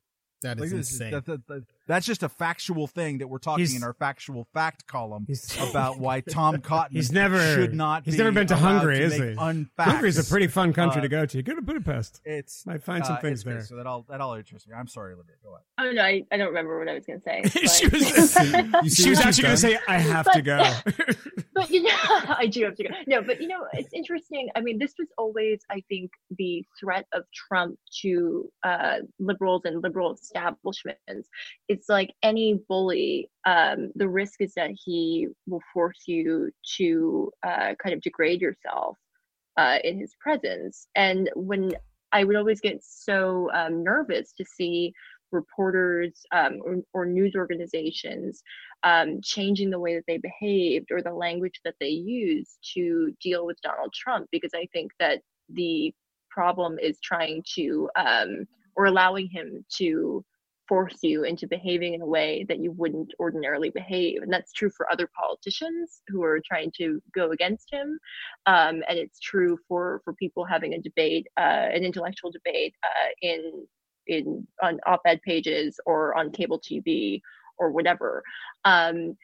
That 0.43 0.59
is 0.59 0.61
Like, 0.61 0.67
is 0.67 0.73
this 0.73 0.87
is- 0.89 0.93
insane. 1.01 1.11
that- 1.13 1.25
that- 1.27 1.47
that- 1.47 1.67
that's 1.87 2.07
just 2.07 2.23
a 2.23 2.29
factual 2.29 2.87
thing 2.87 3.19
that 3.19 3.29
we're 3.29 3.39
talking 3.39 3.65
He's- 3.65 3.77
in 3.77 3.83
our 3.83 3.93
factual 3.93 4.47
fact 4.55 4.87
column 4.87 5.25
He's- 5.27 5.57
about 5.71 5.99
why 5.99 6.21
Tom 6.21 6.61
Cotton 6.61 6.97
He's 6.97 7.13
never 7.13 7.39
should 7.55 7.75
not. 7.75 8.05
He's 8.05 8.15
be 8.15 8.19
never 8.19 8.33
been 8.33 8.47
to 8.49 8.55
allowed 8.55 8.79
Hungary, 8.79 8.99
to 8.99 9.05
is 9.05 9.15
he? 9.15 9.21
Unfacts. 9.21 9.69
Hungary's 9.79 10.19
a 10.19 10.25
pretty 10.25 10.47
fun 10.47 10.73
country 10.73 11.01
Uh, 11.01 11.03
to 11.03 11.09
go 11.09 11.27
to. 11.27 11.43
Go 11.43 11.55
to 11.55 11.63
Budapest. 11.63 12.21
It's 12.25 12.65
Might 12.67 12.83
find 12.83 13.05
some 13.05 13.17
uh, 13.17 13.21
things 13.21 13.41
it's 13.41 13.45
great, 13.45 13.55
there. 13.55 13.63
So 13.65 13.77
that 13.77 13.87
all 13.87 14.05
that 14.09 14.21
all 14.21 14.35
interests 14.35 14.69
me. 14.69 14.75
I'm 14.75 14.89
sorry, 14.89 15.15
Olivia. 15.15 15.35
Go 15.43 15.51
ahead. 15.55 15.65
Oh 15.79 15.93
no, 15.95 16.03
I, 16.03 16.25
I 16.33 16.37
don't 16.37 16.49
remember 16.49 16.79
what 16.79 16.89
I 16.89 16.95
was 16.95 17.05
going 17.05 17.21
to 17.21 17.25
say. 17.25 17.43
she 17.69 17.89
but- 17.89 18.83
was, 18.83 18.95
she 18.95 19.11
was 19.11 19.21
actually 19.21 19.43
going 19.43 19.55
to 19.55 19.61
say, 19.61 19.79
I 19.89 19.99
have 19.99 20.31
to 20.33 20.43
go. 20.43 20.63
but 21.55 21.71
you 21.71 21.83
know, 21.83 21.91
I 22.03 22.47
do 22.47 22.65
have 22.65 22.77
to 22.77 22.85
go. 22.85 22.91
No, 23.07 23.23
but 23.23 23.41
you 23.41 23.49
know, 23.49 23.67
it's 23.75 23.93
interesting. 23.93 24.49
I 24.57 24.61
mean, 24.61 24.79
this 24.79 24.95
was 24.99 25.09
always, 25.19 25.61
I 25.71 25.83
think, 25.89 26.11
the 26.39 26.65
threat 26.81 27.07
of 27.13 27.25
Trump 27.35 27.79
to 28.03 28.51
uh, 28.63 28.97
liberals 29.19 29.63
and 29.65 29.83
liberal 29.83 30.15
establishments. 30.15 31.29
It's 31.75 31.89
like 31.89 32.11
any 32.23 32.49
bully. 32.69 33.11
Um, 33.55 33.79
the 34.03 34.09
risk 34.21 34.37
is 34.47 34.53
that 34.55 34.71
he 34.85 35.27
will 35.51 35.65
force 35.73 36.03
you 36.07 36.27
to 36.77 36.87
uh, 37.51 37.71
kind 37.83 37.95
of 37.95 38.01
degrade 38.01 38.41
yourself 38.47 38.97
uh, 39.63 39.79
in 39.89 39.95
his 39.99 40.13
presence. 40.25 40.77
And 40.95 41.23
when 41.35 41.63
I 42.13 42.21
would 42.25 42.37
always 42.37 42.61
get 42.69 42.79
so 43.09 43.51
um, 43.61 43.75
nervous 43.83 44.27
to 44.39 44.45
see 44.57 44.93
reporters 45.33 46.13
um, 46.39 46.61
or, 46.65 46.75
or 46.93 47.05
news 47.07 47.35
organizations 47.35 48.33
um, 48.85 49.09
changing 49.35 49.71
the 49.71 49.83
way 49.85 49.93
that 49.97 50.07
they 50.07 50.19
behaved 50.31 50.89
or 50.93 51.03
the 51.03 51.19
language 51.27 51.59
that 51.65 51.79
they 51.81 51.95
used 52.23 52.57
to 52.75 53.13
deal 53.27 53.43
with 53.49 53.59
Donald 53.69 53.93
Trump, 54.03 54.29
because 54.31 54.55
I 54.55 54.67
think 54.73 54.93
that 55.01 55.19
the 55.49 55.93
problem 56.31 56.79
is 56.89 56.99
trying 57.01 57.43
to 57.57 57.67
um, 57.97 58.31
or 58.77 58.85
allowing 58.87 59.29
him 59.29 59.65
to 59.79 60.25
force 60.69 60.99
you 61.03 61.25
into 61.25 61.47
behaving 61.47 61.95
in 61.95 62.01
a 62.01 62.07
way 62.07 62.45
that 62.49 62.59
you 62.59 62.73
wouldn't 62.73 63.13
ordinarily 63.19 63.71
behave. 63.71 64.23
And 64.23 64.33
that's 64.33 64.53
true 64.53 64.71
for 64.71 64.91
other 64.91 65.09
politicians 65.19 66.03
who 66.09 66.23
are 66.23 66.41
trying 66.47 66.73
to 66.79 67.01
go 67.15 67.31
against 67.31 67.73
him. 67.73 67.99
Um, 68.47 68.83
and 68.89 68.99
it's 68.99 69.21
true 69.21 69.59
for, 69.69 70.01
for 70.05 70.15
people 70.15 70.45
having 70.45 70.75
a 70.75 70.81
debate, 70.81 71.27
uh, 71.37 71.69
an 71.75 71.85
intellectual 71.85 72.31
debate 72.31 72.75
uh, 72.83 73.11
in, 73.23 73.67
in 74.07 74.47
on 74.63 74.79
op-ed 74.87 75.21
pages 75.23 75.79
or 75.87 76.17
on 76.17 76.31
cable 76.31 76.61
TV 76.61 77.21
or 77.59 77.71
whatever. 77.71 78.23
Um, 78.65 79.17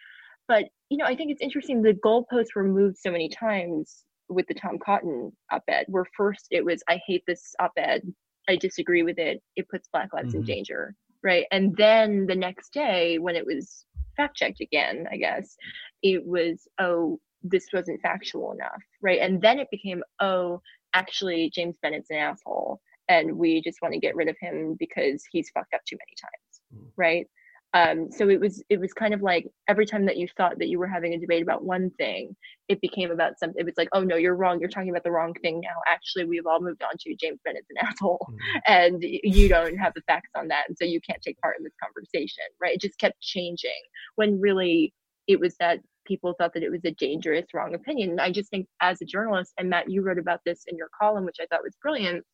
but 0.49 0.65
you 0.89 0.97
know, 0.97 1.05
I 1.05 1.15
think 1.15 1.31
it's 1.31 1.43
interesting. 1.43 1.83
The 1.83 1.95
goalposts 2.05 2.55
were 2.57 2.65
moved 2.65 2.99
so 2.99 3.11
many 3.11 3.29
times 3.29 4.05
with 4.29 4.47
the 4.49 4.55
Tom 4.55 4.79
Cotton 4.85 5.33
op-ed, 5.53 5.87
where 5.89 6.07
first 6.17 6.49
it 6.51 6.65
was, 6.65 6.83
"I 6.89 7.01
hate 7.07 7.23
this 7.27 7.55
op-ed. 7.61 8.03
I 8.49 8.57
disagree 8.57 9.05
with 9.05 9.19
it. 9.19 9.43
It 9.55 9.69
puts 9.69 9.89
Black 9.93 10.13
lives 10.13 10.31
mm-hmm. 10.31 10.39
in 10.39 10.45
danger." 10.45 10.95
Right, 11.23 11.47
and 11.51 11.77
then 11.77 12.27
the 12.27 12.35
next 12.35 12.73
day, 12.73 13.19
when 13.19 13.37
it 13.37 13.45
was 13.45 13.85
fact 14.17 14.37
checked 14.37 14.61
again, 14.61 15.07
I 15.11 15.17
guess 15.17 15.57
it 16.03 16.25
was, 16.27 16.67
"Oh, 16.79 17.21
this 17.43 17.69
wasn't 17.73 18.01
factual 18.01 18.53
enough." 18.53 18.83
Right, 19.03 19.21
and 19.21 19.41
then 19.41 19.59
it 19.59 19.69
became, 19.71 20.03
"Oh, 20.21 20.61
actually, 20.95 21.51
James 21.51 21.77
Bennet's 21.83 22.11
an 22.11 22.17
asshole." 22.17 22.81
And 23.09 23.39
we 23.39 23.61
just 23.61 23.83
want 23.83 23.93
to 23.95 24.01
get 24.01 24.15
rid 24.15 24.29
of 24.29 24.37
him 24.41 24.77
because 24.79 25.25
he's 25.33 25.51
fucked 25.51 25.75
up 25.75 25.81
too 25.85 25.97
many 25.97 26.15
times, 26.21 26.87
mm. 26.87 26.93
right? 26.97 27.27
Um, 27.73 28.11
so 28.11 28.29
it 28.29 28.41
was 28.41 28.63
it 28.69 28.81
was 28.81 28.93
kind 28.93 29.15
of 29.15 29.23
like 29.23 29.47
every 29.69 29.87
time 29.87 30.05
that 30.07 30.17
you 30.17 30.27
thought 30.37 30.59
that 30.59 30.69
you 30.69 30.79
were 30.79 30.89
having 30.89 31.15
a 31.15 31.19
debate 31.19 31.43
about 31.43 31.65
one 31.65 31.91
thing 31.91 32.35
it 32.69 32.81
became 32.81 33.13
about 33.13 33.39
something 33.39 33.61
it 33.61 33.65
was 33.65 33.77
like 33.77 33.89
oh 33.93 34.03
no 34.03 34.17
you're 34.17 34.35
wrong. 34.35 34.59
You're 34.59 34.69
talking 34.69 34.91
about 34.91 35.05
the 35.05 35.13
wrong 35.13 35.35
thing 35.35 35.61
now. 35.61 35.77
Actually 35.87 36.25
we've 36.25 36.47
all 36.47 36.61
moved 36.61 36.83
on 36.83 36.91
to 36.99 37.15
james 37.15 37.39
bennet's 37.45 37.69
an 37.71 37.77
asshole. 37.87 38.27
Mm-hmm. 38.29 38.59
and 38.67 39.03
you 39.03 39.49
don't 39.49 39.77
have 39.77 39.95
the 39.95 40.03
facts 40.03 40.31
on 40.37 40.49
that. 40.49 40.65
And 40.69 40.77
so 40.77 40.85
you 40.85 41.01
can't 41.01 41.23
take 41.23 41.41
part 41.41 41.57
in 41.59 41.65
this 41.65 41.75
conversation 41.83 42.45
right? 42.61 42.75
It 42.75 42.81
just 42.81 42.99
kept 42.99 43.21
changing 43.21 43.71
when 44.17 44.41
really 44.41 44.93
it 45.29 45.39
was 45.39 45.55
that 45.61 45.79
people 46.07 46.35
thought 46.37 46.55
that 46.55 46.65
it 46.65 46.71
was 46.71 46.85
a 46.85 46.91
dangerous 46.93 47.47
wrong 47.55 47.75
opinion. 47.75 48.11
And 48.11 48.21
i 48.21 48.33
just 48.33 48.51
think 48.51 48.67
as 48.81 49.01
a 49.01 49.05
journalist 49.05 49.53
and 49.59 49.71
matt 49.71 49.89
you 49.89 50.03
wrote 50.03 50.19
about 50.19 50.41
this 50.45 50.65
in 50.67 50.77
your 50.77 50.89
column 50.99 51.25
which 51.25 51.37
i 51.41 51.47
thought 51.47 51.63
was 51.63 51.77
brilliant. 51.81 52.25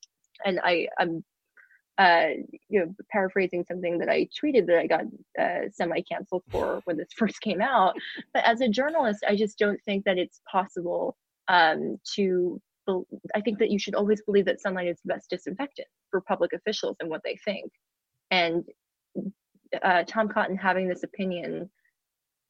And 0.45 0.61
I, 0.63 0.89
I'm 0.99 1.25
uh, 1.99 2.29
you 2.69 2.81
know, 2.81 2.95
paraphrasing 3.11 3.65
something 3.65 3.99
that 3.99 4.09
I 4.09 4.29
tweeted 4.43 4.67
that 4.67 4.79
I 4.79 4.87
got 4.87 5.05
uh, 5.41 5.69
semi 5.73 6.03
canceled 6.03 6.43
for 6.51 6.81
when 6.85 6.97
this 6.97 7.09
first 7.17 7.41
came 7.41 7.61
out. 7.61 7.95
But 8.35 8.45
as 8.45 8.61
a 8.61 8.69
journalist, 8.69 9.25
I 9.27 9.37
just 9.37 9.59
don't 9.59 9.83
think 9.85 10.05
that 10.05 10.19
it's 10.19 10.41
possible 10.51 11.17
um, 11.49 11.99
to. 12.15 12.61
Be- 12.87 13.03
I 13.35 13.41
think 13.41 13.59
that 13.59 13.71
you 13.71 13.79
should 13.79 13.95
always 13.95 14.23
believe 14.23 14.45
that 14.45 14.61
sunlight 14.61 14.89
is 14.89 15.01
the 15.05 15.15
best 15.15 15.31
disinfectant 15.31 15.89
for 16.11 16.21
public 16.21 16.53
officials 16.53 16.97
and 17.01 17.11
what 17.11 17.23
they 17.25 17.37
think. 17.45 17.71
And 18.31 18.65
uh, 19.83 20.05
Tom 20.07 20.29
Cotton 20.29 20.57
having 20.57 20.89
this 20.89 21.03
opinion 21.03 21.69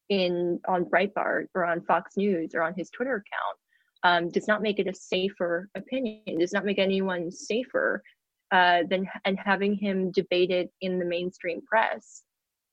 in 0.09 0.61
on 0.69 0.85
Breitbart 0.85 1.47
or 1.55 1.65
on 1.65 1.81
Fox 1.83 2.17
News 2.17 2.55
or 2.55 2.63
on 2.63 2.75
his 2.75 2.91
Twitter 2.91 3.15
account 3.25 3.59
um, 4.03 4.31
does 4.31 4.47
not 4.47 4.63
make 4.63 4.79
it 4.79 4.87
a 4.87 4.95
safer 4.95 5.69
opinion. 5.75 6.39
Does 6.39 6.53
not 6.53 6.65
make 6.65 6.79
anyone 6.79 7.31
safer 7.31 8.03
uh, 8.53 8.81
than 8.89 9.09
and 9.25 9.39
having 9.39 9.75
him 9.75 10.11
debated 10.13 10.69
in 10.81 10.99
the 10.99 11.05
mainstream 11.05 11.61
press, 11.63 12.23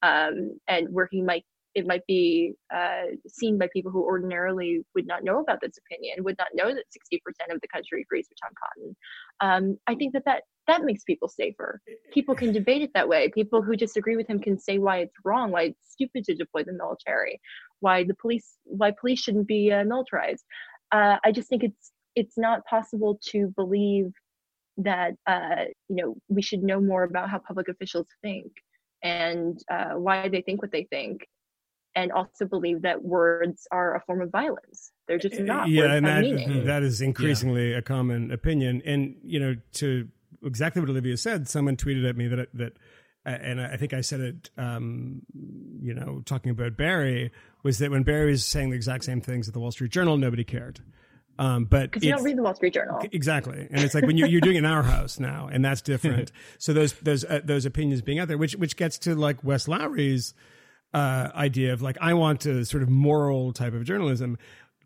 um, 0.02 0.58
and 0.68 0.88
where 0.92 1.08
he 1.12 1.22
might 1.22 1.46
it 1.76 1.88
might 1.88 2.06
be 2.08 2.54
uh, 2.74 3.04
seen 3.28 3.58
by 3.58 3.68
people 3.74 3.92
who 3.92 4.04
ordinarily 4.04 4.86
would 4.94 5.08
not 5.08 5.24
know 5.24 5.40
about 5.40 5.60
this 5.62 5.78
opinion, 5.78 6.24
would 6.24 6.38
not 6.38 6.50
know 6.54 6.74
that 6.74 6.84
60% 7.12 7.54
of 7.54 7.62
the 7.62 7.68
country 7.68 8.02
agrees 8.02 8.28
with 8.30 8.38
Tom 8.42 8.52
Cotton. 8.62 8.96
Um, 9.40 9.78
I 9.88 9.96
think 9.96 10.14
that, 10.14 10.24
that 10.26 10.44
that 10.68 10.84
makes 10.84 11.04
people 11.04 11.28
safer. 11.28 11.82
People 12.14 12.36
can 12.36 12.54
debate 12.54 12.84
it 12.84 12.92
that 12.94 13.10
way. 13.10 13.30
People 13.30 13.62
who 13.62 13.76
disagree 13.76 14.16
with 14.16 14.28
him 14.28 14.40
can 14.40 14.58
say 14.58 14.78
why 14.78 15.00
it's 15.00 15.16
wrong, 15.26 15.52
why 15.52 15.64
it's 15.64 15.92
stupid 15.92 16.24
to 16.26 16.36
deploy 16.36 16.64
the 16.64 16.74
military, 16.74 17.42
why 17.80 18.04
the 18.04 18.16
police 18.16 18.58
why 18.64 18.92
police 18.92 19.20
shouldn't 19.20 19.48
be 19.48 19.72
uh, 19.72 19.84
militarized. 19.84 20.46
Uh, 20.92 21.18
I 21.24 21.32
just 21.32 21.50
think 21.50 21.64
it's 21.64 21.92
it's 22.16 22.38
not 22.38 22.66
possible 22.66 23.20
to 23.32 23.48
believe 23.56 24.12
that 24.78 25.14
uh, 25.28 25.66
you 25.90 25.96
know 25.96 26.16
we 26.30 26.42
should 26.42 26.64
know 26.64 26.82
more 26.82 27.04
about 27.04 27.30
how 27.30 27.40
public 27.40 27.68
officials 27.68 28.08
think 28.22 28.52
and 29.04 29.60
uh, 29.72 29.92
why 29.92 30.30
they 30.30 30.42
think 30.42 30.62
what 30.62 30.72
they 30.72 30.86
think 30.90 31.28
and 31.96 32.12
also 32.12 32.46
believe 32.46 32.82
that 32.82 33.04
words 33.04 33.68
are 33.72 33.96
a 33.96 34.02
form 34.02 34.22
of 34.22 34.32
violence 34.32 34.92
they're 35.08 35.20
just 35.20 35.36
eh, 35.36 35.44
not 35.44 35.70
yeah 35.70 35.94
and 35.94 36.06
that, 36.06 36.64
that 36.66 36.84
is 36.84 37.02
increasingly 37.02 37.72
yeah. 37.72 37.78
a 37.78 37.82
common 37.82 38.32
opinion 38.32 38.82
and 38.86 39.16
you 39.24 39.40
know 39.40 39.56
to 39.74 40.08
exactly 40.44 40.82
what 40.82 40.90
olivia 40.90 41.16
said 41.16 41.48
someone 41.48 41.78
tweeted 41.78 42.08
at 42.10 42.18
me 42.18 42.28
that 42.28 42.48
that 42.54 42.74
and 43.26 43.62
I 43.62 43.78
think 43.78 43.94
I 43.94 44.02
said 44.02 44.20
it, 44.20 44.50
um, 44.58 45.22
you 45.82 45.94
know, 45.94 46.22
talking 46.26 46.52
about 46.52 46.76
Bari, 46.76 47.32
was 47.64 47.80
that 47.80 47.90
when 47.90 48.04
Bari 48.04 48.32
was 48.32 48.44
saying 48.44 48.72
the 48.72 48.76
exact 48.76 49.06
same 49.06 49.22
things 49.22 49.48
at 49.48 49.54
the 49.54 49.62
Wall 49.62 49.72
Street 49.72 49.92
Journal, 49.92 50.18
nobody 50.18 50.44
cared. 50.44 50.82
Um, 51.40 51.66
but 51.66 51.90
because 51.90 52.04
you 52.04 52.12
don't 52.12 52.24
read 52.24 52.38
the 52.38 52.44
Wall 52.44 52.54
Street 52.54 52.74
Journal, 52.74 53.00
exactly, 53.12 53.68
and 53.72 53.84
it's 53.84 53.96
like 53.96 54.06
when 54.06 54.18
you're, 54.18 54.28
you're 54.28 54.42
doing 54.42 54.56
it 54.56 54.60
in 54.60 54.66
our 54.66 54.84
house 54.84 55.20
now, 55.20 55.50
and 55.52 55.66
that's 55.66 55.82
different. 55.82 56.32
so 56.60 56.74
those 56.74 56.94
those 56.94 57.26
uh, 57.26 57.42
those 57.44 57.66
opinions 57.66 58.02
being 58.02 58.20
out 58.20 58.28
there, 58.28 58.38
which 58.38 58.56
which 58.56 58.76
gets 58.76 59.00
to 59.00 59.16
like 59.16 59.44
Wes 59.44 59.68
Lowery's 59.68 60.36
uh, 60.94 61.30
idea 61.34 61.74
of 61.74 61.82
like 61.82 61.98
I 62.00 62.14
want 62.14 62.46
a 62.46 62.66
sort 62.66 62.84
of 62.84 62.90
moral 62.90 63.52
type 63.52 63.74
of 63.74 63.84
journalism. 63.84 64.38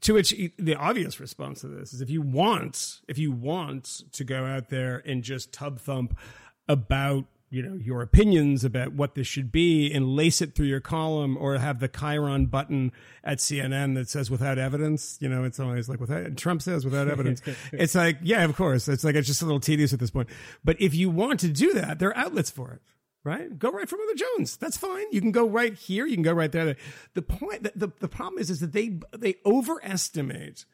To 0.01 0.13
which 0.13 0.33
the 0.57 0.75
obvious 0.75 1.19
response 1.19 1.61
to 1.61 1.67
this 1.67 1.91
is 1.91 2.01
if 2.01 2.09
you 2.09 2.21
want 2.21 3.01
if 3.07 3.17
you 3.17 3.31
want 3.31 4.03
to 4.13 4.23
go 4.23 4.45
out 4.45 4.69
there 4.69 5.01
and 5.05 5.23
just 5.23 5.51
tub 5.51 5.79
thump 5.79 6.17
about 6.67 7.25
you 7.49 7.61
know 7.61 7.75
your 7.75 8.01
opinions 8.01 8.63
about 8.63 8.93
what 8.93 9.15
this 9.15 9.27
should 9.27 9.51
be 9.51 9.91
and 9.91 10.15
lace 10.15 10.41
it 10.41 10.53
through 10.55 10.65
your 10.65 10.79
column 10.79 11.37
or 11.37 11.57
have 11.57 11.79
the 11.79 11.87
chyron 11.87 12.49
button 12.49 12.91
at 13.23 13.37
cnn 13.37 13.95
that 13.95 14.09
says 14.09 14.29
without 14.29 14.57
evidence. 14.57 15.17
You 15.21 15.29
know 15.29 15.43
it's 15.43 15.59
always 15.59 15.87
like 15.87 15.99
without 15.99 16.35
trump 16.37 16.61
says 16.61 16.83
without 16.83 17.07
evidence. 17.07 17.41
It's 17.71 17.95
like 17.95 18.17
yeah 18.21 18.43
of 18.43 18.55
course. 18.55 18.87
It's 18.87 19.03
like 19.03 19.15
it's 19.15 19.27
just 19.27 19.41
a 19.41 19.45
little 19.45 19.59
tedious 19.59 19.93
at 19.93 19.99
this 19.99 20.11
point. 20.11 20.29
But 20.63 20.81
if 20.81 20.93
you 20.93 21.09
want 21.09 21.39
to 21.41 21.49
do 21.49 21.73
that 21.73 21.99
there 21.99 22.09
are 22.09 22.17
outlets 22.17 22.49
for 22.49 22.71
it 22.71 22.81
right? 23.23 23.59
Go 23.59 23.69
right 23.71 23.89
for 23.89 23.97
mother 23.97 24.15
jones. 24.15 24.55
That's 24.55 24.77
fine. 24.77 25.05
You 25.11 25.19
can 25.19 25.33
go 25.33 25.45
right 25.45 25.73
here. 25.73 26.05
You 26.05 26.15
can 26.15 26.23
go 26.23 26.31
right 26.31 26.51
there. 26.51 26.77
The 27.13 27.21
point 27.21 27.63
the, 27.63 27.71
the, 27.75 27.89
the 27.99 28.07
problem 28.07 28.39
is 28.39 28.49
is 28.49 28.61
that 28.61 28.71
they 28.71 28.99
they 29.17 29.35
overestimate 29.45 30.65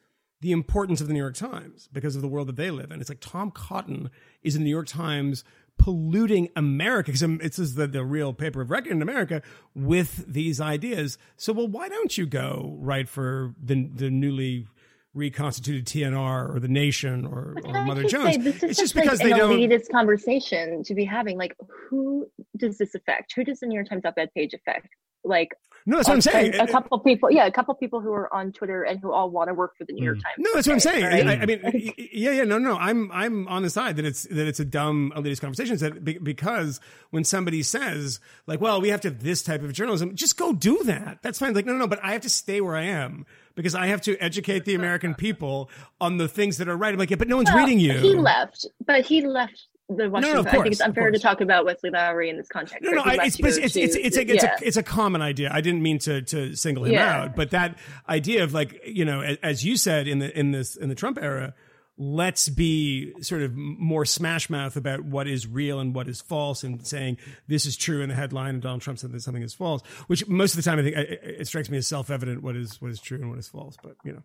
the 0.43 0.51
importance 0.51 0.99
of 0.99 1.07
the 1.07 1.13
New 1.13 1.21
York 1.21 1.35
Times 1.35 1.87
because 1.93 2.17
of 2.17 2.21
the 2.21 2.27
world 2.27 2.49
that 2.49 2.57
they 2.57 2.69
live 2.69 2.91
in. 2.91 2.99
It's 2.99 3.09
like 3.09 3.21
Tom 3.21 3.49
Cotton 3.49 4.11
is 4.43 4.55
in 4.55 4.61
the 4.61 4.65
New 4.65 4.71
York 4.71 4.87
Times 4.87 5.43
polluting 5.77 6.49
America 6.55 7.07
because 7.07 7.23
um, 7.23 7.39
it's 7.43 7.57
the, 7.57 7.87
the 7.87 8.03
real 8.03 8.33
paper 8.33 8.61
of 8.61 8.71
record 8.71 8.91
in 8.91 9.01
America 9.01 9.41
with 9.75 10.25
these 10.31 10.61
ideas. 10.61 11.17
So, 11.35 11.53
well, 11.53 11.67
why 11.67 11.89
don't 11.89 12.17
you 12.17 12.25
go 12.25 12.77
right 12.79 13.07
for 13.07 13.53
the 13.61 13.89
the 13.93 14.09
newly 14.09 14.67
reconstituted 15.13 15.85
TNR 15.85 16.55
or 16.55 16.59
the 16.59 16.67
Nation 16.67 17.25
or, 17.25 17.55
or 17.65 17.85
Mother 17.85 18.03
Jones? 18.03 18.35
Say, 18.35 18.67
it's 18.67 18.79
just 18.79 18.95
because 18.95 19.19
like 19.19 19.31
they 19.31 19.37
don't. 19.37 19.57
elitist 19.57 19.91
conversation 19.91 20.83
to 20.83 20.95
be 20.95 21.05
having. 21.05 21.37
Like, 21.37 21.55
who 21.89 22.27
does 22.57 22.77
this 22.77 22.95
affect? 22.95 23.33
Who 23.35 23.43
does 23.43 23.59
the 23.59 23.67
New 23.67 23.75
York 23.75 23.89
Times 23.89 24.05
op-ed 24.05 24.29
page 24.35 24.53
affect? 24.53 24.87
Like, 25.23 25.49
no, 25.85 25.97
that's 25.97 26.07
what 26.07 26.15
I'm 26.15 26.21
saying. 26.21 26.55
A, 26.55 26.67
couple 26.67 26.99
people, 26.99 27.29
yeah, 27.31 27.45
a 27.45 27.51
couple 27.51 27.73
people 27.75 27.99
who 27.99 28.11
are 28.13 28.33
on 28.33 28.51
Twitter 28.51 28.83
and 28.83 28.99
who 28.99 29.11
all 29.11 29.29
want 29.29 29.49
to 29.49 29.53
work 29.53 29.77
for 29.77 29.83
the 29.83 29.93
New 29.93 30.03
York 30.03 30.17
mm. 30.17 30.23
Times. 30.23 30.35
No, 30.37 30.53
that's 30.53 30.67
what 30.67 30.73
I'm 30.73 30.79
saying. 30.79 31.03
Right? 31.03 31.27
I, 31.27 31.41
I, 31.41 31.45
mean, 31.45 31.93
yeah, 32.11 32.31
yeah, 32.31 32.43
no, 32.43 32.57
no, 32.57 32.77
I'm 32.77 33.11
I'm 33.11 33.47
on 33.47 33.63
the 33.63 33.69
side 33.69 33.97
that 33.97 34.05
it's 34.05 34.23
that 34.23 34.47
it's 34.47 34.59
a 34.59 34.65
dumb 34.65 35.11
elitist 35.15 35.41
conversation. 35.41 35.77
That 35.77 36.23
because 36.23 36.79
when 37.09 37.23
somebody 37.23 37.63
says 37.63 38.19
like, 38.47 38.61
well, 38.61 38.79
we 38.79 38.89
have 38.89 39.01
to 39.01 39.09
have 39.09 39.23
this 39.23 39.41
type 39.41 39.63
of 39.63 39.73
journalism, 39.73 40.15
just 40.15 40.37
go 40.37 40.53
do 40.53 40.83
that. 40.83 41.19
That's 41.21 41.39
fine. 41.39 41.53
Like, 41.53 41.65
no, 41.65 41.73
no, 41.73 41.79
no, 41.79 41.87
but 41.87 41.99
I 42.03 42.13
have 42.13 42.21
to 42.21 42.29
stay 42.29 42.61
where 42.61 42.75
I 42.75 42.83
am 42.83 43.25
because 43.55 43.75
I 43.75 43.87
have 43.87 44.01
to 44.01 44.17
educate 44.17 44.65
the 44.65 44.75
American 44.75 45.13
people 45.13 45.69
on 45.99 46.17
the 46.17 46.27
things 46.27 46.57
that 46.57 46.67
are 46.67 46.77
right. 46.77 46.93
I'm 46.93 46.99
like, 46.99 47.09
yeah, 47.09 47.17
but 47.17 47.27
no 47.27 47.37
one's 47.37 47.49
well, 47.49 47.63
reading 47.63 47.79
you. 47.79 47.99
He 47.99 48.15
left, 48.15 48.65
but 48.85 49.05
he 49.05 49.25
left 49.25 49.67
the 49.89 50.09
Washington. 50.09 50.21
No, 50.21 50.41
no, 50.41 50.43
course, 50.43 50.47
I 50.47 50.51
think 50.51 50.71
it's 50.71 50.81
unfair 50.81 51.11
to 51.11 51.19
talk 51.19 51.41
about 51.41 51.65
Wesley 51.65 51.89
Lowery 51.89 52.29
in 52.29 52.37
this 52.37 52.47
context. 52.47 52.83
No, 52.83 52.91
no, 52.91 53.01
I, 53.01 53.25
it's, 53.25 53.39
it's, 53.39 53.57
it's, 53.57 53.75
it's, 53.75 53.95
it's, 53.95 54.17
a, 54.17 54.21
it's, 54.21 54.43
yeah. 54.43 54.55
a, 54.61 54.67
it's 54.67 54.77
a 54.77 54.83
common 54.83 55.21
idea. 55.21 55.49
I 55.51 55.61
didn't 55.61 55.81
mean 55.81 55.99
to 55.99 56.21
to 56.21 56.55
single 56.55 56.85
him 56.85 56.93
yeah. 56.93 57.23
out, 57.23 57.35
but 57.35 57.51
that 57.51 57.77
idea 58.07 58.43
of 58.43 58.53
like 58.53 58.81
you 58.85 59.05
know, 59.05 59.21
as 59.21 59.65
you 59.65 59.77
said 59.77 60.07
in 60.07 60.19
the 60.19 60.37
in 60.37 60.51
this 60.51 60.75
in 60.75 60.89
the 60.89 60.95
Trump 60.95 61.17
era, 61.21 61.53
let's 61.97 62.49
be 62.49 63.13
sort 63.21 63.41
of 63.41 63.53
more 63.55 64.05
smash 64.05 64.49
mouth 64.49 64.75
about 64.75 65.03
what 65.03 65.27
is 65.27 65.45
real 65.45 65.79
and 65.79 65.93
what 65.93 66.07
is 66.07 66.21
false 66.21 66.63
and 66.63 66.85
saying 66.87 67.17
this 67.47 67.65
is 67.65 67.77
true 67.77 68.01
in 68.01 68.09
the 68.09 68.15
headline 68.15 68.55
and 68.55 68.63
Donald 68.63 68.81
Trump 68.81 68.99
said 68.99 69.11
that 69.11 69.21
something 69.21 69.43
is 69.43 69.53
false, 69.53 69.81
which 70.07 70.27
most 70.27 70.53
of 70.53 70.63
the 70.63 70.63
time 70.63 70.79
I 70.79 70.83
think 70.83 70.95
it 70.95 71.47
strikes 71.47 71.69
me 71.69 71.77
as 71.77 71.87
self 71.87 72.09
evident 72.09 72.41
what 72.41 72.55
is 72.55 72.81
what 72.81 72.89
is 72.91 72.99
true 72.99 73.19
and 73.19 73.29
what 73.29 73.39
is 73.39 73.47
false. 73.47 73.75
But 73.81 73.95
you 74.03 74.13
know, 74.13 74.23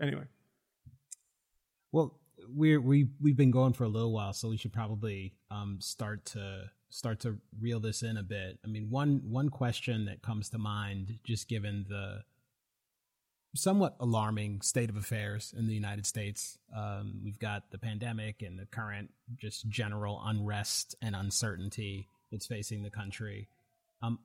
anyway. 0.00 0.24
Well, 1.92 2.19
we're 2.54 2.80
we 2.80 3.08
we've 3.20 3.36
been 3.36 3.50
going 3.50 3.72
for 3.72 3.84
a 3.84 3.88
little 3.88 4.12
while, 4.12 4.32
so 4.32 4.48
we 4.48 4.56
should 4.56 4.72
probably 4.72 5.34
um, 5.50 5.78
start 5.80 6.24
to 6.26 6.70
start 6.88 7.20
to 7.20 7.38
reel 7.60 7.80
this 7.80 8.02
in 8.02 8.16
a 8.16 8.22
bit. 8.22 8.58
I 8.64 8.68
mean, 8.68 8.88
one 8.90 9.22
one 9.24 9.48
question 9.48 10.06
that 10.06 10.22
comes 10.22 10.48
to 10.50 10.58
mind, 10.58 11.18
just 11.24 11.48
given 11.48 11.86
the 11.88 12.22
somewhat 13.54 13.96
alarming 13.98 14.60
state 14.60 14.90
of 14.90 14.96
affairs 14.96 15.54
in 15.56 15.66
the 15.66 15.74
United 15.74 16.06
States. 16.06 16.58
Um, 16.76 17.20
we've 17.24 17.38
got 17.38 17.70
the 17.70 17.78
pandemic 17.78 18.42
and 18.42 18.58
the 18.58 18.66
current 18.66 19.10
just 19.36 19.68
general 19.68 20.22
unrest 20.24 20.94
and 21.02 21.16
uncertainty 21.16 22.08
that's 22.30 22.46
facing 22.46 22.82
the 22.82 22.90
country. 22.90 23.48
Um, 24.02 24.20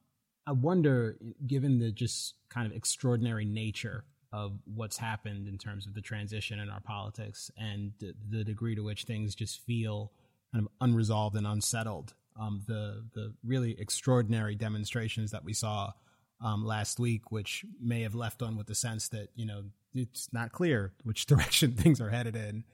I 0.48 0.52
wonder, 0.52 1.18
given 1.48 1.80
the 1.80 1.92
just 1.92 2.36
kind 2.50 2.68
of 2.68 2.76
extraordinary 2.76 3.46
nature 3.46 4.06
of 4.36 4.60
what's 4.66 4.98
happened 4.98 5.48
in 5.48 5.58
terms 5.58 5.88
of 5.88 5.94
the 5.94 6.02
transition 6.02 6.60
in 6.60 6.70
our 6.70 6.82
politics 6.82 7.50
and 7.58 7.94
the, 8.30 8.44
degree 8.44 8.76
to 8.76 8.84
which 8.84 9.06
things 9.06 9.34
just 9.34 9.62
feel 9.66 10.12
kind 10.52 10.66
of 10.66 10.72
unresolved 10.82 11.38
and 11.38 11.48
unsettled. 11.48 12.14
Um, 12.38 12.62
the 12.68 13.06
the 13.14 13.34
really 13.46 13.80
extraordinary 13.80 14.56
demonstrations 14.56 15.32
that 15.32 15.46
we 15.46 15.54
saw 15.54 15.94
um, 16.42 16.66
last 16.66 17.00
week, 17.00 17.32
which 17.32 17.64
may 17.82 18.02
have 18.02 18.14
left 18.14 18.42
on 18.42 18.58
with 18.58 18.68
the 18.68 18.76
sense 18.76 19.08
that 19.10 19.30
you 19.36 19.46
know 19.46 19.64
it's 19.94 20.28
not 20.34 20.52
clear 20.52 20.92
which 21.04 21.26
direction 21.32 21.72
things 21.72 22.02
are 22.02 22.10
headed 22.10 22.36
in. 22.36 22.66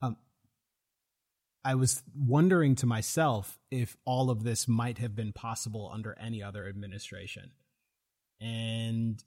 Um, 0.00 0.16
I 1.62 1.74
was 1.74 2.02
wondering 2.16 2.74
to 2.76 2.86
myself 2.86 3.58
if 3.70 3.98
all 4.06 4.30
of 4.30 4.44
this 4.44 4.66
might 4.66 4.96
have 4.96 5.14
been 5.14 5.32
possible 5.32 5.90
under 5.92 6.16
any 6.18 6.42
other 6.42 6.66
administration, 6.66 7.50
and 8.40 9.22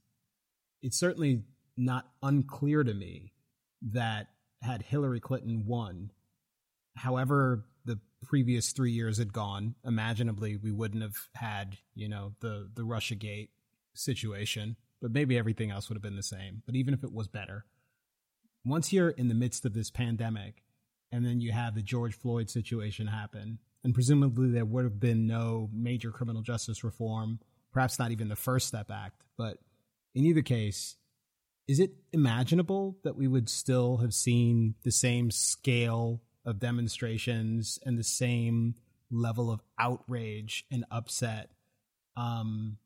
it 0.82 0.96
certainly 0.96 1.44
not 1.78 2.08
unclear 2.24 2.84
to 2.84 2.94
me 2.94 3.34
that 3.82 4.28
had 4.62 4.82
Hillary 4.82 5.20
Clinton 5.20 5.66
won, 5.66 6.12
however 6.96 7.66
the 7.86 8.00
previous 8.24 8.72
three 8.72 8.92
years 8.92 9.18
had 9.18 9.34
gone, 9.34 9.76
imaginably 9.86 10.58
we 10.58 10.72
wouldn't 10.72 11.04
have 11.04 11.18
had, 11.34 11.78
you 11.94 12.10
know, 12.10 12.34
the 12.40 12.70
the 12.74 12.84
Russia 12.84 13.16
Gate 13.16 13.52
situation, 13.94 14.76
but 15.02 15.12
maybe 15.12 15.38
everything 15.38 15.72
else 15.72 15.90
would 15.90 15.96
have 15.96 16.04
been 16.04 16.16
the 16.16 16.24
same. 16.24 16.64
But 16.66 16.76
even 16.76 16.94
if 16.94 17.04
it 17.04 17.14
was 17.14 17.28
better, 17.28 17.66
once 18.66 18.92
you're 18.92 19.10
in 19.10 19.28
the 19.28 19.36
midst 19.36 19.66
of 19.66 19.74
this 19.74 19.92
pandemic, 19.92 20.64
and 21.12 21.26
then 21.26 21.40
you 21.40 21.52
have 21.52 21.76
the 21.76 21.82
George 21.82 22.16
Floyd 22.16 22.50
situation 22.50 23.08
happen, 23.08 23.60
and 23.84 23.94
presumably 23.94 24.50
there 24.50 24.66
would 24.66 24.84
have 24.84 25.00
been 25.00 25.28
no 25.28 25.70
major 25.72 26.12
criminal 26.12 26.42
justice 26.42 26.84
reform, 26.84 27.40
perhaps 27.72 28.00
not 28.00 28.12
even 28.12 28.28
the 28.28 28.36
First 28.36 28.68
Step 28.68 28.90
Act, 28.90 29.22
but 29.38 29.60
in 30.16 30.26
either 30.26 30.42
case, 30.42 30.96
is 31.68 31.80
it 31.80 31.92
imaginable 32.14 32.98
that 33.04 33.16
we 33.16 33.28
would 33.28 33.50
still 33.50 33.98
have 33.98 34.14
seen 34.14 34.76
the 34.84 34.92
same 34.92 35.32
scale 35.32 36.22
of 36.46 36.60
demonstrations 36.60 37.80
and 37.86 37.98
the 37.98 38.04
same 38.04 38.76
level 39.10 39.52
of 39.52 39.62
outrage 39.80 40.66
and 40.72 40.86
upset? 40.92 41.50
Um, 42.16 42.78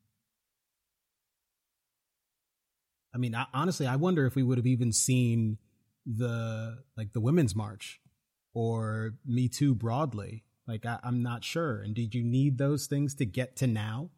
I 3.14 3.18
mean, 3.18 3.34
I, 3.34 3.46
honestly, 3.52 3.86
I 3.86 3.96
wonder 3.96 4.26
if 4.26 4.34
we 4.34 4.42
would 4.42 4.58
have 4.58 4.66
even 4.66 4.92
seen 4.92 5.58
the 6.06 6.78
like 6.96 7.12
the 7.12 7.20
women's 7.20 7.54
march 7.54 8.00
or 8.54 9.14
Me 9.26 9.48
Too 9.48 9.74
broadly. 9.74 10.44
Like, 10.66 10.86
I, 10.86 10.98
I'm 11.02 11.22
not 11.22 11.44
sure. 11.44 11.82
And 11.82 11.94
did 11.94 12.14
you 12.14 12.22
need 12.22 12.56
those 12.56 12.86
things 12.86 13.14
to 13.16 13.26
get 13.26 13.56
to 13.56 13.66
now? 13.66 14.10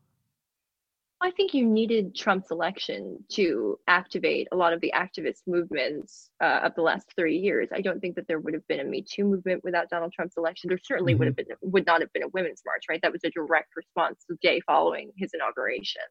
I 1.22 1.30
think 1.30 1.54
you 1.54 1.64
needed 1.64 2.16
Trump's 2.16 2.50
election 2.50 3.18
to 3.32 3.78
activate 3.86 4.48
a 4.50 4.56
lot 4.56 4.72
of 4.72 4.80
the 4.80 4.92
activist 4.94 5.42
movements 5.46 6.30
uh, 6.42 6.60
of 6.64 6.74
the 6.74 6.82
last 6.82 7.06
three 7.16 7.36
years. 7.36 7.68
I 7.72 7.80
don't 7.80 8.00
think 8.00 8.16
that 8.16 8.26
there 8.26 8.40
would 8.40 8.54
have 8.54 8.66
been 8.66 8.80
a 8.80 8.84
Me 8.84 9.04
Too 9.08 9.24
movement 9.24 9.62
without 9.62 9.88
Donald 9.88 10.12
Trump's 10.12 10.36
election. 10.36 10.68
There 10.68 10.78
certainly 10.82 11.12
mm-hmm. 11.12 11.20
would 11.20 11.28
have 11.28 11.36
been 11.36 11.46
would 11.62 11.86
not 11.86 12.00
have 12.00 12.12
been 12.12 12.24
a 12.24 12.28
women's 12.28 12.62
march, 12.66 12.84
right? 12.90 13.00
That 13.02 13.12
was 13.12 13.22
a 13.24 13.30
direct 13.30 13.68
response 13.76 14.24
the 14.28 14.36
day 14.42 14.60
following 14.66 15.12
his 15.16 15.30
inauguration. 15.32 16.02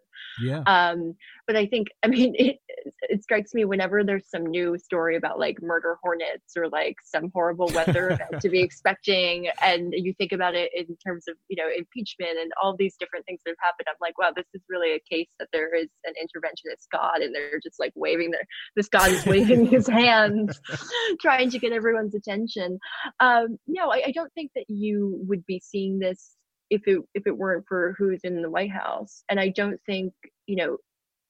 Yeah. 0.41 0.63
Um, 0.65 1.15
but 1.45 1.57
I 1.57 1.65
think, 1.65 1.89
I 2.03 2.07
mean, 2.07 2.33
it, 2.39 2.59
it 3.01 3.23
strikes 3.23 3.53
me 3.53 3.65
whenever 3.65 4.03
there's 4.03 4.29
some 4.29 4.45
new 4.45 4.77
story 4.77 5.17
about 5.17 5.39
like 5.39 5.61
murder 5.61 5.97
hornets 6.01 6.53
or 6.55 6.69
like 6.69 6.95
some 7.03 7.31
horrible 7.33 7.69
weather 7.75 8.11
event 8.11 8.41
to 8.41 8.49
be 8.49 8.61
expecting, 8.61 9.49
and 9.61 9.93
you 9.93 10.13
think 10.13 10.31
about 10.31 10.55
it 10.55 10.71
in 10.73 10.95
terms 11.05 11.27
of 11.27 11.35
you 11.49 11.57
know 11.57 11.69
impeachment 11.75 12.37
and 12.41 12.51
all 12.61 12.75
these 12.77 12.95
different 12.97 13.25
things 13.25 13.41
that 13.45 13.51
have 13.51 13.57
happened. 13.71 13.87
I'm 13.89 13.95
like, 13.99 14.17
wow, 14.17 14.31
this 14.33 14.45
is 14.53 14.61
really 14.69 14.93
a 14.93 15.00
case 15.09 15.27
that 15.39 15.49
there 15.53 15.73
is 15.73 15.87
an 16.05 16.13
interventionist 16.13 16.87
God 16.91 17.21
and 17.21 17.33
they're 17.33 17.59
just 17.61 17.79
like 17.79 17.93
waving 17.95 18.31
their 18.31 18.45
this 18.75 18.89
God 18.89 19.11
is 19.11 19.25
waving 19.25 19.67
his 19.67 19.87
hands, 19.87 20.59
trying 21.21 21.49
to 21.49 21.59
get 21.59 21.71
everyone's 21.71 22.15
attention. 22.15 22.79
Um, 23.19 23.57
no, 23.67 23.91
I, 23.91 24.03
I 24.07 24.11
don't 24.11 24.33
think 24.33 24.51
that 24.55 24.65
you 24.67 25.19
would 25.27 25.45
be 25.45 25.61
seeing 25.63 25.99
this 25.99 26.31
if 26.69 26.81
it 26.87 26.99
if 27.13 27.27
it 27.27 27.37
weren't 27.37 27.65
for 27.67 27.95
who's 27.97 28.21
in 28.23 28.41
the 28.41 28.49
White 28.49 28.71
House. 28.71 29.23
And 29.29 29.39
I 29.39 29.49
don't 29.49 29.79
think, 29.85 30.13
you 30.47 30.55
know, 30.55 30.77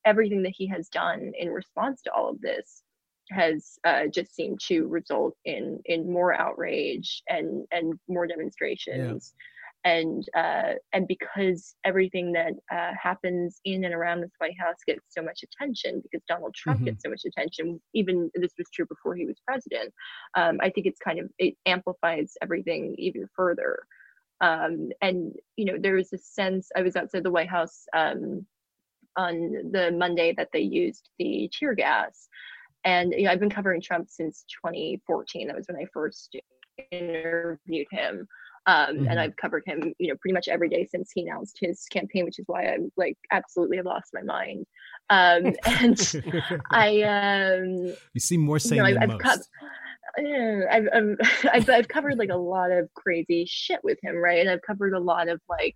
everything 0.06 0.44
that 0.44 0.54
he 0.56 0.68
has 0.68 0.88
done 0.90 1.32
in 1.38 1.50
response 1.50 2.02
to 2.04 2.12
all 2.12 2.30
of 2.30 2.42
this 2.42 2.84
has 3.32 3.80
uh, 3.86 4.08
just 4.08 4.36
seemed 4.36 4.60
to 4.68 4.88
result 4.88 5.36
in 5.46 5.80
in 5.86 6.12
more 6.12 6.34
outrage 6.34 7.24
and 7.30 7.66
and 7.72 7.94
more 8.08 8.28
demonstrations 8.28 9.34
and 9.84 10.28
uh, 10.36 10.74
and 10.94 11.08
because 11.08 11.76
everything 11.84 12.32
that 12.34 12.54
uh, 12.72 12.92
happens 13.02 13.60
in 13.66 13.84
and 13.84 13.94
around 13.94 14.22
this 14.22 14.32
White 14.38 14.60
House 14.60 14.78
gets 14.86 15.02
so 15.10 15.22
much 15.22 15.44
attention 15.44 16.02
because 16.04 16.24
Donald 16.28 16.54
Trump 16.54 16.80
mm-hmm. 16.80 16.86
gets 16.86 17.04
so 17.04 17.10
much 17.10 17.24
attention, 17.26 17.82
even 17.94 18.30
this 18.36 18.54
was 18.58 18.68
true 18.74 18.86
before 18.86 19.16
he 19.16 19.26
was 19.26 19.38
president. 19.46 19.94
Um, 20.36 20.60
I 20.62 20.70
think 20.70 20.86
it's 20.86 21.00
kind 21.00 21.20
of 21.20 21.30
it 21.40 21.56
amplifies 21.66 22.34
everything 22.42 22.96
even 22.98 23.28
further. 23.36 23.80
Um, 24.40 24.90
and 25.02 25.34
you 25.56 25.66
know, 25.66 25.78
there 25.80 25.96
was 25.96 26.14
a 26.14 26.18
sense 26.18 26.70
I 26.76 26.82
was 26.82 26.96
outside 26.96 27.24
the 27.24 27.32
White 27.32 27.50
House 27.50 27.86
um, 27.96 28.46
on 29.18 29.72
the 29.72 29.92
Monday 29.92 30.34
that 30.38 30.50
they 30.54 30.62
used 30.62 31.10
the 31.18 31.50
tear 31.58 31.74
gas, 31.74 32.28
and 32.84 33.14
you 33.14 33.24
know, 33.24 33.32
I've 33.32 33.40
been 33.40 33.50
covering 33.50 33.82
Trump 33.82 34.10
since 34.10 34.46
2014. 34.64 35.48
That 35.48 35.56
was 35.56 35.68
when 35.68 35.78
I 35.78 35.88
first 35.92 36.36
interviewed 36.92 37.88
him 37.92 38.28
um, 38.68 38.76
mm-hmm. 38.76 39.08
and 39.08 39.20
I've 39.20 39.36
covered 39.38 39.64
him, 39.66 39.94
you 39.98 40.10
know, 40.10 40.16
pretty 40.22 40.34
much 40.34 40.48
every 40.48 40.70
day 40.70 40.86
since 40.86 41.12
he 41.14 41.24
announced 41.24 41.58
his 41.60 41.86
campaign, 41.92 42.26
which 42.26 42.40
is 42.40 42.46
why 42.48 42.66
I'm 42.68 42.92
like 42.96 43.18
absolutely 43.32 43.78
have 43.78 43.86
lost 43.86 44.12
my 44.14 44.22
mind. 44.22 44.66
Um, 45.10 45.56
and 45.66 46.22
I, 46.72 47.02
um, 47.02 47.96
you 48.14 48.20
seem 48.20 48.42
more 48.42 48.60
sane 48.60 48.78
you 48.78 48.84
know, 48.84 48.94
than 48.94 49.04
I've, 49.04 49.10
most. 49.10 49.24
Co- 49.24 50.68
I've, 50.70 50.88
I've, 50.94 51.18
I've, 51.54 51.70
I've 51.70 51.88
covered 51.88 52.20
like 52.20 52.30
a 52.30 52.38
lot 52.38 52.72
of 52.72 52.94
crazy 52.94 53.46
shit 53.48 53.80
with 53.84 53.98
him, 54.04 54.16
right? 54.18 54.40
And 54.40 54.50
I've 54.50 54.62
covered 54.62 54.94
a 54.94 55.00
lot 55.00 55.28
of 55.28 55.42
like 55.50 55.76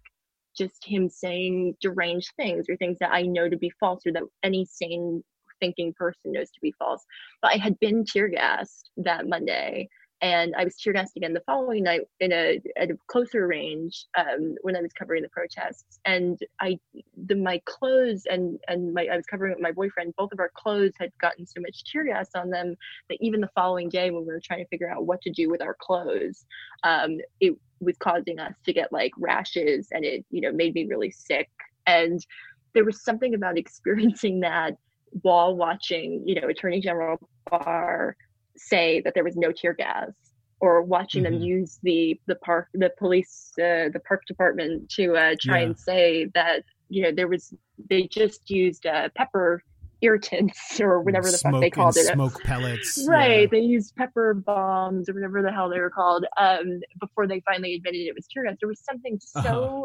just 0.55 0.85
him 0.85 1.09
saying 1.09 1.75
deranged 1.81 2.31
things 2.37 2.65
or 2.69 2.77
things 2.77 2.97
that 2.99 3.11
I 3.11 3.23
know 3.23 3.49
to 3.49 3.57
be 3.57 3.71
false 3.79 4.05
or 4.05 4.13
that 4.13 4.23
any 4.43 4.65
sane 4.65 5.23
thinking 5.59 5.93
person 5.93 6.31
knows 6.33 6.51
to 6.51 6.61
be 6.61 6.73
false. 6.77 7.03
But 7.41 7.53
I 7.53 7.57
had 7.57 7.79
been 7.79 8.05
tear 8.05 8.27
gassed 8.27 8.91
that 8.97 9.27
Monday 9.27 9.89
and 10.21 10.55
I 10.55 10.63
was 10.63 10.75
tear 10.77 10.93
gassed 10.93 11.17
again 11.17 11.33
the 11.33 11.41
following 11.41 11.83
night 11.83 12.01
in 12.19 12.31
a 12.31 12.61
at 12.77 12.89
a 12.89 12.97
closer 13.07 13.47
range 13.47 14.05
um, 14.17 14.55
when 14.61 14.75
I 14.75 14.81
was 14.81 14.93
covering 14.93 15.23
the 15.23 15.29
protests. 15.29 15.99
And 16.05 16.39
I, 16.61 16.79
the 17.25 17.35
my 17.35 17.61
clothes 17.65 18.25
and 18.29 18.57
and 18.67 18.93
my 18.93 19.07
I 19.11 19.15
was 19.15 19.25
covering 19.25 19.53
with 19.53 19.61
my 19.61 19.71
boyfriend. 19.71 20.15
Both 20.15 20.31
of 20.31 20.39
our 20.39 20.51
clothes 20.55 20.93
had 20.99 21.11
gotten 21.19 21.45
so 21.45 21.59
much 21.59 21.83
tear 21.83 22.05
gas 22.05 22.29
on 22.35 22.49
them 22.49 22.75
that 23.09 23.17
even 23.19 23.41
the 23.41 23.49
following 23.55 23.89
day 23.89 24.09
when 24.11 24.21
we 24.21 24.33
were 24.33 24.41
trying 24.41 24.63
to 24.63 24.69
figure 24.69 24.89
out 24.89 25.05
what 25.05 25.21
to 25.21 25.31
do 25.31 25.49
with 25.49 25.61
our 25.61 25.75
clothes, 25.79 26.45
um, 26.83 27.17
it 27.41 27.53
was 27.79 27.97
causing 27.97 28.39
us 28.39 28.53
to 28.65 28.73
get 28.73 28.93
like 28.93 29.11
rashes, 29.17 29.89
and 29.91 30.05
it 30.05 30.25
you 30.31 30.41
know 30.41 30.51
made 30.51 30.73
me 30.73 30.85
really 30.85 31.11
sick. 31.11 31.49
And 31.87 32.25
there 32.73 32.85
was 32.85 33.03
something 33.03 33.35
about 33.35 33.57
experiencing 33.65 34.39
that 34.41 34.77
while 35.21 35.55
watching, 35.55 36.23
you 36.25 36.39
know, 36.39 36.47
Attorney 36.47 36.81
General 36.81 37.17
Barr 37.49 38.17
say 38.57 39.01
that 39.01 39.13
there 39.13 39.23
was 39.23 39.35
no 39.35 39.51
tear 39.51 39.73
gas 39.73 40.11
or 40.59 40.81
watching 40.81 41.23
mm-hmm. 41.23 41.33
them 41.33 41.41
use 41.41 41.79
the 41.83 42.19
the 42.27 42.35
park 42.35 42.67
the 42.73 42.91
police 42.97 43.51
uh, 43.59 43.89
the 43.93 44.01
park 44.07 44.23
department 44.27 44.89
to 44.89 45.15
uh, 45.15 45.35
try 45.39 45.59
yeah. 45.59 45.65
and 45.65 45.77
say 45.77 46.25
that 46.33 46.63
you 46.89 47.03
know 47.03 47.11
there 47.11 47.27
was 47.27 47.53
they 47.89 48.03
just 48.03 48.49
used 48.49 48.85
uh, 48.85 49.09
pepper 49.15 49.61
irritants 50.01 50.79
or 50.79 51.01
whatever 51.01 51.29
the 51.29 51.37
smoke 51.37 51.53
fuck 51.53 51.61
they 51.61 51.69
called 51.69 51.97
it 51.97 52.05
smoke 52.05 52.41
pellets 52.43 53.05
right 53.09 53.41
yeah. 53.41 53.47
they 53.51 53.59
used 53.59 53.95
pepper 53.95 54.33
bombs 54.33 55.09
or 55.09 55.13
whatever 55.13 55.41
the 55.41 55.51
hell 55.51 55.69
they 55.69 55.79
were 55.79 55.89
called 55.89 56.25
um, 56.37 56.79
before 56.99 57.27
they 57.27 57.41
finally 57.41 57.75
admitted 57.75 57.99
it 57.99 58.15
was 58.15 58.27
tear 58.27 58.43
gas 58.43 58.55
there 58.59 58.69
was 58.69 58.79
something 58.79 59.19
so 59.19 59.39
uh-huh. 59.39 59.81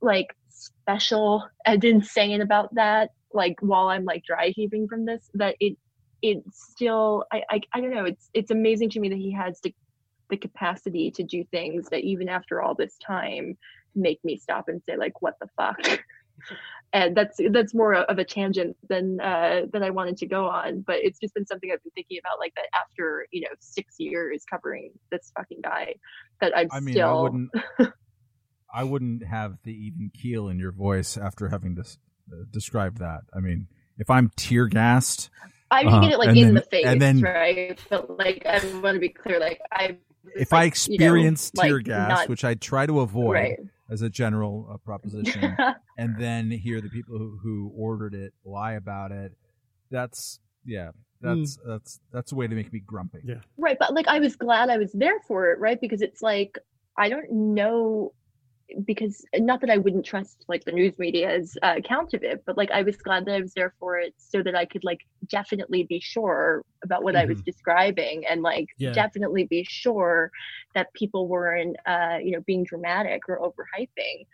like 0.00 0.36
special 0.48 1.46
and 1.66 1.82
insane 1.84 2.40
about 2.40 2.74
that 2.74 3.10
like 3.32 3.56
while 3.60 3.88
i'm 3.88 4.04
like 4.04 4.24
dry 4.24 4.52
heaving 4.54 4.86
from 4.88 5.04
this 5.04 5.30
that 5.34 5.56
it 5.60 5.76
it's 6.22 6.70
still 6.70 7.24
I, 7.32 7.42
I 7.50 7.60
I 7.72 7.80
don't 7.80 7.94
know 7.94 8.04
it's 8.04 8.30
it's 8.34 8.50
amazing 8.50 8.90
to 8.90 9.00
me 9.00 9.08
that 9.08 9.18
he 9.18 9.32
has 9.32 9.60
the 9.60 9.74
the 10.28 10.36
capacity 10.36 11.10
to 11.10 11.22
do 11.22 11.44
things 11.50 11.88
that 11.90 12.00
even 12.00 12.28
after 12.28 12.62
all 12.62 12.74
this 12.74 12.96
time 12.98 13.56
make 13.94 14.24
me 14.24 14.36
stop 14.36 14.68
and 14.68 14.80
say 14.84 14.96
like 14.96 15.20
what 15.22 15.34
the 15.40 15.48
fuck? 15.56 16.00
And 16.92 17.16
that's 17.16 17.38
that's 17.50 17.72
more 17.72 17.94
of 17.94 18.18
a 18.18 18.24
tangent 18.24 18.76
than 18.88 19.20
uh 19.20 19.66
than 19.72 19.84
I 19.84 19.90
wanted 19.90 20.16
to 20.16 20.26
go 20.26 20.46
on 20.46 20.80
but 20.80 20.96
it's 20.96 21.20
just 21.20 21.34
been 21.34 21.46
something 21.46 21.70
I've 21.70 21.82
been 21.84 21.92
thinking 21.92 22.18
about 22.18 22.40
like 22.40 22.52
that 22.56 22.66
after 22.74 23.28
you 23.30 23.42
know 23.42 23.50
six 23.60 23.94
years 23.98 24.42
covering 24.50 24.90
this 25.12 25.30
fucking 25.36 25.60
guy 25.62 25.94
that 26.40 26.56
I'm 26.56 26.68
I 26.72 26.80
mean, 26.80 26.94
still 26.94 27.08
I 27.08 27.20
wouldn't 27.20 27.50
I 28.74 28.84
wouldn't 28.84 29.24
have 29.24 29.58
the 29.62 29.72
even 29.72 30.10
keel 30.12 30.48
in 30.48 30.58
your 30.58 30.72
voice 30.72 31.16
after 31.16 31.50
having 31.50 31.76
this 31.76 31.98
uh, 32.32 32.44
described 32.50 32.98
that. 32.98 33.20
I 33.36 33.38
mean 33.38 33.68
if 33.98 34.10
I'm 34.10 34.30
tear 34.34 34.66
gassed 34.66 35.30
I 35.70 35.82
didn't 35.82 35.98
uh, 35.98 36.00
get 36.00 36.12
it 36.12 36.18
like 36.18 36.28
in 36.30 36.34
then, 36.34 36.54
the 36.54 36.62
face, 36.62 36.86
and 36.86 37.00
then, 37.00 37.20
right? 37.20 37.78
But 37.88 38.18
like, 38.18 38.44
I 38.46 38.58
want 38.80 38.94
to 38.94 39.00
be 39.00 39.08
clear. 39.08 39.38
Like, 39.38 39.60
I 39.70 39.96
if 40.34 40.52
like, 40.52 40.62
I 40.62 40.64
experience 40.66 41.50
you 41.54 41.62
know, 41.62 41.68
tear 41.68 41.76
like, 41.76 41.84
gas, 41.84 42.08
not, 42.08 42.28
which 42.28 42.44
I 42.44 42.54
try 42.54 42.86
to 42.86 43.00
avoid, 43.00 43.32
right. 43.32 43.58
as 43.90 44.02
a 44.02 44.10
general 44.10 44.68
uh, 44.72 44.76
proposition, 44.78 45.56
and 45.98 46.16
then 46.18 46.50
hear 46.50 46.80
the 46.80 46.88
people 46.88 47.18
who, 47.18 47.38
who 47.42 47.72
ordered 47.76 48.14
it 48.14 48.32
lie 48.44 48.72
about 48.72 49.12
it. 49.12 49.32
That's 49.90 50.40
yeah, 50.64 50.90
that's 51.20 51.58
that's 51.66 52.00
that's 52.12 52.32
a 52.32 52.34
way 52.34 52.46
to 52.46 52.54
make 52.54 52.72
me 52.72 52.80
grumpy. 52.80 53.20
Yeah. 53.24 53.36
right 53.56 53.76
but 53.78 53.94
like 53.94 54.08
i 54.08 54.18
was 54.18 54.36
glad 54.36 54.70
i 54.70 54.78
was 54.78 54.92
there 54.92 55.20
for 55.26 55.50
it 55.50 55.58
right 55.58 55.80
because 55.80 56.02
it's 56.02 56.22
like 56.22 56.58
i 56.96 57.08
don't 57.08 57.30
know 57.30 58.12
because 58.84 59.24
not 59.36 59.60
that 59.60 59.70
i 59.70 59.76
wouldn't 59.78 60.04
trust 60.04 60.44
like 60.48 60.64
the 60.64 60.72
news 60.72 60.98
media's 60.98 61.56
uh, 61.62 61.74
account 61.76 62.12
of 62.14 62.22
it 62.22 62.42
but 62.46 62.56
like 62.56 62.70
i 62.70 62.82
was 62.82 62.96
glad 62.98 63.24
that 63.24 63.34
i 63.34 63.40
was 63.40 63.52
there 63.54 63.74
for 63.78 63.98
it 63.98 64.14
so 64.16 64.42
that 64.42 64.54
i 64.54 64.64
could 64.64 64.84
like 64.84 65.00
definitely 65.28 65.84
be 65.84 66.00
sure 66.00 66.62
about 66.84 67.02
what 67.02 67.16
i 67.16 67.24
was 67.24 67.40
describing 67.42 68.24
and 68.28 68.42
like 68.42 68.66
Yeah. 68.78 68.92
definitely 68.94 69.44
be 69.44 69.64
sure 69.68 70.30
that 70.74 70.92
people 70.94 71.28
weren't 71.28 71.76
uh 71.86 72.18
you 72.22 72.32
know 72.32 72.40
being 72.46 72.64
dramatic 72.64 73.22
or 73.28 73.38
overhyping. 73.40 74.26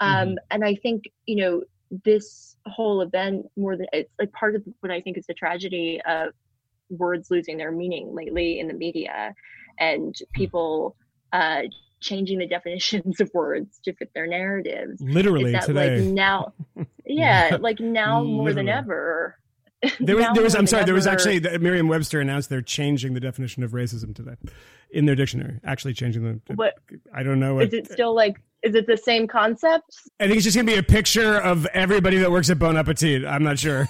Um 0.00 0.36
and 0.50 0.64
i 0.64 0.74
think 0.76 1.04
you 1.26 1.36
know 1.36 1.62
this 2.04 2.56
whole 2.66 3.02
event 3.02 3.46
more 3.56 3.76
than 3.76 3.86
it's 3.92 4.12
like 4.18 4.32
part 4.32 4.54
of 4.56 4.62
what 4.80 4.90
i 4.90 5.00
think 5.00 5.16
is 5.18 5.26
the 5.26 5.34
tragedy 5.34 6.00
of 6.06 6.30
words 6.90 7.30
losing 7.30 7.56
their 7.56 7.72
meaning 7.72 8.14
lately 8.14 8.58
in 8.58 8.68
the 8.68 8.74
media 8.74 9.34
and 9.78 10.14
people 10.34 10.96
uh 11.32 11.62
changing 12.04 12.38
the 12.38 12.46
definitions 12.46 13.20
of 13.20 13.30
words 13.34 13.80
to 13.84 13.92
fit 13.94 14.10
their 14.14 14.26
narratives 14.26 15.00
Literally 15.00 15.52
that 15.52 15.64
today. 15.64 15.98
like 16.00 16.06
now 16.12 16.52
yeah 17.06 17.56
like 17.60 17.80
now 17.80 18.22
more 18.22 18.52
than 18.52 18.68
ever 18.68 19.36
There 20.00 20.16
was, 20.16 20.26
there 20.34 20.42
was. 20.42 20.54
I'm 20.54 20.60
than 20.60 20.66
sorry. 20.68 20.84
There 20.84 20.94
was 20.94 21.06
actually 21.06 21.40
the, 21.40 21.58
Merriam-Webster 21.58 22.20
announced 22.20 22.48
they're 22.48 22.62
changing 22.62 23.12
the 23.14 23.20
definition 23.20 23.62
of 23.62 23.72
racism 23.72 24.14
today 24.14 24.36
in 24.90 25.04
their 25.04 25.14
dictionary. 25.14 25.60
Actually, 25.64 25.92
changing 25.92 26.22
the. 26.22 26.54
What- 26.54 26.74
I 27.14 27.22
don't 27.22 27.38
know. 27.40 27.56
What, 27.56 27.66
is 27.66 27.74
it 27.74 27.90
still 27.92 28.14
like 28.14 28.36
is 28.62 28.74
it 28.74 28.86
the 28.86 28.96
same 28.96 29.26
concept 29.28 29.94
I 30.18 30.24
think 30.24 30.36
it's 30.36 30.44
just 30.44 30.56
gonna 30.56 30.64
be 30.66 30.76
a 30.78 30.82
picture 30.82 31.36
of 31.38 31.66
everybody 31.66 32.16
that 32.18 32.30
works 32.30 32.48
at 32.48 32.58
Bon 32.58 32.76
Appetit. 32.78 33.26
I'm 33.26 33.42
not 33.44 33.58
sure. 33.58 33.86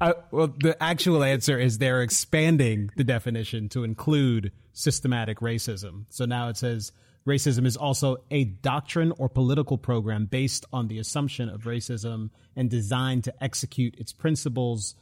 Uh, 0.00 0.12
well, 0.30 0.48
the 0.58 0.76
actual 0.82 1.22
answer 1.22 1.58
is 1.58 1.78
they're 1.78 2.02
expanding 2.02 2.90
the 2.96 3.04
definition 3.04 3.68
to 3.70 3.84
include 3.84 4.52
systematic 4.72 5.38
racism. 5.38 6.04
So 6.10 6.24
now 6.24 6.48
it 6.48 6.56
says 6.56 6.92
racism 7.26 7.64
is 7.64 7.76
also 7.76 8.18
a 8.30 8.44
doctrine 8.44 9.12
or 9.18 9.28
political 9.28 9.78
program 9.78 10.26
based 10.26 10.66
on 10.72 10.88
the 10.88 10.98
assumption 10.98 11.48
of 11.48 11.62
racism 11.62 12.30
and 12.56 12.68
designed 12.68 13.24
to 13.24 13.34
execute 13.42 13.94
its 13.98 14.12
principles. 14.12 14.94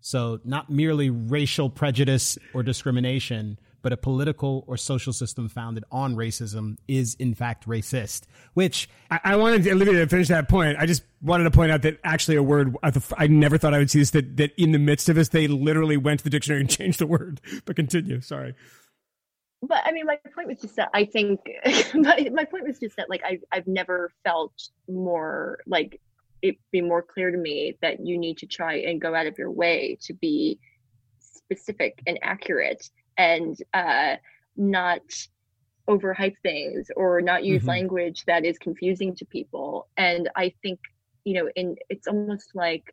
So 0.00 0.40
not 0.44 0.70
merely 0.70 1.10
racial 1.10 1.70
prejudice 1.70 2.38
or 2.54 2.62
discrimination, 2.62 3.58
but 3.82 3.92
a 3.92 3.96
political 3.96 4.64
or 4.66 4.76
social 4.76 5.12
system 5.12 5.48
founded 5.48 5.84
on 5.90 6.16
racism 6.16 6.76
is 6.86 7.14
in 7.14 7.34
fact 7.34 7.66
racist, 7.66 8.22
which 8.54 8.88
I, 9.10 9.20
I 9.24 9.36
wanted 9.36 9.66
Olivia 9.68 10.00
to 10.00 10.06
finish 10.06 10.28
that 10.28 10.48
point. 10.48 10.78
I 10.78 10.86
just 10.86 11.02
wanted 11.22 11.44
to 11.44 11.50
point 11.50 11.72
out 11.72 11.82
that 11.82 11.98
actually 12.04 12.36
a 12.36 12.42
word 12.42 12.76
I, 12.82 12.90
th- 12.90 13.12
I 13.16 13.26
never 13.26 13.58
thought 13.58 13.74
I 13.74 13.78
would 13.78 13.90
see 13.90 14.00
this. 14.00 14.10
That 14.10 14.36
that 14.36 14.52
in 14.56 14.72
the 14.72 14.78
midst 14.78 15.08
of 15.08 15.16
this, 15.16 15.28
they 15.28 15.46
literally 15.46 15.96
went 15.96 16.20
to 16.20 16.24
the 16.24 16.30
dictionary 16.30 16.60
and 16.60 16.70
changed 16.78 16.98
the 16.98 17.06
word. 17.06 17.40
But 17.64 17.76
continue. 17.76 18.20
Sorry. 18.20 18.54
but 19.62 19.82
I 19.84 19.92
mean, 19.92 20.06
my 20.06 20.18
point 20.34 20.48
was 20.48 20.60
just 20.60 20.76
that 20.76 20.90
I 20.94 21.04
think 21.04 21.40
my, 21.94 22.28
my 22.32 22.44
point 22.44 22.66
was 22.66 22.78
just 22.78 22.96
that 22.96 23.08
like 23.08 23.22
I 23.24 23.40
I've 23.52 23.66
never 23.66 24.12
felt 24.24 24.52
more 24.88 25.58
like 25.66 26.00
it 26.42 26.56
be 26.70 26.80
more 26.80 27.02
clear 27.02 27.30
to 27.30 27.36
me 27.36 27.76
that 27.82 28.04
you 28.04 28.18
need 28.18 28.38
to 28.38 28.46
try 28.46 28.76
and 28.76 29.00
go 29.00 29.14
out 29.14 29.26
of 29.26 29.36
your 29.38 29.50
way 29.50 29.98
to 30.02 30.14
be 30.14 30.58
specific 31.20 32.00
and 32.06 32.18
accurate 32.22 32.88
and 33.18 33.56
uh, 33.74 34.16
not 34.56 35.02
overhype 35.88 36.36
things 36.42 36.90
or 36.96 37.20
not 37.20 37.44
use 37.44 37.64
Mhm. 37.64 37.68
language 37.68 38.24
that 38.26 38.44
is 38.44 38.58
confusing 38.58 39.14
to 39.16 39.24
people. 39.26 39.88
And 39.96 40.28
I 40.36 40.54
think 40.62 40.80
you 41.24 41.34
know, 41.34 41.50
in 41.56 41.76
it's 41.90 42.06
almost 42.06 42.54
like 42.54 42.84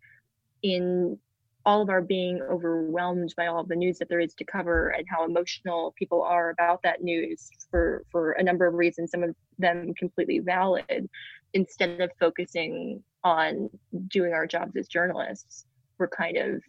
in 0.61 1.17
all 1.65 1.81
of 1.81 1.89
our 1.89 2.01
being 2.01 2.41
overwhelmed 2.41 3.33
by 3.37 3.47
all 3.47 3.59
of 3.59 3.67
the 3.67 3.75
news 3.75 3.97
that 3.97 4.09
there 4.09 4.19
is 4.19 4.33
to 4.35 4.43
cover 4.45 4.89
and 4.89 5.05
how 5.09 5.25
emotional 5.25 5.93
people 5.97 6.21
are 6.21 6.49
about 6.49 6.81
that 6.83 7.01
news 7.03 7.49
for 7.71 8.03
for 8.11 8.33
a 8.33 8.43
number 8.43 8.65
of 8.67 8.73
reasons 8.73 9.11
some 9.11 9.23
of 9.23 9.35
them 9.57 9.93
completely 9.95 10.39
valid 10.39 11.09
instead 11.53 12.01
of 12.01 12.11
focusing 12.19 13.03
on 13.23 13.69
doing 14.09 14.33
our 14.33 14.45
jobs 14.45 14.75
as 14.75 14.87
journalists 14.87 15.65
we're 15.97 16.07
kind 16.07 16.37
of 16.37 16.61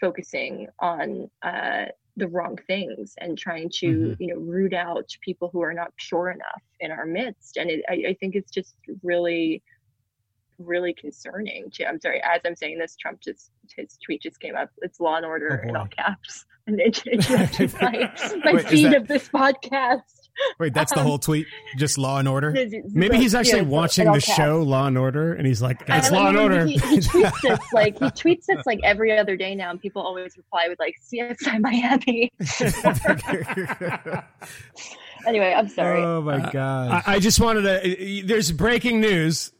focusing 0.00 0.68
on 0.80 1.28
uh, 1.42 1.86
the 2.20 2.28
wrong 2.28 2.56
things 2.66 3.14
and 3.18 3.36
trying 3.36 3.68
to 3.80 3.86
Mhm. 3.86 4.16
you 4.20 4.26
know 4.28 4.40
root 4.40 4.72
out 4.74 5.08
people 5.22 5.48
who 5.52 5.60
are 5.62 5.74
not 5.74 5.92
pure 5.96 6.30
enough 6.30 6.62
in 6.78 6.90
our 6.92 7.04
midst 7.06 7.56
and 7.56 7.68
it, 7.70 7.84
I, 7.88 7.94
I 8.10 8.14
think 8.20 8.34
it's 8.36 8.50
just 8.52 8.74
really 9.02 9.62
really 10.58 10.92
concerning 10.92 11.70
too. 11.70 11.84
I'm 11.86 11.98
sorry, 11.98 12.20
as 12.22 12.42
I'm 12.44 12.54
saying 12.54 12.78
this, 12.78 12.94
Trump 12.94 13.20
just 13.22 13.50
his 13.76 13.96
tweet 14.04 14.20
just 14.20 14.38
came 14.40 14.54
up. 14.54 14.68
It's 14.82 15.00
law 15.00 15.16
and 15.16 15.24
order 15.24 15.62
Oh, 15.64 15.68
in 15.68 15.74
all 15.76 15.86
caps. 15.88 16.44
And 16.66 16.78
it 16.78 17.04
interrupted 17.06 17.72
my, 17.80 18.12
my 18.44 18.52
Wait, 18.52 18.68
feed 18.68 18.84
that- 18.92 18.96
of 18.98 19.08
this 19.08 19.28
podcast. 19.30 20.19
Wait, 20.58 20.74
that's 20.74 20.92
the 20.92 21.00
whole 21.02 21.18
tweet, 21.18 21.46
just 21.76 21.98
law 21.98 22.18
and 22.18 22.28
order. 22.28 22.50
It's- 22.50 22.72
it's 22.72 22.94
Maybe 22.94 23.16
he's 23.16 23.34
actually 23.34 23.60
yeah, 23.60 23.68
watching 23.68 24.06
the 24.06 24.20
caps. 24.20 24.34
show 24.34 24.62
Law 24.62 24.86
and 24.86 24.98
Order, 24.98 25.32
and 25.34 25.46
he's 25.46 25.62
like, 25.62 25.82
"It's 25.88 26.10
Law 26.10 26.28
and 26.28 26.38
Order." 26.38 26.66
He, 26.66 26.74
he 26.74 26.78
tweets 26.98 27.40
this 27.42 27.58
like 27.72 27.98
he 27.98 28.04
tweets 28.06 28.46
this 28.46 28.64
like 28.66 28.80
every 28.84 29.16
other 29.16 29.36
day 29.36 29.54
now, 29.54 29.70
and 29.70 29.80
people 29.80 30.02
always 30.02 30.36
reply 30.36 30.66
with 30.68 30.78
like 30.78 30.94
CSI 31.12 31.60
Miami. 31.60 32.30
anyway, 35.26 35.54
I'm 35.56 35.68
sorry. 35.68 36.02
Oh 36.02 36.20
my 36.22 36.50
god! 36.50 37.02
I, 37.06 37.14
I 37.14 37.18
just 37.18 37.40
wanted 37.40 37.62
to. 37.62 38.22
There's 38.26 38.52
breaking 38.52 39.00
news. 39.00 39.52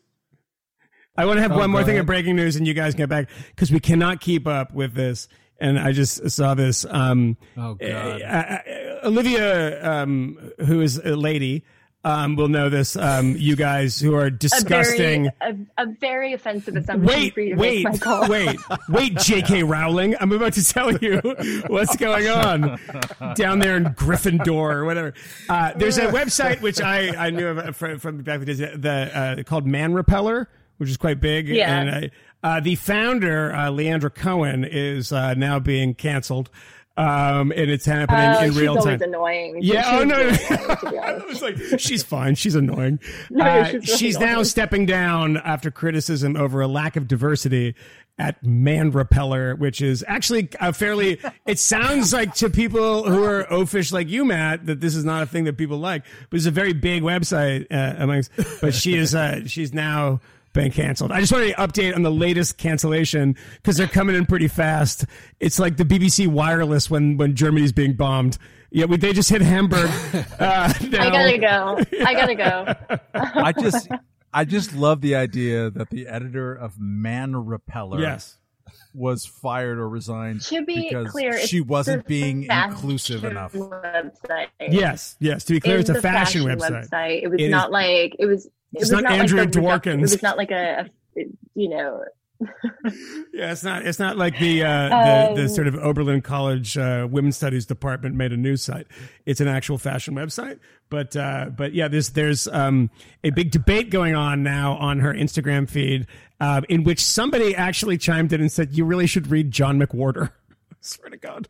I 1.17 1.27
want 1.27 1.39
to 1.39 1.43
have 1.43 1.53
Oh, 1.53 1.59
one 1.59 1.71
more 1.71 1.83
thing 1.83 1.91
ahead. 1.91 2.01
of 2.01 2.07
breaking 2.07 2.37
news, 2.37 2.57
and 2.57 2.67
you 2.67 2.75
guys 2.75 2.95
get 2.95 3.09
back 3.09 3.29
because 3.49 3.71
we 3.71 3.81
cannot 3.81 4.21
keep 4.21 4.47
up 4.47 4.73
with 4.73 4.95
this. 4.95 5.29
And 5.63 5.79
I 5.79 5.93
just 5.93 6.31
saw 6.31 6.55
this. 6.55 6.87
Um, 6.89 7.37
oh 7.57 7.75
god! 7.75 8.23
uh, 8.23 8.25
uh, 8.25 8.59
Olivia, 9.05 9.85
um, 10.02 10.52
who 10.66 10.81
is 10.81 10.98
a 10.98 11.16
lady, 11.16 11.64
um, 12.05 12.36
will 12.36 12.48
know 12.48 12.68
this. 12.68 12.97
Um, 12.97 13.36
you 13.36 13.56
guys 13.56 14.01
who 14.01 14.14
are 14.14 14.27
a 14.27 14.31
disgusting. 14.31 15.31
very 15.39 15.66
a, 15.77 15.82
a 15.82 15.86
very 16.01 16.32
offensive 16.32 16.77
assumption 16.77 17.06
Wait, 17.06 17.35
for 17.35 17.40
you 17.40 17.55
to 17.55 17.60
wait, 17.60 17.85
make, 17.85 18.28
wait, 18.28 18.59
wait, 18.89 19.16
J.K. 19.18 19.62
Rowling. 19.64 20.16
I'm 20.18 20.32
about 20.32 20.55
to 20.55 20.64
tell 20.64 20.97
you 20.97 21.20
what's 21.66 21.97
going 21.97 22.28
on 22.28 22.78
down 23.35 23.59
there 23.59 23.77
in 23.77 23.85
Gryffindor 23.85 24.48
or 24.48 24.85
whatever. 24.85 25.12
Uh, 25.48 25.72
there's 25.77 25.98
a 25.98 26.06
website 26.06 26.62
which 26.62 26.81
I, 26.81 27.27
I 27.27 27.31
knew 27.31 27.48
of 27.48 27.77
from, 27.77 27.98
from 27.98 28.22
back 28.22 28.36
in 28.36 28.40
the 28.40 28.47
days, 28.47 28.59
the 28.59 29.39
uh, 29.40 29.43
called 29.43 29.66
Man 29.66 29.93
Repeller, 29.93 30.48
which 30.78 30.89
is 30.89 30.97
quite 30.97 31.20
big. 31.20 31.48
Yeah. 31.48 31.81
And 31.81 31.90
I, 31.90 32.10
uh, 32.43 32.60
the 32.60 32.77
founder, 32.77 33.52
uh, 33.52 33.66
Leandra 33.66 34.14
Cohen, 34.14 34.64
is 34.64 35.12
uh, 35.12 35.35
now 35.35 35.59
being 35.59 35.93
canceled. 35.94 36.48
Um, 37.01 37.51
and 37.52 37.70
it's 37.70 37.86
happening 37.86 38.36
Oh, 38.36 38.44
in 38.44 38.55
real 38.55 38.77
time. 38.77 39.01
annoying. 39.01 39.59
Yeah, 39.62 39.82
She's 39.82 40.01
oh 40.01 40.05
no, 40.05 40.16
really 40.18 40.32
no. 40.32 40.39
annoying, 40.51 40.77
to 40.77 40.90
be 40.90 40.98
I 40.98 41.16
was 41.24 41.43
like, 41.43 41.56
she's 41.81 42.02
fine. 42.02 42.35
She's 42.35 42.55
annoying. 42.55 42.98
No, 43.31 43.44
Uh, 43.44 43.64
she's 43.64 43.72
really 43.74 43.86
she's 43.86 44.18
now 44.18 44.43
stepping 44.43 44.86
down 44.86 45.36
after 45.39 45.70
criticism 45.70 46.36
over 46.36 46.60
a 46.60 46.66
lack 46.68 46.97
of 46.97 47.09
diversity 47.09 47.74
at 48.18 48.44
Man 48.44 48.90
Repeller, 48.90 49.55
which 49.56 49.81
is 49.81 50.05
actually 50.06 50.51
a 50.60 50.72
fairly. 50.74 51.18
It 51.47 51.59
sounds 51.59 52.12
like 52.18 52.35
to 52.35 52.51
people 52.51 53.05
who 53.05 53.24
are 53.24 53.44
oafish 53.44 53.93
like 53.93 54.09
you, 54.09 54.24
Matt, 54.27 54.66
that 54.66 54.81
this 54.81 54.94
is 54.94 55.05
not 55.05 55.22
a 55.22 55.27
thing 55.27 55.44
that 55.44 55.56
people 55.56 55.78
like, 55.78 56.05
but 56.28 56.36
it's 56.36 56.44
a 56.47 56.51
very 56.51 56.74
big 56.74 57.02
website 57.02 57.66
uh, 57.70 57.94
amongst. 58.02 58.31
But 58.60 58.74
she 58.74 58.94
is. 58.97 59.14
Uh, 59.14 59.47
she's 59.47 59.72
now 59.72 60.20
been 60.52 60.70
canceled. 60.70 61.12
I 61.12 61.20
just 61.20 61.32
wanted 61.32 61.48
to 61.48 61.55
update 61.55 61.94
on 61.94 62.02
the 62.02 62.10
latest 62.10 62.59
cancellation 62.59 63.36
because 63.56 63.77
they're 63.77 63.86
coming 63.86 64.16
in 64.16 64.27
pretty 64.27 64.48
fast. 64.48 65.05
It's 65.39 65.59
like 65.59 65.77
the 65.77 65.85
BBC 65.85 66.27
Wireless 66.27 66.90
when 66.90 67.16
when 67.16 67.35
Germany's 67.36 67.72
being 67.72 67.94
bombed. 67.94 68.39
Yeah, 68.72 68.85
we, 68.85 68.97
they 68.98 69.12
just 69.12 69.31
hit 69.31 69.40
Hamburg. 69.43 69.90
Uh, 70.40 70.72
I 70.72 71.10
gotta 71.10 71.39
go. 71.39 71.78
I 72.05 72.14
gotta 72.14 72.35
go. 72.35 72.98
I 73.14 73.52
just 73.52 73.89
I 74.32 74.44
just 74.44 74.74
love 74.74 75.01
the 75.01 75.16
idea 75.16 75.70
that 75.70 75.90
the 75.90 76.06
editor 76.09 76.55
of 76.55 76.78
Man 76.78 77.35
Repeller 77.36 78.01
Yes. 78.01 78.39
was 78.94 79.27
fired 79.27 79.78
or 79.78 79.89
resigned 79.89 80.40
To 80.43 80.64
be 80.64 80.89
because 80.89 81.10
clear, 81.10 81.39
she 81.47 81.60
wasn't 81.60 82.06
being 82.06 82.44
inclusive 82.44 83.24
enough. 83.24 83.52
Website. 83.52 84.47
Yes, 84.60 85.16
yes. 85.20 85.44
To 85.44 85.52
be 85.55 85.60
clear, 85.60 85.77
It 85.77 85.81
it's 85.81 85.90
a 85.90 85.94
was 85.94 86.02
fashion, 86.02 86.43
website. 86.44 87.22
It 87.22 87.28
was 87.31 87.40
It 87.40 87.44
is- 87.47 87.51
not 87.51 87.70
like 87.72 88.16
it 88.18 88.27
was. 88.27 88.48
It 88.75 88.83
It's 88.83 88.91
not 88.91 89.03
not, 89.05 89.13
Andrew 89.13 89.39
like 89.39 89.49
a 89.49 89.51
reduc- 89.59 89.83
Dworkin's. 89.83 90.13
It 90.13 90.17
was 90.17 90.23
not 90.23 90.37
like 90.37 90.51
a, 90.51 90.89
a 91.17 91.21
you 91.55 91.69
know. 91.69 92.05
Yeah, 93.33 93.53
it's 93.53 93.63
not. 93.65 93.87
It's 93.87 93.99
not 93.99 94.17
like 94.17 94.39
the 94.39 94.65
uh, 94.65 94.89
the, 94.89 95.35
the 95.35 95.43
Um, 95.43 95.49
sort 95.49 95.67
of 95.67 95.75
Oberlin 95.77 96.21
College 96.23 96.77
uh, 96.77 97.07
Women's 97.11 97.37
Studies 97.37 97.67
department 97.67 98.15
made 98.17 98.33
a 98.33 98.37
news 98.37 98.63
site. 98.63 98.87
It's 99.27 99.41
an 99.41 99.49
actual 99.49 99.79
fashion 99.79 100.15
website. 100.15 100.59
But 100.89 101.15
uh, 101.17 101.51
but 101.55 101.73
yeah, 101.75 101.89
there's 101.89 102.11
there's 102.11 102.49
um, 102.49 102.91
a 103.25 103.31
big 103.31 103.51
debate 103.51 103.91
going 103.91 104.15
on 104.15 104.43
now 104.43 104.75
on 104.77 104.99
her 105.01 105.13
Instagram 105.13 105.69
feed, 105.69 106.07
uh, 106.41 106.63
in 106.69 106.83
which 106.85 107.03
somebody 107.05 107.55
actually 107.55 107.99
chimed 107.99 108.33
in 108.33 108.41
and 108.41 108.51
said 108.51 108.73
you 108.73 108.85
really 108.85 109.07
should 109.07 109.31
read 109.31 109.51
John 109.51 109.79
McWhorter. 109.81 110.31
swear 110.90 111.11
to 111.11 111.16
God, 111.16 111.48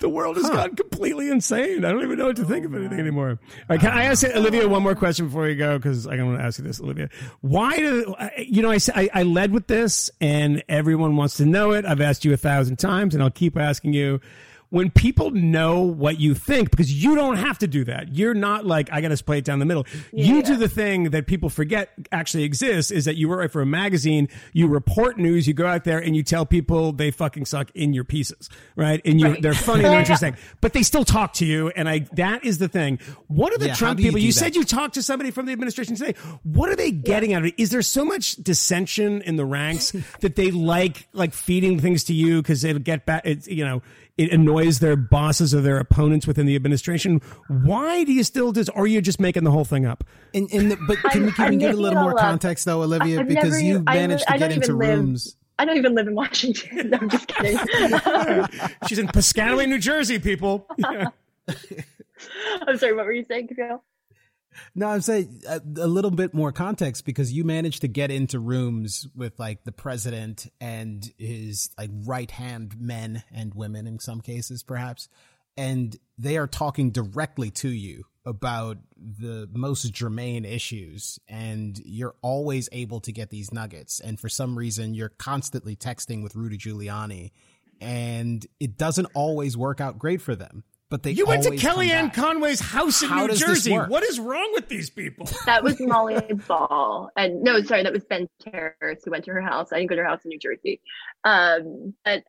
the 0.00 0.08
world 0.08 0.36
has 0.36 0.48
gone 0.48 0.76
completely 0.76 1.30
insane. 1.30 1.84
I 1.84 1.90
don't 1.90 2.02
even 2.02 2.18
know 2.18 2.26
what 2.26 2.36
to 2.36 2.44
think 2.44 2.64
of 2.64 2.74
anything 2.74 3.00
anymore. 3.00 3.30
All 3.30 3.36
right, 3.68 3.80
can 3.80 3.90
I 3.90 4.04
ask 4.04 4.24
Olivia 4.24 4.66
uh, 4.66 4.68
one 4.68 4.82
more 4.82 4.94
question 4.94 5.26
before 5.26 5.42
we 5.42 5.56
go? 5.56 5.78
Because 5.78 6.06
I 6.06 6.20
want 6.22 6.38
to 6.38 6.44
ask 6.44 6.58
you 6.58 6.64
this, 6.64 6.80
Olivia. 6.80 7.08
Why 7.40 7.76
do 7.76 8.14
you 8.38 8.62
know? 8.62 8.70
I, 8.70 8.78
I 8.94 9.10
I 9.12 9.22
led 9.24 9.52
with 9.52 9.66
this, 9.66 10.10
and 10.20 10.62
everyone 10.68 11.16
wants 11.16 11.36
to 11.38 11.46
know 11.46 11.72
it. 11.72 11.84
I've 11.84 12.00
asked 12.00 12.24
you 12.24 12.32
a 12.32 12.36
thousand 12.36 12.76
times, 12.76 13.14
and 13.14 13.22
I'll 13.22 13.30
keep 13.30 13.56
asking 13.56 13.94
you 13.94 14.20
when 14.72 14.90
people 14.90 15.30
know 15.32 15.82
what 15.82 16.18
you 16.18 16.34
think, 16.34 16.70
because 16.70 16.90
you 16.90 17.14
don't 17.14 17.36
have 17.36 17.58
to 17.58 17.66
do 17.66 17.84
that. 17.84 18.16
You're 18.16 18.32
not 18.32 18.64
like, 18.64 18.90
I 18.90 19.02
got 19.02 19.14
to 19.14 19.22
play 19.22 19.36
it 19.36 19.44
down 19.44 19.58
the 19.58 19.66
middle. 19.66 19.84
Yeah. 20.14 20.24
You 20.24 20.42
do 20.42 20.56
the 20.56 20.66
thing 20.66 21.10
that 21.10 21.26
people 21.26 21.50
forget 21.50 21.90
actually 22.10 22.44
exists 22.44 22.90
is 22.90 23.04
that 23.04 23.16
you 23.16 23.30
write 23.30 23.52
for 23.52 23.60
a 23.60 23.66
magazine, 23.66 24.30
you 24.54 24.68
report 24.68 25.18
news, 25.18 25.46
you 25.46 25.52
go 25.52 25.66
out 25.66 25.84
there 25.84 25.98
and 25.98 26.16
you 26.16 26.22
tell 26.22 26.46
people 26.46 26.92
they 26.92 27.10
fucking 27.10 27.44
suck 27.44 27.70
in 27.74 27.92
your 27.92 28.04
pieces, 28.04 28.48
right? 28.74 29.02
And 29.04 29.20
you, 29.20 29.26
right. 29.26 29.42
they're 29.42 29.52
funny 29.72 29.84
and 29.84 29.94
interesting, 29.94 30.38
but 30.62 30.72
they 30.72 30.82
still 30.82 31.04
talk 31.04 31.34
to 31.34 31.44
you. 31.44 31.68
And 31.68 31.86
I, 31.86 32.06
that 32.12 32.46
is 32.46 32.56
the 32.56 32.68
thing. 32.68 32.98
What 33.26 33.52
are 33.52 33.58
the 33.58 33.66
yeah, 33.66 33.74
Trump 33.74 33.98
people? 34.00 34.20
You, 34.20 34.28
you 34.28 34.32
said 34.32 34.56
you 34.56 34.64
talked 34.64 34.94
to 34.94 35.02
somebody 35.02 35.32
from 35.32 35.44
the 35.44 35.52
administration 35.52 35.96
today. 35.96 36.14
What 36.44 36.70
are 36.70 36.76
they 36.76 36.92
getting 36.92 37.32
yeah. 37.32 37.36
out 37.36 37.42
of 37.42 37.48
it? 37.48 37.56
Is 37.58 37.68
there 37.68 37.82
so 37.82 38.06
much 38.06 38.36
dissension 38.36 39.20
in 39.20 39.36
the 39.36 39.44
ranks 39.44 39.90
that 40.20 40.34
they 40.34 40.50
like, 40.50 41.08
like 41.12 41.34
feeding 41.34 41.78
things 41.78 42.04
to 42.04 42.14
you 42.14 42.40
because 42.40 42.64
it'll 42.64 42.80
get 42.80 43.04
back, 43.04 43.20
it's, 43.26 43.46
you 43.46 43.66
know, 43.66 43.82
it 44.22 44.32
annoys 44.32 44.78
their 44.78 44.96
bosses 44.96 45.54
or 45.54 45.60
their 45.60 45.78
opponents 45.78 46.26
within 46.26 46.46
the 46.46 46.54
administration. 46.54 47.20
Why 47.48 48.04
do 48.04 48.12
you 48.12 48.22
still 48.22 48.52
just, 48.52 48.70
or 48.74 48.84
are 48.84 48.86
you 48.86 49.00
just 49.00 49.20
making 49.20 49.44
the 49.44 49.50
whole 49.50 49.64
thing 49.64 49.84
up? 49.84 50.04
And, 50.32 50.50
and 50.52 50.76
but 50.86 50.98
can, 50.98 51.26
we, 51.26 51.32
can 51.32 51.58
give 51.58 51.76
a 51.76 51.80
little 51.80 52.00
more 52.00 52.14
context 52.14 52.64
though, 52.64 52.82
Olivia, 52.82 53.20
I've 53.20 53.28
because 53.28 53.50
never, 53.52 53.60
you 53.60 53.80
managed 53.80 54.24
I, 54.28 54.34
to 54.34 54.38
get 54.38 54.52
into 54.52 54.74
live, 54.74 54.98
rooms. 54.98 55.36
I 55.58 55.64
don't 55.64 55.76
even 55.76 55.94
live 55.94 56.06
in 56.06 56.14
Washington. 56.14 56.90
No, 56.90 56.98
I'm 57.00 57.08
just 57.08 57.26
kidding. 57.26 57.56
She's 58.86 58.98
in 58.98 59.08
Piscataway, 59.08 59.68
New 59.68 59.78
Jersey, 59.78 60.18
people. 60.18 60.66
Yeah. 60.78 61.06
I'm 62.66 62.76
sorry, 62.76 62.94
what 62.94 63.06
were 63.06 63.12
you 63.12 63.24
saying, 63.24 63.46
Gabriel? 63.46 63.82
No, 64.74 64.88
I'm 64.88 65.00
saying 65.00 65.42
a, 65.48 65.60
a, 65.76 65.86
little 65.86 66.10
bit 66.10 66.34
more 66.34 66.52
context 66.52 67.04
because 67.04 67.32
you 67.32 67.44
managed 67.44 67.82
to 67.82 67.88
get 67.88 68.10
into 68.10 68.38
rooms 68.38 69.06
with 69.14 69.38
like 69.38 69.64
the 69.64 69.72
president 69.72 70.46
and 70.60 71.12
his 71.18 71.70
like 71.78 71.90
right 72.04 72.30
hand 72.30 72.80
men 72.80 73.22
and 73.32 73.54
women 73.54 73.86
in 73.86 73.98
some 73.98 74.20
cases, 74.20 74.62
perhaps, 74.62 75.08
and 75.56 75.96
they 76.18 76.36
are 76.36 76.46
talking 76.46 76.90
directly 76.90 77.50
to 77.50 77.68
you 77.68 78.04
about 78.24 78.78
the 78.96 79.48
most 79.52 79.92
germane 79.92 80.44
issues 80.44 81.18
and 81.26 81.80
you're 81.84 82.14
always 82.22 82.68
able 82.70 83.00
to 83.00 83.10
get 83.10 83.30
these 83.30 83.52
nuggets 83.52 83.98
and 83.98 84.20
for 84.20 84.28
some 84.28 84.56
reason 84.56 84.94
you're 84.94 85.08
constantly 85.08 85.74
texting 85.74 86.22
with 86.22 86.36
Rudy 86.36 86.56
Giuliani 86.56 87.32
and 87.80 88.46
it 88.60 88.78
doesn't 88.78 89.08
always 89.14 89.56
work 89.56 89.80
out 89.80 89.98
great 89.98 90.22
for 90.22 90.36
them 90.36 90.62
but 90.92 91.02
they 91.02 91.12
you 91.12 91.24
went 91.24 91.42
to 91.42 91.50
Kellyanne 91.52 92.12
Conway's 92.12 92.60
house 92.60 93.02
in 93.02 93.08
How 93.08 93.24
New 93.24 93.34
Jersey. 93.34 93.74
What 93.74 94.02
is 94.02 94.20
wrong 94.20 94.52
with 94.52 94.68
these 94.68 94.90
people? 94.90 95.26
That 95.46 95.64
was 95.64 95.80
Molly 95.80 96.20
Ball, 96.46 97.10
and 97.16 97.42
no, 97.42 97.62
sorry, 97.62 97.82
that 97.82 97.94
was 97.94 98.04
Ben 98.04 98.28
Terris 98.40 99.02
who 99.02 99.10
went 99.10 99.24
to 99.24 99.30
her 99.32 99.40
house. 99.40 99.72
I 99.72 99.78
didn't 99.78 99.88
go 99.88 99.96
to 99.96 100.02
her 100.02 100.08
house 100.08 100.22
in 100.26 100.28
New 100.28 100.38
Jersey, 100.38 100.82
um, 101.24 101.94
but 102.04 102.24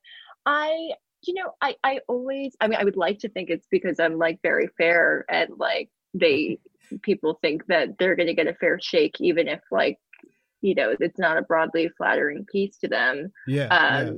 I, 0.46 0.92
you 1.28 1.34
know, 1.34 1.52
I, 1.62 1.76
I 1.84 2.00
always, 2.08 2.56
I 2.62 2.70
mean, 2.70 2.80
I 2.80 2.86
would 2.86 2.96
like 2.96 3.20
to 3.20 3.30
think 3.30 3.50
it's 3.50 3.68
because 3.70 4.00
I'm 4.00 4.18
like 4.18 4.40
very 4.42 4.70
fair 4.78 5.26
and 5.30 5.50
like 5.58 5.90
they 6.14 6.58
people 7.02 7.38
think 7.42 7.66
that 7.68 7.98
they're 8.00 8.16
going 8.16 8.28
to 8.28 8.34
get 8.34 8.48
a 8.48 8.54
fair 8.54 8.80
shake, 8.82 9.20
even 9.20 9.50
if 9.50 9.60
like 9.72 10.00
you 10.62 10.74
know 10.74 10.96
it's 10.98 11.20
not 11.20 11.38
a 11.38 11.42
broadly 11.42 11.90
flattering 11.98 12.46
piece 12.50 12.78
to 12.78 12.88
them. 12.88 13.34
Yeah. 13.46 13.68
Um, 13.68 14.06
yeah 14.08 14.14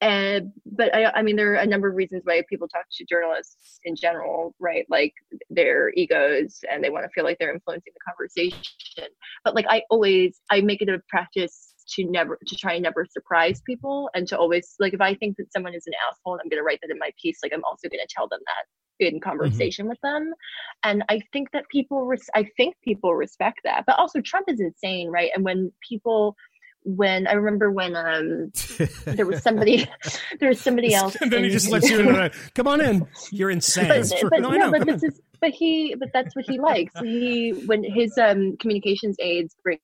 and 0.00 0.52
but 0.64 0.94
I, 0.94 1.10
I 1.10 1.22
mean 1.22 1.36
there 1.36 1.52
are 1.52 1.56
a 1.56 1.66
number 1.66 1.88
of 1.88 1.94
reasons 1.94 2.22
why 2.24 2.42
people 2.48 2.68
talk 2.68 2.84
to 2.90 3.04
journalists 3.04 3.80
in 3.84 3.96
general 3.96 4.54
right 4.58 4.86
like 4.88 5.12
their 5.50 5.90
egos 5.94 6.60
and 6.70 6.82
they 6.82 6.90
want 6.90 7.04
to 7.04 7.10
feel 7.14 7.24
like 7.24 7.38
they're 7.38 7.52
influencing 7.52 7.92
the 7.94 8.00
conversation 8.06 9.10
but 9.44 9.54
like 9.54 9.66
i 9.68 9.82
always 9.90 10.40
i 10.50 10.60
make 10.60 10.80
it 10.80 10.88
a 10.88 11.00
practice 11.08 11.74
to 11.88 12.04
never 12.04 12.38
to 12.46 12.56
try 12.56 12.74
and 12.74 12.82
never 12.82 13.04
surprise 13.04 13.60
people 13.66 14.10
and 14.14 14.26
to 14.28 14.38
always 14.38 14.74
like 14.78 14.94
if 14.94 15.00
i 15.00 15.14
think 15.14 15.36
that 15.36 15.52
someone 15.52 15.74
is 15.74 15.86
an 15.86 15.92
asshole 16.08 16.34
and 16.34 16.40
i'm 16.42 16.48
going 16.48 16.60
to 16.60 16.64
write 16.64 16.78
that 16.82 16.90
in 16.90 16.98
my 16.98 17.10
piece 17.20 17.38
like 17.42 17.52
i'm 17.52 17.64
also 17.64 17.88
going 17.88 18.00
to 18.00 18.14
tell 18.14 18.28
them 18.28 18.40
that 18.46 19.06
in 19.06 19.14
mm-hmm. 19.14 19.28
conversation 19.28 19.84
mm-hmm. 19.84 19.90
with 19.90 20.00
them 20.02 20.32
and 20.84 21.02
i 21.08 21.20
think 21.32 21.50
that 21.52 21.64
people 21.70 22.06
res- 22.06 22.30
i 22.34 22.46
think 22.56 22.74
people 22.84 23.14
respect 23.14 23.60
that 23.64 23.84
but 23.86 23.98
also 23.98 24.20
trump 24.20 24.46
is 24.48 24.60
insane 24.60 25.08
right 25.08 25.30
and 25.34 25.44
when 25.44 25.70
people 25.86 26.36
when 26.82 27.26
I 27.26 27.32
remember 27.34 27.70
when 27.70 27.94
um 27.96 28.52
there 29.04 29.26
was 29.26 29.42
somebody 29.42 29.88
there 30.38 30.48
was 30.48 30.60
somebody 30.60 30.94
else 30.94 31.16
and 31.20 31.30
then 31.30 31.44
he 31.44 31.50
just 31.50 31.70
lets 31.70 31.90
you 31.90 32.00
in 32.00 32.30
come 32.54 32.66
on 32.66 32.80
in 32.80 33.06
you're 33.30 33.50
insane 33.50 33.88
but, 33.88 34.30
but, 34.30 34.40
no, 34.40 34.50
no 34.50 34.70
but 34.70 34.86
this 34.86 35.02
is 35.02 35.20
but 35.40 35.50
he 35.50 35.94
but 35.98 36.08
that's 36.12 36.34
what 36.34 36.44
he 36.46 36.58
likes 36.58 36.92
he 37.00 37.50
when 37.66 37.84
his 37.84 38.16
um 38.18 38.56
communications 38.58 39.16
aides 39.20 39.54
bring 39.62 39.78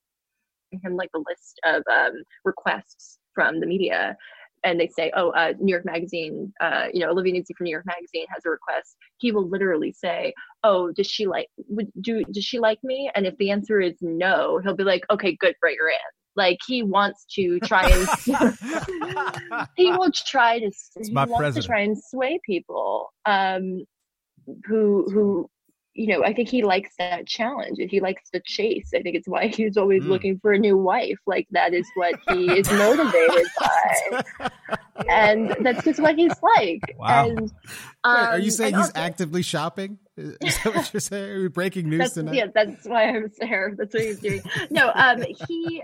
him 0.82 0.96
like 0.96 1.10
a 1.14 1.18
list 1.18 1.60
of 1.64 1.82
um 1.92 2.22
requests 2.44 3.18
from 3.34 3.60
the 3.60 3.66
media 3.66 4.16
and 4.64 4.80
they 4.80 4.88
say, 4.88 5.12
"Oh, 5.14 5.30
uh, 5.30 5.52
New 5.60 5.70
York 5.70 5.84
Magazine, 5.84 6.52
uh, 6.60 6.86
you 6.92 7.00
know, 7.00 7.10
Olivia 7.10 7.32
Nuzzi 7.34 7.54
from 7.56 7.64
New 7.64 7.70
York 7.70 7.86
Magazine 7.86 8.26
has 8.30 8.44
a 8.44 8.50
request." 8.50 8.96
He 9.18 9.30
will 9.30 9.48
literally 9.48 9.92
say, 9.92 10.34
"Oh, 10.64 10.90
does 10.90 11.06
she 11.06 11.26
like? 11.26 11.48
Would 11.68 11.92
do? 12.00 12.24
Does 12.24 12.44
she 12.44 12.58
like 12.58 12.82
me?" 12.82 13.10
And 13.14 13.26
if 13.26 13.36
the 13.36 13.50
answer 13.50 13.80
is 13.80 13.94
no, 14.00 14.58
he'll 14.62 14.74
be 14.74 14.82
like, 14.82 15.04
"Okay, 15.10 15.36
good, 15.36 15.54
bring 15.60 15.76
her 15.78 15.88
in." 15.88 15.96
Like 16.36 16.58
he 16.66 16.82
wants 16.82 17.24
to 17.34 17.58
try 17.60 17.88
and 17.88 18.08
he 19.76 19.90
will 19.90 20.12
try 20.12 20.58
to 20.58 20.70
he 21.02 21.12
wants 21.14 21.32
president. 21.36 21.54
to 21.54 21.62
try 21.62 21.80
and 21.80 21.96
sway 21.98 22.38
people 22.44 23.08
um, 23.24 23.84
who 24.66 25.06
who 25.10 25.50
you 25.94 26.08
know 26.08 26.22
I 26.22 26.34
think 26.34 26.50
he 26.50 26.62
likes 26.62 26.90
that 26.98 27.26
challenge 27.26 27.78
and 27.78 27.90
he 27.90 28.00
likes 28.00 28.28
the 28.32 28.42
chase. 28.44 28.90
I 28.94 29.00
think 29.00 29.16
it's 29.16 29.26
why 29.26 29.48
he's 29.48 29.78
always 29.78 30.04
mm. 30.04 30.08
looking 30.08 30.38
for 30.38 30.52
a 30.52 30.58
new 30.58 30.76
wife. 30.76 31.18
Like 31.26 31.46
that 31.52 31.72
is 31.72 31.88
what 31.94 32.16
he 32.28 32.52
is 32.52 32.70
motivated 32.72 33.46
by, 33.58 34.50
and 35.08 35.56
that's 35.60 35.84
just 35.84 36.00
what 36.00 36.16
he's 36.16 36.34
like. 36.42 36.94
Wow. 36.98 37.28
And, 37.28 37.38
um, 38.04 38.14
Wait, 38.14 38.26
are 38.26 38.38
you 38.38 38.50
saying 38.50 38.74
he's 38.74 38.88
also, 38.88 39.00
actively 39.00 39.42
shopping? 39.42 39.98
Is 40.16 40.36
that 40.64 40.74
what 40.74 40.92
you're 40.92 41.00
saying? 41.00 41.30
Are 41.30 41.40
we 41.40 41.48
breaking 41.48 41.88
news 41.88 42.12
tonight? 42.12 42.34
Yeah, 42.34 42.46
that's 42.54 42.86
why 42.86 43.16
I 43.16 43.18
was 43.18 43.32
there. 43.38 43.74
That's 43.76 43.94
what 43.94 44.02
he's 44.02 44.20
doing. 44.20 44.42
No, 44.70 44.92
um, 44.94 45.24
he 45.48 45.82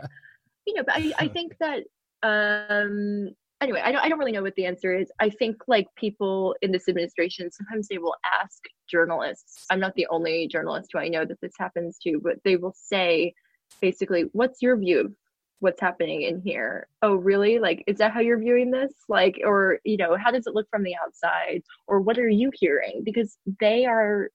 you 0.67 0.75
know, 0.75 0.83
but 0.85 0.97
I, 0.97 1.13
I 1.19 1.29
think 1.33 1.55
that 1.61 1.85
um 2.23 3.31
anyway, 3.61 3.81
I 3.85 3.93
don't 3.93 4.05
I 4.05 4.09
don't 4.09 4.19
really 4.19 4.33
know 4.33 4.43
what 4.43 4.55
the 4.57 4.67
answer 4.67 4.95
is. 4.97 5.11
I 5.21 5.31
think 5.31 5.57
like 5.67 5.87
people 5.97 6.55
in 6.63 6.73
this 6.73 6.89
administration 6.89 7.51
sometimes 7.51 7.89
they 7.89 7.99
will 7.99 8.17
ask 8.41 8.61
journalists. 8.91 9.65
I'm 9.71 9.81
not 9.81 9.95
the 9.95 10.07
only 10.11 10.49
journalist 10.49 10.91
who 10.93 10.99
I 10.99 11.09
know 11.09 11.25
that 11.25 11.41
this 11.41 11.55
happens 11.59 11.99
to, 12.05 12.21
but 12.23 12.37
they 12.45 12.57
will 12.57 12.75
say 12.77 13.35
basically, 13.81 14.27
what's 14.33 14.61
your 14.61 14.77
view 14.77 15.01
of 15.01 15.13
what's 15.61 15.81
happening 15.81 16.23
in 16.23 16.41
here? 16.41 16.89
Oh, 17.03 17.15
really? 17.15 17.59
Like, 17.59 17.85
is 17.87 17.99
that 17.99 18.13
how 18.13 18.21
you're 18.21 18.39
viewing 18.39 18.71
this? 18.71 18.93
Like, 19.09 19.41
or 19.45 19.79
you 19.85 19.97
know, 19.97 20.17
how 20.17 20.31
does 20.31 20.47
it 20.47 20.55
look 20.55 20.67
from 20.71 20.83
the 20.83 20.97
outside? 20.97 21.63
Or 21.87 22.01
what 22.01 22.19
are 22.19 22.29
you 22.29 22.51
hearing? 22.55 23.03
Because 23.05 23.39
they 23.61 23.87
are 23.87 24.29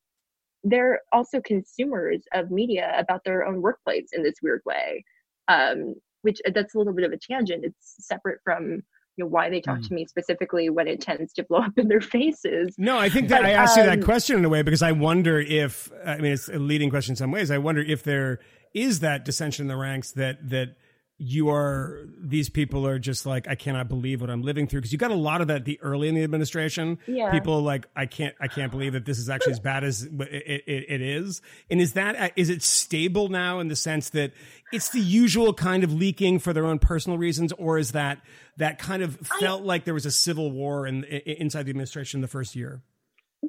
they're 0.63 1.01
also 1.11 1.39
consumers 1.41 2.23
of 2.33 2.51
media 2.51 2.93
about 2.97 3.23
their 3.23 3.45
own 3.45 3.61
workplace 3.61 4.09
in 4.13 4.23
this 4.23 4.35
weird 4.41 4.61
way. 4.65 5.03
Um, 5.47 5.95
which 6.21 6.39
uh, 6.45 6.51
that's 6.53 6.75
a 6.75 6.77
little 6.77 6.93
bit 6.93 7.05
of 7.05 7.11
a 7.11 7.17
tangent. 7.17 7.63
It's 7.65 7.95
separate 7.99 8.39
from 8.43 8.83
you 9.17 9.23
know 9.23 9.27
why 9.27 9.49
they 9.49 9.61
talk 9.61 9.79
mm. 9.79 9.87
to 9.87 9.93
me 9.93 10.05
specifically 10.05 10.69
when 10.69 10.87
it 10.87 11.01
tends 11.01 11.33
to 11.33 11.43
blow 11.43 11.59
up 11.59 11.77
in 11.77 11.87
their 11.87 12.01
faces. 12.01 12.75
No, 12.77 12.97
I 12.97 13.09
think 13.09 13.29
that 13.29 13.41
but, 13.41 13.49
I 13.49 13.53
asked 13.53 13.77
um, 13.77 13.83
you 13.83 13.89
that 13.89 13.99
um, 13.99 14.05
question 14.05 14.37
in 14.37 14.45
a 14.45 14.49
way 14.49 14.61
because 14.61 14.83
I 14.83 14.91
wonder 14.91 15.39
if 15.39 15.91
I 16.05 16.17
mean 16.17 16.33
it's 16.33 16.49
a 16.49 16.59
leading 16.59 16.89
question 16.89 17.13
in 17.13 17.17
some 17.17 17.31
ways. 17.31 17.51
I 17.51 17.57
wonder 17.57 17.81
if 17.81 18.03
there 18.03 18.39
is 18.73 18.99
that 18.99 19.25
dissension 19.25 19.63
in 19.63 19.67
the 19.67 19.77
ranks 19.77 20.11
that 20.13 20.49
that 20.49 20.75
you 21.19 21.49
are 21.49 22.05
these 22.19 22.47
people 22.47 22.85
are 22.85 22.99
just 22.99 23.25
like 23.25 23.47
i 23.47 23.55
cannot 23.55 23.89
believe 23.89 24.21
what 24.21 24.29
i'm 24.29 24.43
living 24.43 24.67
through 24.67 24.79
because 24.79 24.91
you 24.91 24.99
got 24.99 25.09
a 25.09 25.15
lot 25.15 25.41
of 25.41 25.47
that 25.47 25.65
the 25.65 25.79
early 25.81 26.07
in 26.07 26.13
the 26.13 26.23
administration 26.23 26.99
yeah. 27.07 27.31
people 27.31 27.61
like 27.61 27.87
i 27.95 28.05
can't 28.05 28.35
i 28.39 28.47
can't 28.47 28.71
believe 28.71 28.93
that 28.93 29.03
this 29.03 29.17
is 29.17 29.27
actually 29.27 29.51
as 29.53 29.59
bad 29.59 29.83
as 29.83 30.03
it, 30.03 30.63
it, 30.67 30.85
it 30.87 31.01
is 31.01 31.41
and 31.71 31.81
is 31.81 31.93
that 31.93 32.33
is 32.35 32.51
it 32.51 32.61
stable 32.61 33.29
now 33.29 33.59
in 33.59 33.67
the 33.67 33.75
sense 33.75 34.11
that 34.11 34.31
it's 34.71 34.89
the 34.89 34.99
usual 34.99 35.53
kind 35.53 35.83
of 35.83 35.93
leaking 35.93 36.39
for 36.39 36.53
their 36.53 36.65
own 36.65 36.79
personal 36.79 37.17
reasons 37.17 37.53
or 37.53 37.77
is 37.77 37.91
that 37.91 38.19
that 38.57 38.79
kind 38.79 39.03
of 39.03 39.15
felt 39.39 39.61
I, 39.61 39.65
like 39.65 39.85
there 39.85 39.93
was 39.93 40.05
a 40.05 40.11
civil 40.11 40.51
war 40.51 40.85
in, 40.85 41.03
inside 41.03 41.63
the 41.63 41.69
administration 41.69 42.21
the 42.21 42.27
first 42.27 42.55
year 42.55 42.81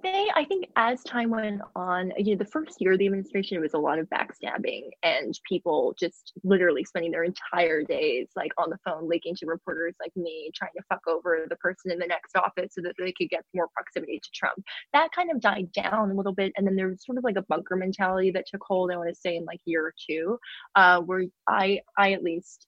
they 0.03 0.29
i 0.35 0.45
think 0.45 0.67
as 0.77 1.03
time 1.03 1.31
went 1.31 1.61
on 1.77 2.13
you 2.17 2.35
know 2.35 2.39
the 2.39 2.51
first 2.51 2.81
year 2.81 2.93
of 2.93 2.99
the 2.99 3.07
administration 3.07 3.61
was 3.61 3.75
a 3.75 3.79
lot 3.79 3.99
of 3.99 4.09
backstabbing 4.09 4.83
and 5.03 5.39
people 5.49 5.95
just 5.99 6.33
literally 6.45 6.85
spending 6.85 7.11
their 7.11 7.25
entire 7.25 7.83
days 7.83 8.29
like 8.37 8.53
on 8.59 8.71
the 8.71 8.79
phone 8.85 9.09
leaking 9.09 9.35
to 9.35 9.47
reporters 9.47 9.95
like 10.01 10.13
me 10.17 10.51
trying 10.55 10.71
to 10.77 10.83
fuck 10.89 11.01
over 11.07 11.47
the 11.49 11.57
person 11.57 11.91
in 11.91 11.99
the 11.99 12.07
next 12.07 12.37
office 12.37 12.75
so 12.75 12.81
that 12.83 12.95
they 12.99 13.13
could 13.13 13.29
get 13.29 13.45
more 13.55 13.69
proximity 13.75 14.21
to 14.23 14.31
trump. 14.35 14.63
That 14.93 15.13
kind 15.13 15.31
of 15.31 15.41
died 15.41 15.73
down 15.73 16.11
a 16.11 16.15
little 16.15 16.35
bit 16.35 16.53
and 16.57 16.67
then 16.67 16.77
there 16.77 16.89
was 16.89 17.05
sort 17.05 17.19
of 17.19 17.25
like 17.25 17.37
a 17.37 17.45
bunker 17.49 17.77
mentality 17.77 18.31
that 18.33 18.47
took 18.51 18.63
hold 18.67 18.91
i 18.91 18.97
want 18.97 19.09
to 19.09 19.15
say 19.15 19.37
in 19.37 19.45
like 19.45 19.61
year 19.65 19.87
or 19.87 19.95
two 20.09 20.39
uh, 20.75 21.01
where 21.01 21.25
i 21.49 21.81
i 21.97 22.13
at 22.13 22.23
least 22.23 22.67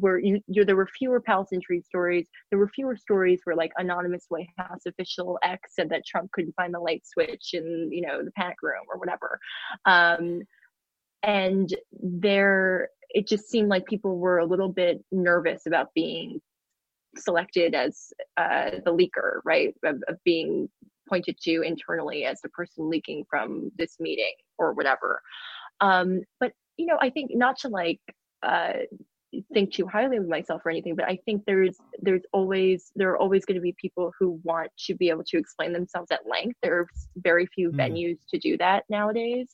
where 0.00 0.18
you, 0.18 0.40
you 0.46 0.64
there 0.64 0.76
were 0.76 0.86
fewer 0.86 1.20
palace 1.20 1.48
intrigue 1.52 1.84
stories. 1.84 2.26
There 2.50 2.58
were 2.58 2.68
fewer 2.68 2.96
stories 2.96 3.40
where 3.44 3.56
like 3.56 3.72
anonymous 3.76 4.26
White 4.28 4.48
House 4.58 4.86
official 4.86 5.38
X 5.42 5.74
said 5.74 5.88
that 5.90 6.06
Trump 6.06 6.30
couldn't 6.32 6.54
find 6.54 6.72
the 6.72 6.80
light 6.80 7.02
switch 7.06 7.50
in 7.52 7.88
you 7.92 8.02
know 8.02 8.22
the 8.24 8.32
panic 8.32 8.56
room 8.62 8.84
or 8.92 8.98
whatever. 8.98 9.38
Um, 9.86 10.42
and 11.22 11.74
there, 12.02 12.90
it 13.10 13.26
just 13.26 13.48
seemed 13.48 13.68
like 13.68 13.86
people 13.86 14.18
were 14.18 14.38
a 14.38 14.46
little 14.46 14.68
bit 14.68 15.02
nervous 15.10 15.66
about 15.66 15.94
being 15.94 16.40
selected 17.16 17.74
as 17.74 18.12
uh, 18.36 18.70
the 18.84 18.92
leaker, 18.92 19.40
right? 19.44 19.74
Of, 19.84 20.02
of 20.08 20.16
being 20.24 20.68
pointed 21.08 21.38
to 21.42 21.62
internally 21.62 22.24
as 22.24 22.40
the 22.40 22.48
person 22.50 22.90
leaking 22.90 23.24
from 23.28 23.70
this 23.78 23.96
meeting 24.00 24.34
or 24.58 24.72
whatever. 24.74 25.22
Um, 25.80 26.22
but 26.40 26.52
you 26.76 26.86
know, 26.86 26.98
I 27.00 27.10
think 27.10 27.30
not 27.34 27.58
to 27.60 27.68
like 27.68 28.00
uh, 28.42 28.72
think 29.52 29.72
too 29.72 29.86
highly 29.86 30.16
of 30.16 30.28
myself 30.28 30.62
or 30.64 30.70
anything, 30.70 30.94
but 30.94 31.04
I 31.06 31.18
think 31.24 31.42
there's 31.46 31.76
there's 32.00 32.22
always 32.32 32.92
there 32.96 33.10
are 33.10 33.18
always 33.18 33.44
going 33.44 33.56
to 33.56 33.60
be 33.60 33.74
people 33.80 34.12
who 34.18 34.40
want 34.44 34.70
to 34.86 34.94
be 34.94 35.08
able 35.08 35.24
to 35.24 35.38
explain 35.38 35.72
themselves 35.72 36.10
at 36.10 36.20
length. 36.28 36.58
There 36.62 36.80
are 36.80 36.86
very 37.16 37.46
few 37.46 37.70
mm. 37.70 37.76
venues 37.76 38.18
to 38.30 38.38
do 38.38 38.56
that 38.58 38.84
nowadays. 38.88 39.48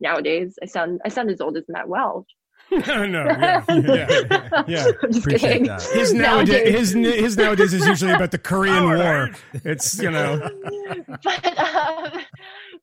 Nowadays, 0.00 0.58
I 0.62 0.66
sound 0.66 1.00
I 1.04 1.08
sound 1.08 1.30
as 1.30 1.40
old 1.40 1.56
as 1.56 1.64
Matt 1.68 1.88
Welch, 1.88 2.28
no, 2.70 3.06
no, 3.06 3.24
yeah, 3.26 3.64
yeah, 3.68 4.64
yeah. 4.66 4.88
Appreciate 5.02 5.66
that. 5.66 5.82
His 5.92 6.14
nowadays, 6.14 6.92
his 6.92 6.92
his 6.92 7.36
nowadays 7.36 7.74
is 7.74 7.86
usually 7.86 8.12
about 8.12 8.30
the 8.30 8.38
Korean 8.38 8.84
War. 8.84 9.30
It's 9.64 10.00
you 10.00 10.10
know, 10.10 10.50
but 11.24 11.58
um, 11.58 12.20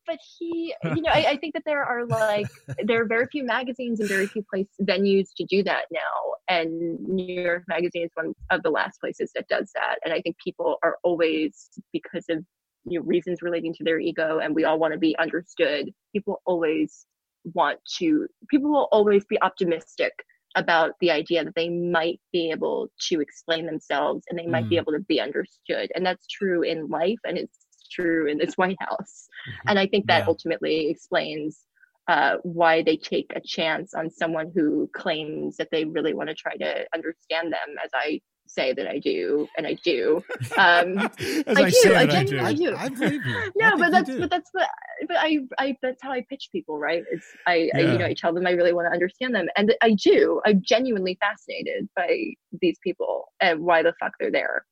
but 0.05 0.19
he, 0.37 0.73
you 0.83 1.01
know, 1.01 1.09
I, 1.13 1.25
I, 1.31 1.37
think 1.37 1.53
that 1.53 1.63
there 1.65 1.83
are 1.83 2.05
like 2.05 2.47
there 2.83 3.01
are 3.01 3.05
very 3.05 3.27
few 3.27 3.43
magazines 3.43 3.99
and 3.99 4.09
very 4.09 4.27
few 4.27 4.43
place 4.49 4.67
venues 4.81 5.29
to 5.37 5.45
do 5.45 5.63
that 5.63 5.85
now, 5.91 6.35
and 6.49 6.99
New 6.99 7.41
York 7.41 7.63
Magazine 7.67 8.03
is 8.03 8.11
one 8.15 8.33
of 8.49 8.63
the 8.63 8.69
last 8.69 8.99
places 8.99 9.31
that 9.35 9.47
does 9.47 9.71
that. 9.75 9.95
And 10.03 10.13
I 10.13 10.21
think 10.21 10.37
people 10.43 10.77
are 10.83 10.97
always 11.03 11.69
because 11.93 12.25
of 12.29 12.43
you 12.85 12.99
know 12.99 13.05
reasons 13.05 13.41
relating 13.41 13.73
to 13.75 13.83
their 13.83 13.99
ego, 13.99 14.39
and 14.39 14.55
we 14.55 14.65
all 14.65 14.79
want 14.79 14.93
to 14.93 14.99
be 14.99 15.17
understood. 15.17 15.91
People 16.13 16.41
always 16.45 17.05
want 17.53 17.79
to 17.97 18.27
people 18.49 18.69
will 18.69 18.87
always 18.91 19.25
be 19.25 19.41
optimistic 19.41 20.13
about 20.55 20.91
the 20.99 21.09
idea 21.09 21.43
that 21.43 21.55
they 21.55 21.69
might 21.69 22.19
be 22.33 22.51
able 22.51 22.89
to 22.99 23.21
explain 23.21 23.65
themselves 23.65 24.23
and 24.29 24.37
they 24.37 24.45
might 24.45 24.65
mm. 24.65 24.69
be 24.69 24.77
able 24.77 24.91
to 24.91 24.99
be 24.99 25.19
understood 25.19 25.89
and 25.95 26.05
that's 26.05 26.27
true 26.27 26.61
in 26.61 26.87
life 26.87 27.17
and 27.23 27.37
it's 27.37 27.57
true 27.91 28.27
in 28.27 28.37
this 28.37 28.55
white 28.55 28.77
house 28.79 29.27
mm-hmm. 29.47 29.69
and 29.69 29.79
i 29.79 29.85
think 29.85 30.07
that 30.07 30.19
yeah. 30.19 30.27
ultimately 30.27 30.89
explains 30.89 31.61
uh, 32.07 32.37
why 32.41 32.81
they 32.81 32.97
take 32.97 33.31
a 33.35 33.39
chance 33.39 33.93
on 33.93 34.09
someone 34.09 34.51
who 34.53 34.89
claims 34.93 35.55
that 35.57 35.69
they 35.71 35.85
really 35.85 36.13
want 36.13 36.27
to 36.27 36.35
try 36.35 36.55
to 36.57 36.85
understand 36.93 37.53
them 37.53 37.75
as 37.83 37.91
i 37.93 38.19
say 38.51 38.73
that 38.73 38.87
I 38.87 38.99
do, 38.99 39.47
and 39.57 39.65
I 39.65 39.77
do. 39.83 40.23
Um, 40.57 40.99
I, 40.99 41.09
I, 41.47 41.69
do. 41.69 41.93
I, 41.93 42.01
I, 42.01 42.23
do. 42.23 42.39
I 42.39 42.53
do. 42.53 42.75
I 42.75 42.89
believe 42.89 43.25
you. 43.25 43.51
No, 43.55 43.77
but 43.77 43.91
that's 43.91 44.09
but 44.09 44.29
that's 44.29 44.49
what 44.51 44.67
but 45.07 45.17
I 45.17 45.39
I 45.57 45.75
that's 45.81 46.01
how 46.03 46.11
I 46.11 46.25
pitch 46.29 46.49
people, 46.51 46.77
right? 46.77 47.03
It's 47.09 47.25
I, 47.47 47.69
yeah. 47.73 47.77
I 47.77 47.79
you 47.79 47.97
know 47.97 48.05
I 48.05 48.13
tell 48.13 48.33
them 48.33 48.45
I 48.45 48.51
really 48.51 48.73
want 48.73 48.87
to 48.87 48.91
understand 48.91 49.33
them, 49.33 49.47
and 49.55 49.73
I 49.81 49.93
do. 49.93 50.41
I'm 50.45 50.61
genuinely 50.61 51.17
fascinated 51.21 51.87
by 51.95 52.33
these 52.61 52.77
people 52.83 53.29
and 53.39 53.61
why 53.61 53.81
the 53.81 53.93
fuck 53.99 54.11
they're 54.19 54.31
there, 54.31 54.65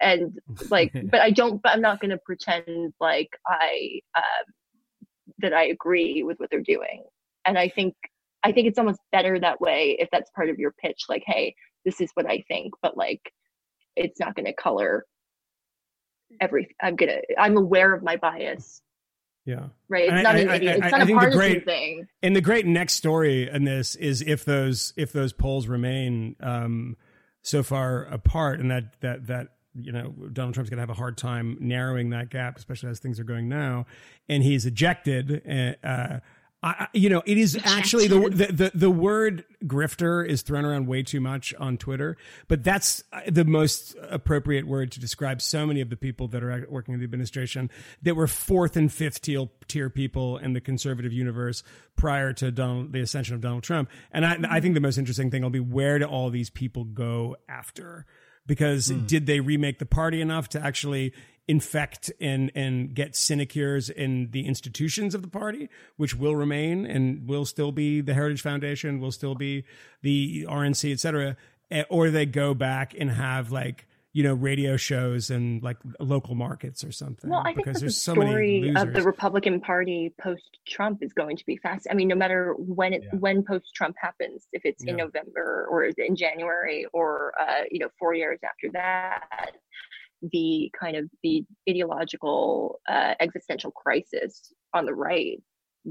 and 0.00 0.38
like, 0.70 0.92
but 1.10 1.20
I 1.20 1.30
don't. 1.30 1.62
But 1.62 1.72
I'm 1.72 1.80
not 1.80 2.00
going 2.00 2.10
to 2.10 2.18
pretend 2.18 2.92
like 3.00 3.30
I 3.46 4.00
um, 4.16 4.52
that 5.38 5.52
I 5.52 5.66
agree 5.66 6.22
with 6.22 6.38
what 6.38 6.50
they're 6.50 6.60
doing, 6.60 7.04
and 7.44 7.58
I 7.58 7.68
think 7.68 7.94
I 8.42 8.52
think 8.52 8.68
it's 8.68 8.78
almost 8.78 9.00
better 9.12 9.38
that 9.40 9.60
way 9.60 9.96
if 9.98 10.08
that's 10.10 10.30
part 10.30 10.50
of 10.50 10.58
your 10.58 10.72
pitch. 10.72 11.04
Like, 11.08 11.24
hey, 11.26 11.54
this 11.84 12.00
is 12.00 12.10
what 12.14 12.30
I 12.30 12.44
think, 12.48 12.74
but 12.82 12.96
like 12.96 13.32
it's 13.96 14.20
not 14.20 14.34
going 14.34 14.46
to 14.46 14.52
color 14.52 15.04
everything 16.40 16.74
I'm 16.80 16.96
going 16.96 17.10
to 17.10 17.40
I'm 17.40 17.56
aware 17.56 17.92
of 17.92 18.02
my 18.02 18.16
bias. 18.16 18.82
Yeah. 19.44 19.68
Right. 19.88 20.04
It's 20.04 20.22
not 20.22 20.36
I, 20.36 20.38
an 20.40 20.48
I, 20.50 20.56
idiot. 20.56 20.76
It's 20.76 20.92
I, 20.92 20.98
not 20.98 21.08
a 21.08 21.12
partisan 21.12 21.38
great, 21.38 21.64
thing. 21.64 22.06
And 22.22 22.36
the 22.36 22.42
great 22.42 22.66
next 22.66 22.94
story 22.94 23.48
in 23.50 23.64
this 23.64 23.94
is 23.94 24.20
if 24.20 24.44
those 24.44 24.92
if 24.96 25.12
those 25.12 25.32
polls 25.32 25.66
remain 25.66 26.36
um, 26.40 26.96
so 27.42 27.62
far 27.62 28.04
apart 28.04 28.60
and 28.60 28.70
that 28.70 29.00
that 29.00 29.26
that 29.28 29.48
you 29.74 29.92
know 29.92 30.14
Donald 30.32 30.54
Trump's 30.54 30.70
going 30.70 30.78
to 30.78 30.82
have 30.82 30.90
a 30.90 30.94
hard 30.94 31.16
time 31.16 31.56
narrowing 31.60 32.10
that 32.10 32.30
gap, 32.30 32.58
especially 32.58 32.90
as 32.90 32.98
things 32.98 33.20
are 33.20 33.24
going 33.24 33.48
now, 33.48 33.86
and 34.28 34.42
he's 34.42 34.66
ejected. 34.66 35.42
Uh, 35.82 36.20
I, 36.60 36.88
you 36.92 37.08
know, 37.08 37.22
it 37.24 37.38
is 37.38 37.56
actually 37.64 38.08
the, 38.08 38.18
the, 38.18 38.52
the 38.52 38.70
the 38.74 38.90
word 38.90 39.44
grifter 39.64 40.26
is 40.26 40.42
thrown 40.42 40.64
around 40.64 40.88
way 40.88 41.04
too 41.04 41.20
much 41.20 41.54
on 41.54 41.76
Twitter, 41.76 42.16
but 42.48 42.64
that's 42.64 43.04
the 43.28 43.44
most 43.44 43.94
appropriate 44.10 44.66
word 44.66 44.90
to 44.92 45.00
describe 45.00 45.40
so 45.40 45.66
many 45.66 45.80
of 45.80 45.88
the 45.88 45.96
people 45.96 46.26
that 46.28 46.42
are 46.42 46.66
working 46.68 46.94
in 46.94 47.00
the 47.00 47.04
administration 47.04 47.70
that 48.02 48.16
were 48.16 48.26
fourth 48.26 48.76
and 48.76 48.92
fifth 48.92 49.22
tier, 49.22 49.46
tier 49.68 49.88
people 49.88 50.36
in 50.38 50.52
the 50.52 50.60
conservative 50.60 51.12
universe 51.12 51.62
prior 51.94 52.32
to 52.32 52.50
Donald, 52.50 52.92
the 52.92 53.02
ascension 53.02 53.36
of 53.36 53.40
Donald 53.40 53.62
Trump. 53.62 53.88
And 54.10 54.26
I, 54.26 54.38
I 54.50 54.60
think 54.60 54.74
the 54.74 54.80
most 54.80 54.98
interesting 54.98 55.30
thing 55.30 55.42
will 55.42 55.50
be 55.50 55.60
where 55.60 56.00
do 56.00 56.06
all 56.06 56.28
these 56.28 56.50
people 56.50 56.82
go 56.82 57.36
after? 57.48 58.04
Because 58.48 58.88
mm. 58.88 59.06
did 59.06 59.26
they 59.26 59.38
remake 59.38 59.78
the 59.78 59.86
party 59.86 60.20
enough 60.20 60.48
to 60.50 60.60
actually 60.60 61.12
infect 61.46 62.12
and 62.20 62.50
and 62.54 62.94
get 62.94 63.14
sinecures 63.16 63.88
in 63.88 64.30
the 64.32 64.46
institutions 64.46 65.14
of 65.14 65.22
the 65.22 65.28
party, 65.28 65.68
which 65.96 66.14
will 66.16 66.34
remain 66.34 66.84
and 66.84 67.28
will 67.28 67.44
still 67.44 67.72
be 67.72 68.00
the 68.00 68.14
Heritage 68.14 68.42
Foundation, 68.42 69.00
will 69.00 69.12
still 69.12 69.34
be 69.34 69.64
the 70.02 70.46
RNC, 70.48 70.92
et 70.92 71.00
cetera, 71.00 71.36
eh, 71.70 71.84
or 71.88 72.10
they 72.10 72.26
go 72.26 72.54
back 72.54 72.94
and 72.98 73.10
have 73.10 73.52
like 73.52 73.86
you 74.18 74.24
know 74.24 74.34
radio 74.34 74.76
shows 74.76 75.30
and 75.30 75.62
like 75.62 75.76
local 76.00 76.34
markets 76.34 76.82
or 76.82 76.90
something. 76.90 77.30
Well, 77.30 77.38
I 77.38 77.54
think 77.54 77.66
because 77.66 77.78
there's 77.78 77.94
the 77.94 78.00
so 78.00 78.14
story 78.14 78.72
of 78.74 78.92
the 78.92 79.02
Republican 79.04 79.60
Party 79.60 80.12
post 80.20 80.58
Trump 80.66 81.04
is 81.04 81.12
going 81.12 81.36
to 81.36 81.46
be 81.46 81.56
fast. 81.56 81.86
I 81.88 81.94
mean, 81.94 82.08
no 82.08 82.16
matter 82.16 82.56
when 82.58 82.94
it 82.94 83.02
yeah. 83.04 83.16
when 83.20 83.44
post 83.44 83.72
Trump 83.76 83.94
happens, 83.96 84.48
if 84.52 84.62
it's 84.64 84.82
yeah. 84.82 84.90
in 84.90 84.96
November 84.96 85.68
or 85.70 85.84
in 85.84 86.16
January 86.16 86.84
or 86.92 87.32
uh, 87.40 87.62
you 87.70 87.78
know 87.78 87.90
four 87.96 88.12
years 88.12 88.40
after 88.42 88.72
that 88.72 89.52
the 90.32 90.68
kind 90.76 90.96
of 90.96 91.08
the 91.22 91.44
ideological 91.70 92.80
uh, 92.88 93.14
existential 93.20 93.70
crisis 93.70 94.52
on 94.74 94.84
the 94.84 94.92
right 94.92 95.40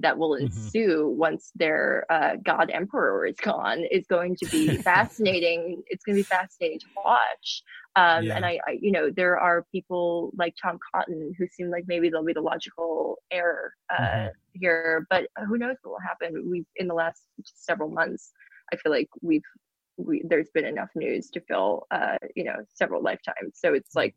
that 0.01 0.17
will 0.17 0.31
mm-hmm. 0.31 0.45
ensue 0.45 1.05
mm-hmm. 1.05 1.19
once 1.19 1.51
their 1.55 2.05
uh, 2.09 2.35
god 2.43 2.69
emperor 2.73 3.25
is 3.25 3.35
gone 3.37 3.83
is 3.91 4.05
going 4.07 4.35
to 4.35 4.45
be 4.47 4.77
fascinating 4.83 5.81
it's 5.87 6.03
going 6.03 6.15
to 6.15 6.19
be 6.19 6.23
fascinating 6.23 6.79
to 6.79 6.85
watch 7.03 7.63
um, 7.95 8.25
yeah. 8.25 8.35
and 8.35 8.45
I, 8.45 8.59
I, 8.67 8.77
you 8.79 8.91
know 8.91 9.09
there 9.09 9.39
are 9.39 9.65
people 9.71 10.31
like 10.37 10.55
tom 10.61 10.77
cotton 10.93 11.33
who 11.37 11.47
seem 11.51 11.69
like 11.69 11.85
maybe 11.87 12.09
they'll 12.09 12.25
be 12.25 12.33
the 12.33 12.41
logical 12.41 13.17
heir 13.31 13.73
uh, 13.89 14.01
mm-hmm. 14.01 14.27
here 14.53 15.05
but 15.09 15.27
who 15.47 15.57
knows 15.57 15.75
what 15.81 15.91
will 15.91 16.07
happen 16.07 16.49
we've 16.49 16.65
in 16.75 16.87
the 16.87 16.93
last 16.93 17.23
several 17.43 17.89
months 17.89 18.31
i 18.73 18.75
feel 18.75 18.91
like 18.91 19.09
we've 19.21 19.41
we, 19.97 20.21
there's 20.25 20.49
been 20.53 20.65
enough 20.65 20.89
news 20.95 21.29
to 21.31 21.41
fill 21.41 21.87
uh, 21.91 22.17
you 22.35 22.43
know 22.43 22.57
several 22.73 23.01
lifetimes 23.01 23.53
so 23.55 23.73
it's 23.73 23.95
like 23.95 24.15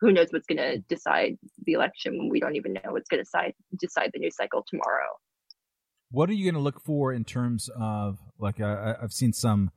who 0.00 0.12
knows 0.12 0.28
what's 0.30 0.46
going 0.46 0.58
to 0.58 0.78
decide 0.88 1.36
the 1.64 1.72
election 1.72 2.16
when 2.18 2.28
we 2.28 2.40
don't 2.40 2.56
even 2.56 2.72
know 2.72 2.92
what's 2.92 3.08
going 3.08 3.18
to 3.18 3.24
decide 3.24 3.54
decide 3.78 4.10
the 4.12 4.18
news 4.18 4.36
cycle 4.36 4.64
tomorrow 4.68 5.08
what 6.10 6.28
are 6.28 6.32
you 6.32 6.44
going 6.44 6.54
to 6.54 6.60
look 6.60 6.80
for 6.80 7.12
in 7.12 7.24
terms 7.24 7.68
of 7.78 8.18
like 8.38 8.60
I, 8.60 8.96
have 9.00 9.12
seen 9.12 9.32
some 9.32 9.70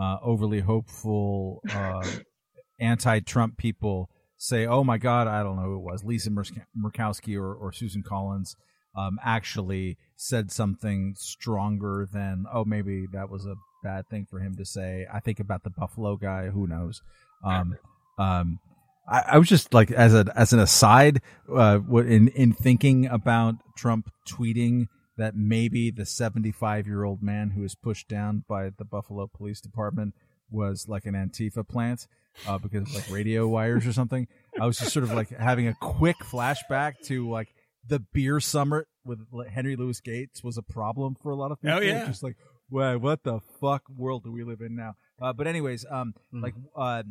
uh, 0.00 0.18
overly 0.22 0.60
hopeful 0.60 1.60
uh, 1.70 2.06
anti-trump 2.80 3.56
people 3.56 4.10
say 4.36 4.66
oh 4.66 4.84
my 4.84 4.98
god 4.98 5.26
i 5.26 5.42
don't 5.42 5.56
know 5.56 5.62
who 5.62 5.76
it 5.76 5.82
was 5.82 6.04
lisa 6.04 6.30
murkowski 6.30 7.36
or, 7.36 7.54
or 7.54 7.72
susan 7.72 8.02
collins 8.02 8.54
um, 8.96 9.18
actually 9.24 9.96
said 10.16 10.50
something 10.50 11.14
stronger 11.16 12.08
than 12.12 12.44
oh 12.52 12.64
maybe 12.64 13.06
that 13.12 13.28
was 13.28 13.46
a 13.46 13.54
bad 13.82 14.08
thing 14.08 14.26
for 14.28 14.40
him 14.40 14.56
to 14.56 14.64
say. 14.64 15.06
I 15.12 15.20
think 15.20 15.40
about 15.40 15.62
the 15.64 15.70
Buffalo 15.70 16.16
guy. 16.16 16.48
Who 16.48 16.66
knows? 16.66 17.02
Um, 17.44 17.76
um, 18.18 18.58
I, 19.08 19.24
I, 19.32 19.38
was 19.38 19.48
just 19.48 19.72
like 19.72 19.90
as 19.90 20.14
a 20.14 20.26
as 20.36 20.52
an 20.52 20.60
aside, 20.60 21.22
uh, 21.52 21.80
in 21.90 22.28
in 22.28 22.52
thinking 22.52 23.06
about 23.06 23.56
Trump 23.76 24.10
tweeting 24.28 24.88
that 25.16 25.34
maybe 25.34 25.90
the 25.90 26.06
75 26.06 26.86
year 26.86 27.04
old 27.04 27.22
man 27.22 27.50
who 27.50 27.62
was 27.62 27.74
pushed 27.74 28.08
down 28.08 28.44
by 28.48 28.70
the 28.70 28.84
Buffalo 28.84 29.26
Police 29.26 29.60
Department 29.60 30.14
was 30.50 30.86
like 30.88 31.06
an 31.06 31.14
Antifa 31.14 31.66
plant 31.66 32.06
uh, 32.46 32.58
because 32.58 32.94
like 32.94 33.10
radio 33.10 33.48
wires 33.48 33.86
or 33.86 33.92
something. 33.92 34.28
I 34.60 34.66
was 34.66 34.78
just 34.78 34.92
sort 34.92 35.04
of 35.04 35.12
like 35.12 35.30
having 35.30 35.66
a 35.66 35.74
quick 35.74 36.16
flashback 36.18 36.94
to 37.06 37.28
like 37.28 37.48
the 37.86 37.98
beer 37.98 38.40
summit 38.40 38.86
with 39.04 39.20
Henry 39.50 39.76
Louis 39.76 40.00
Gates 40.00 40.44
was 40.44 40.58
a 40.58 40.62
problem 40.62 41.16
for 41.20 41.30
a 41.30 41.36
lot 41.36 41.50
of 41.50 41.60
people. 41.60 41.78
Oh 41.78 41.80
yeah, 41.80 42.06
just 42.06 42.22
like 42.22 42.36
well, 42.70 42.98
what 42.98 43.22
the 43.22 43.40
fuck 43.60 43.82
world 43.88 44.24
do 44.24 44.32
we 44.32 44.44
live 44.44 44.60
in 44.60 44.76
now? 44.76 44.94
Uh, 45.20 45.32
but 45.32 45.46
anyways, 45.46 45.84
um, 45.90 46.14
mm. 46.32 46.42
like, 46.42 46.54
uh, 46.76 47.02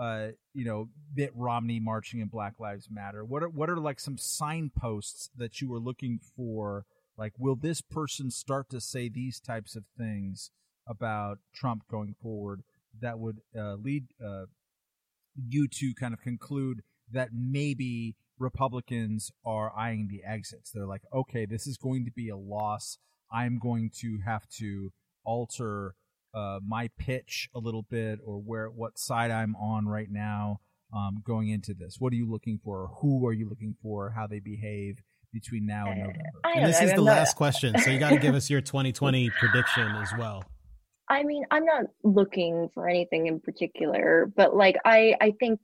uh, 0.00 0.28
you 0.54 0.64
know, 0.64 0.88
Mitt 1.14 1.32
Romney 1.34 1.78
marching 1.78 2.20
in 2.20 2.28
Black 2.28 2.54
Lives 2.58 2.88
Matter. 2.90 3.24
What 3.24 3.42
are 3.42 3.48
what 3.48 3.68
are 3.68 3.76
like 3.76 4.00
some 4.00 4.16
signposts 4.18 5.30
that 5.36 5.60
you 5.60 5.68
were 5.68 5.80
looking 5.80 6.18
for? 6.36 6.86
Like, 7.18 7.34
will 7.38 7.56
this 7.56 7.82
person 7.82 8.30
start 8.30 8.70
to 8.70 8.80
say 8.80 9.08
these 9.08 9.40
types 9.40 9.76
of 9.76 9.84
things 9.98 10.50
about 10.88 11.38
Trump 11.54 11.82
going 11.90 12.14
forward? 12.22 12.62
that 13.00 13.18
would 13.18 13.38
uh, 13.56 13.74
lead 13.74 14.06
uh, 14.24 14.46
you 15.36 15.68
to 15.68 15.94
kind 15.94 16.14
of 16.14 16.20
conclude 16.20 16.82
that 17.12 17.30
maybe 17.32 18.16
Republicans 18.38 19.30
are 19.44 19.72
eyeing 19.76 20.08
the 20.08 20.22
exits. 20.24 20.70
They're 20.70 20.86
like, 20.86 21.02
okay, 21.12 21.46
this 21.46 21.66
is 21.66 21.76
going 21.76 22.04
to 22.04 22.10
be 22.10 22.28
a 22.28 22.36
loss. 22.36 22.98
I'm 23.32 23.58
going 23.58 23.90
to 24.00 24.18
have 24.24 24.48
to 24.58 24.92
alter 25.24 25.94
uh, 26.34 26.60
my 26.66 26.88
pitch 26.98 27.48
a 27.54 27.58
little 27.58 27.82
bit 27.82 28.18
or 28.24 28.38
where 28.38 28.68
what 28.68 28.98
side 28.98 29.30
I'm 29.30 29.56
on 29.56 29.86
right 29.86 30.10
now 30.10 30.60
um, 30.94 31.22
going 31.24 31.48
into 31.48 31.74
this. 31.74 31.96
What 31.98 32.12
are 32.12 32.16
you 32.16 32.30
looking 32.30 32.60
for? 32.62 32.90
Who 33.00 33.26
are 33.26 33.32
you 33.32 33.48
looking 33.48 33.76
for? 33.82 34.10
How 34.10 34.26
they 34.26 34.40
behave 34.40 35.00
between 35.32 35.66
now 35.66 35.86
and 35.90 36.00
November? 36.00 36.20
and 36.44 36.66
this 36.66 36.80
know, 36.80 36.86
is 36.86 36.90
I'm 36.90 36.96
the 36.96 37.04
not... 37.04 37.16
last 37.16 37.36
question, 37.36 37.78
so 37.78 37.90
you 37.90 37.98
got 37.98 38.10
to 38.10 38.18
give 38.18 38.34
us 38.34 38.50
your 38.50 38.60
2020 38.60 39.30
prediction 39.38 39.88
as 39.96 40.10
well. 40.18 40.44
I 41.08 41.24
mean, 41.24 41.44
I'm 41.50 41.64
not 41.64 41.86
looking 42.04 42.68
for 42.72 42.88
anything 42.88 43.26
in 43.26 43.40
particular, 43.40 44.30
but 44.36 44.56
like 44.56 44.76
I 44.84 45.14
I 45.20 45.32
think 45.40 45.58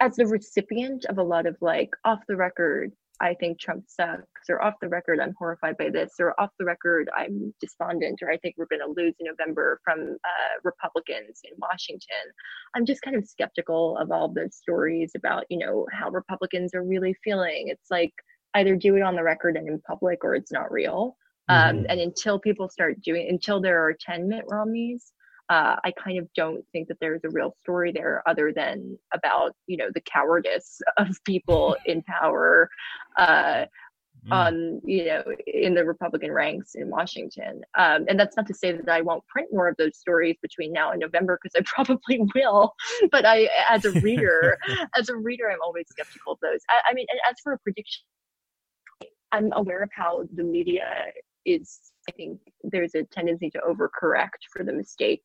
as 0.00 0.16
the 0.16 0.26
recipient 0.26 1.04
of 1.04 1.18
a 1.18 1.22
lot 1.22 1.46
of 1.46 1.56
like 1.60 1.90
off 2.04 2.18
the 2.26 2.36
record, 2.36 2.92
I 3.22 3.34
think 3.34 3.60
Trump 3.60 3.84
sucks, 3.86 4.50
or 4.50 4.62
off 4.62 4.74
the 4.82 4.88
record, 4.88 5.20
I'm 5.20 5.34
horrified 5.38 5.78
by 5.78 5.90
this, 5.90 6.14
or 6.18 6.38
off 6.40 6.50
the 6.58 6.64
record, 6.64 7.08
I'm 7.16 7.54
despondent, 7.60 8.18
or 8.20 8.30
I 8.30 8.36
think 8.38 8.56
we're 8.58 8.66
going 8.66 8.80
to 8.80 9.00
lose 9.00 9.14
in 9.20 9.26
November 9.26 9.80
from 9.84 10.00
uh, 10.00 10.58
Republicans 10.64 11.40
in 11.44 11.52
Washington. 11.56 12.32
I'm 12.74 12.84
just 12.84 13.00
kind 13.02 13.16
of 13.16 13.24
skeptical 13.24 13.96
of 13.98 14.10
all 14.10 14.28
the 14.28 14.50
stories 14.52 15.12
about, 15.16 15.44
you 15.50 15.58
know, 15.58 15.86
how 15.92 16.10
Republicans 16.10 16.74
are 16.74 16.82
really 16.82 17.14
feeling. 17.22 17.68
It's 17.68 17.90
like 17.92 18.12
either 18.54 18.74
do 18.74 18.96
it 18.96 19.02
on 19.02 19.14
the 19.14 19.22
record 19.22 19.56
and 19.56 19.68
in 19.68 19.80
public, 19.86 20.24
or 20.24 20.34
it's 20.34 20.52
not 20.52 20.72
real. 20.72 21.16
Um, 21.48 21.76
mm-hmm. 21.76 21.86
and 21.90 22.00
until 22.00 22.40
people 22.40 22.68
start 22.68 23.00
doing, 23.02 23.28
until 23.28 23.60
there 23.60 23.86
are 23.86 23.94
10 23.98 24.28
Mitt 24.28 24.44
Romneys, 24.48 25.12
uh, 25.48 25.76
I 25.84 25.92
kind 25.92 26.18
of 26.18 26.28
don't 26.34 26.64
think 26.72 26.88
that 26.88 26.98
there's 27.00 27.22
a 27.24 27.30
real 27.30 27.54
story 27.60 27.92
there 27.92 28.22
other 28.26 28.52
than 28.54 28.98
about, 29.12 29.54
you 29.66 29.76
know, 29.76 29.88
the 29.92 30.00
cowardice 30.00 30.80
of 30.96 31.08
people 31.24 31.76
in 31.86 32.02
power 32.02 32.68
uh, 33.18 33.66
mm. 34.26 34.30
on, 34.30 34.80
you 34.84 35.06
know, 35.06 35.22
in 35.46 35.74
the 35.74 35.84
Republican 35.84 36.32
ranks 36.32 36.74
in 36.74 36.88
Washington. 36.88 37.62
Um, 37.76 38.06
and 38.08 38.18
that's 38.18 38.36
not 38.36 38.46
to 38.46 38.54
say 38.54 38.72
that 38.72 38.88
I 38.88 39.02
won't 39.02 39.26
print 39.26 39.48
more 39.52 39.68
of 39.68 39.76
those 39.76 39.98
stories 39.98 40.36
between 40.40 40.72
now 40.72 40.92
and 40.92 41.00
November, 41.00 41.38
because 41.42 41.54
I 41.58 41.62
probably 41.66 42.20
will. 42.34 42.74
But 43.10 43.26
I, 43.26 43.48
as 43.68 43.84
a 43.84 43.92
reader, 44.00 44.58
as 44.98 45.08
a 45.08 45.16
reader, 45.16 45.50
I'm 45.50 45.62
always 45.64 45.86
skeptical 45.88 46.34
of 46.34 46.38
those. 46.40 46.60
I, 46.70 46.90
I 46.90 46.94
mean, 46.94 47.06
as 47.28 47.36
for 47.42 47.52
a 47.52 47.58
prediction, 47.58 48.02
I'm 49.32 49.50
aware 49.52 49.82
of 49.82 49.90
how 49.94 50.24
the 50.34 50.44
media 50.44 50.86
is 51.44 51.91
I 52.08 52.12
think 52.12 52.40
there's 52.62 52.94
a 52.94 53.04
tendency 53.04 53.50
to 53.50 53.60
overcorrect 53.60 54.48
for 54.52 54.64
the 54.64 54.72
mistake 54.72 55.24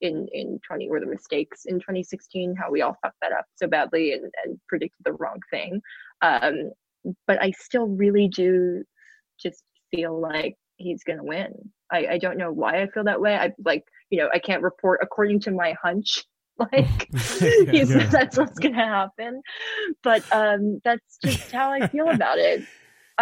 in 0.00 0.26
in 0.32 0.58
20 0.66 0.88
or 0.88 1.00
the 1.00 1.06
mistakes 1.06 1.66
in 1.66 1.76
2016 1.76 2.54
how 2.56 2.70
we 2.70 2.82
all 2.82 2.96
fucked 3.02 3.16
that 3.22 3.32
up 3.32 3.46
so 3.54 3.66
badly 3.66 4.12
and, 4.12 4.30
and 4.44 4.58
predicted 4.68 5.00
the 5.04 5.12
wrong 5.12 5.38
thing. 5.50 5.80
Um, 6.22 6.70
but 7.26 7.42
i 7.42 7.50
still 7.50 7.86
really 7.86 8.28
do 8.28 8.82
just 9.38 9.62
feel 9.90 10.18
like 10.18 10.56
he's 10.76 11.04
gonna 11.04 11.24
win. 11.24 11.52
I, 11.92 12.06
I 12.12 12.18
don't 12.18 12.38
know 12.38 12.50
why 12.50 12.82
i 12.82 12.86
feel 12.88 13.04
that 13.04 13.20
way. 13.20 13.36
I 13.36 13.52
like 13.64 13.84
you 14.10 14.18
know 14.18 14.28
i 14.32 14.38
can't 14.38 14.62
report 14.62 15.00
according 15.02 15.40
to 15.40 15.50
my 15.50 15.74
hunch 15.82 16.24
like 16.58 17.08
yeah, 17.40 17.72
yeah. 17.72 18.06
that's 18.06 18.38
what's 18.38 18.58
gonna 18.58 18.76
happen. 18.76 19.42
But 20.02 20.24
um 20.32 20.80
that's 20.84 21.18
just 21.22 21.50
how 21.52 21.70
i 21.70 21.86
feel 21.88 22.08
about 22.08 22.38
it 22.38 22.64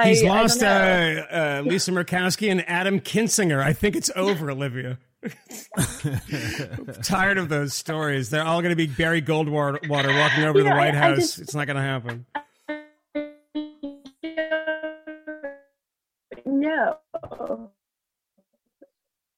He's 0.00 0.22
lost 0.22 0.62
I 0.62 1.18
uh, 1.18 1.60
uh, 1.60 1.62
Lisa 1.66 1.90
Murkowski 1.90 2.50
and 2.50 2.66
Adam 2.68 3.00
Kinzinger. 3.00 3.62
I 3.62 3.72
think 3.72 3.94
it's 3.94 4.10
over, 4.16 4.50
Olivia. 4.50 4.98
tired 7.02 7.38
of 7.38 7.48
those 7.48 7.74
stories. 7.74 8.30
They're 8.30 8.44
all 8.44 8.60
going 8.60 8.70
to 8.70 8.76
be 8.76 8.86
Barry 8.86 9.22
Goldwater 9.22 9.88
walking 9.88 10.44
over 10.44 10.58
to 10.58 10.64
the 10.64 10.70
White 10.70 10.94
House. 10.94 11.18
Just, 11.18 11.38
it's 11.40 11.54
not 11.54 11.66
going 11.66 11.76
to 11.76 11.82
happen. 11.82 12.26
No. 16.46 16.98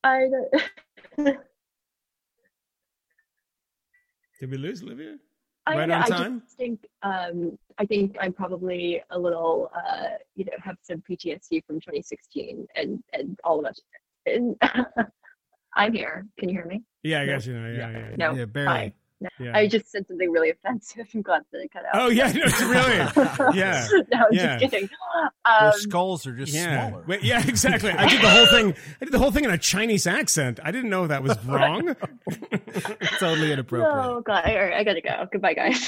I 0.05 0.28
don't. 1.16 1.39
Did 4.40 4.51
we 4.51 4.56
lose 4.56 4.82
Olivia? 4.82 5.16
I, 5.66 5.78
right 5.78 5.90
on 5.90 6.02
time? 6.05 6.36
I 6.36 6.39
just 6.44 6.56
think 6.56 6.86
um, 7.02 7.59
I 7.78 7.84
think 7.84 8.16
I'm 8.20 8.32
probably 8.32 9.02
a 9.10 9.18
little 9.18 9.70
uh, 9.74 10.16
you 10.34 10.44
know 10.44 10.52
have 10.62 10.76
some 10.82 11.02
PTSD 11.09 11.64
from 11.66 11.76
2016 11.76 12.66
and 12.76 13.02
and 13.12 13.38
all 13.44 13.60
of 13.60 13.66
us. 13.66 13.80
And 14.26 14.56
I'm 15.76 15.92
here. 15.92 16.26
Can 16.38 16.48
you 16.48 16.55
hear 16.55 16.66
me? 16.66 16.82
Yeah, 17.02 17.22
I 17.22 17.26
guess 17.26 17.46
you 17.46 17.55
know. 17.55 17.68
Yeah, 17.68 17.90
yeah, 17.90 17.98
yeah. 18.10 18.16
No, 18.16 18.34
yeah, 18.34 18.44
barely. 18.44 18.94
No. 19.20 19.28
Yeah. 19.39 19.57
I 19.57 19.66
just 19.66 19.91
said 19.91 20.07
something 20.07 20.31
really 20.31 20.51
offensive. 20.51 21.09
I'm 21.15 21.23
glad 21.23 21.43
that 21.53 21.61
it 21.61 21.73
cut 21.73 21.85
out. 21.85 21.91
Oh 21.95 22.09
yeah, 22.09 22.32
no, 22.32 22.45
really? 22.69 23.57
Yeah. 23.59 23.86
no, 24.12 24.19
I'm 24.19 24.32
yeah. 24.32 24.59
just 24.59 24.73
kidding. 24.73 24.89
Um, 25.45 25.55
Your 25.62 25.73
skulls 25.73 26.27
are 26.27 26.32
just 26.32 26.53
yeah. 26.53 26.89
smaller. 26.89 27.05
Wait, 27.07 27.23
yeah, 27.23 27.47
exactly. 27.47 27.91
I 27.91 28.09
did 28.09 28.20
the 28.20 28.28
whole 28.28 28.47
thing. 28.47 28.74
I 29.01 29.05
did 29.05 29.12
the 29.12 29.19
whole 29.19 29.31
thing 29.31 29.45
in 29.45 29.51
a 29.51 29.59
Chinese 29.59 30.07
accent. 30.07 30.61
I 30.62 30.70
didn't 30.70 30.91
know 30.91 31.07
that 31.07 31.23
was 31.23 31.43
wrong. 31.45 31.95
totally 33.19 33.53
inappropriate. 33.53 33.95
Oh 33.95 34.20
god! 34.20 34.45
All 34.47 34.55
right, 34.55 34.74
I 34.74 34.85
gotta 34.85 35.01
go. 35.01 35.27
Goodbye, 35.31 35.55
guys. 35.55 35.78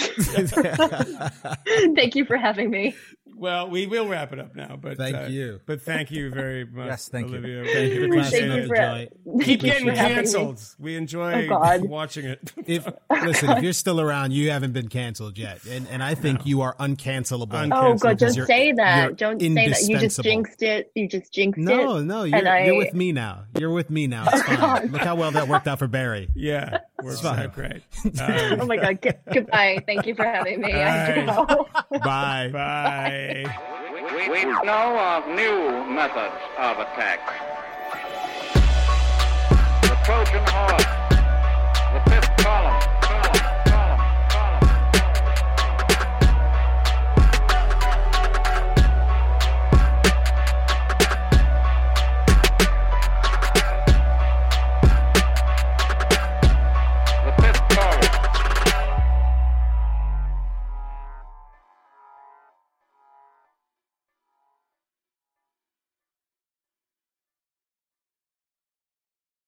Thank 1.94 2.14
you 2.14 2.24
for 2.24 2.36
having 2.36 2.70
me. 2.70 2.94
Well, 3.38 3.68
we 3.68 3.86
will 3.86 4.08
wrap 4.08 4.32
it 4.32 4.38
up 4.38 4.56
now, 4.56 4.78
but 4.80 4.96
thank 4.96 5.14
uh, 5.14 5.26
you. 5.26 5.60
But 5.66 5.82
thank 5.82 6.10
you 6.10 6.30
very 6.30 6.64
much. 6.72 6.86
yes, 6.86 7.08
thank 7.08 7.28
Olivia. 7.28 7.64
you. 7.64 7.72
Thank 7.72 7.92
you 7.92 8.08
for 8.08 8.22
Thank 8.30 8.54
you 8.54 8.66
for, 8.66 9.44
Keep 9.44 9.60
getting 9.60 9.94
canceled. 9.94 10.62
We 10.78 10.96
enjoy 10.96 11.48
oh, 11.50 11.84
watching 11.84 12.24
it. 12.24 12.52
If 12.66 12.88
listen, 13.10 13.50
if 13.50 13.62
you're 13.62 13.72
still 13.72 14.00
around, 14.00 14.32
you 14.32 14.50
haven't 14.50 14.72
been 14.72 14.88
canceled 14.88 15.38
yet, 15.38 15.64
and 15.66 15.86
and 15.88 16.02
I 16.02 16.14
think 16.14 16.40
no. 16.40 16.44
you 16.46 16.60
are 16.62 16.74
uncancelable. 16.76 17.48
uncancelable. 17.48 17.94
Oh 17.94 17.94
god, 17.94 18.18
don't 18.18 18.32
say 18.32 18.72
that. 18.72 19.16
Don't 19.16 19.40
say 19.40 19.54
that. 19.54 19.82
You 19.82 19.98
just 19.98 20.20
jinxed 20.22 20.62
it. 20.62 20.90
You 20.94 21.08
just 21.08 21.32
jinxed 21.32 21.60
no, 21.60 21.72
it. 21.72 21.84
No, 21.84 22.00
no, 22.00 22.24
you're, 22.24 22.48
I... 22.48 22.64
you're 22.66 22.76
with 22.76 22.94
me 22.94 23.12
now. 23.12 23.44
You're 23.58 23.70
with 23.70 23.90
me 23.90 24.06
now. 24.06 24.26
It's 24.36 24.42
oh, 24.48 24.56
fine. 24.56 24.92
Look 24.92 25.02
how 25.02 25.14
well 25.14 25.30
that 25.30 25.48
worked 25.48 25.68
out 25.68 25.78
for 25.78 25.86
Bari. 25.86 26.28
Yeah, 26.34 26.78
we're 27.02 27.16
fine. 27.16 27.48
great. 27.50 27.82
Um, 28.04 28.60
oh 28.60 28.66
my 28.66 28.76
god. 28.76 28.98
goodbye. 29.32 29.82
Thank 29.86 30.06
you 30.06 30.14
for 30.14 30.24
having 30.24 30.60
me. 30.60 30.72
Bye. 30.72 31.64
Bye. 32.02 32.50
Bye. 32.52 33.25
We, 33.26 34.28
we 34.28 34.44
know 34.44 34.98
of 34.98 35.26
new 35.26 35.84
methods 35.92 36.36
of 36.58 36.78
attack. 36.78 37.18
The 39.82 39.96
Trojan 40.04 40.44
horse, 40.46 40.84
the 41.92 42.10
fifth 42.10 42.36
column. 42.36 42.95